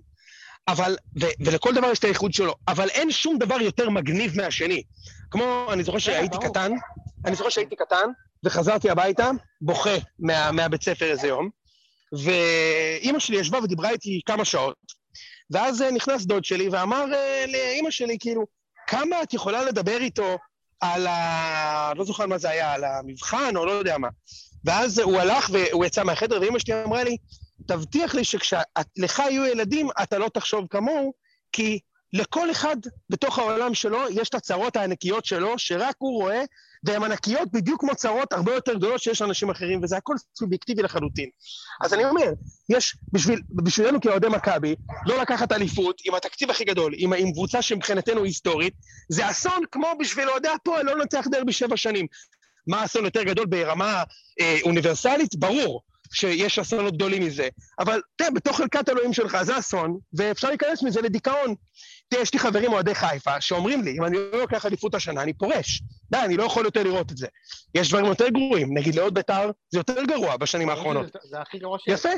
אבל, 0.68 0.96
ו, 1.20 1.26
ולכל 1.40 1.74
דבר 1.74 1.90
יש 1.90 1.98
את 1.98 2.04
הייחוד 2.04 2.32
שלו, 2.32 2.54
אבל 2.68 2.88
אין 2.88 3.10
שום 3.10 3.38
דבר 3.38 3.60
יותר 3.60 3.90
מגניב 3.90 4.36
מהשני. 4.36 4.82
כמו, 5.30 5.66
אני 5.72 5.84
זוכר 5.84 5.98
שהייתי 5.98 6.36
ברור. 6.36 6.50
קטן, 6.50 6.72
אני 7.26 7.36
זוכר 7.36 7.48
שהייתי 7.48 7.76
קטן, 7.76 8.08
וחזרתי 8.44 8.90
הביתה, 8.90 9.30
בוכה 9.60 9.96
מה, 10.18 10.52
מהבית 10.52 10.82
ספר 10.82 11.10
איזה 11.10 11.28
יום, 11.28 11.50
ואימא 12.12 13.18
שלי 13.18 13.36
ישבה 13.36 13.58
ודיברה 13.58 13.90
איתי 13.90 14.20
כמה 14.26 14.44
שעות, 14.44 14.76
ואז 15.50 15.82
אה, 15.82 15.90
נכנס 15.90 16.24
דוד 16.24 16.44
שלי 16.44 16.68
ואמר 16.68 17.04
אה, 17.14 17.44
לאימא 17.48 17.90
שלי, 17.90 18.16
כאילו, 18.20 18.46
כמה 18.86 19.22
את 19.22 19.34
יכולה 19.34 19.64
לדבר 19.64 19.96
איתו 19.96 20.38
על 20.80 21.06
ה... 21.06 21.92
לא 21.96 22.04
זוכר 22.04 22.26
מה 22.26 22.38
זה 22.38 22.50
היה, 22.50 22.72
על 22.72 22.84
המבחן 22.84 23.56
או 23.56 23.66
לא 23.66 23.72
יודע 23.72 23.98
מה. 23.98 24.08
ואז 24.64 24.98
הוא 24.98 25.18
הלך 25.18 25.50
והוא 25.52 25.84
יצא 25.84 26.04
מהחדר, 26.04 26.40
ואימא 26.40 26.58
שלי 26.58 26.84
אמרה 26.84 27.04
לי, 27.04 27.16
תבטיח 27.68 28.14
לי 28.14 28.24
שכשלך 28.24 29.18
יהיו 29.18 29.46
ילדים, 29.46 29.88
אתה 30.02 30.18
לא 30.18 30.28
תחשוב 30.34 30.66
כמוהו, 30.70 31.12
כי 31.52 31.78
לכל 32.12 32.50
אחד 32.50 32.76
בתוך 33.10 33.38
העולם 33.38 33.74
שלו 33.74 33.98
יש 34.10 34.28
את 34.28 34.34
הצרות 34.34 34.76
הענקיות 34.76 35.24
שלו, 35.24 35.58
שרק 35.58 35.94
הוא 35.98 36.22
רואה, 36.22 36.42
והן 36.84 37.02
ענקיות 37.02 37.52
בדיוק 37.52 37.80
כמו 37.80 37.94
צרות 37.94 38.32
הרבה 38.32 38.54
יותר 38.54 38.74
גדולות 38.74 39.02
שיש 39.02 39.22
לאנשים 39.22 39.50
אחרים, 39.50 39.80
וזה 39.82 39.96
הכל 39.96 40.14
סובייקטיבי 40.38 40.82
לחלוטין. 40.82 41.28
אז 41.80 41.94
אני 41.94 42.04
אומר, 42.04 42.32
יש, 42.68 42.96
בשביל, 43.12 43.40
בשבילנו 43.50 44.00
כאוהדי 44.00 44.28
מכבי, 44.28 44.74
לא 45.06 45.20
לקחת 45.20 45.52
אליפות 45.52 46.00
עם 46.04 46.14
התקציב 46.14 46.50
הכי 46.50 46.64
גדול, 46.64 46.92
עם, 46.96 47.12
עם 47.12 47.32
קבוצה 47.32 47.62
שמבחינתנו 47.62 48.24
היסטורית, 48.24 48.74
זה 49.08 49.30
אסון 49.30 49.62
כמו 49.72 49.88
בשביל 50.00 50.30
אוהדי 50.30 50.48
הפועל 50.48 50.86
לא 50.86 50.98
לנצח 50.98 51.26
דרבי 51.30 51.52
שבע 51.52 51.76
שנים. 51.76 52.06
מה 52.66 52.80
האסון 52.80 53.04
יותר 53.04 53.22
גדול 53.22 53.46
ברמה 53.46 54.02
אה, 54.40 54.58
אוניברסלית? 54.62 55.34
ברור 55.36 55.82
שיש 56.12 56.58
אסונות 56.58 56.94
גדולים 56.94 57.22
מזה. 57.22 57.48
אבל 57.78 58.00
תראה, 58.16 58.30
בתוך 58.30 58.56
חלקת 58.56 58.88
אלוהים 58.88 59.12
שלך 59.12 59.42
זה 59.42 59.58
אסון, 59.58 59.98
ואפשר 60.12 60.48
להיכנס 60.48 60.82
מזה 60.82 61.00
לדיכאון. 61.00 61.54
יש 62.14 62.32
לי 62.32 62.38
חברים 62.38 62.72
אוהדי 62.72 62.94
חיפה 62.94 63.40
שאומרים 63.40 63.82
לי, 63.82 63.98
אם 63.98 64.04
אני 64.04 64.16
לא 64.16 64.40
לוקח 64.40 64.66
אליפות 64.66 64.94
השנה, 64.94 65.22
אני 65.22 65.32
פורש. 65.32 65.82
די, 66.10 66.18
אני 66.24 66.36
לא 66.36 66.42
יכול 66.42 66.64
יותר 66.64 66.82
לראות 66.82 67.12
את 67.12 67.16
זה. 67.16 67.26
יש 67.74 67.88
דברים 67.88 68.06
יותר 68.06 68.28
גרועים, 68.28 68.78
נגיד 68.78 68.94
לאוהד 68.94 69.14
בית"ר, 69.14 69.50
זה 69.70 69.78
יותר 69.78 70.04
גרוע 70.04 70.36
בשנים 70.36 70.68
האחרונות. 70.68 71.16
זה 71.22 71.40
הכי 71.40 71.58
גרוע 71.58 71.78
שיש. 71.78 72.00
יפה. 72.00 72.08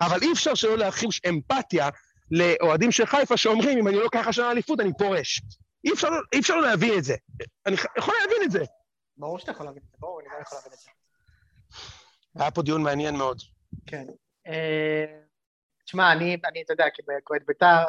אבל 0.00 0.18
אי 0.22 0.32
אפשר 0.32 0.54
שלא 0.54 0.78
להרחיש 0.78 1.20
אמפתיה 1.28 1.88
לאוהדים 2.30 2.92
של 2.92 3.06
חיפה 3.06 3.36
שאומרים, 3.36 3.78
אם 3.78 3.88
אני 3.88 3.96
לא 3.96 4.02
לוקח 4.02 4.26
השנה 4.28 4.50
אליפות, 4.50 4.80
אני 4.80 4.92
פורש. 4.98 5.42
אי 5.84 5.92
אפשר, 5.92 6.08
אי 6.32 6.40
אפשר 6.40 6.56
לא 6.56 6.62
להבין 6.62 6.98
את 6.98 7.04
זה. 7.04 7.14
אני 7.66 7.76
יכול 7.98 8.14
להבין 8.20 8.42
את 8.44 8.50
זה. 8.50 8.64
ברור 9.16 9.38
שאתה 9.38 9.50
יכול 9.50 9.66
להבין 9.66 9.82
את 9.86 9.90
זה, 9.90 9.96
ברור, 10.00 10.20
אני 10.20 10.28
גם 10.28 10.42
יכול 10.42 10.58
להבין 10.58 10.72
את 10.72 10.78
זה. 10.78 10.90
היה 12.36 12.50
פה 12.50 12.62
דיון 12.62 12.82
מעניין 12.82 13.16
מאוד. 13.16 13.42
כן. 13.86 14.04
אה, 14.46 15.04
תשמע, 15.84 16.12
אני, 16.12 16.36
אני, 16.44 16.62
אתה 16.62 16.72
יודע, 16.72 16.84
כאוהד 17.26 17.42
בית"ר, 17.46 17.84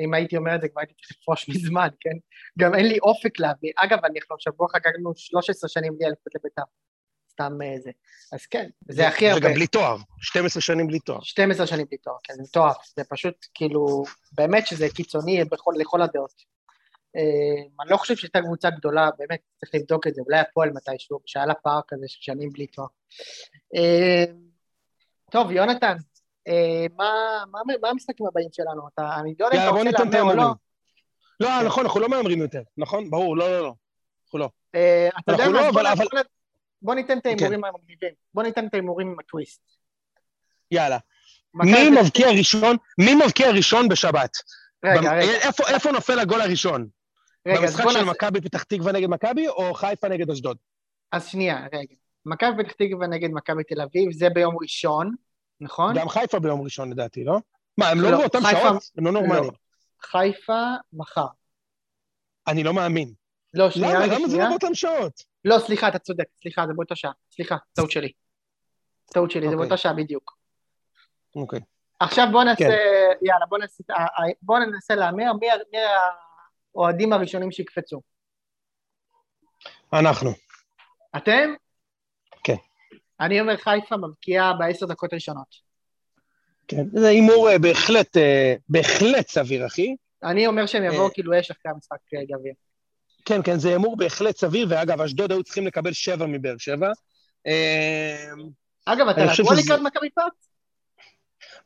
אם 0.00 0.14
הייתי 0.14 0.36
אומר 0.36 0.54
את 0.54 0.60
זה, 0.60 0.68
כבר 0.68 0.80
הייתי 0.80 0.94
צריך 0.94 1.10
לפרוש 1.20 1.48
מזמן, 1.48 1.88
כן? 2.00 2.16
גם 2.58 2.74
אין 2.74 2.86
לי 2.86 2.98
אופק 2.98 3.40
להביא. 3.40 3.72
אגב, 3.76 4.04
אני 4.04 4.18
עכשיו 4.18 4.36
שבוע 4.40 4.68
חגגנו 4.68 5.12
13 5.16 5.68
שנים 5.68 5.98
בלי 5.98 6.06
אליפות 6.06 6.34
לבית"ר. 6.34 6.62
סתם 7.30 7.62
אה, 7.62 7.80
זה. 7.80 7.90
אז 8.32 8.46
כן, 8.46 8.68
זה 8.88 9.08
הכי 9.08 9.28
הרבה. 9.28 9.46
וגם 9.46 9.54
בלי 9.54 9.66
תואר. 9.66 9.96
12 10.20 10.62
שנים 10.62 10.86
בלי 10.86 10.98
תואר. 10.98 11.20
12 11.22 11.66
שנים 11.66 11.86
בלי 11.86 11.98
תואר, 11.98 12.16
כן, 12.22 12.34
זה 12.34 12.42
מטורף. 12.42 12.76
זה 12.96 13.02
פשוט, 13.08 13.46
כאילו, 13.54 14.04
באמת 14.32 14.66
שזה 14.66 14.86
קיצוני 14.94 15.44
בכל, 15.44 15.74
לכל 15.78 16.02
הדעות. 16.02 16.42
אה, 17.16 17.82
אני 17.82 17.90
לא 17.90 17.96
חושב 17.96 18.16
שהייתה 18.16 18.40
קבוצה 18.40 18.70
גדולה, 18.70 19.10
באמת, 19.18 19.40
צריך 19.60 19.74
לבדוק 19.74 20.06
את 20.06 20.14
זה, 20.14 20.22
אולי 20.26 20.38
הפועל 20.38 20.70
מתישהו, 20.70 21.20
שהיה 21.26 21.46
לה 21.46 21.54
פער 21.54 21.80
כזה 21.88 22.04
של 22.08 22.18
שנים 22.20 22.50
בלי 22.50 22.66
תואר. 22.66 22.86
אה, 23.76 24.24
טוב, 25.30 25.50
יונתן, 25.50 25.96
מה, 26.96 27.44
מה, 27.82 27.88
המשחקים 27.88 28.26
הבאים 28.26 28.48
שלנו? 28.52 28.88
אתה, 28.94 29.16
אני 29.20 29.34
לא 29.40 29.46
יודע 29.46 29.58
אם 29.58 29.62
אתה 29.62 29.90
רוצה 29.90 29.90
את 29.90 30.14
להמר 30.14 30.32
או 30.32 30.36
לא. 30.36 30.52
לא, 31.40 31.62
נכון, 31.62 31.84
אנחנו 31.84 32.00
לא 32.00 32.08
מהמרים 32.08 32.38
יותר. 32.38 32.62
נכון? 32.76 33.10
ברור, 33.10 33.36
לא, 33.36 33.50
לא, 33.50 33.60
לא. 33.60 33.74
אנחנו 34.24 34.38
לא. 34.38 34.48
אה, 34.74 35.08
אתה 35.20 35.32
יודע 35.32 35.48
מה, 35.48 35.82
לא, 35.82 36.22
בוא 36.82 36.94
ניתן 36.94 37.18
את 37.18 37.22
כן. 37.22 37.28
ההימורים 37.28 37.64
המגניבים. 37.64 38.14
בוא 38.34 38.42
ניתן 38.42 38.66
את 38.66 38.74
ההימורים 38.74 39.08
עם 39.08 39.18
הטוויסט. 39.18 39.60
יאללה. 40.70 40.98
מי 41.54 41.90
מבקיע 41.90 42.30
ראשון? 42.38 42.76
מי 42.98 43.14
מבקיע 43.14 43.50
ראשון 43.50 43.88
בשבת? 43.88 44.30
רגע, 44.84 45.12
רגע, 45.12 45.32
איפה, 45.68 45.92
נופל 45.92 46.18
הגול 46.18 46.40
הראשון? 46.40 46.88
רגע, 47.46 47.58
אז 47.58 47.62
במשחק 47.62 47.84
בוא 47.84 47.92
של 47.92 47.98
נעשה... 47.98 48.10
מכבי 48.10 48.40
פתח 48.40 48.62
תקווה 48.62 48.92
נגד 48.92 49.08
מכבי, 49.08 49.48
או 49.48 49.74
חיפה 49.74 50.08
נגד 50.08 50.30
אשדוד? 50.30 50.56
אז 51.12 51.26
שנייה, 51.26 51.66
רגע. 51.72 51.94
מכבי 52.26 52.64
פתח 52.64 52.72
תקווה 52.72 53.06
נגד 53.06 53.28
מכבי 53.32 53.64
תל 53.64 53.80
אביב, 53.80 54.12
זה 54.12 54.28
ביום 54.30 54.56
ראשון, 54.62 55.14
נכון? 55.60 55.94
גם 55.98 56.08
חיפה 56.08 56.38
ביום 56.40 56.62
ראשון 56.62 56.90
לדעתי, 56.90 57.24
לא? 57.24 57.38
מה, 57.78 57.88
הם 57.88 58.00
לא, 58.00 58.10
לא 58.10 58.18
באותם 58.18 58.38
חיפה- 58.38 58.60
שעות? 58.60 58.82
הם 58.98 59.04
לא 59.06 59.12
נורמליים. 59.12 59.44
לא. 59.44 59.50
חיפה 60.02 60.62
מחר. 60.92 61.26
אני 62.48 62.64
לא 62.64 62.74
מאמין. 62.74 63.12
לא, 63.54 63.70
שנייה, 63.70 63.94
למה? 63.94 64.06
למה 64.06 64.28
זה. 64.28 64.38
לא 64.38 64.48
באותם 64.48 64.74
שעות? 64.74 65.22
לא, 65.44 65.58
סליחה, 65.58 65.88
אתה 65.88 65.98
צודק, 65.98 66.24
סליחה, 66.42 66.66
זה 66.66 66.72
באותה 66.72 66.96
שעה. 66.96 67.12
סליחה, 67.32 67.56
טעות 67.72 67.90
שלי. 67.90 68.12
טעות 69.12 69.30
שלי, 69.30 69.40
זה 69.40 69.46
אוקיי. 69.46 69.58
באותה 69.58 69.76
שעה 69.76 69.92
בדיוק. 69.92 70.36
אוקיי. 71.36 71.60
עכשיו 72.00 72.26
בוא 72.32 72.44
נעשה, 72.44 72.64
כן. 72.64 72.70
יאללה, 73.22 73.46
בוא 73.48 73.58
נעשה, 73.58 73.84
אה, 73.90 73.96
אה, 74.04 74.32
בוא 74.42 74.58
ננסה 74.58 74.94
להמר 74.94 75.32
מי 75.40 75.46
האוהדים 76.74 77.12
הראשונים 77.12 77.50
שיקפצו. 77.50 78.00
אנחנו. 79.92 80.30
אתם? 81.16 81.54
אני 83.20 83.40
אומר 83.40 83.56
חיפה 83.56 83.96
מבקיעה 83.96 84.52
בעשר 84.52 84.86
דקות 84.86 85.14
ראשונות. 85.14 85.66
כן. 86.68 86.84
זה 86.92 87.08
הימור 87.08 87.50
אה, 87.50 87.58
בהחלט, 87.58 88.16
אה, 88.16 88.54
בהחלט 88.68 89.28
סביר, 89.28 89.66
אחי. 89.66 89.96
אני 90.22 90.46
אומר 90.46 90.66
שהם 90.66 90.84
יבואו 90.84 91.06
אה. 91.06 91.10
כאילו 91.10 91.40
אש 91.40 91.50
אחרי 91.50 91.72
המשחק 91.72 91.96
גביע. 92.12 92.52
כן, 93.24 93.42
כן, 93.42 93.58
זה 93.58 93.68
הימור 93.68 93.96
בהחלט 93.96 94.36
סביר, 94.36 94.66
ואגב, 94.70 95.00
אשדוד 95.00 95.32
היו 95.32 95.42
צריכים 95.42 95.66
לקבל 95.66 95.92
שבע 95.92 96.26
מבאר 96.26 96.54
שבע. 96.58 96.92
אגב, 98.86 99.08
אתה 99.08 99.20
רגוע 99.38 99.54
לקראת 99.64 99.80
מכבי 99.80 100.10
פת? 100.10 100.22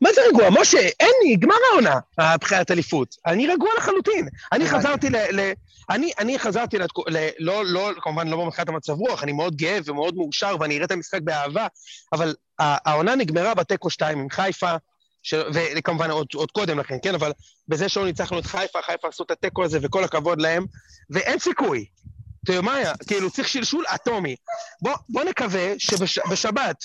מה 0.01 0.13
זה 0.13 0.21
רגוע? 0.29 0.61
משה, 0.61 0.89
אין 1.01 1.13
לי, 1.23 1.37
גמר 1.37 1.55
העונה, 1.73 1.99
הבחירת 2.19 2.71
אליפות. 2.71 3.17
אני 3.27 3.47
רגוע 3.47 3.71
לחלוטין. 3.79 4.29
אני. 4.53 4.69
חזרתי 4.69 5.11
ל... 5.11 5.17
ל 5.17 5.53
אני, 5.91 6.13
אני 6.19 6.39
חזרתי 6.39 6.79
לתקו... 6.79 7.05
ל... 7.09 7.29
לא, 7.39 7.65
לא, 7.65 7.91
כמובן 8.01 8.29
לא 8.29 8.47
מבחינת 8.47 8.69
המצב 8.69 8.93
רוח, 8.93 9.23
אני 9.23 9.33
מאוד 9.33 9.57
גאה 9.57 9.79
ומאוד 9.85 10.17
מאושר, 10.17 10.57
ואני 10.61 10.75
אראה 10.75 10.85
את 10.85 10.91
המשחק 10.91 11.21
באהבה, 11.23 11.67
אבל 12.13 12.35
העונה 12.59 13.15
נגמרה 13.15 13.55
בתיקו 13.55 13.91
2 13.91 14.19
עם 14.19 14.31
חיפה, 14.31 14.75
ש... 15.23 15.35
וכמובן 15.55 16.11
עוד, 16.11 16.27
עוד 16.35 16.51
קודם 16.51 16.79
לכן, 16.79 16.97
כן? 17.03 17.15
אבל 17.15 17.33
בזה 17.69 17.89
שלא 17.89 18.05
ניצחנו 18.05 18.39
את 18.39 18.47
חיפה, 18.47 18.83
חיפה 18.83 19.09
עשו 19.09 19.25
את 19.25 19.31
התיקו 19.31 19.65
הזה, 19.65 19.79
וכל 19.83 20.05
הכבוד 20.05 20.41
להם, 20.41 20.67
ואין 21.11 21.39
סיכוי. 21.39 21.87
היה? 22.49 22.93
כאילו, 23.09 23.31
צריך 23.31 23.49
שלשול 23.49 23.85
אטומי. 23.95 24.37
בוא, 24.83 24.93
בוא 25.09 25.25
נקווה 25.25 25.73
שבשבת 25.79 26.85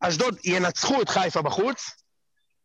אשדוד 0.00 0.38
ינצחו 0.44 1.02
את 1.02 1.08
חיפה 1.08 1.42
בחוץ, 1.42 1.90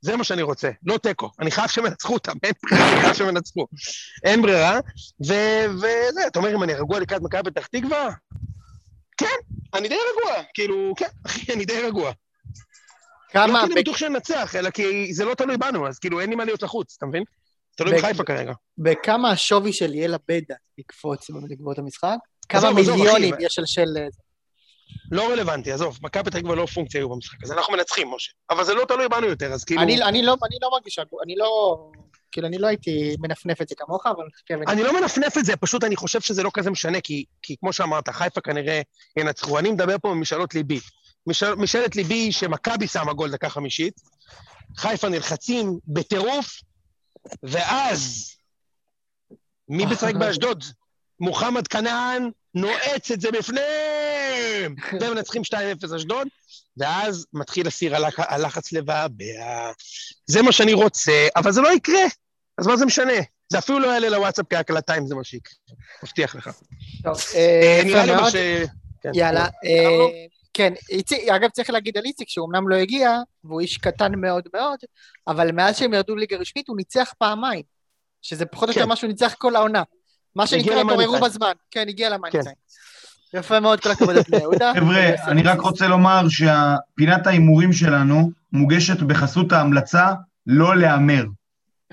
זה 0.01 0.17
מה 0.17 0.23
שאני 0.23 0.41
רוצה, 0.41 0.69
לא 0.83 0.97
תיקו. 0.97 1.29
אני 1.39 1.51
חייב 1.51 1.67
שהם 1.69 1.85
ינצחו 1.85 2.13
אותם, 2.13 2.33
אין 2.43 2.53
ברירה, 2.63 2.91
אני 2.91 3.01
חייב 3.01 3.13
שהם 3.13 3.29
ינצחו. 3.29 3.67
אין 4.23 4.41
ברירה, 4.41 4.79
וזה, 5.21 6.27
אתה 6.27 6.39
אומר, 6.39 6.55
אם 6.55 6.63
אני 6.63 6.73
רגוע 6.73 6.99
לקראת 6.99 7.21
מכבי 7.21 7.51
פתח 7.51 7.67
תקווה? 7.67 8.09
כן, 9.17 9.25
אני 9.73 9.89
די 9.89 9.95
רגוע, 9.95 10.43
כאילו, 10.53 10.93
כן, 10.97 11.07
אחי, 11.25 11.53
אני 11.53 11.65
די 11.65 11.81
רגוע. 11.81 12.11
כמה, 13.29 13.47
לא 13.47 13.67
כי 13.67 13.73
אני 13.73 13.81
בטוח 13.81 13.97
שננצח, 13.97 14.55
אלא 14.55 14.69
כי 14.69 15.13
זה 15.13 15.25
לא 15.25 15.33
תלוי 15.33 15.57
בנו, 15.57 15.87
אז 15.87 15.99
כאילו, 15.99 16.19
אין 16.19 16.29
לי 16.29 16.35
מה 16.35 16.45
להיות 16.45 16.63
לחוץ, 16.63 16.95
אתה 16.97 17.05
מבין? 17.05 17.23
תלוי 17.75 17.97
בחיפה 17.97 18.23
כרגע. 18.23 18.53
בכמה 18.77 19.31
השווי 19.31 19.73
של 19.73 19.87
ליאל 19.87 20.13
עבדה 20.13 20.55
יקפוץ 20.77 21.29
בעקבות 21.29 21.79
המשחק? 21.79 22.17
כמה 22.49 22.73
מיליונים. 22.73 23.35
יש 23.39 23.59
על 23.59 23.65
של... 23.65 23.97
אה, 25.13 25.17
לא 25.17 25.31
רלוונטי, 25.31 25.71
עזוב, 25.71 25.99
מכבי 26.01 26.23
פתח 26.23 26.39
תקווה 26.39 26.55
לא 26.55 26.65
פונקציה 26.65 27.01
היו 27.01 27.09
במשחק 27.09 27.43
הזה, 27.43 27.53
אנחנו 27.53 27.73
מנצחים, 27.73 28.11
משה. 28.11 28.31
אבל 28.49 28.63
זה 28.63 28.73
לא 28.73 28.85
תלוי 28.85 29.09
בנו 29.09 29.27
יותר, 29.27 29.53
אז 29.53 29.63
כאילו... 29.63 29.81
אני, 29.81 30.03
אני, 30.03 30.21
לא, 30.23 30.35
אני 30.45 30.57
לא 30.61 30.69
מרגיש, 30.71 30.99
אני 31.23 31.35
לא, 31.35 31.77
כאילו, 32.31 32.47
אני 32.47 32.57
לא 32.57 32.67
הייתי 32.67 33.15
מנפנף 33.19 33.61
את 33.61 33.69
זה 33.69 33.75
כמוך, 33.75 34.07
אבל 34.07 34.23
ונראה. 34.49 34.73
אני 34.73 34.83
לא 34.83 35.01
מנפנף 35.01 35.37
את 35.37 35.45
זה, 35.45 35.55
פשוט 35.55 35.83
אני 35.83 35.95
חושב 35.95 36.21
שזה 36.21 36.43
לא 36.43 36.51
כזה 36.53 36.71
משנה, 36.71 37.01
כי, 37.01 37.25
כי 37.41 37.55
כמו 37.59 37.73
שאמרת, 37.73 38.09
חיפה 38.09 38.41
כנראה 38.41 38.81
ינצחו. 39.17 39.59
אני 39.59 39.71
מדבר 39.71 39.95
פה 40.01 40.13
ממשאלות 40.13 40.55
ליבי. 40.55 40.79
משאל, 41.27 41.55
משאלת 41.55 41.95
ליבי 41.95 42.13
היא 42.13 42.31
שמכבי 42.31 42.87
שמה 42.87 43.13
גול 43.13 43.31
דקה 43.31 43.49
חמישית, 43.49 43.93
חיפה 44.77 45.09
נלחצים 45.09 45.79
בטירוף, 45.87 46.61
ואז 47.43 48.31
מי 49.69 49.85
משחק 49.85 50.15
באשדוד? 50.15 50.63
מוחמד 51.19 51.67
כנען 51.67 52.29
נועץ 52.55 53.11
את 53.11 53.21
זה 53.21 53.31
בפנים! 53.31 53.90
והם 54.99 55.13
מנצחים 55.13 55.41
2-0 55.81 55.95
אשדוד, 55.95 56.27
ואז 56.77 57.25
מתחיל 57.33 57.67
הסיר 57.67 57.95
הלח, 57.95 58.15
הלחץ 58.17 58.73
לבעבע. 58.73 59.25
זה 60.25 60.41
מה 60.41 60.51
שאני 60.51 60.73
רוצה, 60.73 61.27
אבל 61.35 61.51
זה 61.51 61.61
לא 61.61 61.73
יקרה, 61.73 62.03
אז 62.57 62.67
מה 62.67 62.77
זה 62.77 62.85
משנה? 62.85 63.13
זה 63.51 63.57
אפילו 63.57 63.79
לא 63.79 63.87
יעלה 63.87 64.09
לוואטסאפ 64.09 64.45
כהקלטה 64.49 64.97
אם 64.97 65.07
זה 65.07 65.15
מה 65.15 65.23
שיקרה, 65.23 65.53
מבטיח 66.03 66.35
לך. 66.35 66.49
טוב, 67.03 67.17
אה, 67.35 67.79
אה, 67.79 67.83
נראה 67.85 68.05
לי 68.05 68.15
מה. 68.15 68.31
ש... 68.31 68.35
כן. 69.01 69.11
יאללה, 69.13 69.47
סיימנו? 69.65 70.07
אה, 70.07 70.25
כן, 70.53 70.73
איציק, 70.89 71.29
אגב 71.29 71.49
צריך 71.49 71.69
להגיד 71.69 71.97
על 71.97 72.05
איציק 72.05 72.29
שהוא 72.29 72.47
אמנם 72.47 72.69
לא 72.69 72.75
הגיע, 72.75 73.17
והוא 73.43 73.61
איש 73.61 73.77
קטן 73.77 74.11
מאוד 74.15 74.47
מאוד, 74.53 74.79
אבל 75.27 75.51
מאז 75.51 75.77
שהם 75.77 75.93
ירדו 75.93 76.15
ליגה 76.15 76.37
רשמית 76.37 76.67
הוא 76.67 76.77
ניצח 76.77 77.13
פעמיים, 77.17 77.63
שזה 78.21 78.45
פחות 78.45 78.69
או 78.69 78.73
יותר 78.73 78.83
כן. 78.83 78.89
מה 78.89 78.95
שהוא 78.95 79.07
ניצח 79.07 79.35
כל 79.37 79.55
העונה. 79.55 79.83
מה 80.35 80.47
שנקרא, 80.47 80.81
התעוררו. 80.81 81.19
בזמן. 81.19 81.51
כן, 81.71 81.87
הגיע 81.87 82.09
למאני 82.09 82.31
כן. 82.31 82.39
יפה 83.33 83.59
מאוד, 83.59 83.79
כל 83.79 83.91
הכבוד 83.91 84.15
לבני 84.15 84.37
יהודה. 84.37 84.71
חבר'ה, 84.75 85.09
אני 85.27 85.43
רק 85.43 85.61
רוצה 85.61 85.87
לומר 85.87 86.25
שפינת 86.29 87.27
ההימורים 87.27 87.73
שלנו 87.73 88.31
מוגשת 88.53 89.01
בחסות 89.01 89.51
ההמלצה 89.51 90.13
לא 90.47 90.77
להמר. 90.77 91.25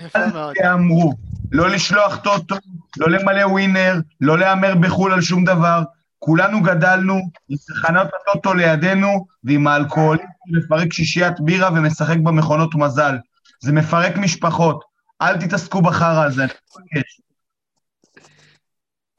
יפה 0.01 0.27
מאוד. 0.33 0.55
תהמרו. 0.55 1.13
לא 1.51 1.69
לשלוח 1.69 2.15
טוטו, 2.15 2.55
לא 2.97 3.09
למלא 3.09 3.45
ווינר, 3.45 3.95
לא 4.21 4.37
להמר 4.37 4.75
בחו"ל 4.75 5.13
על 5.13 5.21
שום 5.21 5.45
דבר. 5.45 5.83
כולנו 6.19 6.61
גדלנו 6.61 7.13
עם 7.49 7.57
תחנות 7.67 8.07
הטוטו 8.07 8.53
לידינו 8.53 9.25
ועם 9.43 9.67
האלכוהולים 9.67 10.25
מפרק 10.47 10.93
שישיית 10.93 11.39
בירה 11.39 11.69
ומשחק 11.73 12.17
במכונות 12.17 12.75
מזל. 12.75 13.17
זה 13.61 13.71
מפרק 13.71 14.17
משפחות. 14.17 14.83
אל 15.21 15.37
תתעסקו 15.37 15.81
בחרא 15.81 16.23
הזה, 16.23 16.43
אני 16.43 16.51
מבקש. 16.79 17.21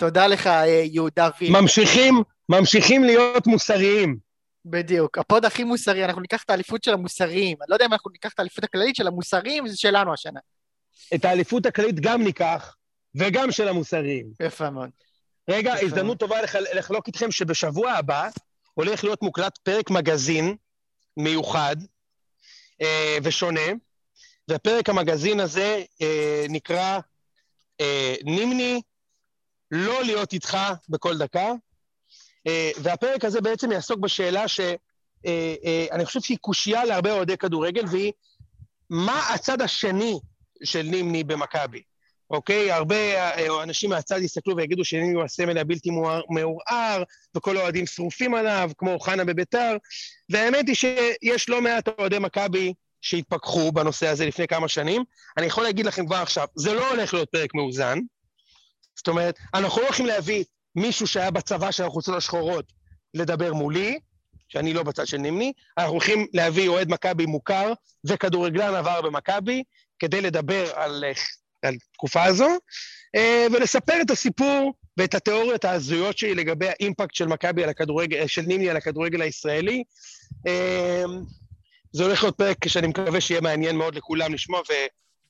תודה 0.00 0.26
לך, 0.26 0.46
אה, 0.46 0.66
יהודה 0.66 1.28
וילד. 1.40 1.56
ממשיכים, 1.60 2.14
ממשיכים 2.48 3.04
להיות 3.04 3.46
מוסריים. 3.46 4.16
בדיוק. 4.64 5.18
הפוד 5.18 5.44
הכי 5.44 5.64
מוסרי, 5.64 6.04
אנחנו 6.04 6.20
ניקח 6.20 6.42
את 6.42 6.50
האליפות 6.50 6.84
של 6.84 6.92
המוסריים. 6.94 7.56
אני 7.60 7.66
לא 7.68 7.74
יודע 7.74 7.86
אם 7.86 7.92
אנחנו 7.92 8.10
ניקח 8.10 8.32
את 8.34 8.38
האליפות 8.38 8.64
הכללית 8.64 8.96
של 8.96 9.06
המוסריים, 9.06 9.68
זה 9.68 9.76
שלנו 9.76 10.12
השנה. 10.14 10.40
את 11.14 11.24
האליפות 11.24 11.66
הכללית 11.66 12.00
גם 12.00 12.22
ניקח, 12.22 12.74
וגם 13.14 13.52
של 13.52 13.68
המוסריים. 13.68 14.26
יפה 14.42 14.70
מאוד. 14.70 14.90
רגע, 15.50 15.72
יפה. 15.76 15.86
הזדמנות 15.86 16.18
טובה 16.18 16.42
לח- 16.42 16.54
לחלוק 16.56 17.06
איתכם 17.06 17.30
שבשבוע 17.30 17.92
הבא 17.92 18.28
הולך 18.74 19.04
להיות 19.04 19.22
מוקלט 19.22 19.58
פרק 19.62 19.90
מגזין 19.90 20.56
מיוחד 21.16 21.76
אה, 22.82 23.18
ושונה, 23.22 23.60
ופרק 24.50 24.88
המגזין 24.88 25.40
הזה 25.40 25.82
אה, 26.02 26.46
נקרא 26.48 26.98
אה, 27.80 28.14
נימני, 28.24 28.80
לא 29.70 30.04
להיות 30.04 30.32
איתך 30.32 30.58
בכל 30.88 31.18
דקה, 31.18 31.52
אה, 32.46 32.70
והפרק 32.82 33.24
הזה 33.24 33.40
בעצם 33.40 33.72
יעסוק 33.72 33.98
בשאלה 33.98 34.48
שאני 34.48 34.76
אה, 35.26 35.86
אה, 35.98 36.04
חושב 36.04 36.20
שהיא 36.20 36.38
קושייה 36.40 36.84
להרבה 36.84 37.12
אוהדי 37.12 37.36
כדורגל, 37.36 37.84
והיא 37.90 38.12
מה 38.90 39.28
הצד 39.34 39.62
השני 39.62 40.18
של 40.64 40.82
נימני 40.82 41.24
במכבי. 41.24 41.82
אוקיי? 42.30 42.72
הרבה 42.72 42.96
אנשים 43.62 43.90
מהצד 43.90 44.18
יסתכלו 44.22 44.56
ויגידו 44.56 44.84
שנימני 44.84 45.14
הוא 45.14 45.22
הסמל 45.22 45.58
הבלתי 45.58 45.90
מעורער- 46.30 47.02
וכל 47.36 47.56
האוהדים 47.56 47.86
שרופים 47.86 48.34
עליו, 48.34 48.70
כמו 48.78 49.00
חנה 49.00 49.24
בביתר, 49.24 49.76
והאמת 50.30 50.68
היא 50.68 50.74
שיש 50.74 51.48
לא 51.48 51.62
מעט 51.62 51.88
אוהדי 51.98 52.18
מכבי 52.18 52.72
שהתפכחו 53.00 53.72
בנושא 53.72 54.08
הזה 54.08 54.26
לפני 54.26 54.48
כמה 54.48 54.68
שנים. 54.68 55.04
אני 55.36 55.46
יכול 55.46 55.64
להגיד 55.64 55.86
לכם 55.86 56.06
כבר 56.06 56.16
עכשיו, 56.16 56.46
זה 56.54 56.74
לא 56.74 56.90
הולך 56.90 57.14
להיות 57.14 57.28
פרק 57.28 57.54
מאוזן. 57.54 57.98
זאת 59.00 59.08
אומרת, 59.08 59.38
אנחנו 59.54 59.80
לא 59.80 59.86
הולכים 59.86 60.06
להביא 60.06 60.44
מישהו 60.76 61.06
שהיה 61.06 61.30
בצבא 61.30 61.70
של 61.70 61.84
החולצות 61.84 62.16
השחורות 62.16 62.72
לדבר 63.14 63.54
מולי, 63.54 63.98
שאני 64.48 64.72
לא 64.72 64.82
בצד 64.82 65.06
של 65.06 65.16
נימני, 65.16 65.52
אנחנו 65.78 65.92
הולכים 65.92 66.26
להביא 66.32 66.68
אוהד 66.68 66.90
מכבי 66.90 67.26
מוכר 67.26 67.72
וכדורגלן 68.04 68.74
עבר 68.74 69.02
במכבי, 69.02 69.62
כדי 69.98 70.20
לדבר 70.20 70.72
על, 70.74 71.04
אה, 71.04 71.12
על 71.62 71.74
תקופה 71.92 72.24
הזו, 72.24 72.48
אה, 73.16 73.46
ולספר 73.52 74.00
את 74.02 74.10
הסיפור 74.10 74.74
ואת 74.96 75.14
התיאוריות 75.14 75.64
ההזויות 75.64 76.18
שלי 76.18 76.34
לגבי 76.34 76.68
האימפקט 76.68 77.14
של 77.14 77.26
מכבי 77.26 77.64
על 77.64 77.70
הכדורגל, 77.70 78.26
של 78.26 78.42
נימני 78.42 78.70
על 78.70 78.76
הכדורגל 78.76 79.22
הישראלי. 79.22 79.84
אה, 80.46 81.04
זה 81.92 82.04
הולך 82.04 82.22
להיות 82.22 82.36
פרק 82.36 82.68
שאני 82.68 82.86
מקווה 82.86 83.20
שיהיה 83.20 83.40
מעניין 83.40 83.76
מאוד 83.76 83.94
לכולם 83.94 84.34
לשמוע, 84.34 84.60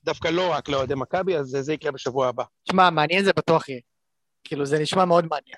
ודווקא 0.03 0.27
לא 0.27 0.51
רק 0.51 0.69
לאוהדי 0.69 0.93
מכבי, 0.95 1.37
אז 1.37 1.57
זה 1.59 1.73
יקרה 1.73 1.91
בשבוע 1.91 2.27
הבא. 2.27 2.43
שמע, 2.71 2.89
מעניין 2.89 3.23
זה 3.23 3.33
בטוח 3.33 3.69
יהיה. 3.69 3.79
כאילו, 4.43 4.65
זה 4.65 4.79
נשמע 4.79 5.05
מאוד 5.05 5.25
מעניין. 5.25 5.57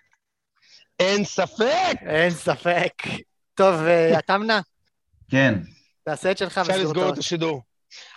אין 1.00 1.26
ספק! 1.26 1.98
אין 2.08 2.30
ספק. 2.30 2.94
טוב, 3.56 3.76
אה, 3.76 4.18
עטמנה, 4.18 4.62
כן. 5.32 5.54
תעשה 6.06 6.32
את 6.32 6.38
שלך 6.38 6.58
אפשר 6.58 6.72
וסיור 6.74 6.86
לסגור. 6.86 7.14
את 7.14 7.18
השידור. 7.18 7.62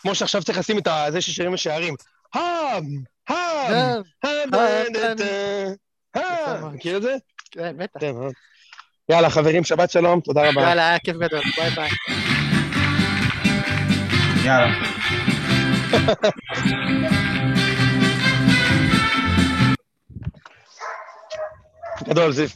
כמו 0.00 0.14
שעכשיו 0.14 0.42
צריך 0.42 0.58
לשים 0.58 0.78
את 0.78 0.88
זה 1.08 1.20
ששרים 1.20 1.54
השערים. 1.54 1.94
האם! 2.34 2.84
האם! 3.28 3.74
אה, 3.74 3.94
האם! 4.22 4.48
יפה 4.48 4.60
האם! 4.60 5.16
מאוד. 6.62 6.74
מכיר 6.74 6.96
את 6.96 7.02
זה? 7.02 7.16
כן, 7.50 7.76
בטח. 7.78 8.00
כן. 8.00 8.12
יאללה, 9.08 9.30
חברים, 9.30 9.64
שבת 9.64 9.90
שלום, 9.90 10.20
תודה 10.20 10.50
רבה. 10.50 10.62
יאללה, 10.62 10.88
היה 10.88 10.98
כיף 10.98 11.16
גדול, 11.16 11.42
ביי 11.56 11.70
ביי. 11.70 11.90
יאללה. 14.44 14.95
גדול, 22.08 22.32
זיו. 22.32 22.48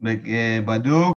ב- 0.00 0.26
אה, 0.26 0.58
בדוק. 0.64 1.16